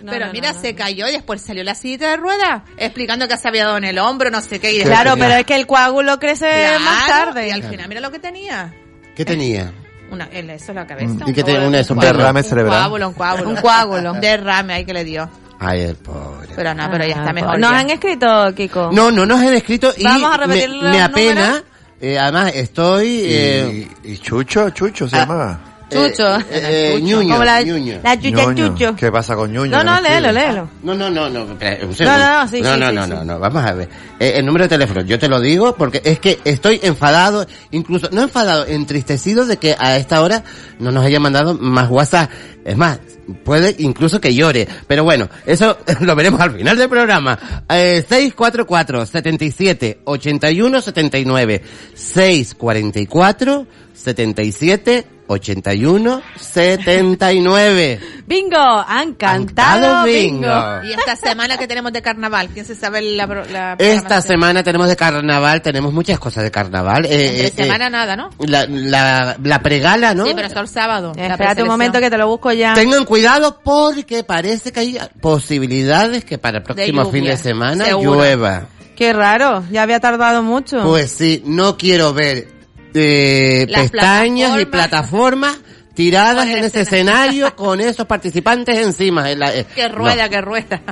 No, 0.03 0.11
pero 0.11 0.27
no, 0.27 0.33
mira, 0.33 0.53
no, 0.55 0.61
se 0.63 0.75
cayó 0.75 1.09
y 1.09 1.13
después 1.13 1.43
salió 1.43 1.63
la 1.63 1.75
silla 1.75 2.09
de 2.09 2.17
ruedas 2.17 2.63
explicando 2.79 3.29
que 3.29 3.37
se 3.37 3.47
había 3.49 3.65
dado 3.65 3.77
en 3.77 3.85
el 3.85 3.99
hombro, 3.99 4.31
no 4.31 4.41
sé 4.41 4.61
qué. 4.61 4.73
Y 4.75 4.81
Claro, 4.83 5.15
pero 5.19 5.35
es 5.35 5.45
que 5.45 5.57
el 5.57 5.67
coágulo 5.67 6.19
crece 6.19 6.49
Claro, 6.49 6.81
más 6.81 7.07
tarde. 7.07 7.49
Y 7.49 7.51
al 7.51 7.65
final 7.65 7.89
mira 7.89 8.01
lo 8.01 8.11
que 8.11 8.19
tenía. 8.19 8.73
¿Qué 9.15 9.27
tenía? 9.27 9.73
Una, 10.11 10.25
el, 10.33 10.51
eso 10.51 10.73
es 10.73 10.75
la 10.77 10.87
cabeza. 10.87 11.07
¿Y 11.27 11.41
Una- 11.67 11.81
es 11.81 11.91
un 11.91 11.99
derrame 11.99 12.41
un 12.41 12.45
cerebral. 12.45 12.79
coágulo, 12.81 13.09
un 13.09 13.15
coágulo. 13.15 13.51
Un 13.51 13.57
coágulo. 13.57 14.13
Derrame 14.15 14.75
ahí 14.75 14.85
que 14.85 14.93
le 14.95 15.05
dio. 15.05 15.29
Ay, 15.59 15.81
el 15.83 15.97
pobre. 15.97 16.49
Pero 16.55 16.75
no, 16.75 16.89
pero 16.91 17.05
ya 17.05 17.15
está 17.17 17.31
Ah, 17.31 17.33
mejor. 17.33 17.59
Nos 17.59 17.73
han 17.73 17.91
escrito, 17.91 18.55
Kiko. 18.55 18.91
No, 18.93 19.11
no 19.11 19.25
nos 19.27 19.41
han 19.41 19.55
escrito 19.55 19.93
y 19.97 20.05
Vamos 20.05 20.35
a 20.35 20.37
repetir 20.37 20.69
me, 20.71 20.77
los 20.77 20.91
me 20.93 21.03
apena. 21.03 21.63
eh, 22.01 22.19
además, 22.19 22.53
estoy... 22.55 23.23
eh, 23.25 23.89
Y, 24.05 24.13
y 24.13 24.19
Chucho, 24.19 24.71
Chucho 24.71 25.09
se 25.09 25.17
llamaba. 25.17 25.59
Chucho. 25.91 26.37
eh, 26.51 26.95
eh, 26.97 27.01
Ñuño, 27.01 27.29
Como 27.35 27.45
la, 27.45 27.63
Ñuño. 27.63 28.01
la 28.03 28.19
chucha 28.19 28.55
chucho. 28.55 28.97
¿Qué 28.97 29.13
pasa 29.13 29.37
con 29.37 29.53
Ñuño? 29.53 29.71
No, 29.71 29.85
no, 29.85 30.01
léelo, 30.01 30.33
léelo. 30.33 30.69
No, 30.83 30.95
no, 30.95 31.09
no, 31.11 31.29
no. 31.29 31.53
espera, 31.53 31.87
un 31.87 31.95
No, 31.99 32.19
no, 32.19 32.43
no, 32.43 32.49
sí, 32.49 32.61
no, 32.61 32.75
sí, 32.75 32.81
no, 32.81 32.89
sí, 32.89 32.95
no, 32.95 33.05
sí. 33.05 33.11
no, 33.11 33.25
no, 33.25 33.39
vamos 33.39 33.65
a 33.65 33.73
ver. 33.73 33.89
Eh, 34.19 34.33
el 34.37 34.47
número 34.47 34.65
de 34.65 34.69
teléfono, 34.71 35.03
yo 35.03 35.19
te 35.19 35.29
lo 35.29 35.39
digo 35.41 35.77
porque 35.77 36.01
es 36.05 36.19
que 36.19 36.41
estoy 36.45 36.81
enfadado, 36.83 37.47
incluso, 37.71 38.09
no 38.11 38.23
enfadado, 38.23 38.67
entristecido 38.67 39.47
de 39.47 39.59
que 39.59 39.77
a 39.79 39.97
esta 39.97 40.23
hora 40.23 40.43
no 40.81 40.91
nos 40.91 41.05
hayan 41.05 41.23
mandado 41.23 41.55
más 41.55 41.89
WhatsApp. 41.89 42.31
Es 42.65 42.77
más, 42.77 42.99
puede 43.45 43.77
incluso 43.79 44.21
que 44.21 44.35
llore. 44.35 44.67
Pero 44.89 45.05
bueno, 45.05 45.29
eso 45.47 45.79
lo 46.01 46.17
veremos 46.17 46.41
al 46.41 46.51
final 46.53 46.77
del 46.77 46.89
programa. 46.89 47.39
Eh, 47.69 48.05
644 48.09 49.07
77 49.07 50.01
81 50.05 50.81
79 50.81 51.63
644 51.95 53.67
77 53.95 55.07
81 55.29 56.23
79 56.39 58.01
Bingo, 58.27 58.57
han 58.59 59.15
cantado 59.15 60.05
bingo. 60.05 60.41
bingo. 60.41 60.85
Y 60.85 60.93
esta 60.93 61.15
semana 61.17 61.57
que 61.57 61.69
tenemos 61.69 61.93
de 61.93 62.03
carnaval, 62.03 62.49
¿quién 62.53 62.67
se 62.67 62.75
sabe 62.75 63.01
la, 63.01 63.27
pro- 63.27 63.45
la 63.47 63.77
Esta 63.79 64.21
semana 64.21 64.63
tenemos 64.65 64.89
de 64.89 64.97
carnaval, 64.97 65.63
tenemos 65.63 65.93
muchas 65.93 66.19
cosas 66.19 66.43
de 66.43 66.51
carnaval. 66.51 67.05
Eh, 67.07 67.45
Entre 67.47 67.47
eh, 67.47 67.53
semana 67.65 67.87
eh, 67.87 67.91
nada, 67.91 68.17
¿no? 68.17 68.31
la, 68.41 68.67
la, 68.69 69.37
la 69.43 69.63
pregala, 69.63 70.13
¿no? 70.15 70.27
Sí, 70.27 70.33
pero 70.35 70.49
solo 70.49 70.63
el 70.63 70.69
sábado. 70.69 71.13
Espérate 71.17 71.63
un 71.63 71.69
momento 71.69 72.01
que 72.01 72.11
te 72.11 72.19
lo 72.19 72.27
busco 72.27 72.53
ya. 72.53 72.75
Tengan 72.75 73.05
cuidado 73.05 73.61
porque 73.63 74.25
parece 74.25 74.73
que 74.73 74.81
hay 74.81 74.99
posibilidades 75.21 76.25
que 76.25 76.39
para 76.39 76.59
el 76.59 76.65
próximo 76.65 77.11
fin 77.11 77.25
de 77.25 77.37
semana 77.37 77.85
seguro. 77.85 78.15
llueva. 78.15 78.67
Qué 78.97 79.13
raro, 79.13 79.63
ya 79.71 79.83
había 79.83 80.01
tardado 80.01 80.43
mucho. 80.43 80.83
Pues 80.83 81.13
sí, 81.13 81.43
no 81.47 81.77
quiero 81.77 82.13
ver 82.15 82.49
eh, 82.97 83.67
pestañas 83.73 84.61
y 84.61 84.65
plataformas. 84.67 85.59
tiradas 85.95 86.47
en 86.49 86.65
ese 86.65 86.83
escenario 86.83 87.57
con 87.57 87.81
esos 87.81 88.07
participantes 88.07 88.77
encima. 88.79 89.31
En 89.31 89.39
la- 89.39 89.55
eh, 89.55 89.65
Que 89.75 89.89
rueda, 89.89 90.29
que 90.29 90.41
rueda. 90.43 90.83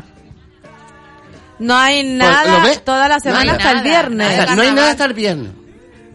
no 1.59 1.77
hay 1.77 2.03
¿lo 2.17 2.19
nada 2.25 2.75
toda 2.85 3.09
la 3.09 3.21
semana 3.21 3.53
hasta 3.53 3.71
el 3.73 3.83
viernes. 3.83 4.51
No, 4.57 4.63
hay 4.63 4.73
nada 4.73 4.91
hasta 4.91 5.05
el 5.05 5.13
viernes. 5.15 5.51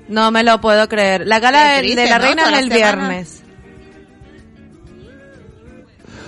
No 0.08 0.32
me 0.32 0.44
lo 0.44 0.60
puedo 0.60 0.88
creer. 0.90 1.28
La 1.28 1.40
gala 1.40 1.74
de- 1.74 1.80
triste, 1.80 2.02
de 2.02 2.10
la 2.10 2.18
¿no? 2.18 2.26
reina 2.26 2.50
es 2.50 2.60
el 2.60 2.70
viernes. 2.70 3.44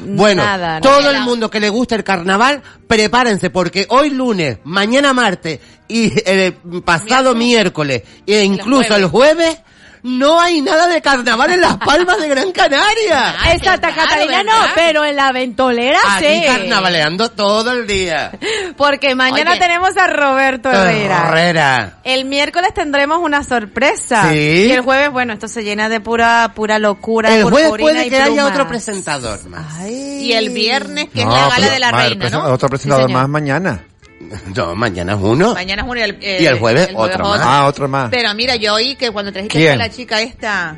Bueno, 0.04 0.44
Nada, 0.44 0.82
todo 0.82 1.10
el 1.12 1.22
mundo 1.22 1.50
que 1.50 1.60
le 1.60 1.70
gusta 1.70 1.96
el 1.96 2.04
carnaval, 2.04 2.62
prepárense 2.88 3.50
porque 3.50 3.86
hoy 3.90 4.10
lunes, 4.10 4.60
mañana 4.64 5.14
martes 5.14 5.60
y 5.88 6.12
el 6.26 6.54
pasado 6.84 7.36
miércoles. 7.36 8.04
e 8.26 8.44
incluso 8.44 8.96
el 8.96 9.06
jueves 9.06 9.60
no 10.04 10.40
hay 10.40 10.62
nada 10.62 10.88
de 10.88 11.02
carnaval 11.02 11.52
en 11.52 11.62
las 11.62 11.78
Palmas 11.78 12.20
de 12.20 12.28
Gran 12.28 12.52
Canaria. 12.52 13.36
Ay, 13.40 13.52
En 13.54 13.64
Santa 13.64 13.94
Catalina 13.94 14.44
no, 14.44 14.52
pero 14.76 15.06
en 15.06 15.16
la 15.16 15.32
ventolera 15.32 16.00
Aquí 16.16 16.26
sí. 16.26 16.44
carnavaleando 16.46 17.30
todo 17.30 17.72
el 17.72 17.86
día. 17.88 18.32
Porque 18.78 19.16
mañana 19.16 19.52
Oye. 19.52 19.60
tenemos 19.60 19.96
a 19.98 20.08
Roberto 20.08 20.70
Herrera. 20.72 21.26
Herrera. 21.28 21.98
El 22.04 22.26
miércoles 22.26 22.74
tendremos 22.74 23.20
una 23.20 23.44
sorpresa. 23.44 24.30
Sí. 24.32 24.68
Y 24.68 24.72
el 24.72 24.82
jueves, 24.82 25.12
bueno, 25.12 25.34
esto 25.34 25.48
se 25.48 25.64
llena 25.64 25.90
de 25.90 26.00
pura 26.00 26.52
pura 26.56 26.80
locura. 26.80 27.36
El 27.36 27.44
jueves 27.44 27.72
puede 27.80 28.08
y 28.08 28.10
que 28.10 28.22
haya 28.22 28.46
otro 28.46 28.68
presentador 28.68 29.48
más. 29.50 29.82
Y 29.88 30.34
el 30.34 30.50
viernes, 30.50 31.10
que 31.10 31.26
No, 31.26 31.32
es 31.36 31.42
la 31.42 31.50
gala 31.50 31.56
pero- 31.58 31.72
de 31.72 31.80
la 31.80 31.92
reina, 31.92 32.30
¿no? 32.30 32.44
Otro 32.46 32.70
presentador 32.70 33.10
más 33.10 33.28
mañana. 33.30 33.84
No, 34.56 34.76
mañana 34.76 35.14
es 35.14 35.20
uno. 35.22 35.54
Mañana 35.54 35.82
es 35.84 35.88
uno 35.88 36.00
y 36.00 36.04
el, 36.04 36.18
Y 36.22 36.46
el 36.46 36.60
jueves 36.60 36.90
otro 36.96 37.24
más. 37.26 37.42
Ah, 37.44 37.66
otro 37.68 37.88
más. 37.88 38.10
Pero 38.10 38.34
mira, 38.34 38.56
yo 38.56 38.74
oí 38.76 38.96
que 38.96 39.12
cuando 39.12 39.32
trajiste 39.32 39.58
¿Quién? 39.58 39.74
a 39.74 39.76
la 39.78 39.90
chica 39.90 40.22
esta... 40.22 40.78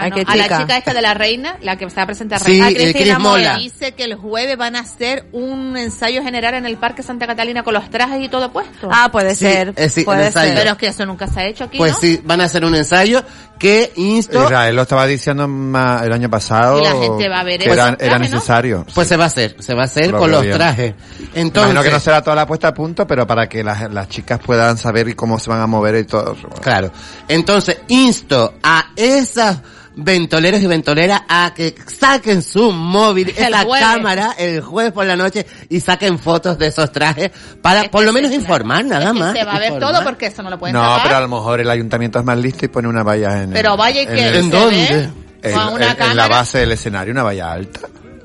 Ah, 0.00 0.02
¿A 0.04 0.08
no, 0.10 0.14
qué 0.14 0.24
a 0.28 0.36
la 0.36 0.44
chica? 0.60 0.76
esta 0.76 0.94
de 0.94 1.02
la 1.02 1.12
reina, 1.14 1.56
la 1.60 1.76
que 1.76 1.90
se 1.90 1.96
va 1.96 2.02
a 2.02 2.06
presentar 2.06 2.38
Sí, 2.38 2.52
reina. 2.52 2.68
eh, 2.68 2.74
Cristina 2.74 3.14
Cris 3.14 3.18
Mola. 3.18 3.56
Dice 3.56 3.92
que 3.92 4.04
el 4.04 4.14
jueves 4.14 4.56
van 4.56 4.76
a 4.76 4.80
hacer 4.80 5.24
un 5.32 5.76
ensayo 5.76 6.22
general 6.22 6.54
en 6.54 6.66
el 6.66 6.76
Parque 6.76 7.02
Santa 7.02 7.26
Catalina 7.26 7.64
con 7.64 7.74
los 7.74 7.90
trajes 7.90 8.22
y 8.22 8.28
todo 8.28 8.52
puesto. 8.52 8.88
Ah, 8.92 9.08
puede 9.10 9.34
Sí, 9.34 9.46
ser. 9.46 9.72
eh, 9.76 9.88
sí, 9.88 10.04
puede 10.04 10.30
ser. 10.30 10.54
Pero 10.54 10.70
es 10.72 10.76
que 10.76 10.86
eso 10.86 11.04
nunca 11.04 11.26
se 11.26 11.40
ha 11.40 11.46
hecho 11.46 11.64
aquí, 11.64 11.78
Pues 11.78 11.92
¿no? 11.94 11.98
sí, 11.98 12.20
van 12.22 12.40
a 12.40 12.44
hacer 12.44 12.64
un 12.64 12.76
ensayo 12.76 13.24
que 13.58 13.92
insto... 13.96 14.42
Israel 14.44 14.76
lo 14.76 14.82
estaba 14.82 15.06
diciendo 15.06 15.44
el 15.44 16.12
año 16.12 16.30
pasado. 16.30 16.80
Y 16.80 16.84
la 16.84 16.92
gente 16.92 17.28
va 17.28 17.40
a 17.40 17.44
ver 17.44 17.60
que 17.60 17.70
era, 17.70 17.88
era 17.88 17.96
trajes, 17.96 18.12
¿no? 18.30 18.36
necesario. 18.36 18.86
Pues 18.94 19.08
se 19.08 19.16
va 19.16 19.24
a 19.24 19.26
hacer, 19.26 19.56
se 19.58 19.74
va 19.74 19.82
a 19.82 19.84
hacer 19.86 20.10
Lo 20.10 20.18
con 20.18 20.30
los 20.30 20.42
bien. 20.42 20.54
trajes. 20.54 20.94
Entonces, 21.34 21.72
Imagino 21.72 21.82
que 21.82 21.90
no 21.90 22.00
será 22.00 22.22
toda 22.22 22.36
la 22.36 22.46
puesta 22.46 22.68
a 22.68 22.74
punto, 22.74 23.06
pero 23.06 23.26
para 23.26 23.48
que 23.48 23.62
las, 23.64 23.92
las 23.92 24.08
chicas 24.08 24.40
puedan 24.44 24.76
saber 24.78 25.14
cómo 25.16 25.38
se 25.38 25.50
van 25.50 25.60
a 25.60 25.66
mover 25.66 25.96
y 25.96 26.04
todo. 26.04 26.36
Claro. 26.60 26.90
Entonces, 27.28 27.78
insto 27.88 28.54
a 28.62 28.90
esas 28.96 29.58
ventoleros 30.00 30.60
y 30.62 30.66
ventoleras 30.66 31.22
a 31.28 31.52
que 31.54 31.74
saquen 31.98 32.40
su 32.42 32.70
móvil, 32.72 33.28
El 33.36 33.52
esa 33.54 33.64
jueves. 33.64 33.86
cámara, 33.86 34.34
el 34.38 34.60
jueves 34.60 34.92
por 34.92 35.04
la 35.06 35.16
noche 35.16 35.44
y 35.68 35.80
saquen 35.80 36.18
fotos 36.18 36.56
de 36.58 36.68
esos 36.68 36.90
trajes 36.92 37.30
para 37.60 37.82
Es 37.82 37.88
por 37.88 38.04
lo 38.04 38.12
menos 38.12 38.30
claro. 38.30 38.42
informar, 38.42 38.84
nada 38.84 39.06
Es 39.06 39.12
que 39.12 39.18
más. 39.18 39.32
se 39.36 39.44
va 39.44 39.52
a 39.52 39.58
ver 39.58 39.72
informar. 39.72 39.92
todo 39.92 40.04
porque 40.04 40.26
eso 40.26 40.42
no 40.42 40.50
lo 40.50 40.58
pueden 40.58 40.74
No, 40.74 40.82
tapar. 40.82 41.02
pero 41.02 41.16
a 41.16 41.20
lo 41.20 41.28
mejor 41.28 41.60
el 41.60 41.68
ayuntamiento 41.70 42.18
es 42.20 42.24
más 42.24 42.38
listo 42.38 42.64
y 42.64 42.68
pone 42.68 42.88
una 42.88 43.02
valla 43.02 43.42
en 43.42 43.50
Pero 43.50 43.72
el- 43.72 43.78
vaya 43.78 44.02
y 44.02 44.06
en 44.06 44.14
que 44.14 44.28
el- 44.28 44.34
¿En 44.36 44.50
dónde? 44.50 45.10
en- 45.42 45.52
con 45.54 45.72
una 45.74 45.84
en- 45.84 45.90
en 45.90 45.96
cámara. 45.96 46.14
la 46.14 46.28
base 46.28 46.58
del 46.58 46.72
escenario, 46.72 47.12
una 47.12 47.22
valla 47.24 47.52
alta. 47.52 47.80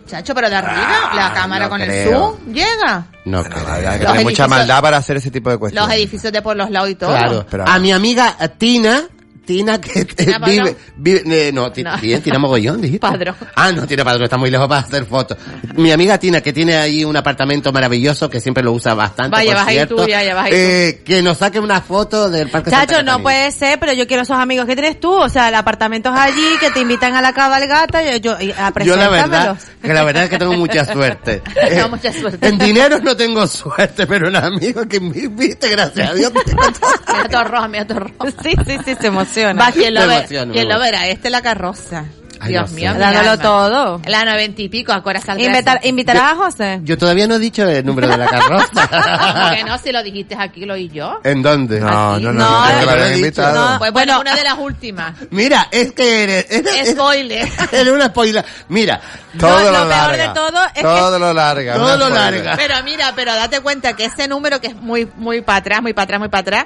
Chacho, 0.06 0.36
pero 0.36 0.50
de 0.50 0.56
arriba, 0.58 1.12
la 1.16 1.34
cámara 1.34 1.66
no 1.66 1.70
con 1.72 1.82
el 1.82 2.08
zoom, 2.08 2.36
llega. 2.54 3.06
No, 3.26 3.40
Hay 3.40 3.46
creo. 3.46 3.66
tener 4.00 4.16
Los 4.16 4.24
mucha 4.26 4.48
maldad 4.48 4.82
para 4.82 4.98
hacer 4.98 5.18
ese 5.18 5.32
tipo 5.32 5.50
de 5.50 5.58
cuestiones. 5.58 5.88
Los 5.90 5.98
edificios 5.98 6.32
de 6.34 6.42
por 6.42 6.56
los 6.58 6.70
lados 6.70 6.90
y 6.90 6.96
todo. 6.96 7.10
Claro. 7.18 7.46
Pero- 7.50 7.68
A 7.68 7.80
mi 7.80 7.92
amiga 7.92 8.36
Tina, 8.58 9.04
Tina 9.46 9.80
que 9.80 10.06
¿Tina 10.06 10.40
vive, 10.40 10.76
vive 10.96 11.48
eh, 11.48 11.52
no, 11.52 11.68
No. 11.68 12.22
Tina 12.22 12.40
Mogollón, 12.40 12.82
dijiste. 12.82 13.00
Padrón. 13.00 13.36
Ah, 13.56 13.72
no, 13.72 13.86
Tina 13.86 14.04
Padrón, 14.04 14.24
está 14.24 14.38
muy 14.38 14.50
lejos 14.50 14.68
para 14.68 14.82
hacer 14.82 15.06
fotos. 15.06 15.38
Mi 15.76 15.92
amiga 15.92 16.18
Tina, 16.18 16.42
que 16.42 16.54
tiene 16.54 16.76
ahí 16.76 17.04
un 17.04 17.16
apartamento 17.16 17.72
maravilloso, 17.72 18.30
que 18.30 18.40
siempre 18.40 18.64
lo 18.64 18.72
usa 18.72 18.94
bastante, 18.94 19.32
Vaya, 19.32 19.56
vas 19.56 19.68
ahí 19.68 19.86
tú, 19.86 20.06
ya, 20.08 20.24
ya 20.24 20.36
vas 20.36 20.46
ahí 20.46 20.52
tú. 20.52 20.58
eh, 20.58 21.02
que 21.06 21.22
nos 21.22 21.38
saque 21.38 21.60
una 21.60 21.82
foto 21.82 22.30
del 22.30 22.50
Parque 22.50 22.70
Santa 22.70 22.86
Chacho, 22.86 23.02
no 23.04 23.06
Catalina. 23.18 23.24
puede 23.24 23.52
ser, 23.52 23.80
pero 23.80 23.94
yo 23.94 24.08
quiero 24.08 24.24
esos 24.24 24.38
amigos 24.38 24.66
que 24.66 24.76
tienes 24.76 25.00
tú, 25.00 25.12
o 25.14 25.30
sea, 25.30 25.50
el 25.50 25.56
apartamento 25.56 26.10
es 26.14 26.20
allí, 26.20 26.58
que 26.60 26.72
te 26.72 26.80
invitan 26.80 27.16
a 27.16 27.22
la 27.22 27.34
cabalgata, 27.34 28.04
y 28.04 28.20
yo, 28.22 28.40
y 28.40 28.52
a 28.52 28.72
Yo 28.84 28.96
la 28.96 29.10
verdad, 29.10 29.58
que 29.82 29.94
la 29.94 30.04
verdad 30.04 30.24
es 30.24 30.30
que 30.30 30.38
tengo 30.38 30.54
mucha 30.54 30.86
suerte. 30.86 31.42
Tengo 31.70 31.90
mucha 31.90 32.14
suerte. 32.14 32.48
En 32.48 32.58
dinero 32.58 33.00
no 33.00 33.16
tengo 33.16 33.48
suerte, 33.48 34.06
pero 34.08 34.28
en 34.28 34.36
amigos 34.36 34.86
que 34.88 35.00
me 35.00 35.18
invite, 35.18 35.70
gracias 35.70 36.10
a 36.10 36.14
Dios. 36.14 36.32
Mira 37.08 37.30
todo 37.30 37.44
rojo, 37.46 37.68
mira 37.68 37.86
todo 37.88 38.00
rojo. 38.00 38.14
Sí, 38.44 38.52
sí, 38.66 38.78
sí, 38.86 38.96
se 39.00 39.08
emociona. 39.08 39.33
Va, 39.38 39.72
¿quién 39.72 39.94
lo, 39.94 40.02
Me 40.02 40.08
ve? 40.08 40.16
emociono, 40.18 40.54
¿Quién 40.54 40.68
me 40.68 40.74
lo 40.74 40.80
verá? 40.80 41.08
Este 41.08 41.28
es 41.28 41.32
la 41.32 41.42
carroza. 41.42 42.06
Ay, 42.40 42.50
Dios 42.50 42.72
no 42.72 42.76
mío. 42.76 42.94
Dándolo 42.98 43.40
todo. 43.40 44.02
La 44.06 44.26
noventa 44.26 44.62
y 44.62 44.68
pico, 44.68 44.92
a 44.92 45.02
corazón. 45.02 45.40
Invitar, 45.40 45.80
¿Invitarás 45.84 46.34
a 46.34 46.36
José? 46.36 46.80
Yo 46.84 46.98
todavía 46.98 47.26
no 47.26 47.36
he 47.36 47.40
dicho 47.40 47.64
el 47.66 47.86
número 47.86 48.10
de 48.10 48.18
la 48.18 48.26
carroza. 48.28 48.68
¿Por 49.48 49.56
qué 49.58 49.64
no? 49.64 49.78
Si 49.78 49.94
lo 49.94 50.04
dijiste 50.04 50.36
aquí, 50.38 50.66
lo 50.66 50.74
oí 50.74 50.90
yo. 50.90 51.22
¿En 51.24 51.42
dónde? 51.42 51.80
No, 51.80 52.16
Aquí. 52.16 52.24
no, 52.26 52.34
no, 52.34 52.40
No, 52.44 52.86
no, 52.86 52.96
lo 52.98 53.12
invitado. 53.16 53.72
No. 53.74 53.80
Pues 53.80 53.94
bueno, 53.94 54.20
una 54.20 54.36
de 54.36 54.44
las 54.44 54.58
últimas. 54.58 55.14
Mira, 55.30 55.70
es 55.72 55.94
que 55.94 56.24
eres, 56.24 56.48
eres, 56.50 56.90
Spoiler. 56.92 57.48
eres 57.72 57.94
una 57.94 58.08
spoiler. 58.08 58.44
Mira, 58.68 59.00
Todo 59.40 59.50
No, 59.50 59.58
lo, 59.60 59.64
lo 59.72 59.72
peor 59.78 59.88
larga. 59.88 60.28
de 60.28 60.34
todo 60.34 60.66
es 60.66 60.74
que- 60.74 60.82
todo 60.82 61.20
lo 61.20 61.34
larga. 61.34 61.74
Todo 61.76 61.98
lo 61.98 62.10
larga. 62.10 62.56
Pero 62.58 62.76
mira, 62.84 63.14
pero 63.16 63.34
date 63.36 63.62
cuenta 63.62 63.96
que 63.96 64.06
ese 64.06 64.28
número 64.28 64.60
que 64.60 64.68
es 64.68 64.76
muy, 64.76 65.08
muy 65.16 65.40
para 65.42 65.60
atrás, 65.60 65.82
muy 65.82 65.94
para 65.94 66.04
atrás, 66.04 66.20
muy 66.20 66.28
para 66.30 66.42
atrás, 66.42 66.66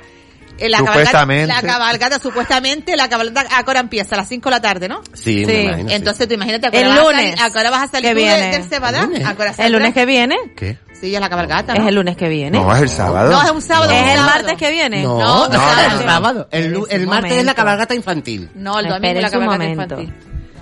La 0.59 0.77
cabalgata, 0.79 0.93
Supuestamente. 1.05 1.47
la 1.53 1.61
cabalgata, 1.61 2.19
supuestamente, 2.19 2.95
la 2.95 3.09
cabalgata 3.09 3.57
ahora 3.57 3.79
empieza 3.79 4.15
a 4.15 4.17
las 4.17 4.27
5 4.27 4.49
de 4.49 4.55
la 4.55 4.61
tarde, 4.61 4.87
¿no? 4.87 5.01
Sí, 5.13 5.45
me 5.45 5.63
imagino, 5.63 5.89
sí. 5.89 5.95
Entonces 5.95 6.27
tú 6.27 6.33
imagínate, 6.33 6.67
¿a 6.67 6.71
qué 6.71 6.81
El 6.81 6.95
lunes. 6.95 7.35
salir- 7.35 7.41
¿a 7.41 7.49
qué 7.51 7.59
hora 7.59 7.69
vas 7.69 7.83
a 7.83 7.87
salir 7.91 8.15
viene. 8.15 8.65
qué 8.69 8.75
hora 8.77 9.53
El 9.57 9.71
lunes 9.73 9.93
que 9.93 10.05
viene. 10.05 10.35
¿Qué? 10.55 10.77
Sí, 10.99 11.13
es 11.13 11.21
la 11.21 11.29
cabalgata, 11.29 11.73
Es 11.73 11.85
el 11.85 11.93
lunes 11.93 12.17
que 12.17 12.27
viene. 12.27 12.57
No, 12.57 12.75
es 12.75 12.81
el 12.81 12.89
sábado. 12.89 13.31
No, 13.31 13.43
es 13.43 13.51
un 13.51 13.61
sábado. 13.61 13.91
Es 13.91 14.15
el 14.15 14.21
martes 14.21 14.57
que 14.57 14.71
viene. 14.71 15.03
No, 15.03 15.19
No, 15.19 15.47
no, 15.47 15.53
sábado. 15.53 15.99
el 15.99 16.07
sábado. 16.07 16.47
El, 16.51 16.83
el 16.89 17.07
martes 17.07 17.33
es 17.33 17.45
la 17.45 17.53
cabalgata 17.53 17.93
infantil. 17.93 18.49
No, 18.55 18.79
el 18.79 18.85
domingo 18.87 18.95
Esperen 18.95 19.21
la 19.21 19.29
cabalgata 19.29 19.65
infantil. 19.65 20.13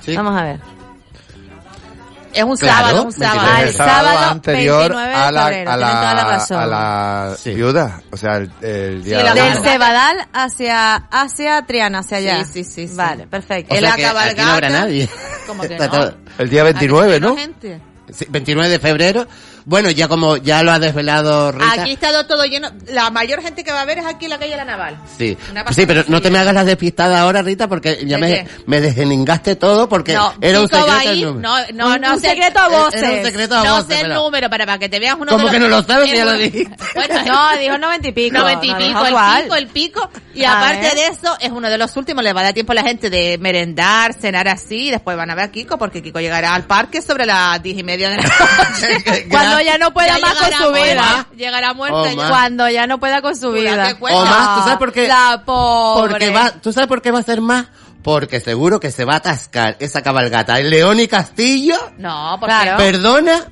Sí. 0.05 0.15
Vamos 0.15 0.37
a 0.39 0.43
ver. 0.43 0.59
Es 2.35 2.43
un 2.43 2.57
Claro, 2.57 2.77
sábado, 2.87 3.03
un 3.03 3.09
23 3.09 3.31
sábado. 3.31 3.49
Ah, 3.55 3.61
el 3.61 3.73
sábado, 3.73 4.31
anterior 4.31 4.79
29 4.89 5.07
de 5.09 5.15
a 5.15 5.31
la, 5.31 5.43
febrero, 5.45 5.71
a 5.71 5.77
la, 5.77 5.85
tienen 5.87 6.01
toda 6.01 6.13
la 6.15 6.23
razón. 6.25 6.59
a 6.59 6.65
la 6.65 7.35
Sí. 7.37 7.53
viuda, 7.53 8.01
o 8.11 8.17
sea, 8.17 8.35
el, 8.37 8.51
el 8.61 9.03
día 9.03 9.19
Sí, 9.19 9.23
de 9.25 9.29
Del. 9.33 9.63
Cebadal 9.63 10.27
hacia, 10.33 10.95
hacia 10.95 11.61
Triana, 11.65 11.99
hacia 11.99 12.17
allá. 12.17 12.43
Sí, 12.45 12.63
sí, 12.63 12.63
sí, 12.65 12.87
sí. 12.89 12.95
Vale, 12.95 13.27
perfecto. 13.27 13.73
O 13.73 13.77
En 13.77 13.81
sea 13.81 13.89
la 13.91 13.95
que 13.95 14.05
aquí 14.05 14.41
no 14.41 14.51
habrá 14.51 14.69
nadie. 14.69 15.09
¿Cómo 15.47 15.63
que 15.63 15.73
Está 15.73 15.87
no? 15.87 16.11
el 16.37 16.49
día 16.49 16.63
29, 16.63 17.15
Aquí 17.15 17.21
¿no? 17.25 17.35
gente. 17.37 17.81
Sí, 18.11 18.25
29 18.29 18.69
de 18.69 18.79
febrero. 18.79 19.27
Bueno, 19.67 19.89
ya 19.89 20.07
como 20.07 20.37
ya 20.37 20.61
lo 20.61 20.71
ha 20.71 20.77
desvelado 20.79 21.51
Rita. 21.51 21.81
Aquí 21.81 21.93
está 21.93 22.27
todo 22.27 22.45
lleno. 22.45 22.69
La 22.87 23.09
mayor 23.09 23.41
gente 23.41 23.63
que 23.63 23.71
va 23.71 23.81
a 23.81 23.85
ver 23.85 23.97
es 23.97 24.05
aquí 24.05 24.25
en 24.25 24.29
la 24.29 24.37
calle 24.37 24.55
La 24.55 24.63
Naval. 24.65 24.97
Sí. 25.17 25.35
Sí, 25.71 25.85
pero 25.87 26.03
no 26.07 26.21
te 26.21 26.29
me 26.29 26.37
hagas 26.37 26.53
las 26.53 26.67
despistadas 26.67 27.17
ahora, 27.17 27.41
Rita, 27.41 27.67
porque 27.67 27.99
ya 28.05 28.17
¿De 28.17 28.21
me, 28.21 28.47
me 28.67 28.79
desgeningaste 28.81 29.55
todo 29.55 29.89
porque 29.89 30.13
No, 30.13 30.33
era 30.39 30.61
un 30.61 30.67
secreto. 30.67 30.87
el 31.01 31.07
ahí, 31.07 31.23
número. 31.23 31.39
no, 31.49 31.57
no, 31.73 31.95
Un- 31.95 32.01
no 32.01 32.13
un 32.13 32.19
secreto 32.19 32.59
a 32.59 32.67
voces. 32.69 33.01
Era 33.01 33.11
un 33.11 33.23
secreto 33.25 33.55
a 33.57 33.63
No 33.63 33.75
voces, 33.77 33.97
sé 33.97 34.05
el 34.05 34.13
número, 34.13 34.49
para, 34.51 34.65
para 34.67 34.77
que 34.77 34.87
te 34.87 34.99
veas 34.99 35.15
uno 35.19 35.31
¿Cómo 35.31 35.45
de 35.47 35.51
que 35.51 35.59
no 35.59 35.67
lo 35.67 35.81
sabes? 35.83 36.11
es 36.11 36.17
Ya 36.17 36.25
lo 36.25 36.33
dijiste. 36.33 36.75
Bueno, 36.93 37.15
No, 37.25 37.57
dijo 37.59 37.77
noventa 37.79 38.07
y 38.07 38.11
pico. 38.11 38.37
90 38.37 38.65
y 38.65 38.69
No, 38.69 38.77
pico, 38.77 39.05
el 39.05 39.15
pico, 39.43 39.55
el 39.55 39.67
pico. 39.67 40.09
Y 40.35 40.43
A 40.43 40.57
aparte 40.59 40.81
ver. 40.81 40.93
de 40.95 41.07
eso, 41.07 41.35
es 41.39 41.49
uno 41.49 41.69
de 41.69 41.77
los 41.79 41.95
últimos. 41.97 42.23
Le 42.23 42.33
va 42.33 42.41
a 42.41 42.43
dar 42.43 42.53
tiempo 42.53 42.73
a 42.73 42.75
la 42.75 42.83
gente 42.83 43.09
de 43.09 43.37
merendar, 43.39 44.13
cenar 44.13 44.47
así. 44.47 44.87
Y 44.89 44.91
después 44.91 45.15
van 45.17 45.31
a 45.31 45.35
ver 45.35 45.45
a 45.45 45.51
Kiko, 45.51 45.77
porque 45.79 46.03
Kiko 46.03 46.19
llegará 46.19 46.53
al 46.53 46.65
parque 46.65 47.01
sobre 47.01 47.25
las 47.25 47.63
diez 47.63 47.79
y 47.79 47.83
media 47.83 48.09
de 48.09 48.17
la 48.17 48.23
noche. 48.27 49.25
Cuando 49.55 49.71
ya 49.71 49.77
no 49.77 49.93
pueda 49.93 50.07
Ya 50.07 50.19
más 50.19 50.35
con 50.35 50.51
su 50.67 50.71
vida. 50.73 51.27
Llegará 51.35 51.73
muerta 51.73 51.97
O 51.97 52.07
ya. 52.11 52.27
Cuando 52.29 52.69
ya 52.69 52.87
no 52.87 52.99
pueda 52.99 53.21
con 53.21 53.35
su 53.35 53.51
vida. 53.51 53.95
O 53.99 54.25
más, 54.25 54.55
¿tú 54.57 54.61
sabes 54.63 54.77
por 54.77 54.91
qué? 54.93 55.07
La 55.07 55.43
pobre. 55.45 56.09
Porque 56.11 56.29
va, 56.29 56.51
¿tú 56.51 56.71
sabes 56.73 56.87
por 56.87 57.01
qué 57.01 57.11
va 57.11 57.19
a 57.19 57.23
ser 57.23 57.41
más? 57.41 57.67
Porque 58.03 58.39
seguro 58.39 58.79
que 58.79 58.91
se 58.91 59.03
va 59.03 59.13
a 59.13 59.17
atascar 59.17 59.77
esa 59.79 60.01
cabalgata. 60.03 60.59
El 60.59 60.69
León 60.69 60.99
y 60.99 61.07
Castillo, 61.07 61.75
No, 61.97 62.37
porque 62.39 62.53
Claro. 62.55 62.77
perdona, 62.77 63.45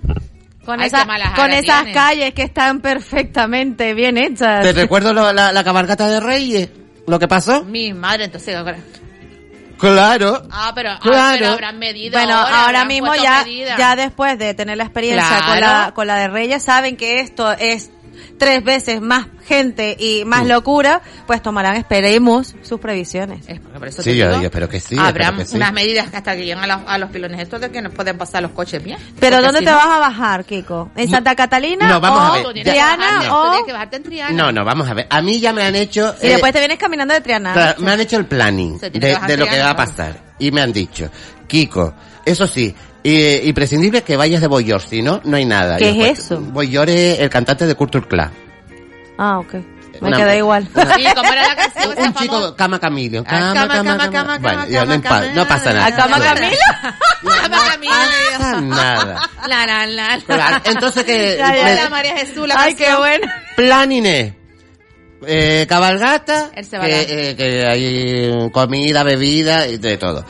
Con, 0.66 0.80
Ay, 0.80 0.88
esa- 0.88 1.06
con 1.36 1.52
esas 1.52 1.86
calles 1.94 2.34
que 2.34 2.44
están 2.44 2.80
perfectamente 2.80 3.94
bien 3.94 4.18
hechas. 4.18 4.62
te 4.64 4.72
recuerdo 4.72 5.12
lo- 5.14 5.34
la, 5.34 5.52
la 5.52 5.64
cabalgata 5.64 6.08
de 6.08 6.20
Reyes. 6.22 6.70
¿Lo 7.06 7.20
que 7.20 7.28
pasó? 7.28 7.64
mi 7.66 7.94
madre, 7.94 8.26
entonces. 8.26 8.56
Claro. 9.92 10.42
Ah, 10.50 10.72
pero, 10.74 10.92
ah, 10.92 11.00
Claro. 11.02 11.38
pero 11.40 11.52
habrán 11.54 11.78
medido. 11.80 12.18
Bueno, 12.18 12.36
ahora, 12.38 12.86
mismo 12.86 13.14
ya, 13.16 13.46
ya 13.78 13.96
después 13.98 14.40
de 14.40 14.54
tener 14.54 14.78
la 14.78 14.86
experiencia 14.86 15.42
con, 15.46 15.60
la, 15.60 15.92
con 15.94 16.08
la 16.08 16.16
de 16.18 16.28
Reyes, 16.30 16.64
saben 16.64 16.96
que 16.96 17.20
esto 17.20 17.52
es 17.52 17.92
tres 18.38 18.64
veces 18.64 19.02
más 19.02 19.28
gente 19.46 19.96
y 20.00 20.24
más 20.26 20.46
locura, 20.46 21.02
pues 21.28 21.42
tomarán, 21.42 21.76
esperemos, 21.76 22.56
sus 22.62 22.80
previsiones. 22.80 23.46
Por 23.78 23.88
eso 23.88 24.02
Sí, 24.02 24.16
yo, 24.16 24.30
digo, 24.30 24.42
yo 24.42 24.46
espero 24.48 24.70
que 24.70 24.80
sí. 24.80 24.96
Habrá 24.98 25.26
espero 25.26 25.38
que 25.40 25.46
sí. 25.46 25.56
unas 25.58 25.74
medidas 25.74 26.10
que 26.10 26.18
hasta 26.18 26.36
que 26.36 26.42
lleguen 26.42 26.60
a 26.60 26.68
los, 26.68 26.78
a 26.88 26.98
los 26.98 27.10
pilones 27.10 27.40
estos 27.42 27.60
de 27.62 27.70
que 27.72 27.82
no 27.82 27.90
pueden 27.90 28.18
pasar 28.18 28.42
los 28.42 28.52
coches 28.52 28.84
bien. 28.84 28.98
Pero 29.20 29.42
¿dónde 29.42 29.60
si 29.60 29.66
te 29.66 29.72
no- 29.72 29.78
vas 29.78 29.88
a 29.88 30.00
bajar, 30.00 30.46
Kiko? 30.46 30.92
¿En 30.96 31.06
No, 31.06 31.12
Santa 31.12 31.36
Catalina 31.36 31.88
no, 31.88 32.00
vamos 32.00 32.20
o 32.20 32.24
a 32.24 32.54
ver, 32.54 32.64
Triana 32.64 32.98
bajarte, 32.98 33.28
tú 33.28 33.34
o... 33.36 33.44
tienes 33.50 33.66
que 33.66 33.74
bajarte 33.74 33.98
en 33.98 34.04
Triana. 34.04 34.32
No, 34.44 34.52
no, 34.52 34.66
vamos 34.66 34.90
a 34.90 34.94
ver. 34.94 35.08
A 35.10 35.22
mí 35.22 35.40
ya 35.40 35.54
me 35.54 35.64
han 35.64 35.76
hecho... 35.76 36.16
Y 36.22 36.28
eh, 36.28 36.30
después 36.32 36.54
te 36.54 36.60
vienes 36.60 36.78
caminando 36.78 37.14
de 37.14 37.22
Triana. 37.22 37.54
Claro, 37.54 37.82
me 37.82 37.92
han 37.92 38.00
hecho 38.00 38.18
el 38.18 38.26
planning 38.26 38.80
de, 38.80 39.38
lo 39.38 39.46
que 39.46 39.60
va 39.60 39.72
a 39.72 39.76
pasar. 39.76 40.34
Y 40.40 40.52
me 40.52 40.62
han 40.62 40.72
dicho, 40.74 41.10
Kiko, 41.48 41.94
eso 42.26 42.48
sí, 42.48 42.74
eh, 43.04 43.42
imprescindible 43.46 44.02
que 44.04 44.16
vayas 44.18 44.42
de 44.42 44.48
Boyor, 44.48 44.82
si 44.82 45.02
no, 45.02 45.22
no 45.24 45.36
hay 45.38 45.46
nada. 45.46 45.78
¿Qué 45.78 45.90
Y 45.92 45.98
después, 45.98 46.20
es 46.20 46.26
eso? 46.26 46.40
Boyor 46.42 46.90
es 46.90 47.20
el 47.20 47.30
cantante 47.30 47.66
de 47.68 47.76
Culture 47.76 48.08
Club. 48.08 48.30
Ah, 49.18 49.40
ok. 49.40 49.54
Me 50.02 50.08
Una- 50.10 50.18
queda 50.18 50.36
igual. 50.36 50.68
Sí, 50.74 51.06
¿cómo 51.16 51.32
era 51.32 51.48
la 51.48 51.56
canción? 51.56 51.92
esa 51.94 52.02
Un 52.08 52.14
chico? 52.16 52.56
Cama 52.56 52.80
Camilo. 52.80 53.24
Ah, 53.28 53.52
Cama, 53.54 53.54
cama, 53.54 53.98
cama, 53.98 54.10
cama, 54.12 54.38
Bueno, 54.40 54.58
cama, 54.60 54.70
ya 54.70 54.86
no, 54.86 55.02
cama, 55.02 55.20
cama. 55.22 55.34
no 55.34 55.48
pasa 55.48 55.74
nada. 55.74 55.86
¿A 55.86 55.96
Cama 55.96 56.20
Camila? 56.20 56.58
Cama 57.24 57.58
Camila. 57.72 57.96
pasa 58.38 58.62
nada. 58.62 59.30
La, 59.48 59.66
la, 59.66 59.86
la, 59.88 60.18
la. 60.18 60.24
Claro, 60.26 60.62
entonces 60.66 61.04
que... 61.06 61.38
Me- 61.40 61.76
La 61.76 61.90
María 61.90 62.18
Jesús, 62.18 62.48
la 62.48 62.56
Ay, 62.58 62.74
qué 62.76 62.86
canción. 62.86 63.00
bueno. 63.02 63.28
Planning 63.56 64.34
eh, 65.26 65.66
cabalgata, 65.70 66.52
que, 66.54 67.30
eh, 67.30 67.36
que 67.38 67.66
hay 67.66 68.50
comida, 68.52 69.04
bebida 69.04 69.68
y 69.68 69.78
de 69.78 69.98
todo. 69.98 70.26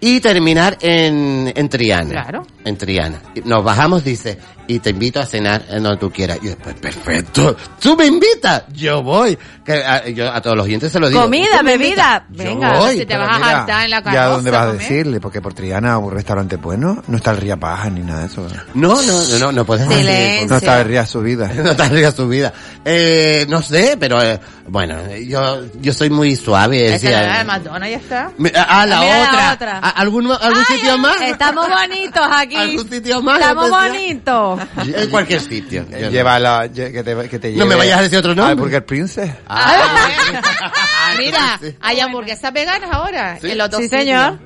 Y 0.00 0.20
terminar 0.20 0.78
en, 0.80 1.52
en 1.56 1.68
Triana. 1.68 2.10
Claro. 2.22 2.46
En 2.64 2.76
Triana. 2.76 3.20
Nos 3.44 3.64
bajamos, 3.64 4.04
dice, 4.04 4.38
y 4.68 4.78
te 4.78 4.90
invito 4.90 5.18
a 5.18 5.26
cenar 5.26 5.64
en 5.70 5.82
donde 5.82 5.98
tú 5.98 6.10
quieras. 6.12 6.38
Y 6.42 6.46
después, 6.48 6.74
perfecto. 6.76 7.56
¿Tú 7.80 7.96
me 7.96 8.06
invitas? 8.06 8.64
Yo 8.74 9.02
voy. 9.02 9.36
Que 9.64 9.82
a, 9.82 10.06
yo 10.08 10.30
a 10.32 10.40
todos 10.40 10.56
los 10.56 10.66
oyentes 10.66 10.92
se 10.92 11.00
lo 11.00 11.08
digo. 11.08 11.22
Comida, 11.22 11.58
¿Tú 11.58 11.64
me 11.64 11.76
bebida. 11.76 12.24
Venga. 12.28 12.78
voy. 12.78 12.98
Si 12.98 13.06
te 13.06 13.16
vas 13.16 13.34
a 13.34 13.38
mira, 13.38 13.50
saltar 13.50 13.84
en 13.84 13.90
la 13.90 13.96
¿Ya 13.98 14.02
carroza, 14.04 14.30
dónde 14.34 14.50
vas 14.52 14.66
a 14.66 14.72
decirle? 14.72 15.20
Porque 15.20 15.40
por 15.40 15.54
Triana, 15.54 15.98
un 15.98 16.12
restaurante 16.12 16.56
bueno, 16.56 17.02
no 17.08 17.16
está 17.16 17.32
el 17.32 17.38
Ría 17.38 17.56
Paja 17.56 17.90
ni 17.90 18.00
nada 18.00 18.20
de 18.20 18.26
eso. 18.26 18.46
No, 18.74 19.02
no, 19.02 19.24
no, 19.30 19.38
no, 19.38 19.52
no 19.52 19.64
puedes 19.64 19.88
Silencio. 19.88 20.46
No 20.48 20.56
está 20.58 20.80
el 20.80 20.86
Ría 20.88 21.06
su 21.06 21.20
vida. 21.22 21.50
No 21.68 21.74
te 21.74 21.82
arriesgas 21.82 22.14
tu 22.14 22.28
vida. 22.28 22.52
Eh, 22.84 23.46
no 23.48 23.60
sé, 23.62 23.96
pero 23.98 24.22
eh, 24.22 24.38
bueno, 24.68 24.96
yo 25.16 25.64
yo 25.80 25.92
soy 25.92 26.08
muy 26.08 26.36
suave. 26.36 26.86
Esa 26.86 26.92
decía, 26.94 27.22
la 27.22 27.38
de 27.38 27.44
Madonna, 27.44 27.88
ya 27.88 27.96
está. 27.96 28.30
Me- 28.38 28.52
a, 28.54 28.82
a 28.82 28.86
la 28.86 29.00
Mira 29.00 29.32
la 29.32 29.52
otra. 29.54 29.78
Otra. 29.88 29.98
¿A- 29.98 30.02
¿Algún, 30.02 30.30
algún 30.30 30.64
sitio 30.64 30.98
más? 30.98 31.20
Estamos 31.20 31.68
bonitos 31.68 32.28
aquí. 32.30 32.56
¿Algún 32.56 32.88
sitio 32.90 33.22
más? 33.22 33.40
Estamos 33.40 33.70
bonitos. 33.70 34.60
En 34.86 35.10
cualquier 35.10 35.40
sitio. 35.40 35.86
Yo 35.90 35.98
no. 35.98 36.10
Lleva 36.10 36.38
la, 36.38 36.66
lle- 36.66 36.92
que 36.92 37.02
te, 37.02 37.28
que 37.28 37.38
te 37.38 37.50
No 37.52 37.64
me 37.64 37.70
lleve 37.74 37.76
vayas 37.76 37.98
a 37.98 38.02
decir 38.02 38.18
otro 38.18 38.34
nombre. 38.34 38.50
Al 38.52 38.56
Burger 38.56 38.84
Princess. 38.86 39.30
Ah, 39.48 41.14
Mira, 41.18 41.58
sí. 41.60 41.74
hay 41.80 42.00
hamburguesas 42.00 42.52
veganas 42.52 42.90
ahora. 42.92 43.38
Sí. 43.40 43.50
En 43.50 43.58
los 43.58 43.70
dos 43.70 43.78
Sí, 43.80 43.84
sitios. 43.88 44.00
señor. 44.02 44.38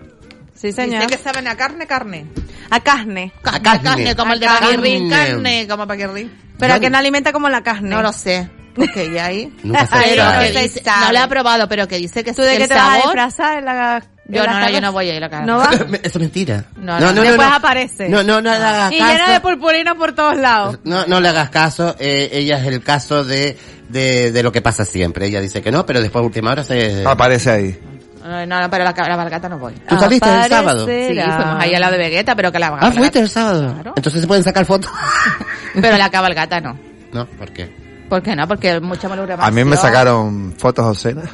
Sí, 0.55 0.73
señor. 0.73 1.03
Dice 1.07 1.17
que 1.17 1.23
saben 1.23 1.49
a 1.49 1.57
carne, 1.57 1.87
carne. 1.87 2.27
A 2.71 2.81
carne. 2.81 3.33
A 3.45 3.61
carne. 3.61 3.83
Carne, 3.83 4.17
como 4.17 4.33
el 4.33 4.41
de 4.41 4.47
A 4.47 4.59
carne. 4.59 5.67
Como 5.69 5.87
Paquirrín. 5.87 6.33
Pero 6.59 6.75
Yo 6.77 6.81
que 6.81 6.91
no- 6.91 6.99
alimenta 6.99 7.33
como 7.33 7.49
la 7.49 7.63
carne. 7.63 7.89
No 7.91 8.01
lo 8.03 8.13
sé. 8.13 8.49
Porque 8.75 9.11
ya 9.13 9.27
ahí. 9.27 9.53
Nunca 9.65 9.87
se 9.87 9.97
Pero 9.99 10.25
que 10.53 10.63
dice, 10.63 10.83
no 10.87 11.13
lo 11.13 11.19
he 11.19 11.29
probado, 11.29 11.69
pero 11.69 11.87
que 11.89 11.97
dice 11.99 12.25
que 12.25 12.33
¿Tú 12.33 12.43
de 12.43 12.53
el 12.57 12.63
qué 12.63 12.69
te 12.69 12.75
vas 12.75 12.83
a 12.83 12.87
sabor. 12.93 13.03
disfrazar 13.05 13.59
en 13.59 13.65
la 13.67 14.03
Yo 14.29 14.47
no, 14.47 14.61
no, 14.61 14.71
yo 14.71 14.81
no 14.81 14.93
voy 14.93 15.11
a 15.11 15.17
ir 15.17 15.25
a 15.25 15.29
la 15.29 15.41
¿No 15.43 15.59
va? 15.59 15.71
Eso 15.73 15.85
es 16.03 16.19
mentira. 16.19 16.65
No, 16.77 16.99
no. 17.01 17.13
Después 17.13 17.49
aparece. 17.51 18.09
No, 18.09 18.23
no, 18.23 18.41
no 18.41 18.51
le 18.51 18.57
hagas 18.57 18.93
Y 18.93 18.97
llena 18.97 19.31
de 19.33 19.41
purpurina 19.41 19.95
por 19.97 20.13
todos 20.15 20.37
lados. 20.37 20.79
No, 20.85 21.05
no 21.07 21.21
le 21.21 21.29
hagas 21.29 21.51
caso. 21.51 21.97
eh, 21.99 22.31
ella 22.33 22.59
es 22.59 22.67
el 22.67 22.83
caso 22.83 23.25
de, 23.25 23.59
de, 23.89 24.31
de 24.33 24.43
lo 24.43 24.53
que 24.53 24.63
pasa 24.63 24.85
siempre. 24.85 25.27
Ella 25.27 25.41
dice 25.41 25.61
que 25.61 25.73
no, 25.73 25.85
pero 25.85 26.01
después 26.01 26.23
a 26.23 26.27
última 26.27 26.53
hora 26.53 26.63
se... 26.63 27.05
Aparece 27.05 27.51
ahí. 27.51 27.81
No, 28.25 28.47
no, 28.47 28.71
pero 28.71 28.85
la, 28.85 28.93
la 28.97 29.17
balgata 29.17 29.49
no 29.49 29.59
voy. 29.59 29.75
¿Tú 29.89 29.99
saliste 29.99 30.29
el 30.33 30.49
sábado? 30.49 30.87
Sí, 30.87 31.09
fuimos 31.09 31.57
ahí 31.59 31.75
a 31.75 31.81
la 31.81 31.91
de 31.91 31.99
Vegeta, 31.99 32.37
pero 32.37 32.53
que 32.53 32.61
la 32.61 32.69
Ah, 32.69 32.71
balgata. 32.71 32.93
fuiste 32.93 33.19
el 33.19 33.29
sábado. 33.29 33.73
Claro. 33.75 33.93
Entonces 33.97 34.21
se 34.21 34.27
pueden 34.29 34.45
sacar 34.45 34.65
fotos. 34.65 34.91
Pero 35.75 35.97
la 35.97 36.09
cabalgata 36.11 36.61
no. 36.61 36.79
no, 37.13 37.27
¿por 37.27 37.51
qué? 37.53 37.75
¿Por 38.09 38.23
qué 38.23 38.37
no? 38.37 38.47
Porque 38.47 38.79
mucha 38.79 39.09
malogramación. 39.09 39.49
A 39.49 39.51
mí 39.65 39.69
me 39.69 39.77
sacaron 39.77 40.55
fotos 40.57 40.85
obscenas. 40.87 41.29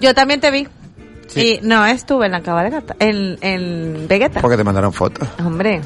Yo 0.00 0.12
también 0.14 0.40
te 0.40 0.50
vi. 0.50 0.66
Sí. 1.34 1.58
Y 1.62 1.66
no 1.66 1.84
estuve 1.84 2.26
en 2.26 2.32
la 2.32 2.42
cabalgata, 2.42 2.96
en, 2.98 3.36
en 3.40 4.06
Vegeta. 4.08 4.40
Porque 4.40 4.56
te 4.56 4.64
mandaron 4.64 4.92
fotos 4.92 5.28
Hombre. 5.44 5.80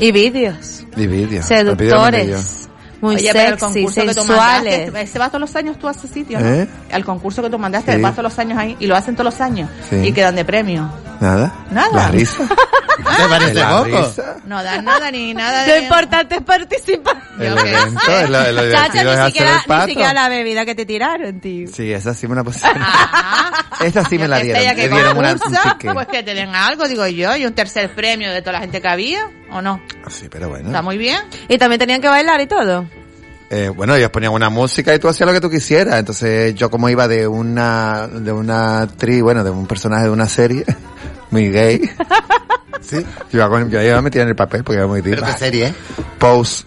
Y 0.00 0.10
vídeos. 0.10 0.84
y 0.96 1.06
vídeos. 1.06 1.46
Seductores. 1.46 2.68
Muy 3.04 3.16
Oye, 3.16 3.30
pero 3.34 3.44
el 3.54 3.58
sexy, 3.60 3.74
concurso 3.74 4.00
que 4.00 4.06
tú 4.08 4.14
sensuales. 4.14 4.78
mandaste, 4.86 5.02
ese 5.02 5.18
va 5.18 5.28
todos 5.28 5.40
los 5.42 5.56
años 5.56 5.78
tú 5.78 5.88
a 5.88 5.90
ese 5.90 6.08
sitio, 6.08 6.40
¿no? 6.40 6.48
¿Eh? 6.48 6.66
El 6.90 7.04
concurso 7.04 7.42
que 7.42 7.50
tú 7.50 7.58
mandaste, 7.58 7.94
Sí. 7.96 8.00
vas 8.00 8.12
todos 8.12 8.24
los 8.24 8.38
años 8.38 8.56
ahí 8.58 8.76
y 8.80 8.86
lo 8.86 8.96
hacen 8.96 9.14
todos 9.14 9.26
los 9.32 9.40
años 9.42 9.68
Sí. 9.90 9.96
y 9.96 10.12
quedan 10.12 10.34
de 10.36 10.44
premio. 10.46 10.90
Nada. 11.20 11.52
Nada. 11.70 11.90
La 11.92 12.08
risa. 12.08 12.38
¿Te 13.16 13.28
parece 13.28 13.54
La 13.54 13.78
poco? 13.82 13.84
risa. 14.06 14.36
No 14.46 14.62
dan 14.62 14.84
nada 14.84 15.10
ni 15.10 15.34
nada 15.34 15.66
Lo 15.66 15.74
de... 15.74 15.80
importante 15.80 16.36
es 16.36 16.42
participar. 16.42 17.16
El 17.38 17.58
evento, 17.58 18.00
sé. 18.06 18.28
lo, 18.28 18.52
lo 18.52 18.62
divertido 18.64 18.72
Chacha, 18.74 18.98
es 19.00 19.04
ni 19.04 19.10
hacer 19.10 19.26
siquiera, 19.26 19.62
el 19.68 19.78
ni 19.86 19.86
siquiera 19.92 20.14
la 20.14 20.28
bebida 20.28 20.64
que 20.64 20.74
te 20.74 20.86
tiraron, 20.86 21.40
tío. 21.40 21.68
Sí, 21.72 21.92
esa 21.92 22.14
sí 22.14 22.26
me 22.28 22.34
la 22.36 22.44
pusieron. 22.44 22.82
Esta 23.80 24.04
sí 24.04 24.18
me 24.18 24.28
la 24.28 24.38
dieron. 24.38 24.76
que 24.76 24.88
Me 24.88 24.94
dieron 24.96 25.18
una. 25.18 25.34
Pues 25.92 26.06
que 26.08 26.22
te 26.22 26.34
den 26.34 26.54
algo, 26.54 26.86
digo 26.88 27.06
yo, 27.06 27.36
y 27.36 27.44
un 27.44 27.52
tercer 27.54 27.92
premio 27.94 28.32
de 28.32 28.40
toda 28.40 28.52
la 28.52 28.60
gente 28.60 28.80
que 28.80 28.88
había, 28.88 29.28
¿o 29.54 29.62
no? 29.62 29.80
Sí, 30.08 30.26
pero 30.30 30.48
bueno. 30.48 30.66
Está 30.66 30.82
muy 30.82 30.98
bien. 30.98 31.20
Y 31.48 31.58
también 31.58 31.78
tenían 31.78 32.00
que 32.00 32.08
bailar 32.08 32.40
y 32.40 32.46
todo. 32.46 32.86
Eh, 33.50 33.68
bueno, 33.68 33.94
ellos 33.94 34.10
ponían 34.10 34.32
una 34.32 34.50
música 34.50 34.92
y 34.94 34.98
tú 34.98 35.08
hacías 35.08 35.28
lo 35.28 35.32
que 35.32 35.40
tú 35.40 35.48
quisieras. 35.48 35.98
Entonces 35.98 36.54
yo 36.54 36.70
como 36.70 36.88
iba 36.88 37.06
de 37.06 37.28
una, 37.28 38.08
de 38.08 38.32
una 38.32 38.82
actriz, 38.82 39.22
bueno, 39.22 39.44
de 39.44 39.50
un 39.50 39.66
personaje 39.66 40.04
de 40.04 40.10
una 40.10 40.28
serie, 40.28 40.64
muy 41.34 41.50
gay. 41.50 41.80
Sí. 42.80 42.98
Yo 43.32 43.38
iba, 43.38 43.48
con, 43.48 43.70
yo 43.70 43.80
iba 43.80 44.02
metida 44.02 44.24
en 44.24 44.28
el 44.28 44.36
papel 44.36 44.62
porque 44.62 44.76
era 44.76 44.86
muy 44.86 45.00
¿Pero 45.00 45.16
diva. 45.16 45.28
qué 45.28 45.38
serie? 45.38 45.74
Pose. 46.18 46.64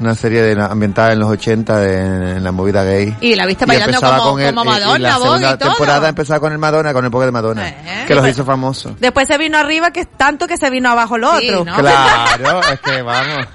Una 0.00 0.14
serie 0.14 0.40
de, 0.40 0.62
ambientada 0.62 1.12
en 1.12 1.18
los 1.18 1.28
80 1.28 1.78
de- 1.80 2.30
en 2.36 2.44
la 2.44 2.52
movida 2.52 2.84
gay. 2.84 3.14
Y 3.20 3.34
la 3.34 3.44
viste 3.44 3.66
bailando 3.66 3.90
empezaba 3.96 4.16
como, 4.18 4.30
con 4.32 4.40
el- 4.40 4.54
como 4.54 4.64
y- 4.64 4.66
y 4.66 4.70
Madonna, 4.80 4.98
la 5.10 5.18
vos 5.18 5.24
segunda 5.26 5.50
y 5.52 5.58
todo. 5.58 5.68
temporada 5.68 6.08
empezaba 6.08 6.40
con 6.40 6.52
el 6.52 6.58
Madonna, 6.58 6.94
con 6.94 7.04
el 7.04 7.10
poker 7.10 7.26
de 7.26 7.32
Madonna. 7.32 7.74
Que 8.06 8.14
los 8.14 8.26
hizo 8.26 8.46
famosos. 8.46 8.94
Después 8.98 9.28
se 9.28 9.36
vino 9.36 9.58
arriba 9.58 9.90
que 9.90 10.06
tanto 10.06 10.46
que 10.46 10.56
se 10.56 10.70
vino 10.70 10.88
abajo 10.88 11.16
Sí, 11.16 11.50
otro. 11.50 11.64
¿no? 11.66 11.76
Claro, 11.76 12.60
es 12.72 12.80
que 12.80 13.02
vamos. 13.02 13.46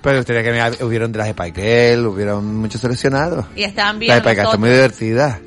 Pero 0.00 0.20
ustedes 0.20 0.44
que 0.44 0.50
mirar, 0.50 0.72
hubieron 0.82 1.12
de 1.12 1.18
las 1.18 1.28
Spike 1.28 1.60
Girl, 1.92 2.06
hubieron 2.06 2.56
muchos 2.56 2.80
seleccionados. 2.80 3.44
Y 3.54 3.64
estaban 3.64 3.98
bien 3.98 4.16
Las 4.16 4.26
están 4.26 4.60
muy 4.60 4.70
divertidas. 4.70 5.40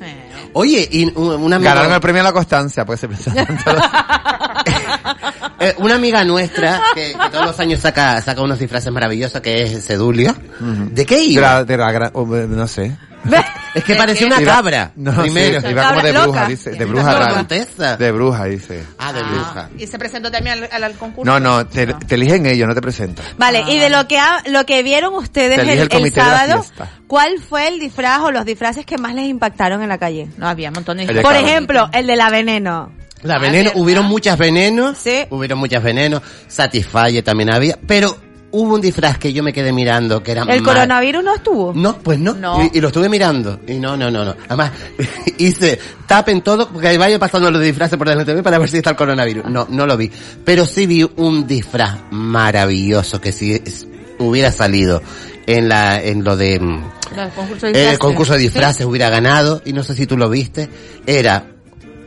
Oye, 0.52 0.88
y 0.90 1.04
un- 1.14 1.42
una 1.42 1.56
amiga, 1.56 1.72
Ganaron 1.74 1.94
el 1.94 2.00
premio 2.00 2.20
a 2.22 2.24
la 2.24 2.32
constancia, 2.32 2.84
porque 2.84 3.00
se 3.00 3.08
pensaban 3.08 3.46
todos. 3.64 3.82
eh, 5.60 5.74
una 5.78 5.94
amiga 5.96 6.24
nuestra 6.24 6.80
que, 6.94 7.12
que 7.12 7.30
todos 7.30 7.46
los 7.46 7.60
años 7.60 7.80
saca, 7.80 8.20
saca 8.22 8.40
unos 8.42 8.58
disfraces 8.58 8.92
maravillosos 8.92 9.40
que 9.40 9.62
es 9.62 9.84
Sedulio. 9.84 10.34
¿De 10.60 11.04
qué 11.06 11.16
De 11.16 11.22
iba? 11.24 11.42
la- 11.42 11.64
de 11.64 11.76
la 11.76 11.92
gra- 11.92 12.46
no 12.48 12.68
sé. 12.68 12.96
Es 13.74 13.84
que 13.84 13.94
parecía 13.94 14.26
una 14.26 14.40
Iba- 14.40 14.54
cabra. 14.54 14.92
No, 14.96 15.12
primero. 15.14 15.60
sí, 15.60 15.66
iba 15.68 15.88
como 15.88 16.00
de 16.02 16.12
bruja, 16.12 16.48
dice. 16.48 16.70
De 16.70 16.84
bruja 16.86 17.12
rara. 17.18 17.96
De 17.96 18.12
bruja, 18.12 18.44
dice. 18.46 18.84
Ah, 18.98 19.12
de 19.12 19.22
bruja. 19.22 19.68
Y 19.78 19.86
se 19.86 19.98
presentó 19.98 20.30
también 20.30 20.58
al, 20.64 20.68
al- 20.72 20.84
al 20.84 20.92
concurso. 20.94 21.30
No, 21.30 21.38
no, 21.38 21.66
te, 21.66 21.86
te 21.86 22.14
eligen 22.14 22.46
ellos, 22.46 22.66
no 22.66 22.74
te 22.74 22.80
presentan. 22.80 23.24
Vale, 23.36 23.64
y 23.68 23.78
de 23.78 23.90
lo 23.90 24.08
que 24.08 24.18
ha- 24.18 24.42
lo 24.46 24.64
que 24.64 24.82
vieron 24.82 25.14
ustedes 25.14 25.58
el, 25.58 25.68
el 25.68 25.78
el 25.80 25.88
comité 25.88 26.20
de 26.20 26.26
la 26.26 26.38
sábado. 26.46 26.66
¿cuál 27.06 27.38
fue 27.38 27.68
el 27.68 27.78
disfraz 27.78 28.20
o 28.22 28.30
los 28.32 28.44
disfraces 28.44 28.84
que 28.86 28.96
más 28.98 29.14
les 29.14 29.26
impactaron 29.26 29.82
en 29.82 29.88
la 29.90 29.98
calle? 29.98 30.28
No, 30.38 30.48
había 30.48 30.70
montones 30.70 31.08
El 31.08 31.16
de 31.16 31.22
Por 31.22 31.34
cabra. 31.34 31.46
ejemplo, 31.48 31.90
el 31.92 32.06
de 32.06 32.16
la 32.16 32.30
veneno. 32.30 32.90
La 33.22 33.38
veneno, 33.38 33.72
hubieron 33.74 34.06
muchas 34.06 34.38
venenos, 34.38 34.98
hubieron 35.30 35.58
muchas 35.58 35.82
venenos, 35.82 36.22
Satisfyer 36.48 37.22
también 37.22 37.52
había, 37.52 37.76
pero 37.86 38.16
hubo 38.50 38.74
un 38.74 38.80
disfraz 38.80 39.18
que 39.18 39.32
yo 39.32 39.42
me 39.42 39.52
quedé 39.52 39.72
mirando 39.72 40.22
que 40.22 40.32
era 40.32 40.42
¿El 40.44 40.62
coronavirus 40.62 41.22
no 41.22 41.34
estuvo? 41.34 41.72
No, 41.74 41.98
pues 41.98 42.18
no. 42.18 42.34
No. 42.34 42.64
Y, 42.72 42.78
y 42.78 42.80
lo 42.80 42.88
estuve 42.88 43.08
mirando. 43.08 43.60
Y 43.66 43.74
no, 43.74 43.96
no, 43.96 44.10
no, 44.10 44.24
no. 44.24 44.34
Además, 44.46 44.72
hice, 45.38 45.78
tapen 46.06 46.40
todo, 46.42 46.68
porque 46.68 46.88
ahí 46.88 46.96
vaya 46.96 47.18
pasando 47.18 47.50
los 47.50 47.60
disfraces 47.62 47.98
por 47.98 48.08
delante 48.08 48.30
de 48.32 48.36
mí 48.38 48.42
para 48.42 48.58
ver 48.58 48.68
si 48.68 48.78
está 48.78 48.90
el 48.90 48.96
coronavirus. 48.96 49.44
No, 49.46 49.66
no 49.70 49.86
lo 49.86 49.96
vi. 49.96 50.10
Pero 50.44 50.64
sí 50.66 50.86
vi 50.86 51.02
un 51.16 51.46
disfraz 51.46 51.98
maravilloso 52.10 53.20
que 53.20 53.32
si 53.32 53.52
es- 53.52 53.86
hubiera 54.18 54.50
salido 54.50 55.02
en 55.46 55.68
la, 55.68 56.02
en 56.02 56.24
lo 56.24 56.36
de, 56.36 56.58
mm, 56.58 56.84
El 57.16 57.30
concurso 57.30 57.66
de 57.66 57.72
el 57.72 57.74
disfraces. 57.76 57.98
concurso 57.98 58.32
de 58.34 58.38
disfraces 58.40 58.76
Sí. 58.78 58.84
hubiera 58.84 59.10
ganado, 59.10 59.62
y 59.64 59.72
no 59.72 59.82
sé 59.82 59.94
si 59.94 60.06
tú 60.06 60.16
lo 60.16 60.28
viste, 60.28 60.68
era 61.06 61.46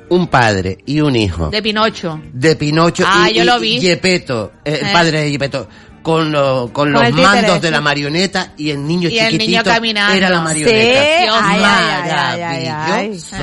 un 0.10 0.28
padre 0.28 0.78
y 0.86 1.00
un 1.00 1.16
hijo 1.16 1.50
De 1.50 1.62
Pinocho. 1.62 2.20
de 2.34 2.56
Pinocho 2.58 3.06
Ah, 3.08 3.30
y, 3.32 3.36
yo 3.36 3.46
lo 3.46 3.60
vi. 3.60 3.78
y 3.78 3.82
Gepetto, 3.82 4.52
eh, 4.66 4.80
el 4.82 4.88
Eh. 4.88 4.94
padre 4.94 5.22
de 5.24 5.32
Gepetto, 5.32 5.68
con, 6.02 6.32
lo- 6.32 6.72
con 6.74 6.92
Con 6.92 6.94
los 6.94 7.04
el 7.04 7.14
mandos 7.14 7.62
de 7.62 7.72
la 7.72 7.82
marioneta 7.82 8.54
y 8.58 8.72
el 8.72 8.86
niño 8.86 9.10
Y 9.10 9.20
el 9.20 9.26
chiquitito 9.32 9.52
niño 9.52 9.64
caminando. 9.64 10.18
era 10.18 10.30
la 10.30 10.38
Sí, 10.38 10.44
marioneta. 10.44 11.02
ay, 11.02 11.28
ay, 11.32 11.64
ay, 11.64 12.12
ay, 12.12 12.42
ay, 12.42 12.68
ay. 12.68 12.68
Maravilloso. 12.74 13.36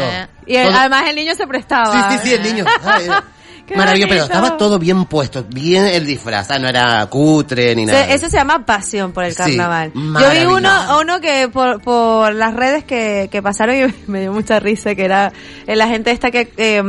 Y 0.47 0.57
el- 0.57 0.75
además 0.75 1.05
el 1.09 1.17
niño 1.17 1.35
se 1.35 1.47
prestaba. 1.47 2.11
Sí, 2.11 2.17
sí, 2.19 2.29
sí, 2.29 2.35
el 2.35 2.43
niño. 2.43 2.65
Maravilloso, 3.77 4.09
pero 4.11 4.25
estaba 4.25 4.57
todo 4.57 4.79
bien 4.79 5.05
puesto, 5.07 5.45
bien 5.49 5.87
el 5.87 6.07
disfraz, 6.07 6.47
sea, 6.49 6.59
no 6.59 6.69
era 6.69 7.05
cutre 7.07 7.75
ni 7.75 7.85
nada. 7.87 8.05
Se- 8.07 8.15
eso 8.15 8.29
se 8.29 8.37
llama 8.39 8.65
pasión 8.65 9.13
por 9.13 9.25
el 9.25 9.33
Sí, 9.33 9.37
carnaval. 9.39 9.93
Yo 9.95 10.31
vi 10.31 10.45
uno, 10.47 10.99
uno 11.01 11.21
que 11.21 11.49
por, 11.49 11.81
por 11.83 12.35
las 12.35 12.55
redes 12.55 12.85
que, 12.85 13.29
que 13.31 13.43
pasaron 13.43 13.75
y 13.77 13.95
me 14.11 14.21
dio 14.21 14.33
mucha 14.33 14.61
risa, 14.61 14.95
que 14.95 15.05
era 15.05 15.33
eh, 15.67 15.77
la 15.77 15.89
gente 15.89 16.11
esta 16.11 16.31
que, 16.31 16.53
eh, 16.57 16.83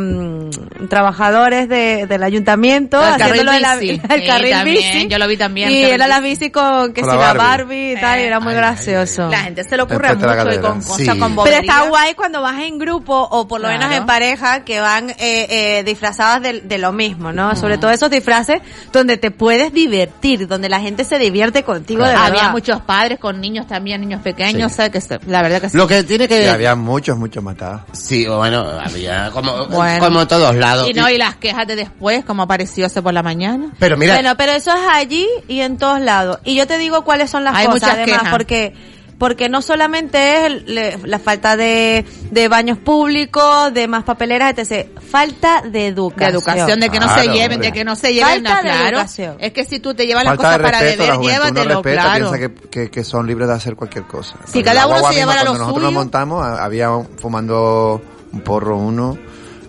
trabajadores 0.90 1.68
de, 1.70 2.06
del 2.08 2.24
ayuntamiento, 2.24 2.98
El 3.02 3.18
carril 3.18 3.22
haciéndolo 3.48 3.52
de 3.52 3.60
la- 3.60 3.76
bici. 3.76 4.02
el 4.10 4.22
Sí, 4.22 4.28
carril 4.28 4.52
también, 4.52 4.94
bici. 4.94 5.08
yo 5.08 5.18
lo 5.18 5.28
vi 5.28 5.38
también, 5.38 5.72
Y 5.72 5.82
era 5.84 6.08
la 6.08 6.20
bici. 6.20 6.30
bici 6.30 6.52
con, 6.52 6.94
que 6.94 7.02
Con 7.02 7.12
si 7.12 7.18
la 7.18 7.34
Barbie. 7.34 7.40
Barbie 7.40 7.92
y 7.94 7.96
tal, 8.00 8.20
y 8.20 8.24
era 8.24 8.40
muy 8.40 8.54
gracioso. 8.54 9.30
La 9.30 9.40
gente 9.40 9.64
se 9.64 9.76
le 9.76 9.84
ocurre 9.84 10.10
Enfrente 10.10 10.28
de 10.28 10.36
la 10.36 10.44
mucho 10.46 10.56
y 10.56 10.62
con 10.62 10.82
cosas 10.82 10.98
Sí. 10.98 11.06
con 11.08 11.18
Pero 11.20 11.34
bobería. 11.36 11.60
está 11.60 11.82
guay 11.90 12.14
cuando 12.14 12.42
vas 12.42 12.60
en 12.62 12.78
grupo 12.78 13.14
o 13.32 13.48
por 13.48 13.60
lo 13.62 13.68
Claro. 13.68 13.80
menos 13.80 13.96
en 13.98 14.06
pareja 14.06 14.64
que 14.64 14.80
van 14.80 15.10
eh, 15.12 15.16
eh, 15.20 15.84
disfrazadas 15.84 16.42
de, 16.42 16.62
de 16.70 16.78
lo 16.78 16.94
mismo, 16.94 17.34
¿no? 17.34 17.56
Sobre 17.58 17.78
todo 17.78 17.91
esos 17.91 18.10
disfraces 18.10 18.62
donde 18.94 19.18
te 19.18 19.32
puedes 19.32 19.74
divertir, 19.74 20.48
donde 20.48 20.70
la 20.70 20.80
gente 20.80 21.04
se 21.04 21.20
divierte 21.20 21.64
contigo 21.64 22.04
de 22.04 22.10
verdad. 22.12 22.28
Había 22.28 22.50
muchos 22.50 22.80
padres 22.82 23.20
con 23.20 23.41
niños 23.41 23.68
también, 23.68 24.00
niños 24.00 24.22
pequeños, 24.22 24.72
o 24.72 24.76
sea, 24.76 24.90
que 24.90 25.02
se- 25.02 25.20
la 25.28 25.41
verdad 25.41 25.60
que 25.60 25.70
sí. 25.70 25.78
Lo 25.78 25.88
que 25.88 26.04
tiene 26.04 26.26
Y 26.26 26.28
que... 26.28 26.50
había 26.50 26.76
muchos, 26.76 27.18
muchos 27.18 27.44
matados. 27.44 27.82
Sí, 27.91 28.26
bueno, 28.28 28.66
había 28.80 29.32
como, 29.32 29.66
Bueno. 29.68 30.00
como 30.06 30.22
en 30.22 30.28
todos 30.28 30.56
lados. 30.56 30.88
Y 30.90 30.94
no, 30.94 31.10
y 31.10 31.18
las 31.18 31.36
quejas 31.36 31.68
de 31.68 31.76
después, 31.76 32.24
como 32.24 32.44
apareció 32.44 32.86
hace 32.86 33.02
por 33.02 33.14
la 33.14 33.24
mañana. 33.24 33.72
Pero 33.80 33.98
mira, 33.98 34.14
Bueno, 34.14 34.36
pero 34.38 34.52
eso 34.54 34.72
es 34.72 34.82
allí 34.91 35.28
y 35.48 35.62
en 35.62 35.78
todos 35.78 36.00
lados. 36.00 36.40
Y 36.44 36.56
yo 36.56 36.68
te 36.68 36.78
digo 36.78 37.04
cuáles 37.04 37.30
son 37.30 37.44
las 37.44 37.56
Hay 37.56 37.66
cosas, 37.66 37.82
muchas 37.82 37.94
además, 37.98 38.20
quejas. 38.22 38.32
porque 38.32 38.74
porque 39.20 39.50
no 39.50 39.62
solamente 39.62 40.18
es 40.38 40.46
el- 40.46 40.64
le- 40.74 40.98
la 41.04 41.20
falta 41.20 41.56
de, 41.58 42.06
de 42.32 42.48
baños 42.48 42.78
públicos, 42.78 43.72
de 43.74 43.88
más 43.88 44.04
papeleras, 44.04 44.58
etc. 44.58 44.88
Falta 45.00 45.62
de 45.62 45.70
De 45.72 45.88
educación. 45.88 46.32
educación, 46.36 46.80
de 46.80 46.90
que 46.90 47.00
no 47.00 47.14
se 47.14 47.28
lleven, 47.28 47.52
hombre. 47.54 47.68
de 47.68 47.72
que 47.74 47.84
no 47.86 47.96
se 47.96 48.14
lleven, 48.14 48.44
Falta 48.46 48.56
de 48.58 48.62
claro. 48.70 48.88
educación. 48.98 49.36
Es 49.40 49.54
que 49.54 49.66
si 49.66 49.80
tú 49.80 49.94
te 49.94 50.08
llevas 50.08 50.24
las 50.24 50.38
Falta 50.38 50.52
de 50.52 50.58
cosas 50.58 50.72
para 50.72 50.80
respeto, 50.84 51.04
la 51.12 51.18
beber, 51.18 51.18
juventud 51.38 51.54
no 51.54 51.64
llévatelo, 51.64 51.82
respeta, 51.84 52.02
claro. 52.02 52.32
piensa 52.32 52.48
que, 52.62 52.70
que, 52.70 52.90
que 52.91 53.04
son 53.04 53.28
libres 53.28 53.48
de 53.48 53.54
hacer 53.54 53.76
cualquier 53.76 54.06
cosa. 54.06 54.36
Si 54.46 54.64
cada 54.64 54.88
uno 54.88 55.08
se 55.10 55.14
llevara 55.16 55.41
cuando 55.41 55.54
lo 55.54 55.60
nosotros 55.60 55.76
suyo. 55.76 55.86
nos 55.86 55.94
montamos, 55.94 56.46
había 56.60 56.90
un- 56.91 57.08
fumando 57.18 58.02
un 58.32 58.41
porro 58.41 58.78
uno, 58.78 59.18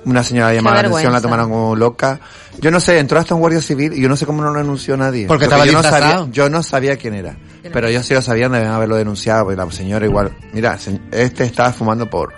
una 0.05 0.22
señora 0.24 0.55
llamada 0.55 0.82
la 0.82 0.89
atención, 0.89 1.12
la 1.12 1.20
tomaron 1.20 1.51
como 1.51 1.77
loca. 1.77 2.20
Yo 2.60 2.70
no 2.70 2.78
sé, 2.81 2.98
entró 2.98 3.18
hasta 3.18 3.35
un 3.35 3.40
guardia 3.40 3.60
civil 3.60 3.93
y 3.94 4.01
yo 4.01 4.09
no 4.09 4.16
sé 4.16 4.27
cómo 4.27 4.43
no 4.43 4.51
lo 4.52 4.59
denunció 4.59 4.97
nadie. 4.97 5.27
Porque 5.27 5.44
estaba 5.44 5.66
yo 5.66 5.72
no 5.72 5.82
sabía, 5.82 5.98
disfrazado. 5.98 6.28
yo 6.31 6.48
no 6.51 6.62
sabía 6.62 6.97
quién 6.97 7.14
era. 7.14 7.36
Pero 7.62 7.89
ellos 7.89 8.07
sí 8.07 8.15
lo 8.15 8.23
sabían, 8.23 8.53
deben 8.53 8.69
haberlo 8.69 8.97
denunciado, 8.97 9.45
porque 9.45 9.57
la 9.57 9.70
señora 9.70 10.07
igual, 10.07 10.31
mira, 10.53 10.78
este 11.11 11.45
estaba 11.45 11.73
fumando 11.73 12.09
porro. 12.09 12.35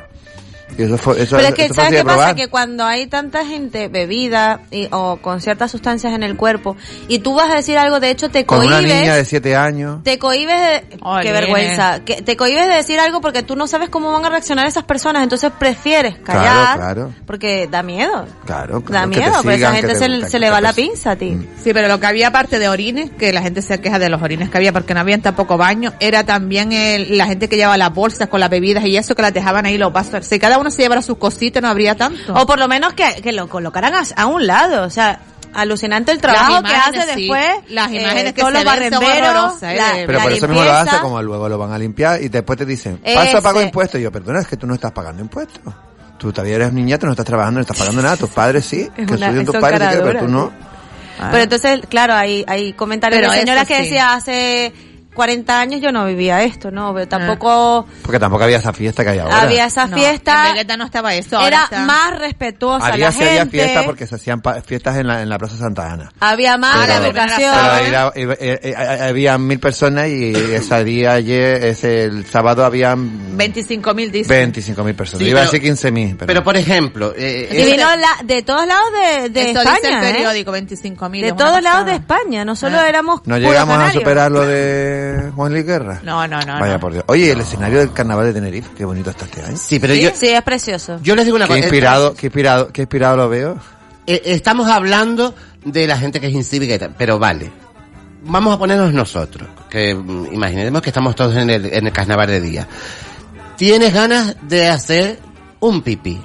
Y 0.78 0.82
eso 0.84 0.96
fue, 0.98 1.22
eso, 1.22 1.36
Pero 1.36 1.48
es 1.48 1.54
que, 1.54 1.64
eso 1.66 1.74
¿sabes 1.74 1.90
qué 2.00 2.04
pasa? 2.04 2.34
Que 2.34 2.48
cuando 2.48 2.84
hay 2.84 3.06
tanta 3.06 3.44
gente 3.44 3.88
bebida 3.88 4.60
y, 4.70 4.88
o 4.90 5.16
con 5.18 5.40
ciertas 5.40 5.70
sustancias 5.70 6.14
en 6.14 6.22
el 6.22 6.36
cuerpo 6.36 6.76
y 7.08 7.18
tú 7.18 7.34
vas 7.34 7.50
a 7.50 7.56
decir 7.56 7.76
algo, 7.78 8.00
de 8.00 8.10
hecho 8.10 8.30
te 8.30 8.46
Con 8.46 8.60
una 8.60 8.76
cohibes, 8.76 8.94
niña 9.00 9.14
de 9.16 9.24
siete 9.24 9.54
años. 9.56 10.02
te 10.02 10.18
cohibes 10.18 10.58
de, 10.60 10.84
qué 10.90 10.98
nene. 11.24 11.32
vergüenza, 11.32 12.00
que 12.04 12.22
te 12.22 12.36
cohibes 12.36 12.66
de 12.68 12.74
decir 12.74 12.98
algo 13.00 13.20
porque 13.20 13.42
tú 13.42 13.56
no 13.56 13.66
sabes 13.66 13.88
cómo 13.90 14.12
van 14.12 14.24
a 14.24 14.30
reaccionar 14.30 14.66
esas 14.66 14.84
personas, 14.84 15.22
entonces 15.22 15.52
prefieres 15.58 16.16
callar, 16.18 16.76
Claro, 16.76 16.80
claro. 16.94 17.14
porque 17.26 17.68
da 17.70 17.82
miedo, 17.82 18.26
Claro, 18.46 18.80
da 18.80 18.84
claro, 18.86 19.10
que 19.10 19.16
te 19.16 19.20
miedo, 19.26 19.42
pues 19.42 19.56
esa 19.58 19.72
gente 19.72 19.88
te- 19.88 19.94
se, 19.96 20.06
que 20.08 20.24
se 20.24 20.30
te 20.30 20.38
le 20.38 20.50
va 20.50 20.60
la 20.60 20.72
pinza 20.72 21.12
a 21.12 21.16
ti. 21.16 21.36
Sí, 21.62 21.72
pero 21.74 21.88
lo 21.88 22.00
que 22.00 22.06
había 22.06 22.28
aparte 22.28 22.58
de 22.58 22.68
orines, 22.68 23.10
que 23.10 23.32
la 23.32 23.42
gente 23.42 23.62
se 23.62 23.80
queja 23.80 23.98
de 23.98 24.08
los 24.08 24.22
orines 24.22 24.48
que 24.50 24.56
había 24.58 24.72
porque 24.72 24.94
no 24.94 25.00
habían 25.00 25.20
tampoco 25.22 25.56
baño, 25.58 25.92
era 26.00 26.24
también 26.24 26.72
el- 26.72 27.18
la 27.18 27.26
gente 27.26 27.48
que 27.48 27.56
llevaba 27.56 27.76
las 27.76 27.92
bolsas 27.92 28.28
con 28.28 28.40
las 28.40 28.48
bebidas 28.50 28.84
y 28.86 28.96
eso 28.96 29.14
que 29.14 29.22
las 29.22 29.34
dejaban 29.34 29.66
ahí 29.66 29.76
los 29.78 29.92
vasos. 29.92 30.24
Si 30.26 30.38
cada 30.38 30.58
uno 30.62 30.70
se 30.70 30.82
llevara 30.82 31.02
sus 31.02 31.18
cositas 31.18 31.62
no 31.62 31.68
habría 31.68 31.94
tanto. 31.96 32.34
O 32.34 32.46
por 32.46 32.58
lo 32.58 32.66
menos 32.68 32.94
que, 32.94 33.20
que 33.22 33.32
lo 33.32 33.48
colocaran 33.48 33.94
a, 33.94 34.02
a 34.16 34.26
un 34.26 34.46
lado, 34.46 34.84
o 34.84 34.90
sea, 34.90 35.20
alucinante 35.54 36.12
el 36.12 36.20
trabajo 36.20 36.62
que 36.62 36.74
hace 36.74 37.02
sí. 37.14 37.20
después, 37.28 37.46
Las 37.68 37.90
eh, 37.92 38.00
imágenes 38.00 38.32
que 38.32 38.40
todos 38.40 38.52
se 38.52 38.58
los 38.58 38.64
barrenderos, 38.64 39.62
¿eh? 39.62 39.76
la- 39.76 39.92
Pero 40.06 40.12
la 40.18 40.22
por 40.22 40.32
eso 40.32 40.48
mismo 40.48 40.64
lo 40.64 40.72
hace, 40.72 40.98
como 40.98 41.22
luego 41.22 41.48
lo 41.48 41.58
van 41.58 41.72
a 41.72 41.78
limpiar 41.78 42.22
y 42.22 42.28
después 42.28 42.58
te 42.58 42.64
dicen, 42.64 42.98
paso 42.98 43.20
Ese. 43.36 43.42
pago 43.42 43.60
impuestos. 43.60 44.00
Y 44.00 44.04
yo, 44.04 44.10
perdona, 44.10 44.40
es 44.40 44.46
que 44.46 44.56
tú 44.56 44.66
no 44.66 44.74
estás 44.74 44.92
pagando 44.92 45.20
impuestos. 45.22 45.60
Tú 46.18 46.32
todavía 46.32 46.54
eres 46.56 46.72
niña, 46.72 46.98
tú 46.98 47.06
no 47.06 47.12
estás 47.12 47.26
trabajando, 47.26 47.58
no 47.58 47.62
estás 47.62 47.76
pagando 47.78 48.00
nada. 48.00 48.16
Tus 48.16 48.30
padres 48.30 48.64
sí, 48.64 48.82
Es 48.96 49.06
que 49.06 49.14
estudian 49.14 49.44
tus 49.44 49.56
padres, 49.56 49.98
pero 50.02 50.20
tú 50.20 50.28
no. 50.28 50.52
Ah. 51.20 51.28
Pero 51.30 51.42
entonces, 51.44 51.80
claro, 51.88 52.14
hay, 52.14 52.44
hay 52.48 52.72
comentarios 52.72 53.20
Pero 53.20 53.32
de 53.32 53.38
señoras 53.40 53.66
que 53.66 53.76
sí. 53.76 53.82
decía 53.82 54.14
hace 54.14 54.72
40 55.14 55.60
años 55.60 55.80
yo 55.80 55.92
no 55.92 56.04
vivía 56.06 56.42
esto, 56.42 56.70
¿no? 56.70 56.92
Pero 56.94 57.06
tampoco 57.08 57.86
Porque 58.02 58.18
tampoco 58.18 58.44
había 58.44 58.58
esa 58.58 58.72
fiesta 58.72 59.04
que 59.04 59.10
hay 59.10 59.18
ahora. 59.18 59.42
había 59.42 59.66
esa 59.66 59.86
No, 59.86 59.96
fiesta. 59.96 60.48
En 60.48 60.52
Vegeta 60.54 60.76
no 60.76 60.84
estaba 60.84 61.14
eso. 61.14 61.36
ahora 61.36 61.48
Era 61.48 61.64
está- 61.64 61.80
más 61.84 62.18
respetuosa 62.18 62.86
Había, 62.86 63.06
la 63.06 63.12
sí 63.12 63.22
había 63.24 63.38
gente. 63.40 63.58
fiestas 63.58 63.84
porque 63.84 64.06
se 64.06 64.14
hacían 64.14 64.42
fiestas 64.64 64.96
en 64.96 65.06
la, 65.06 65.22
en 65.22 65.28
la 65.28 65.38
Plaza 65.38 65.56
Santa 65.56 65.92
Ana. 65.92 66.12
Había 66.20 66.56
más 66.56 66.86
Pero- 66.86 67.04
educación. 67.06 67.54
Pero 67.54 67.86
era- 67.86 68.12
iba- 68.16 68.34
eh, 68.34 68.58
eh, 68.62 68.74
eh, 68.74 69.02
había 69.08 69.38
mil 69.38 69.58
personas 69.60 70.08
y 70.08 70.32
ese 70.34 70.84
día 70.84 71.12
ayer, 71.12 71.64
ese, 71.64 72.04
el 72.04 72.24
sábado 72.26 72.64
habían 72.64 73.36
25 73.36 73.94
mil 73.94 74.10
dice. 74.10 74.32
25 74.32 74.82
mil 74.84 74.94
personas. 74.94 75.24
Sí, 75.24 75.30
Iba 75.30 75.40
a 75.40 75.44
decir 75.44 75.60
15 75.60 75.90
mil. 75.92 76.16
Pero, 76.16 76.26
pero 76.26 76.42
por 76.44 76.56
ejemplo, 76.56 77.12
eh, 77.16 77.48
y 77.52 77.70
vino 77.72 77.86
la- 77.96 78.22
de 78.24 78.42
todos 78.42 78.66
lados 78.66 78.88
de, 78.92 79.28
de 79.28 79.50
Eso 79.50 79.60
España, 79.60 79.76
dice 79.82 79.88
el 79.88 80.04
¿eh? 80.04 80.12
periódico, 80.12 80.52
25 80.52 81.08
mil. 81.08 81.22
De 81.22 81.32
todos 81.32 81.62
lados 81.62 81.86
de 81.86 81.92
España, 81.94 82.44
no 82.44 82.56
solo 82.56 82.80
éramos 82.80 83.20
no 83.26 83.36
llegamos 83.38 83.78
a 83.78 83.92
superar 83.92 84.30
lo 84.30 84.46
de 84.46 85.01
Juan 85.34 85.52
Luis 85.52 85.64
Guerra. 85.66 86.00
No, 86.02 86.26
no, 86.26 86.40
no. 86.40 86.58
Vaya 86.60 86.74
no. 86.74 86.80
por 86.80 86.92
Dios. 86.92 87.04
Oye, 87.08 87.32
el 87.32 87.40
escenario 87.40 87.78
del 87.78 87.92
carnaval 87.92 88.26
de 88.26 88.32
Tenerife, 88.34 88.70
qué 88.76 88.84
bonito 88.84 89.10
está 89.10 89.24
este 89.24 89.42
año. 89.42 89.56
sí, 89.56 89.78
pero 89.78 89.94
¿Sí? 89.94 90.02
yo, 90.02 90.10
Sí, 90.14 90.28
es 90.28 90.42
precioso. 90.42 90.98
yo 91.02 91.14
les 91.16 91.24
digo 91.24 91.36
una 91.36 91.46
Qué 91.46 91.54
cosa. 91.54 91.60
inspirado, 91.60 92.14
qué 92.14 92.26
inspirado, 92.26 92.68
qué 92.72 92.82
inspirado 92.82 93.16
lo 93.16 93.28
veo. 93.28 93.58
Eh, 94.06 94.22
estamos 94.26 94.68
hablando 94.68 95.34
de 95.64 95.86
la 95.86 95.96
gente 95.98 96.20
que 96.20 96.26
es 96.26 96.32
incívica 96.34 96.90
pero 96.98 97.18
vale. 97.18 97.50
Vamos 98.24 98.54
a 98.54 98.58
ponernos 98.58 98.92
nosotros, 98.92 99.48
que 99.68 99.94
mm, 99.94 100.32
imaginemos 100.32 100.80
que 100.82 100.90
estamos 100.90 101.14
todos 101.16 101.36
en 101.36 101.50
el, 101.50 101.66
en 101.72 101.86
el 101.86 101.92
carnaval 101.92 102.28
de 102.28 102.40
día. 102.40 102.68
Tienes 103.56 103.92
ganas 103.92 104.36
de 104.42 104.68
hacer 104.68 105.18
un 105.60 105.82
pipí. 105.82 106.20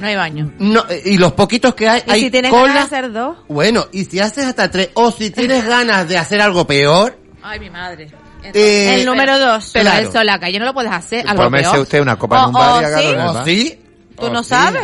No 0.00 0.06
hay 0.08 0.16
baño. 0.16 0.50
No, 0.58 0.84
eh, 0.88 1.00
y 1.04 1.18
los 1.18 1.32
poquitos 1.32 1.74
que 1.74 1.88
hay, 1.88 2.02
Y 2.06 2.10
hay 2.10 2.20
si 2.22 2.30
tienes 2.30 2.50
cola. 2.50 2.66
ganas 2.74 2.90
de 2.90 2.96
hacer 2.96 3.12
dos, 3.12 3.36
Bueno, 3.48 3.86
y 3.92 4.04
si 4.04 4.18
haces 4.18 4.44
hasta 4.46 4.68
tres, 4.70 4.90
o 4.94 5.12
si 5.12 5.30
tienes 5.30 5.64
ganas 5.64 6.08
de 6.08 6.18
hacer 6.18 6.40
algo 6.40 6.66
peor, 6.66 7.16
Ay, 7.42 7.60
mi 7.60 7.70
madre. 7.70 8.10
Eh, 8.42 8.94
El 9.00 9.06
número 9.06 9.38
dos. 9.38 9.70
Pero 9.72 9.84
Claro. 9.90 10.08
eso 10.08 10.22
la 10.24 10.38
calle 10.38 10.58
no 10.58 10.64
lo 10.64 10.74
puedes 10.74 10.92
hacer. 10.92 11.20
Algo 11.28 11.42
usted 11.82 12.00
una 12.00 12.16
copa 12.16 12.38
en 12.38 12.44
un 12.46 12.52
bar 12.52 12.84
o 12.84 13.00
y 13.00 13.02
sí. 13.02 13.14
¿Oh, 13.28 13.32
bar. 13.32 13.44
sí? 13.44 13.78
Tú 14.18 14.26
¿Oh, 14.26 14.30
no 14.30 14.42
sí? 14.42 14.48
sabes. 14.50 14.82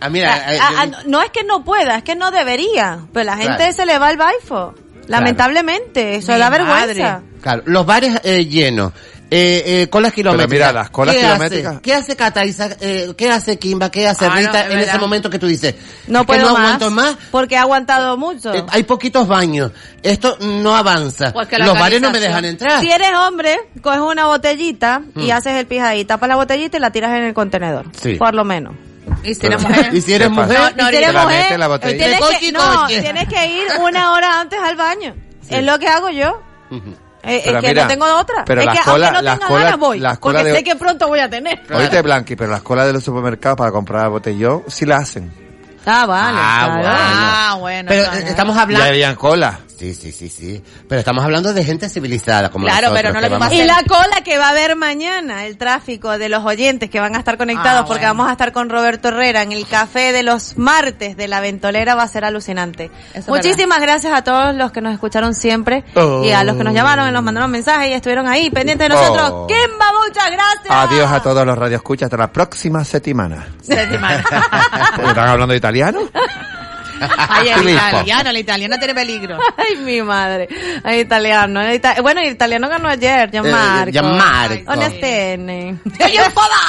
Ah, 0.00 0.08
mira, 0.08 0.54
eh, 0.54 0.58
Ah, 0.60 0.84
yo- 0.86 0.92
ah, 0.98 1.02
no 1.06 1.22
es 1.22 1.30
que 1.30 1.42
no 1.44 1.64
pueda, 1.64 1.96
es 1.96 2.02
que 2.04 2.14
no 2.14 2.30
debería. 2.30 3.00
Pero 3.12 3.24
la 3.24 3.36
gente 3.36 3.56
Claro. 3.56 3.72
se 3.72 3.86
le 3.86 3.98
va 3.98 4.10
el 4.10 4.16
baifo. 4.16 4.74
Lamentablemente, 5.06 6.16
eso 6.16 6.32
Mi 6.32 6.38
da 6.38 6.50
madre. 6.50 6.64
vergüenza. 6.64 7.22
Claro, 7.40 7.62
los 7.66 7.86
bares 7.86 8.20
eh, 8.24 8.44
llenos. 8.46 8.92
Eh, 9.30 9.82
eh, 9.82 9.88
colas 9.90 10.12
kilométricas. 10.14 10.50
mira, 10.50 10.72
las 10.72 10.88
colas 10.90 11.14
¿Qué 11.14 11.20
kilométricas- 11.22 11.72
Hace? 11.72 11.80
¿Qué 11.82 11.94
hace 11.94 12.16
Cataiza? 12.16 12.68
Eh, 12.80 13.12
¿Qué 13.16 13.30
hace 13.30 13.58
Kimba? 13.58 13.90
¿Qué 13.90 14.08
hace 14.08 14.24
Ah, 14.24 14.30
Rita 14.34 14.66
en 14.70 14.78
ese 14.78 14.96
momento 14.98 15.28
que 15.28 15.38
tú 15.38 15.46
dices? 15.46 15.74
No 16.06 16.20
"Es 16.20 16.26
que 16.26 16.32
puedo 16.32 16.46
no 16.46 16.52
más, 16.54 16.62
aguanto 16.62 16.90
más. 16.90 17.16
Porque 17.30 17.56
ha 17.58 17.62
aguantado 17.62 18.16
mucho. 18.16 18.54
Eh, 18.54 18.64
hay 18.70 18.84
poquitos 18.84 19.28
baños. 19.28 19.72
Esto 20.02 20.38
no 20.40 20.74
avanza. 20.74 21.32
Pues 21.34 21.46
Los 21.58 21.78
bares 21.78 22.00
no 22.00 22.10
me 22.10 22.18
organización- 22.18 22.22
dejan 22.22 22.44
entrar. 22.46 22.80
Si 22.80 22.90
eres 22.90 23.10
hombre, 23.14 23.58
coges 23.82 24.00
una 24.00 24.26
botellita 24.28 25.02
y 25.14 25.26
Mm. 25.26 25.32
haces 25.32 25.52
el 25.54 25.66
pijadí, 25.66 26.04
tapas 26.06 26.28
la 26.28 26.36
botellita 26.36 26.78
y 26.78 26.80
la 26.80 26.90
tiras 26.90 27.10
en 27.16 27.24
el 27.24 27.34
contenedor. 27.34 27.84
Sí. 28.00 28.14
Por 28.14 28.34
lo 28.34 28.44
menos. 28.44 28.74
Y 29.24 29.34
si 29.34 29.46
eres 29.46 29.60
mujer. 29.62 29.90
Y 29.94 30.00
si 30.00 30.12
eres 30.14 30.30
mujer, 30.30 30.58
No, 30.58 30.64
Y 30.66 30.68
si 30.68 30.72
mujer, 30.72 31.12
la 31.58 31.78
tienes 31.80 32.38
que, 32.38 32.52
no, 32.52 32.60
coche. 32.82 33.00
tienes 33.02 33.28
que 33.28 33.46
ir 33.46 33.66
una 33.82 34.12
hora 34.12 34.40
antes 34.40 34.58
al 34.58 34.76
baño. 34.76 35.14
Es 35.50 35.64
lo 35.64 35.78
que 35.78 35.88
hago 35.88 36.08
yo. 36.10 36.40
Eh, 37.22 37.42
Pero 37.44 37.58
es 37.58 37.62
que 37.64 37.68
mira, 37.70 37.82
no 37.82 37.88
tengo 37.88 38.06
otra. 38.16 38.44
pero 38.46 38.60
es 38.60 38.66
las 38.66 38.78
que 38.78 38.82
colas- 38.84 39.08
aunque 39.08 39.16
no 39.18 39.22
las 39.22 39.34
tenga 39.34 39.48
colas- 39.48 39.64
ganas 39.64 39.78
voy. 39.80 39.98
las 39.98 40.18
colas 40.18 40.42
porque 40.42 40.50
de- 40.52 40.58
sé 40.58 40.64
que 40.64 40.76
pronto 40.76 41.08
voy 41.08 41.18
a 41.20 41.28
tener. 41.28 41.60
Oíste, 41.72 42.02
Blanqui, 42.02 42.36
pero 42.36 42.50
las 42.50 42.62
colas 42.62 42.86
de 42.86 42.92
los 42.92 43.02
supermercados 43.04 43.56
para 43.58 43.70
comprar 43.72 44.08
botellón 44.08 44.62
sí 44.68 44.86
la 44.86 44.98
hacen. 44.98 45.32
Ah, 45.84 46.06
vale. 46.06 46.38
Ah, 46.40 46.58
claro. 46.64 46.72
bueno. 46.82 46.88
Ah, 46.98 47.56
bueno. 47.58 47.88
Pero 47.88 48.02
eh, 48.04 48.20
no. 48.22 48.28
estamos 48.28 48.56
Ya 48.56 48.62
hablando... 48.62 48.86
habían 48.88 49.14
cola. 49.16 49.58
Sí, 49.78 49.94
sí, 49.94 50.10
sí, 50.10 50.28
sí. 50.28 50.62
Pero 50.88 50.98
estamos 50.98 51.24
hablando 51.24 51.52
de 51.54 51.62
gente 51.62 51.88
civilizada 51.88 52.50
como 52.50 52.64
Claro, 52.66 52.88
nosotros, 52.88 52.98
pero 53.00 53.14
no 53.14 53.20
que 53.20 53.28
lo 53.28 53.36
mismo 53.36 53.44
vamos- 53.44 53.54
Y 53.54 53.64
la 53.64 53.82
cola 53.88 54.22
que 54.24 54.36
va 54.36 54.46
a 54.46 54.50
haber 54.50 54.74
mañana, 54.74 55.46
el 55.46 55.56
tráfico 55.56 56.18
de 56.18 56.28
los 56.28 56.44
oyentes 56.44 56.90
que 56.90 56.98
van 56.98 57.14
a 57.14 57.18
estar 57.20 57.36
conectados 57.38 57.82
Ah, 57.82 57.86
porque 57.86 58.00
bueno. 58.06 58.14
vamos 58.14 58.28
a 58.28 58.32
estar 58.32 58.50
con 58.52 58.70
Roberto 58.70 59.08
Herrera 59.08 59.42
en 59.42 59.52
el 59.52 59.68
café 59.68 60.10
de 60.12 60.24
los 60.24 60.56
martes 60.58 61.16
de 61.16 61.28
la 61.28 61.38
ventolera 61.40 61.94
va 61.94 62.02
a 62.02 62.08
ser 62.08 62.24
alucinante. 62.24 62.90
Eso 63.10 63.18
es 63.20 63.28
Muchísimas 63.28 63.80
gracias 63.80 64.12
a 64.12 64.24
todos 64.24 64.52
los 64.56 64.72
que 64.72 64.80
nos 64.80 64.92
escucharon 64.94 65.34
siempre 65.34 65.84
Oh. 65.94 66.24
y 66.24 66.32
a 66.32 66.42
los 66.42 66.56
que 66.56 66.64
nos 66.64 66.74
llamaron 66.74 67.08
y 67.08 67.12
nos 67.12 67.22
mandaron 67.22 67.48
mensajes 67.50 67.88
y 67.90 67.92
estuvieron 67.92 68.26
ahí 68.26 68.50
pendientes 68.50 68.88
de 68.88 68.94
nosotros. 68.96 69.30
Oh. 69.32 69.46
Kimba, 69.46 69.86
muchas 70.06 70.30
gracias. 70.32 70.66
Adiós 70.70 71.10
a 71.12 71.22
todos 71.22 71.46
los 71.46 71.56
radioescuchas. 71.56 72.06
Hasta 72.06 72.16
la 72.16 72.32
próxima 72.32 72.84
semana. 72.84 73.46
Porque 73.64 73.74
¿Están 75.08 75.28
hablando 75.28 75.52
de 75.52 75.56
italiano? 75.58 76.00
Ay, 77.28 77.48
el 77.48 77.68
italiano, 77.70 78.30
el 78.30 78.36
italiano 78.38 78.76
tiene 78.78 78.94
peligro. 78.94 79.38
Ay, 79.56 79.76
mi 79.76 80.02
madre. 80.02 80.48
Ay, 80.84 81.00
italiano. 81.00 81.60
el 81.60 81.74
ita- 81.80 82.00
bueno, 82.02 82.20
el 82.20 82.32
italiano 82.32 82.68
ganó 82.68 82.88
ayer, 82.88 83.30
Gianmarco. 83.30 83.88
Eh, 83.88 83.92
Gianmarco. 83.92 84.72
Honestene. 84.72 85.76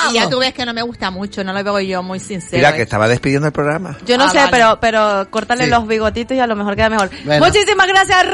Y 0.09 0.13
ya 0.13 0.29
tú 0.29 0.39
ves 0.39 0.53
que 0.53 0.65
no 0.65 0.73
me 0.73 0.81
gusta 0.81 1.11
mucho, 1.11 1.43
no 1.43 1.53
lo 1.53 1.63
veo 1.63 1.79
yo 1.79 2.03
muy 2.03 2.19
sincero. 2.19 2.57
Mira, 2.57 2.73
que 2.75 2.81
estaba 2.83 3.07
despidiendo 3.07 3.47
el 3.47 3.53
programa. 3.53 3.97
Yo 4.05 4.17
no 4.17 4.25
Ah, 4.25 4.29
sé, 4.29 4.37
vale. 4.37 4.51
pero, 4.51 4.79
pero 4.79 5.27
córtale 5.29 5.65
Sí. 5.65 5.69
los 5.69 5.87
bigotitos 5.87 6.35
y 6.35 6.39
a 6.39 6.47
lo 6.47 6.55
mejor 6.55 6.75
queda 6.75 6.89
mejor. 6.89 7.09
Bueno. 7.25 7.45
Muchísimas 7.45 7.87
gracias, 7.87 8.25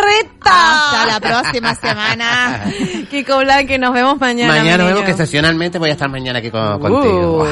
Rita. 0.00 0.50
Hasta 0.50 1.06
la 1.06 1.20
próxima 1.20 1.74
semana. 1.74 2.64
Kiko 3.10 3.38
Blanqui, 3.38 3.78
nos 3.78 3.92
vemos 3.92 4.18
mañana. 4.20 4.52
Mañana 4.54 4.84
mi 4.84 4.88
vemos 4.90 5.00
que 5.00 5.06
niño. 5.06 5.10
excepcionalmente 5.10 5.78
voy 5.78 5.90
a 5.90 5.92
estar 5.92 6.08
mañana 6.08 6.38
aquí 6.38 6.50
con- 6.50 6.74
Uh, 6.74 6.78
contigo. 6.80 7.46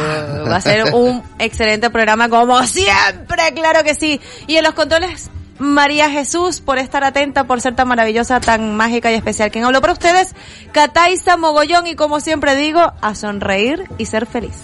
va 0.51 0.57
a 0.57 0.61
ser 0.61 0.95
un 0.95 1.23
excelente 1.39 1.91
programa 1.91 2.29
como 2.29 2.63
siempre, 2.65 3.53
claro 3.55 3.83
que 3.85 3.95
sí. 3.95 4.21
Y 4.47 4.57
en 4.57 4.65
los 4.65 4.75
controles, 4.75 5.31
María 5.59 6.09
Jesús, 6.11 6.61
por 6.61 6.79
estar 6.79 7.03
atenta, 7.05 7.45
por 7.45 7.61
ser 7.61 7.75
tan 7.75 7.89
maravillosa, 7.89 8.39
tan 8.41 8.77
mágica 8.77 9.11
y 9.11 9.15
especial. 9.17 9.51
Quien 9.51 9.65
habló 9.65 9.81
para 9.81 9.93
ustedes, 9.93 10.35
Cataiza 10.73 11.37
Mogollón 11.37 11.87
y 11.87 11.95
como 11.97 12.21
siempre 12.21 12.55
digo, 12.55 12.93
a 13.01 13.15
sonreír 13.15 13.85
y 13.99 14.07
ser 14.07 14.27
feliz. 14.27 14.55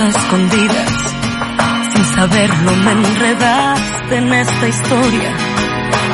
Escondidas. 0.00 1.14
Sin 1.92 2.04
saberlo 2.16 2.72
me 2.84 2.92
enredaste 2.92 4.16
en 4.16 4.32
esta 4.32 4.68
historia, 4.68 5.30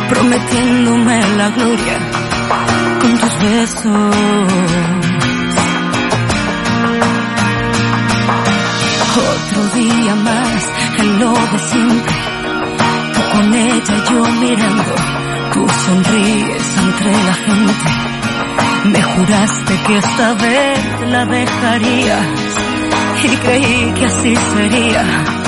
prometiéndome 0.08 1.20
la 1.36 1.48
gloria 1.50 1.98
con 3.00 3.18
tus 3.18 3.38
besos. 3.42 4.16
Otro 9.16 9.62
día 9.74 10.14
más 10.14 10.68
en 10.98 11.18
lo 11.18 11.32
de 11.32 11.58
siempre, 11.58 12.14
tú 13.14 13.20
con 13.32 13.54
ella 13.54 14.04
yo 14.10 14.24
mirando, 14.40 14.94
tú 15.52 15.66
sonríes 15.86 16.76
entre 16.78 17.12
la 17.12 17.34
gente. 17.34 17.90
Me 18.84 19.02
juraste 19.02 19.78
que 19.86 19.98
esta 19.98 20.34
vez 20.34 21.10
la 21.10 21.26
dejarías 21.26 22.49
y 23.24 23.36
creí 23.36 23.92
que 23.94 24.04
así 24.06 24.34
sería. 24.36 25.39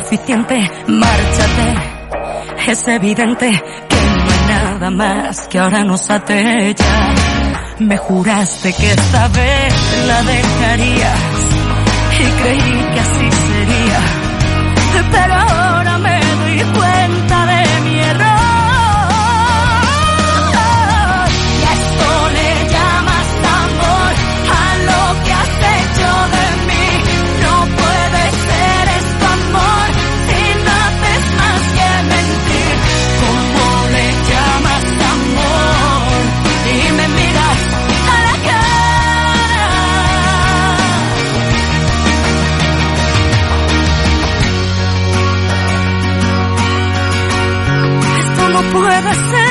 Suficiente, 0.00 0.70
márchate. 0.88 2.70
Es 2.70 2.88
evidente 2.88 3.50
que 3.88 3.96
no 3.96 4.22
hay 4.24 4.48
nada 4.48 4.90
más 4.90 5.48
que 5.48 5.58
ahora 5.58 5.84
nos 5.84 6.10
ate 6.10 6.74
ya. 6.74 7.14
Me 7.78 7.96
juraste 7.96 8.72
que 8.72 8.92
esta 8.92 9.28
vez 9.28 9.74
la 10.06 10.22
dejarías 10.22 11.20
y 12.12 12.42
creí 12.42 12.94
que 12.94 13.00
así 13.00 13.28
sería. 13.48 14.00
Pero 15.12 15.55
Esto 48.76 48.82
no 48.82 48.88
puede 48.88 49.14
ser 49.14 49.45